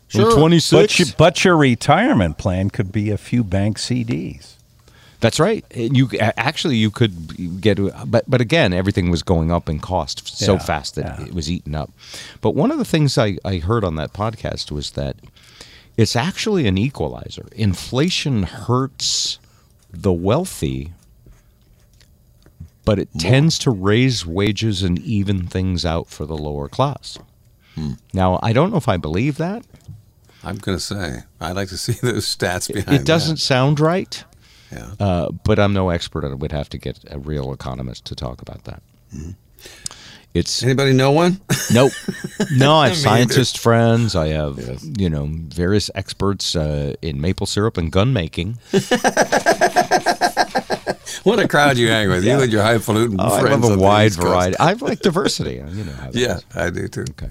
Sure. 0.09 0.29
I'm 0.33 0.37
26. 0.37 0.71
But, 0.73 0.99
you, 0.99 1.05
but 1.17 1.45
your 1.45 1.57
retirement 1.57 2.37
plan 2.37 2.69
could 2.71 2.91
be 2.91 3.11
a 3.11 3.17
few 3.19 3.45
bank 3.45 3.79
CDs. 3.79 4.55
That's 5.21 5.39
right. 5.39 5.65
You 5.75 6.09
actually 6.19 6.77
you 6.77 6.91
could 6.91 7.61
get, 7.61 7.79
but 8.11 8.25
but 8.29 8.41
again, 8.41 8.73
everything 8.73 9.11
was 9.11 9.23
going 9.23 9.51
up 9.53 9.69
in 9.69 9.79
cost 9.79 10.27
so 10.27 10.55
Yeah, 10.55 10.59
fast 10.59 10.95
that 10.95 11.19
yeah. 11.19 11.27
it 11.27 11.35
was 11.35 11.51
eaten 11.51 11.75
up. 11.75 11.91
But 12.41 12.55
one 12.55 12.71
of 12.71 12.79
the 12.79 12.85
things 12.85 13.19
I, 13.19 13.37
I 13.45 13.59
heard 13.59 13.85
on 13.85 13.97
that 13.97 14.13
podcast 14.13 14.71
was 14.71 14.93
that 14.93 15.17
it's 15.97 16.17
actually 16.17 16.67
an 16.67 16.79
equalizer. 16.79 17.49
Inflation 17.53 18.45
hurts 18.45 19.39
the 19.93 20.13
wealthy, 20.13 20.93
but 22.87 22.99
it 22.99 23.09
tends 23.19 23.59
to 23.61 23.71
raise 23.71 24.25
wages 24.25 24.83
and 24.83 24.99
even 25.01 25.47
things 25.47 25.85
out 25.85 26.09
for 26.09 26.25
the 26.25 26.37
lower 26.37 26.69
class. 26.69 27.19
Hmm. 27.75 27.93
Now, 28.15 28.39
I 28.43 28.53
don't 28.53 28.71
know 28.71 28.79
if 28.79 28.89
I 28.89 28.97
believe 28.97 29.37
that. 29.37 29.65
I'm 30.43 30.57
going 30.57 30.79
to 30.79 30.83
say 30.83 31.25
I'd 31.41 31.57
like 31.57 31.69
to 31.69 31.77
see 31.77 31.93
those 32.03 32.25
stats 32.25 32.73
behind. 32.73 32.97
It 32.97 33.05
doesn't 33.05 33.37
sound 33.37 33.79
right. 33.81 34.25
Yeah. 34.73 34.93
Uh, 35.01 35.31
but 35.45 35.59
I'm 35.59 35.73
no 35.73 35.91
expert 35.91 36.25
on 36.25 36.33
it. 36.33 36.39
Would 36.39 36.53
have 36.53 36.69
to 36.71 36.79
get 36.79 36.99
a 37.11 37.19
real 37.19 37.53
economist 37.53 38.05
to 38.07 38.15
talk 38.15 38.41
about 38.43 38.65
that. 38.65 38.83
It's 40.33 40.63
Anybody 40.63 40.93
know 40.93 41.11
one? 41.11 41.41
nope. 41.73 41.93
No, 42.57 42.77
I 42.77 42.89
have 42.89 42.97
scientist 42.97 43.59
friends. 43.59 44.15
I 44.15 44.29
have 44.29 44.59
Yes. 44.59 44.87
you 44.97 45.11
know 45.11 45.27
various 45.29 45.91
experts 45.97 46.55
uh, 46.55 46.95
in 47.03 47.21
maple 47.21 47.47
syrup 47.47 47.77
and 47.77 47.91
gun 47.91 48.13
making. 48.13 48.59
what 51.25 51.39
a 51.39 51.49
crowd 51.49 51.77
you 51.79 51.89
hang 51.89 52.09
with. 52.09 52.25
You 52.25 52.41
and 52.41 52.53
your 52.53 52.63
highfalutin 52.63 53.17
Oh, 53.21 53.25
I 53.35 53.41
friends. 53.41 53.69
love 53.69 53.79
a 53.79 53.83
wide 53.83 54.13
variety. 54.15 54.57
I 54.59 54.73
like 54.75 55.01
diversity. 55.01 55.55
You 55.57 55.85
know 55.85 55.93
how 55.93 56.11
Yeah, 56.13 56.37
is. 56.37 56.45
I 56.55 56.71
do 56.71 56.89
too. 56.89 57.05
Okay. 57.11 57.31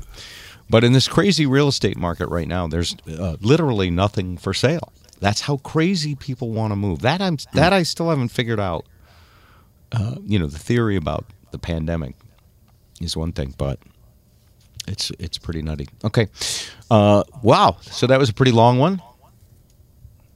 But 0.70 0.84
in 0.84 0.94
this 0.94 1.08
crazy 1.08 1.46
real 1.46 1.68
estate 1.70 1.98
market 1.98 2.28
right 2.28 2.48
now, 2.48 2.68
there's 2.68 2.96
uh, 3.08 3.38
literally 3.42 3.90
nothing 3.90 4.38
for 4.38 4.54
sale. 4.54 4.92
That's 5.20 5.42
how 5.42 5.58
crazy 5.58 6.16
people 6.16 6.52
want 6.52 6.72
to 6.72 6.76
move. 6.76 7.00
That 7.02 7.22
I'm 7.22 7.38
that 7.54 7.74
I 7.74 7.84
still 7.84 8.10
haven't 8.10 8.30
figured 8.30 8.60
out. 8.60 8.86
Uh, 9.92 10.16
you 10.26 10.38
know, 10.40 10.48
the 10.48 10.60
theory 10.60 10.96
about 10.96 11.26
the 11.52 11.58
pandemic 11.58 12.16
is 13.02 13.18
one 13.18 13.32
thing, 13.32 13.54
but 13.58 13.80
it's 14.88 15.12
it's 15.20 15.38
pretty 15.38 15.62
nutty. 15.62 15.88
Okay, 16.04 16.28
uh, 16.90 17.24
wow. 17.42 17.78
So 17.82 18.08
that 18.08 18.20
was 18.20 18.30
a 18.30 18.34
pretty 18.34 18.52
long 18.52 18.80
one, 18.80 19.02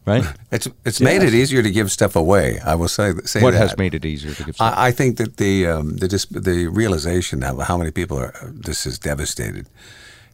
right? 0.06 0.24
It's 0.52 0.68
it's 0.86 1.02
made 1.02 1.24
it 1.24 1.34
easier 1.34 1.64
to 1.64 1.72
give 1.72 1.92
stuff 1.92 2.16
away. 2.16 2.60
I 2.60 2.76
will 2.76 2.88
say 2.88 3.14
say 3.26 3.42
what 3.42 3.52
that. 3.52 3.58
has 3.58 3.78
made 3.78 3.96
it 3.96 4.06
easier 4.06 4.34
to 4.34 4.44
give? 4.44 4.56
Stuff? 4.56 4.74
I, 4.78 4.88
I 4.88 4.92
think 4.92 5.18
that 5.18 5.38
the 5.38 5.66
um, 5.68 5.98
the 5.98 6.08
the 6.30 6.68
realization 6.68 7.42
of 7.44 7.60
how 7.62 7.78
many 7.78 7.92
people 7.92 8.20
are 8.20 8.34
this 8.52 8.86
is 8.86 9.00
devastated 9.00 9.68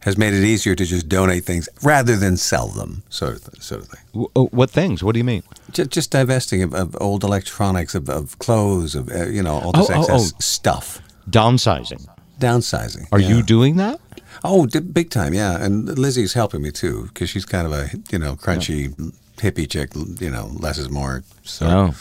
has 0.00 0.16
made 0.16 0.32
it 0.32 0.42
easier 0.42 0.74
to 0.74 0.84
just 0.84 1.08
donate 1.08 1.44
things 1.44 1.68
rather 1.82 2.16
than 2.16 2.36
sell 2.36 2.68
them, 2.68 3.02
sort 3.10 3.36
of 3.36 3.44
th- 3.44 3.62
sort 3.62 3.82
of 3.82 3.88
thing. 3.88 4.26
Oh, 4.34 4.46
what 4.46 4.70
things? 4.70 5.02
What 5.04 5.12
do 5.12 5.18
you 5.18 5.24
mean? 5.24 5.42
Just, 5.72 5.90
just 5.90 6.10
divesting 6.10 6.62
of, 6.62 6.74
of 6.74 6.96
old 7.00 7.22
electronics, 7.22 7.94
of, 7.94 8.08
of 8.08 8.38
clothes, 8.38 8.94
of 8.94 9.10
uh, 9.10 9.26
you 9.26 9.42
know 9.42 9.54
all 9.60 9.72
this 9.72 9.90
Oh, 9.90 9.94
oh, 9.94 10.00
excess 10.00 10.32
oh. 10.34 10.36
stuff. 10.40 11.00
Downsizing. 11.28 12.06
Downsizing. 12.38 13.06
Are 13.12 13.20
yeah. 13.20 13.28
you 13.28 13.42
doing 13.42 13.76
that? 13.76 14.00
Oh, 14.42 14.66
d- 14.66 14.80
big 14.80 15.10
time, 15.10 15.34
yeah. 15.34 15.62
And 15.62 15.98
Lizzie's 15.98 16.32
helping 16.32 16.62
me 16.62 16.70
too 16.70 17.04
because 17.12 17.28
she's 17.28 17.44
kind 17.44 17.66
of 17.66 17.72
a 17.72 17.90
you 18.10 18.18
know 18.18 18.36
crunchy 18.36 18.94
hippie 19.36 19.68
chick. 19.70 19.90
You 20.20 20.30
know, 20.30 20.46
less 20.54 20.78
is 20.78 20.88
more. 20.90 21.22
So 21.44 21.92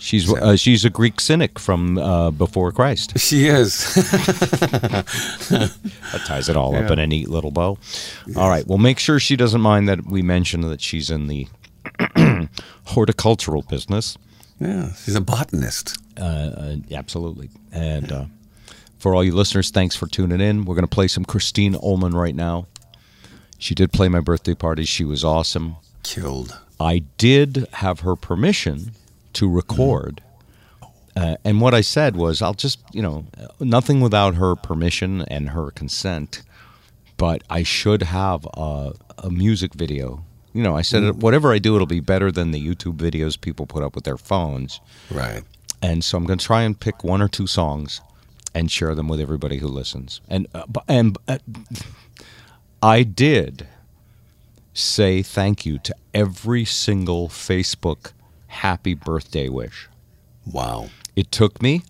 She's 0.00 0.32
uh, 0.32 0.56
she's 0.56 0.84
a 0.84 0.90
Greek 0.90 1.20
cynic 1.20 1.58
from 1.58 1.98
uh, 1.98 2.30
before 2.30 2.72
Christ. 2.72 3.18
she 3.18 3.46
is. 3.46 3.94
That 6.12 6.22
ties 6.26 6.48
it 6.48 6.56
all 6.56 6.74
up 6.74 6.90
in 6.90 6.98
a 6.98 7.06
neat 7.06 7.28
little 7.28 7.50
bow. 7.52 7.78
All 8.36 8.48
right. 8.48 8.66
Well, 8.66 8.78
make 8.78 8.98
sure 8.98 9.20
she 9.20 9.36
doesn't 9.36 9.60
mind 9.60 9.88
that 9.88 10.06
we 10.06 10.22
mention 10.22 10.62
that 10.62 10.80
she's 10.80 11.08
in 11.10 11.28
the 11.28 11.46
horticultural 12.86 13.62
business. 13.62 14.16
yeah, 14.58 14.92
she's 14.94 15.14
a 15.14 15.20
botanist. 15.20 15.98
Uh, 16.18 16.24
uh, 16.24 16.76
absolutely. 16.92 17.50
And 17.72 18.10
uh, 18.10 18.24
for 18.98 19.14
all 19.14 19.22
you 19.22 19.34
listeners, 19.34 19.70
thanks 19.70 19.94
for 19.94 20.06
tuning 20.06 20.40
in. 20.40 20.64
We're 20.64 20.74
going 20.74 20.82
to 20.86 20.88
play 20.88 21.06
some 21.08 21.24
Christine 21.24 21.74
Ohlman 21.74 22.14
right 22.14 22.34
now. 22.34 22.66
She 23.58 23.74
did 23.74 23.92
play 23.92 24.08
my 24.08 24.20
birthday 24.20 24.54
party. 24.54 24.84
She 24.84 25.04
was 25.04 25.22
awesome. 25.22 25.76
Killed. 26.02 26.58
I 26.80 27.00
did 27.18 27.68
have 27.74 28.00
her 28.00 28.16
permission 28.16 28.92
to 29.34 29.48
record. 29.48 30.22
Uh, 31.16 31.36
and 31.44 31.60
what 31.60 31.74
I 31.74 31.80
said 31.80 32.16
was, 32.16 32.40
I'll 32.40 32.54
just, 32.54 32.78
you 32.92 33.02
know, 33.02 33.26
nothing 33.58 34.00
without 34.00 34.34
her 34.36 34.54
permission 34.54 35.22
and 35.22 35.50
her 35.50 35.70
consent, 35.70 36.42
but 37.16 37.42
I 37.50 37.62
should 37.62 38.02
have 38.04 38.46
a, 38.54 38.92
a 39.18 39.30
music 39.30 39.74
video. 39.74 40.24
You 40.52 40.62
know, 40.62 40.76
I 40.76 40.82
said, 40.82 41.22
whatever 41.22 41.52
I 41.52 41.58
do, 41.58 41.74
it'll 41.74 41.86
be 41.86 42.00
better 42.00 42.32
than 42.32 42.50
the 42.50 42.60
YouTube 42.60 42.96
videos 42.96 43.40
people 43.40 43.66
put 43.66 43.82
up 43.82 43.94
with 43.94 44.04
their 44.04 44.16
phones. 44.16 44.80
Right. 45.10 45.42
And 45.82 46.04
so 46.04 46.18
I'm 46.18 46.24
going 46.26 46.38
to 46.38 46.44
try 46.44 46.62
and 46.62 46.78
pick 46.78 47.04
one 47.04 47.22
or 47.22 47.28
two 47.28 47.46
songs 47.46 48.00
and 48.54 48.70
share 48.70 48.94
them 48.94 49.08
with 49.08 49.20
everybody 49.20 49.58
who 49.58 49.68
listens. 49.68 50.20
And 50.28 50.46
uh, 50.54 50.64
and 50.88 51.16
uh, 51.28 51.38
I 52.82 53.02
did 53.02 53.66
say 54.74 55.22
thank 55.22 55.64
you 55.64 55.78
to 55.78 55.94
every 56.14 56.64
single 56.64 57.28
Facebook 57.28 58.12
happy 58.50 58.94
birthday 58.94 59.48
wish. 59.48 59.88
Wow. 60.46 60.90
It 61.16 61.30
took 61.32 61.62
me 61.62 61.82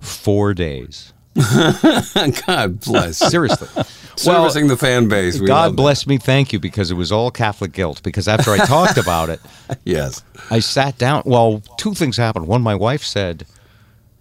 4 0.00 0.54
days. 0.54 1.12
God 2.46 2.80
bless. 2.80 3.16
Seriously. 3.18 3.68
Servicing 4.16 4.68
the 4.68 4.76
fan 4.76 5.08
base. 5.08 5.40
We 5.40 5.46
God 5.46 5.72
that. 5.72 5.76
bless 5.76 6.06
me, 6.06 6.18
thank 6.18 6.52
you 6.52 6.60
because 6.60 6.90
it 6.90 6.94
was 6.94 7.10
all 7.10 7.30
Catholic 7.30 7.72
guilt 7.72 8.02
because 8.02 8.28
after 8.28 8.50
I 8.50 8.58
talked 8.58 8.96
about 8.98 9.30
it, 9.30 9.40
Yes. 9.84 10.22
I 10.50 10.58
sat 10.60 10.98
down. 10.98 11.22
Well, 11.24 11.62
two 11.78 11.94
things 11.94 12.16
happened. 12.18 12.46
One, 12.46 12.60
my 12.62 12.74
wife 12.74 13.02
said, 13.02 13.46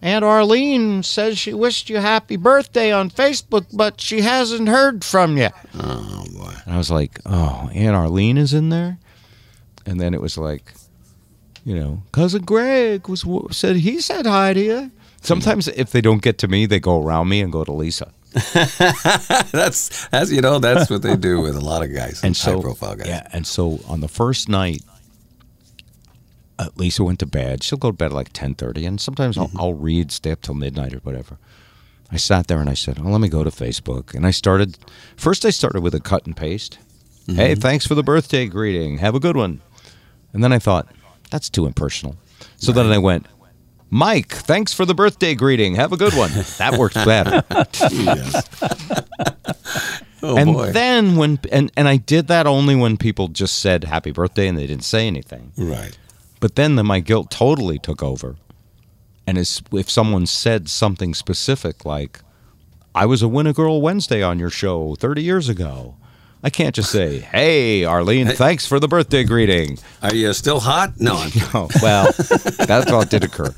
Aunt 0.01 0.23
Arlene 0.25 1.03
says 1.03 1.37
she 1.37 1.53
wished 1.53 1.89
you 1.89 1.97
happy 1.97 2.37
birthday 2.37 2.91
on 2.91 3.09
Facebook, 3.11 3.65
but 3.73 3.99
she 4.01 4.21
hasn't 4.21 4.69
heard 4.69 5.03
from 5.03 5.37
you. 5.37 5.49
Oh 5.77 6.25
boy. 6.33 6.53
And 6.65 6.73
I 6.73 6.77
was 6.77 6.89
like, 6.89 7.19
oh, 7.25 7.69
Aunt 7.73 7.95
Arlene 7.95 8.37
is 8.37 8.53
in 8.53 8.69
there? 8.69 8.97
And 9.85 9.99
then 9.99 10.13
it 10.13 10.21
was 10.21 10.37
like, 10.37 10.73
you 11.65 11.75
know, 11.79 12.03
cousin 12.11 12.43
Greg 12.43 13.07
was 13.07 13.25
said 13.51 13.77
he 13.77 13.99
said 14.01 14.25
hi 14.25 14.53
to 14.53 14.59
you. 14.61 14.91
Sometimes 15.21 15.67
if 15.67 15.91
they 15.91 16.01
don't 16.01 16.21
get 16.21 16.37
to 16.39 16.47
me, 16.47 16.65
they 16.65 16.79
go 16.79 17.01
around 17.01 17.29
me 17.29 17.41
and 17.41 17.51
go 17.51 17.63
to 17.63 17.71
Lisa. 17.71 18.11
That's 19.51 20.07
that's 20.07 20.31
you 20.31 20.39
know 20.41 20.59
that's 20.59 20.89
what 20.89 21.01
they 21.01 21.15
do 21.17 21.41
with 21.41 21.55
a 21.55 21.59
lot 21.61 21.83
of 21.83 21.93
guys, 21.93 22.23
And 22.23 22.35
so, 22.35 22.55
high 22.55 22.61
profile 22.61 22.95
guys. 22.95 23.07
yeah, 23.07 23.27
and 23.33 23.45
so 23.45 23.79
on 23.87 23.99
the 23.99 24.07
first 24.07 24.47
night, 24.47 24.83
uh, 26.57 26.69
Lisa 26.77 27.03
went 27.03 27.19
to 27.19 27.25
bed. 27.25 27.61
She'll 27.63 27.77
go 27.77 27.89
to 27.91 27.97
bed 27.97 28.07
at 28.07 28.11
like 28.13 28.29
ten 28.33 28.55
thirty, 28.55 28.85
and 28.85 28.99
sometimes 29.01 29.35
Mm-hmm. 29.37 29.57
I'll, 29.57 29.65
I'll 29.67 29.73
read, 29.73 30.11
stay 30.11 30.31
up 30.31 30.41
till 30.41 30.55
midnight 30.55 30.93
or 30.93 30.99
whatever. 30.99 31.37
I 32.11 32.17
sat 32.17 32.47
there 32.47 32.59
and 32.59 32.69
I 32.69 32.73
said, 32.73 32.99
"Oh, 32.99 33.09
let 33.09 33.21
me 33.21 33.29
go 33.29 33.43
to 33.43 33.49
Facebook." 33.51 34.13
And 34.13 34.25
I 34.25 34.31
started. 34.31 34.77
First, 35.17 35.45
I 35.45 35.49
started 35.49 35.81
with 35.81 35.93
a 35.95 35.99
cut 35.99 36.25
and 36.25 36.35
paste. 36.35 36.77
Mm-hmm. 37.27 37.35
Hey, 37.35 37.55
thanks 37.55 37.85
for 37.85 37.95
the 37.95 38.03
birthday 38.03 38.47
greeting. 38.47 38.97
Have 38.99 39.15
a 39.15 39.19
good 39.19 39.35
one. 39.37 39.61
And 40.33 40.43
then 40.43 40.53
I 40.53 40.59
thought, 40.59 40.87
that's 41.31 41.49
too 41.49 41.65
impersonal. 41.65 42.15
So 42.57 42.71
then 42.71 42.85
I 42.91 42.99
went, 42.99 43.25
Mike, 43.89 44.31
thanks 44.31 44.71
for 44.73 44.85
the 44.85 44.93
birthday 44.93 45.33
greeting. 45.35 45.75
Have 45.75 45.91
a 45.91 45.97
good 45.97 46.13
one. 46.13 46.29
That 46.59 46.77
works 46.77 46.93
better. 46.93 47.43
Oh 50.23 50.37
and 50.37 50.53
boy. 50.53 50.71
then 50.71 51.15
when 51.15 51.39
and 51.51 51.71
and 51.75 51.87
I 51.87 51.97
did 51.97 52.27
that 52.27 52.45
only 52.45 52.75
when 52.75 52.95
people 52.97 53.27
just 53.27 53.57
said 53.57 53.83
happy 53.85 54.11
birthday 54.11 54.47
and 54.47 54.55
they 54.57 54.67
didn't 54.67 54.83
say 54.83 55.07
anything. 55.07 55.51
right. 55.57 55.97
But 56.39 56.55
then 56.55 56.75
the, 56.75 56.83
my 56.83 56.99
guilt 56.99 57.29
totally 57.31 57.77
took 57.79 58.01
over. 58.03 58.35
And 59.27 59.37
as, 59.37 59.61
if 59.71 59.89
someone 59.91 60.25
said 60.25 60.69
something 60.69 61.13
specific 61.13 61.85
like, 61.85 62.19
"I 62.95 63.05
was 63.07 63.21
a 63.23 63.27
Win 63.27 63.47
a 63.47 63.53
Girl 63.53 63.81
Wednesday 63.81 64.21
on 64.23 64.37
your 64.39 64.49
show 64.51 64.95
30 64.99 65.23
years 65.23 65.49
ago," 65.49 65.95
I 66.43 66.49
can't 66.49 66.73
just 66.73 66.91
say, 66.91 67.19
"Hey, 67.19 67.85
Arlene, 67.85 68.27
thanks 68.29 68.65
for 68.65 68.79
the 68.79 68.87
birthday 68.87 69.23
greeting." 69.23 69.77
Are 70.01 70.13
you 70.13 70.33
still 70.33 70.59
hot? 70.59 70.99
No. 70.99 71.15
I'm, 71.15 71.31
Oh, 71.53 71.69
well, 71.81 72.11
that's 72.57 72.91
all 72.91 73.05
did 73.05 73.23
occur. 73.23 73.53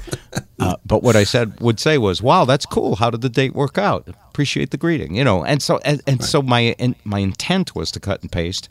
Uh, 0.59 0.75
but 0.85 1.01
what 1.03 1.15
I 1.15 1.23
said 1.23 1.59
would 1.61 1.79
say 1.79 1.97
was, 1.97 2.21
"Wow, 2.21 2.45
that's 2.45 2.65
cool. 2.65 2.95
How 2.97 3.09
did 3.09 3.21
the 3.21 3.29
date 3.29 3.53
work 3.55 3.77
out? 3.77 4.07
Appreciate 4.07 4.71
the 4.71 4.77
greeting." 4.77 5.15
You 5.15 5.23
know, 5.23 5.45
and 5.45 5.61
so 5.61 5.79
and, 5.85 6.01
and 6.07 6.23
so 6.23 6.41
my 6.41 6.75
and 6.79 6.95
my 7.03 7.19
intent 7.19 7.75
was 7.75 7.89
to 7.91 7.99
cut 7.99 8.21
and 8.21 8.31
paste, 8.31 8.67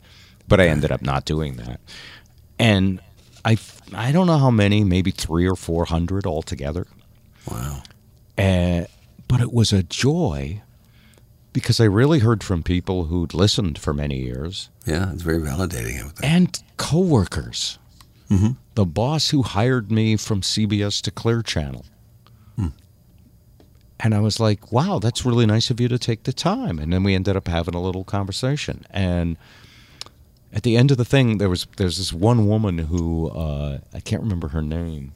but 0.47 0.59
I 0.59 0.67
ended 0.67 0.91
up 0.91 1.01
not 1.01 1.25
doing 1.25 1.55
that. 1.55 1.79
And 2.59 2.99
I 3.43 3.57
I 3.93 4.11
don't 4.11 4.27
know 4.27 4.37
how 4.37 4.51
many, 4.51 4.83
maybe 4.83 5.09
three 5.11 5.47
or 5.47 5.55
four 5.55 5.85
hundred 5.85 6.25
altogether. 6.27 6.85
wow. 7.49 7.81
Uh, 8.37 8.85
but 9.27 9.41
it 9.41 9.51
was 9.53 9.71
a 9.73 9.81
joy 9.83 10.61
because 11.53 11.79
I 11.79 11.85
really 11.85 12.19
heard 12.19 12.43
from 12.43 12.63
people 12.63 13.05
who'd 13.05 13.33
listened 13.33 13.77
for 13.79 13.93
many 13.93 14.19
years 14.21 14.69
Yeah, 14.85 15.11
it's 15.13 15.21
very 15.21 15.39
validating. 15.39 16.01
I 16.01 16.05
would 16.05 16.15
think. 16.17 16.31
and 16.31 16.63
coworkers. 16.77 17.79
The 18.73 18.85
boss 18.85 19.29
who 19.29 19.43
hired 19.43 19.91
me 19.91 20.17
from 20.17 20.41
CBS 20.41 21.01
to 21.03 21.11
Clear 21.11 21.43
Channel. 21.43 21.85
And 23.99 24.13
I 24.13 24.19
was 24.19 24.37
like, 24.39 24.71
wow, 24.71 24.99
that's 24.99 25.23
really 25.25 25.45
nice 25.45 25.69
of 25.69 25.79
you 25.79 25.87
to 25.87 25.97
take 25.97 26.23
the 26.23 26.33
time. 26.33 26.77
And 26.77 26.91
then 26.91 27.03
we 27.03 27.15
ended 27.15 27.37
up 27.37 27.47
having 27.47 27.73
a 27.73 27.81
little 27.81 28.03
conversation. 28.03 28.83
And 28.89 29.37
at 30.51 30.63
the 30.63 30.75
end 30.75 30.91
of 30.91 30.97
the 30.97 31.05
thing, 31.05 31.37
there 31.37 31.47
was 31.49 31.67
there's 31.77 31.97
this 31.99 32.11
one 32.11 32.47
woman 32.47 32.79
who 32.79 33.29
uh, 33.29 33.79
I 33.93 33.99
can't 34.01 34.21
remember 34.21 34.49
her 34.49 34.61
name, 34.61 35.13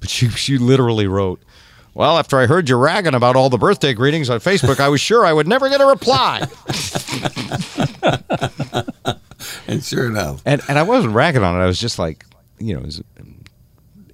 but 0.00 0.08
she 0.10 0.30
she 0.30 0.58
literally 0.58 1.06
wrote, 1.06 1.40
"Well, 1.94 2.18
after 2.18 2.38
I 2.38 2.46
heard 2.46 2.68
you 2.68 2.76
ragging 2.76 3.14
about 3.14 3.36
all 3.36 3.50
the 3.50 3.58
birthday 3.58 3.94
greetings 3.94 4.30
on 4.30 4.40
Facebook, 4.40 4.80
I 4.80 4.88
was 4.88 5.00
sure 5.00 5.24
I 5.24 5.32
would 5.32 5.48
never 5.48 5.68
get 5.68 5.80
a 5.80 5.86
reply." 5.86 6.46
And 9.66 9.82
sure 9.82 10.06
enough, 10.06 10.42
and 10.44 10.60
and 10.68 10.78
I 10.78 10.82
wasn't 10.82 11.14
ragging 11.14 11.42
on 11.42 11.56
it. 11.56 11.62
I 11.62 11.66
was 11.66 11.78
just 11.78 11.98
like, 11.98 12.24
you 12.58 12.74
know, 12.74 12.80
it 12.80 12.86
was, 12.86 13.02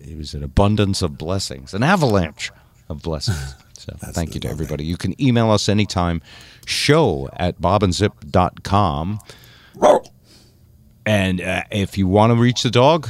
it 0.00 0.16
was 0.16 0.34
an 0.34 0.42
abundance 0.42 1.02
of 1.02 1.18
blessings, 1.18 1.74
an 1.74 1.82
avalanche 1.82 2.50
of 2.88 3.02
blessings. 3.02 3.55
So 3.78 3.94
thank 3.96 4.34
you 4.34 4.40
to 4.40 4.48
everybody. 4.50 4.84
You 4.84 4.96
can 4.96 5.18
email 5.22 5.52
us 5.52 5.68
anytime, 5.68 6.20
show 6.66 7.28
at 7.34 7.60
bobandzip.com. 7.60 9.20
And 11.06 11.40
uh, 11.40 11.62
if 11.70 11.96
you 11.96 12.09
want 12.09 12.32
to 12.32 12.36
reach 12.36 12.64
the 12.64 12.70
dog, 12.70 13.09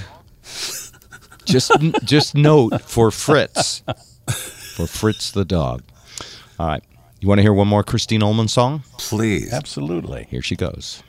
just 1.47 1.73
just 2.05 2.35
note 2.35 2.83
for 2.83 3.11
Fritz, 3.11 3.83
for 4.79 4.87
Fritz 4.87 5.33
the 5.33 5.45
dog. 5.45 5.83
All 6.57 6.69
right. 6.69 6.85
You 7.21 7.27
want 7.27 7.41
to 7.41 7.43
hear 7.43 7.53
one 7.53 7.67
more 7.67 7.83
Christine 7.83 8.21
Ohlman 8.21 8.49
song? 8.49 8.85
please. 8.97 9.53
Absolutely. 9.53 10.29
Here 10.31 10.41
she 10.41 10.55
goes. 10.55 11.03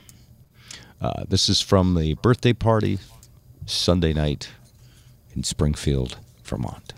Uh, 1.00 1.24
this 1.28 1.48
is 1.50 1.62
from 1.62 1.94
the 1.94 2.16
birthday 2.16 2.52
party 2.54 2.98
Sunday 3.68 4.12
night 4.12 4.50
in 5.36 5.44
Springfield, 5.44 6.18
Vermont. 6.44 6.94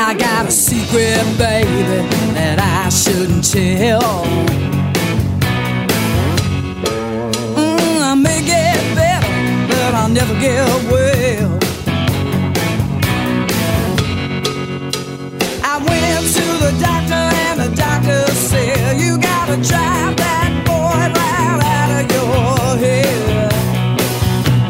I 0.00 0.16
got 0.18 0.46
a 0.46 0.50
secret, 0.50 1.22
baby, 1.36 2.08
that 2.32 2.58
I 2.58 2.88
shouldn't 2.88 3.44
tell. 3.44 4.77
I'll 10.08 10.14
never 10.14 10.40
get 10.40 10.66
well. 10.90 11.58
I 15.62 15.76
went 15.86 16.26
to 16.32 16.46
the 16.64 16.72
doctor 16.80 17.22
and 17.44 17.60
the 17.60 17.76
doctor 17.76 18.24
said, 18.32 18.98
you 18.98 19.18
gotta 19.18 19.56
drive 19.56 20.16
that 20.16 20.64
boy 20.64 21.12
right 21.12 21.60
out 21.62 21.90
of 22.00 22.10
your 22.10 22.78
head. 22.78 23.52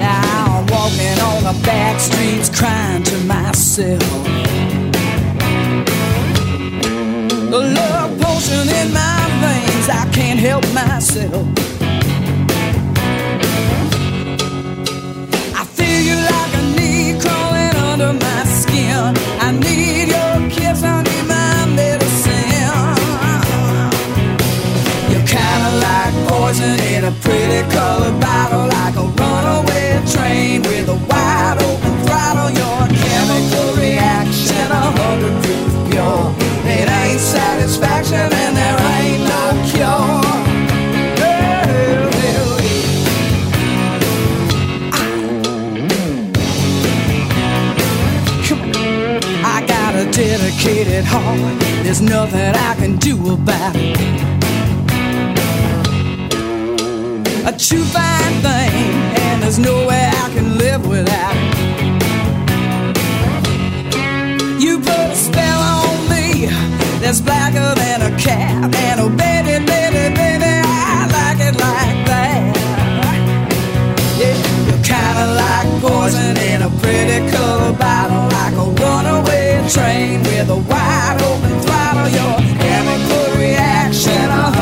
Now 0.00 0.58
I'm 0.58 0.66
walking 0.66 1.20
on 1.20 1.44
the 1.44 1.64
back 1.64 2.00
streets 2.00 2.50
crying 2.50 3.04
to 3.04 3.18
myself. 3.18 4.02
The 7.48 7.60
love 7.78 8.20
potion 8.20 8.68
in 8.80 8.92
my 8.92 9.28
veins, 9.40 9.88
I 9.88 10.10
can't 10.12 10.40
help 10.40 10.64
myself. 10.74 11.77
A 27.08 27.12
pretty 27.22 27.62
colored 27.72 28.20
bottle, 28.20 28.66
like 28.68 28.94
a 28.96 29.06
runaway 29.16 29.98
train 30.12 30.60
with 30.62 30.88
a 30.90 30.98
wide 31.08 31.56
open 31.62 31.94
throttle. 32.04 32.50
Your 32.50 32.80
chemical 33.02 33.68
reaction, 33.80 34.66
a 34.70 34.84
hundred 34.98 35.34
proof 35.42 35.72
pure. 35.90 36.34
It 36.68 36.86
ain't 37.00 37.20
satisfaction, 37.20 38.28
and 38.42 38.54
there 38.56 38.78
ain't 39.00 39.22
no 39.32 39.42
cure. 39.70 40.28
I 49.44 49.64
got 49.66 49.94
a 49.94 50.04
dedicated 50.10 51.04
heart. 51.06 51.58
There's 51.84 52.02
nothing 52.02 52.54
I 52.54 52.74
can 52.74 52.96
do 52.96 53.32
about 53.32 53.76
it. 53.76 54.17
True 57.68 57.84
fine 57.84 58.32
thing, 58.40 58.94
and 59.28 59.42
there's 59.42 59.58
no 59.58 59.86
way 59.86 60.08
I 60.24 60.30
can 60.32 60.56
live 60.56 60.86
without 60.86 61.36
it. 61.36 61.52
You 64.58 64.78
put 64.78 65.10
a 65.12 65.14
spell 65.14 65.60
on 65.60 66.08
me 66.08 66.46
that's 67.02 67.20
blacker 67.20 67.74
than 67.74 68.00
a 68.10 68.16
cat, 68.16 68.74
and 68.74 69.00
oh 69.00 69.10
baby, 69.10 69.62
baby, 69.66 70.14
baby, 70.16 70.52
I 70.64 71.12
like 71.12 71.40
it 71.44 71.56
like 71.60 72.06
that. 72.08 72.56
Yeah, 74.16 74.38
you're 74.66 74.82
kinda 74.82 75.26
like 75.36 75.68
poison 75.84 76.38
in 76.50 76.62
a 76.62 76.70
pretty 76.80 77.20
colored 77.30 77.78
bottle, 77.78 78.32
like 78.38 78.56
a 78.64 78.66
runaway 78.80 79.60
train 79.68 80.22
with 80.22 80.48
a 80.48 80.56
wide 80.56 81.20
open 81.20 81.60
throttle. 81.60 82.08
Your 82.16 82.34
chemical 82.64 83.26
reaction, 83.36 84.24
uh-huh. 84.30 84.57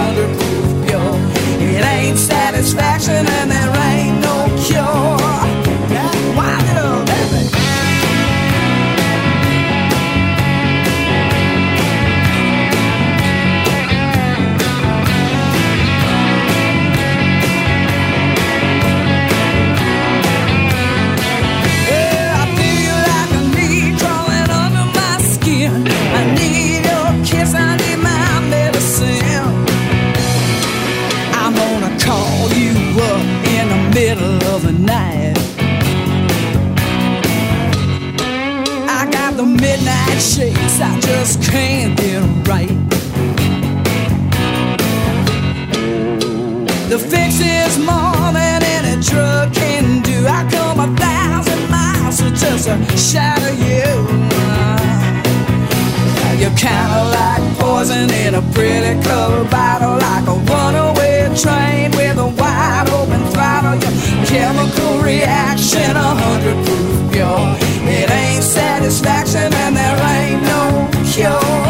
Shakes, 40.21 40.81
I 40.81 40.99
just 41.01 41.43
can't 41.43 41.97
get 41.97 42.23
right. 42.49 42.69
The 46.89 46.99
fix 46.99 47.41
is 47.41 47.79
more 47.79 48.33
than 48.33 48.63
any 48.63 49.03
drug 49.03 49.53
can 49.53 50.03
do. 50.03 50.27
I 50.27 50.49
come 50.51 50.81
a 50.81 50.97
thousand 50.97 51.71
miles 51.71 52.19
to 52.19 52.31
just 52.31 52.67
to 52.69 52.97
shadow 52.97 53.53
you. 53.53 54.37
You're 56.41 56.57
kinda 56.57 57.03
like 57.19 57.59
poison 57.59 58.11
in 58.11 58.35
a 58.35 58.43
pretty 58.53 59.01
colored 59.03 59.51
bottle, 59.51 59.97
like 59.99 60.27
a 60.29 60.37
runaway 60.53 61.35
train 61.35 61.91
with 61.93 62.19
a 62.19 62.29
wide 62.29 62.89
open 62.91 63.25
throttle. 63.33 63.77
Your 63.83 64.27
chemical 64.27 64.99
reaction, 64.99 65.97
a 65.97 66.15
hundred 66.23 66.65
proof 66.65 67.13
pure. 67.13 67.66
Satisfaction, 68.47 69.53
and 69.53 69.77
there 69.77 69.99
ain't 70.15 70.43
no 70.43 70.89
cure. 71.13 71.67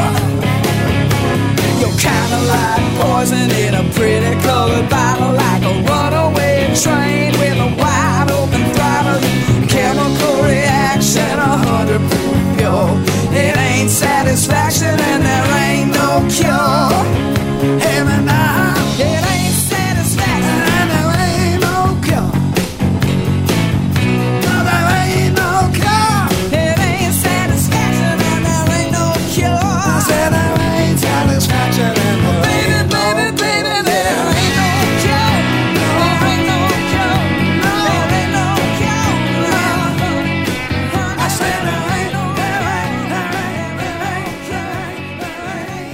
You're 1.81 1.98
kinda 1.98 2.39
like 2.55 2.85
poison 3.01 3.51
in 3.51 3.74
a 3.74 3.85
pretty 3.94 4.35
colored 4.43 4.89
bottle, 4.89 5.32
like 5.32 5.62
a 5.62 5.74
runaway 5.89 6.74
train 6.77 7.32
with 7.40 7.59
a 7.59 7.70
wide 7.81 8.31
open 8.31 8.62
throttle. 8.74 9.20
Chemical 9.66 10.35
reaction, 10.44 11.39
a 11.39 11.57
hundred 11.66 12.03
proof 12.11 12.57
pure. 12.57 12.90
It 13.32 13.57
ain't 13.57 13.90
satisfaction, 13.90 15.01
and 15.11 15.24
there 15.24 15.56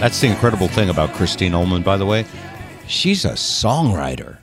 That's 0.03 0.21
the 0.21 0.27
incredible 0.27 0.67
thing 0.67 0.91
about 0.91 1.13
Christine 1.13 1.53
Ohlman, 1.53 1.85
by 1.85 1.97
the 1.97 2.05
way. 2.05 2.25
She's 2.89 3.25
a 3.25 3.35
songwriter. 3.35 4.39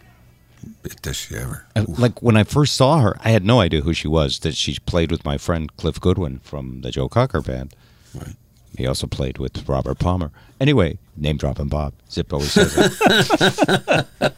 Does 1.02 1.18
she 1.18 1.36
ever? 1.36 1.66
Like 1.86 2.22
when 2.24 2.38
I 2.38 2.46
first 2.46 2.78
saw 2.78 3.02
her, 3.02 3.18
I 3.26 3.32
had 3.32 3.44
no 3.44 3.60
idea 3.60 3.82
who 3.82 3.94
she 3.94 4.08
was. 4.08 4.40
That 4.40 4.56
she 4.56 4.78
played 4.86 5.12
with 5.12 5.26
my 5.26 5.38
friend 5.38 5.76
Cliff 5.76 6.00
Goodwin 6.00 6.40
from 6.46 6.80
the 6.80 6.92
Joe 6.92 7.10
Cocker 7.10 7.42
Band. 7.42 7.76
Right. 8.16 8.38
He 8.78 8.88
also 8.88 9.06
played 9.06 9.38
with 9.38 9.68
Robert 9.68 10.00
Palmer. 10.00 10.32
Anyway, 10.62 10.98
name 11.18 11.36
dropping 11.36 11.68
Bob. 11.68 11.92
Zip 12.10 12.32
always 12.32 12.54
says 12.54 12.78
it. 12.78 14.34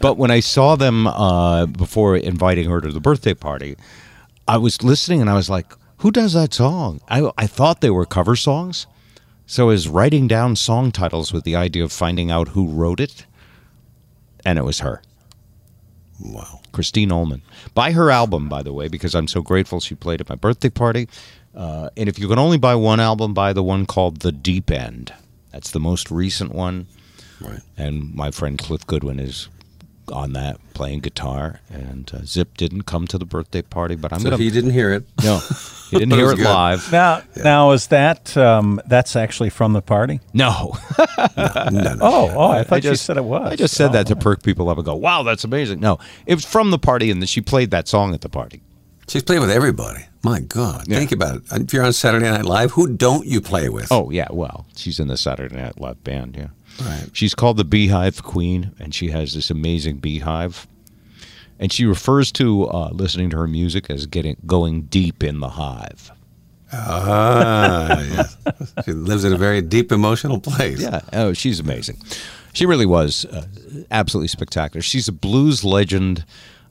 but 0.00 0.16
when 0.16 0.32
I 0.32 0.40
saw 0.40 0.74
them 0.74 1.06
uh, 1.06 1.66
before 1.66 2.16
inviting 2.16 2.68
her 2.68 2.80
to 2.80 2.90
the 2.90 2.98
birthday 2.98 3.34
party, 3.34 3.76
I 4.48 4.56
was 4.56 4.82
listening 4.82 5.20
and 5.20 5.30
I 5.30 5.34
was 5.34 5.48
like, 5.48 5.72
"Who 5.98 6.10
does 6.10 6.32
that 6.32 6.52
song?" 6.52 7.00
I 7.08 7.30
I 7.38 7.46
thought 7.46 7.80
they 7.80 7.90
were 7.90 8.06
cover 8.06 8.34
songs, 8.34 8.88
so 9.48 9.70
is 9.70 9.88
writing 9.88 10.28
down 10.28 10.56
song 10.56 10.92
titles 10.92 11.32
with 11.32 11.44
the 11.44 11.56
idea 11.56 11.82
of 11.82 11.90
finding 11.90 12.30
out 12.30 12.48
who 12.48 12.68
wrote 12.68 13.00
it, 13.00 13.24
and 14.44 14.58
it 14.58 14.62
was 14.62 14.80
her. 14.80 15.00
Wow. 16.20 16.60
Christine 16.72 17.08
Ohlman. 17.08 17.40
Buy 17.74 17.92
her 17.92 18.10
album, 18.10 18.50
by 18.50 18.62
the 18.62 18.74
way, 18.74 18.88
because 18.88 19.14
I'm 19.14 19.26
so 19.26 19.40
grateful 19.40 19.80
she 19.80 19.94
played 19.94 20.20
at 20.20 20.28
my 20.28 20.34
birthday 20.34 20.68
party. 20.68 21.08
Uh, 21.54 21.88
and 21.96 22.10
if 22.10 22.18
you 22.18 22.28
can 22.28 22.38
only 22.38 22.58
buy 22.58 22.74
one 22.74 23.00
album, 23.00 23.32
buy 23.32 23.54
the 23.54 23.62
one 23.62 23.86
called 23.86 24.20
The 24.20 24.32
Deep 24.32 24.70
End. 24.70 25.14
That's 25.50 25.70
the 25.70 25.80
most 25.80 26.10
recent 26.10 26.52
one. 26.52 26.86
Right. 27.40 27.62
And 27.78 28.14
my 28.14 28.30
friend 28.30 28.58
Cliff 28.58 28.86
Goodwin 28.86 29.18
is 29.18 29.48
on 30.12 30.32
that 30.34 30.58
playing 30.74 31.00
guitar. 31.00 31.60
And 31.70 32.10
uh, 32.14 32.24
Zip 32.24 32.56
didn't 32.56 32.82
come 32.82 33.06
to 33.08 33.18
the 33.18 33.24
birthday 33.24 33.62
party, 33.62 33.94
but 33.96 34.12
I'm 34.12 34.20
So 34.20 34.30
going 34.30 34.40
he 34.42 34.50
didn't 34.50 34.70
hear 34.70 34.92
it. 34.92 35.04
No, 35.22 35.38
he 35.90 35.98
didn't 35.98 36.10
But 36.10 36.18
it 36.18 36.22
hear 36.22 36.32
it 36.32 36.36
good. 36.36 36.44
live. 36.44 36.90
Now, 36.92 37.22
now 37.36 37.70
is 37.72 37.88
that 37.88 38.36
um, 38.36 38.80
that's 38.86 39.16
actually 39.16 39.50
from 39.50 39.72
the 39.72 39.82
party? 39.82 40.20
No. 40.32 40.76
No, 41.36 41.70
no. 41.70 41.96
Oh, 42.00 42.32
oh, 42.36 42.48
I 42.50 42.62
thought 42.62 42.76
I 42.76 42.80
just 42.80 42.90
you 43.02 43.06
said 43.06 43.16
it 43.16 43.24
was. 43.24 43.52
I 43.52 43.56
just 43.56 43.74
said 43.74 43.90
Oh. 43.90 43.92
that 43.94 44.06
to 44.08 44.16
perk 44.16 44.42
people 44.42 44.68
up 44.68 44.78
and 44.78 44.84
go, 44.84 44.94
wow, 44.94 45.22
that's 45.22 45.44
amazing. 45.44 45.80
No, 45.80 45.98
it 46.26 46.34
was 46.34 46.44
from 46.44 46.70
the 46.70 46.78
party, 46.78 47.10
and 47.10 47.28
she 47.28 47.40
played 47.40 47.70
that 47.72 47.88
song 47.88 48.14
at 48.14 48.20
the 48.20 48.28
party. 48.28 48.62
She's 49.08 49.22
played 49.22 49.40
with 49.40 49.50
everybody. 49.50 50.04
My 50.22 50.40
God. 50.40 50.84
Yeah. 50.86 50.98
Think 50.98 51.12
about 51.12 51.36
it. 51.36 51.42
If 51.52 51.72
you're 51.72 51.84
on 51.84 51.92
Saturday 51.92 52.28
Night 52.30 52.44
Live, 52.44 52.72
who 52.72 52.88
don't 52.96 53.26
you 53.26 53.40
play 53.40 53.68
with? 53.68 53.90
Oh 53.90 54.10
yeah, 54.10 54.28
well, 54.30 54.66
she's 54.76 54.98
in 55.00 55.08
the 55.08 55.16
Saturday 55.16 55.56
Night 55.56 55.80
Live 55.80 56.02
band. 56.04 56.36
Yeah, 56.36 56.48
Right. 56.80 57.08
She's 57.12 57.34
called 57.34 57.56
the 57.56 57.64
Beehive 57.64 58.22
Queen, 58.22 58.72
and 58.78 58.94
she 58.94 59.08
has 59.10 59.34
this 59.34 59.50
amazing 59.50 59.98
beehive. 59.98 60.66
And 61.58 61.72
she 61.72 61.84
refers 61.86 62.30
to 62.32 62.68
uh, 62.68 62.90
listening 62.92 63.30
to 63.30 63.36
her 63.36 63.48
music 63.48 63.90
as 63.90 64.06
getting 64.06 64.36
going 64.46 64.82
deep 64.82 65.24
in 65.24 65.40
the 65.40 65.48
hive. 65.50 66.12
Ah, 66.72 68.00
yes. 68.00 68.36
She 68.84 68.92
lives 68.92 69.24
in 69.24 69.32
a 69.32 69.36
very 69.36 69.60
deep 69.62 69.90
emotional 69.90 70.38
place. 70.40 70.80
Yeah, 70.80 71.00
oh, 71.12 71.32
she's 71.32 71.58
amazing. 71.60 71.96
She 72.52 72.66
really 72.66 72.86
was 72.86 73.24
uh, 73.24 73.46
absolutely 73.90 74.28
spectacular. 74.28 74.82
She's 74.82 75.08
a 75.08 75.12
blues 75.12 75.64
legend. 75.64 76.24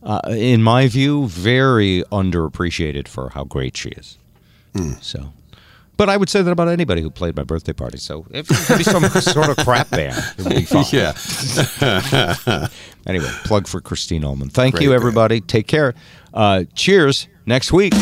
uh, 0.03 0.21
in 0.29 0.61
my 0.63 0.88
view, 0.88 1.27
very 1.27 2.03
underappreciated 2.11 3.07
for 3.07 3.29
how 3.29 3.43
great 3.43 3.75
she 3.75 3.89
is. 3.89 4.17
So, 5.01 5.34
but 5.98 6.10
I 6.10 6.18
would 6.18 6.30
say 6.30 6.41
that 6.41 6.52
about 6.52 6.69
anybody 6.69 7.02
who 7.02 7.10
played 7.10 7.36
my 7.36 7.44
birthday 7.44 7.74
party. 7.74 7.98
So 7.98 8.26
if 8.32 8.49
it 8.49 8.57
could 8.68 8.78
be 8.78 8.84
some 8.84 9.03
sort 9.22 9.49
of 9.49 9.57
crap 9.57 9.90
band, 9.90 10.15
it 10.38 10.44
would 10.44 10.56
be 10.56 10.65
fine. 10.65 10.86
Yeah. 10.91 12.68
anyway, 13.07 13.30
plug 13.44 13.68
for 13.68 13.82
Christine 13.82 14.22
Ohlman. 14.22 14.52
Thank 14.52 14.76
Great 14.76 14.84
you, 14.84 14.94
everybody. 14.94 15.40
Band. 15.40 15.49
Take 15.49 15.68
care. 15.68 15.95
Uh, 16.34 16.64
cheers 16.76 17.28
next 17.45 17.74
week. 17.74 17.94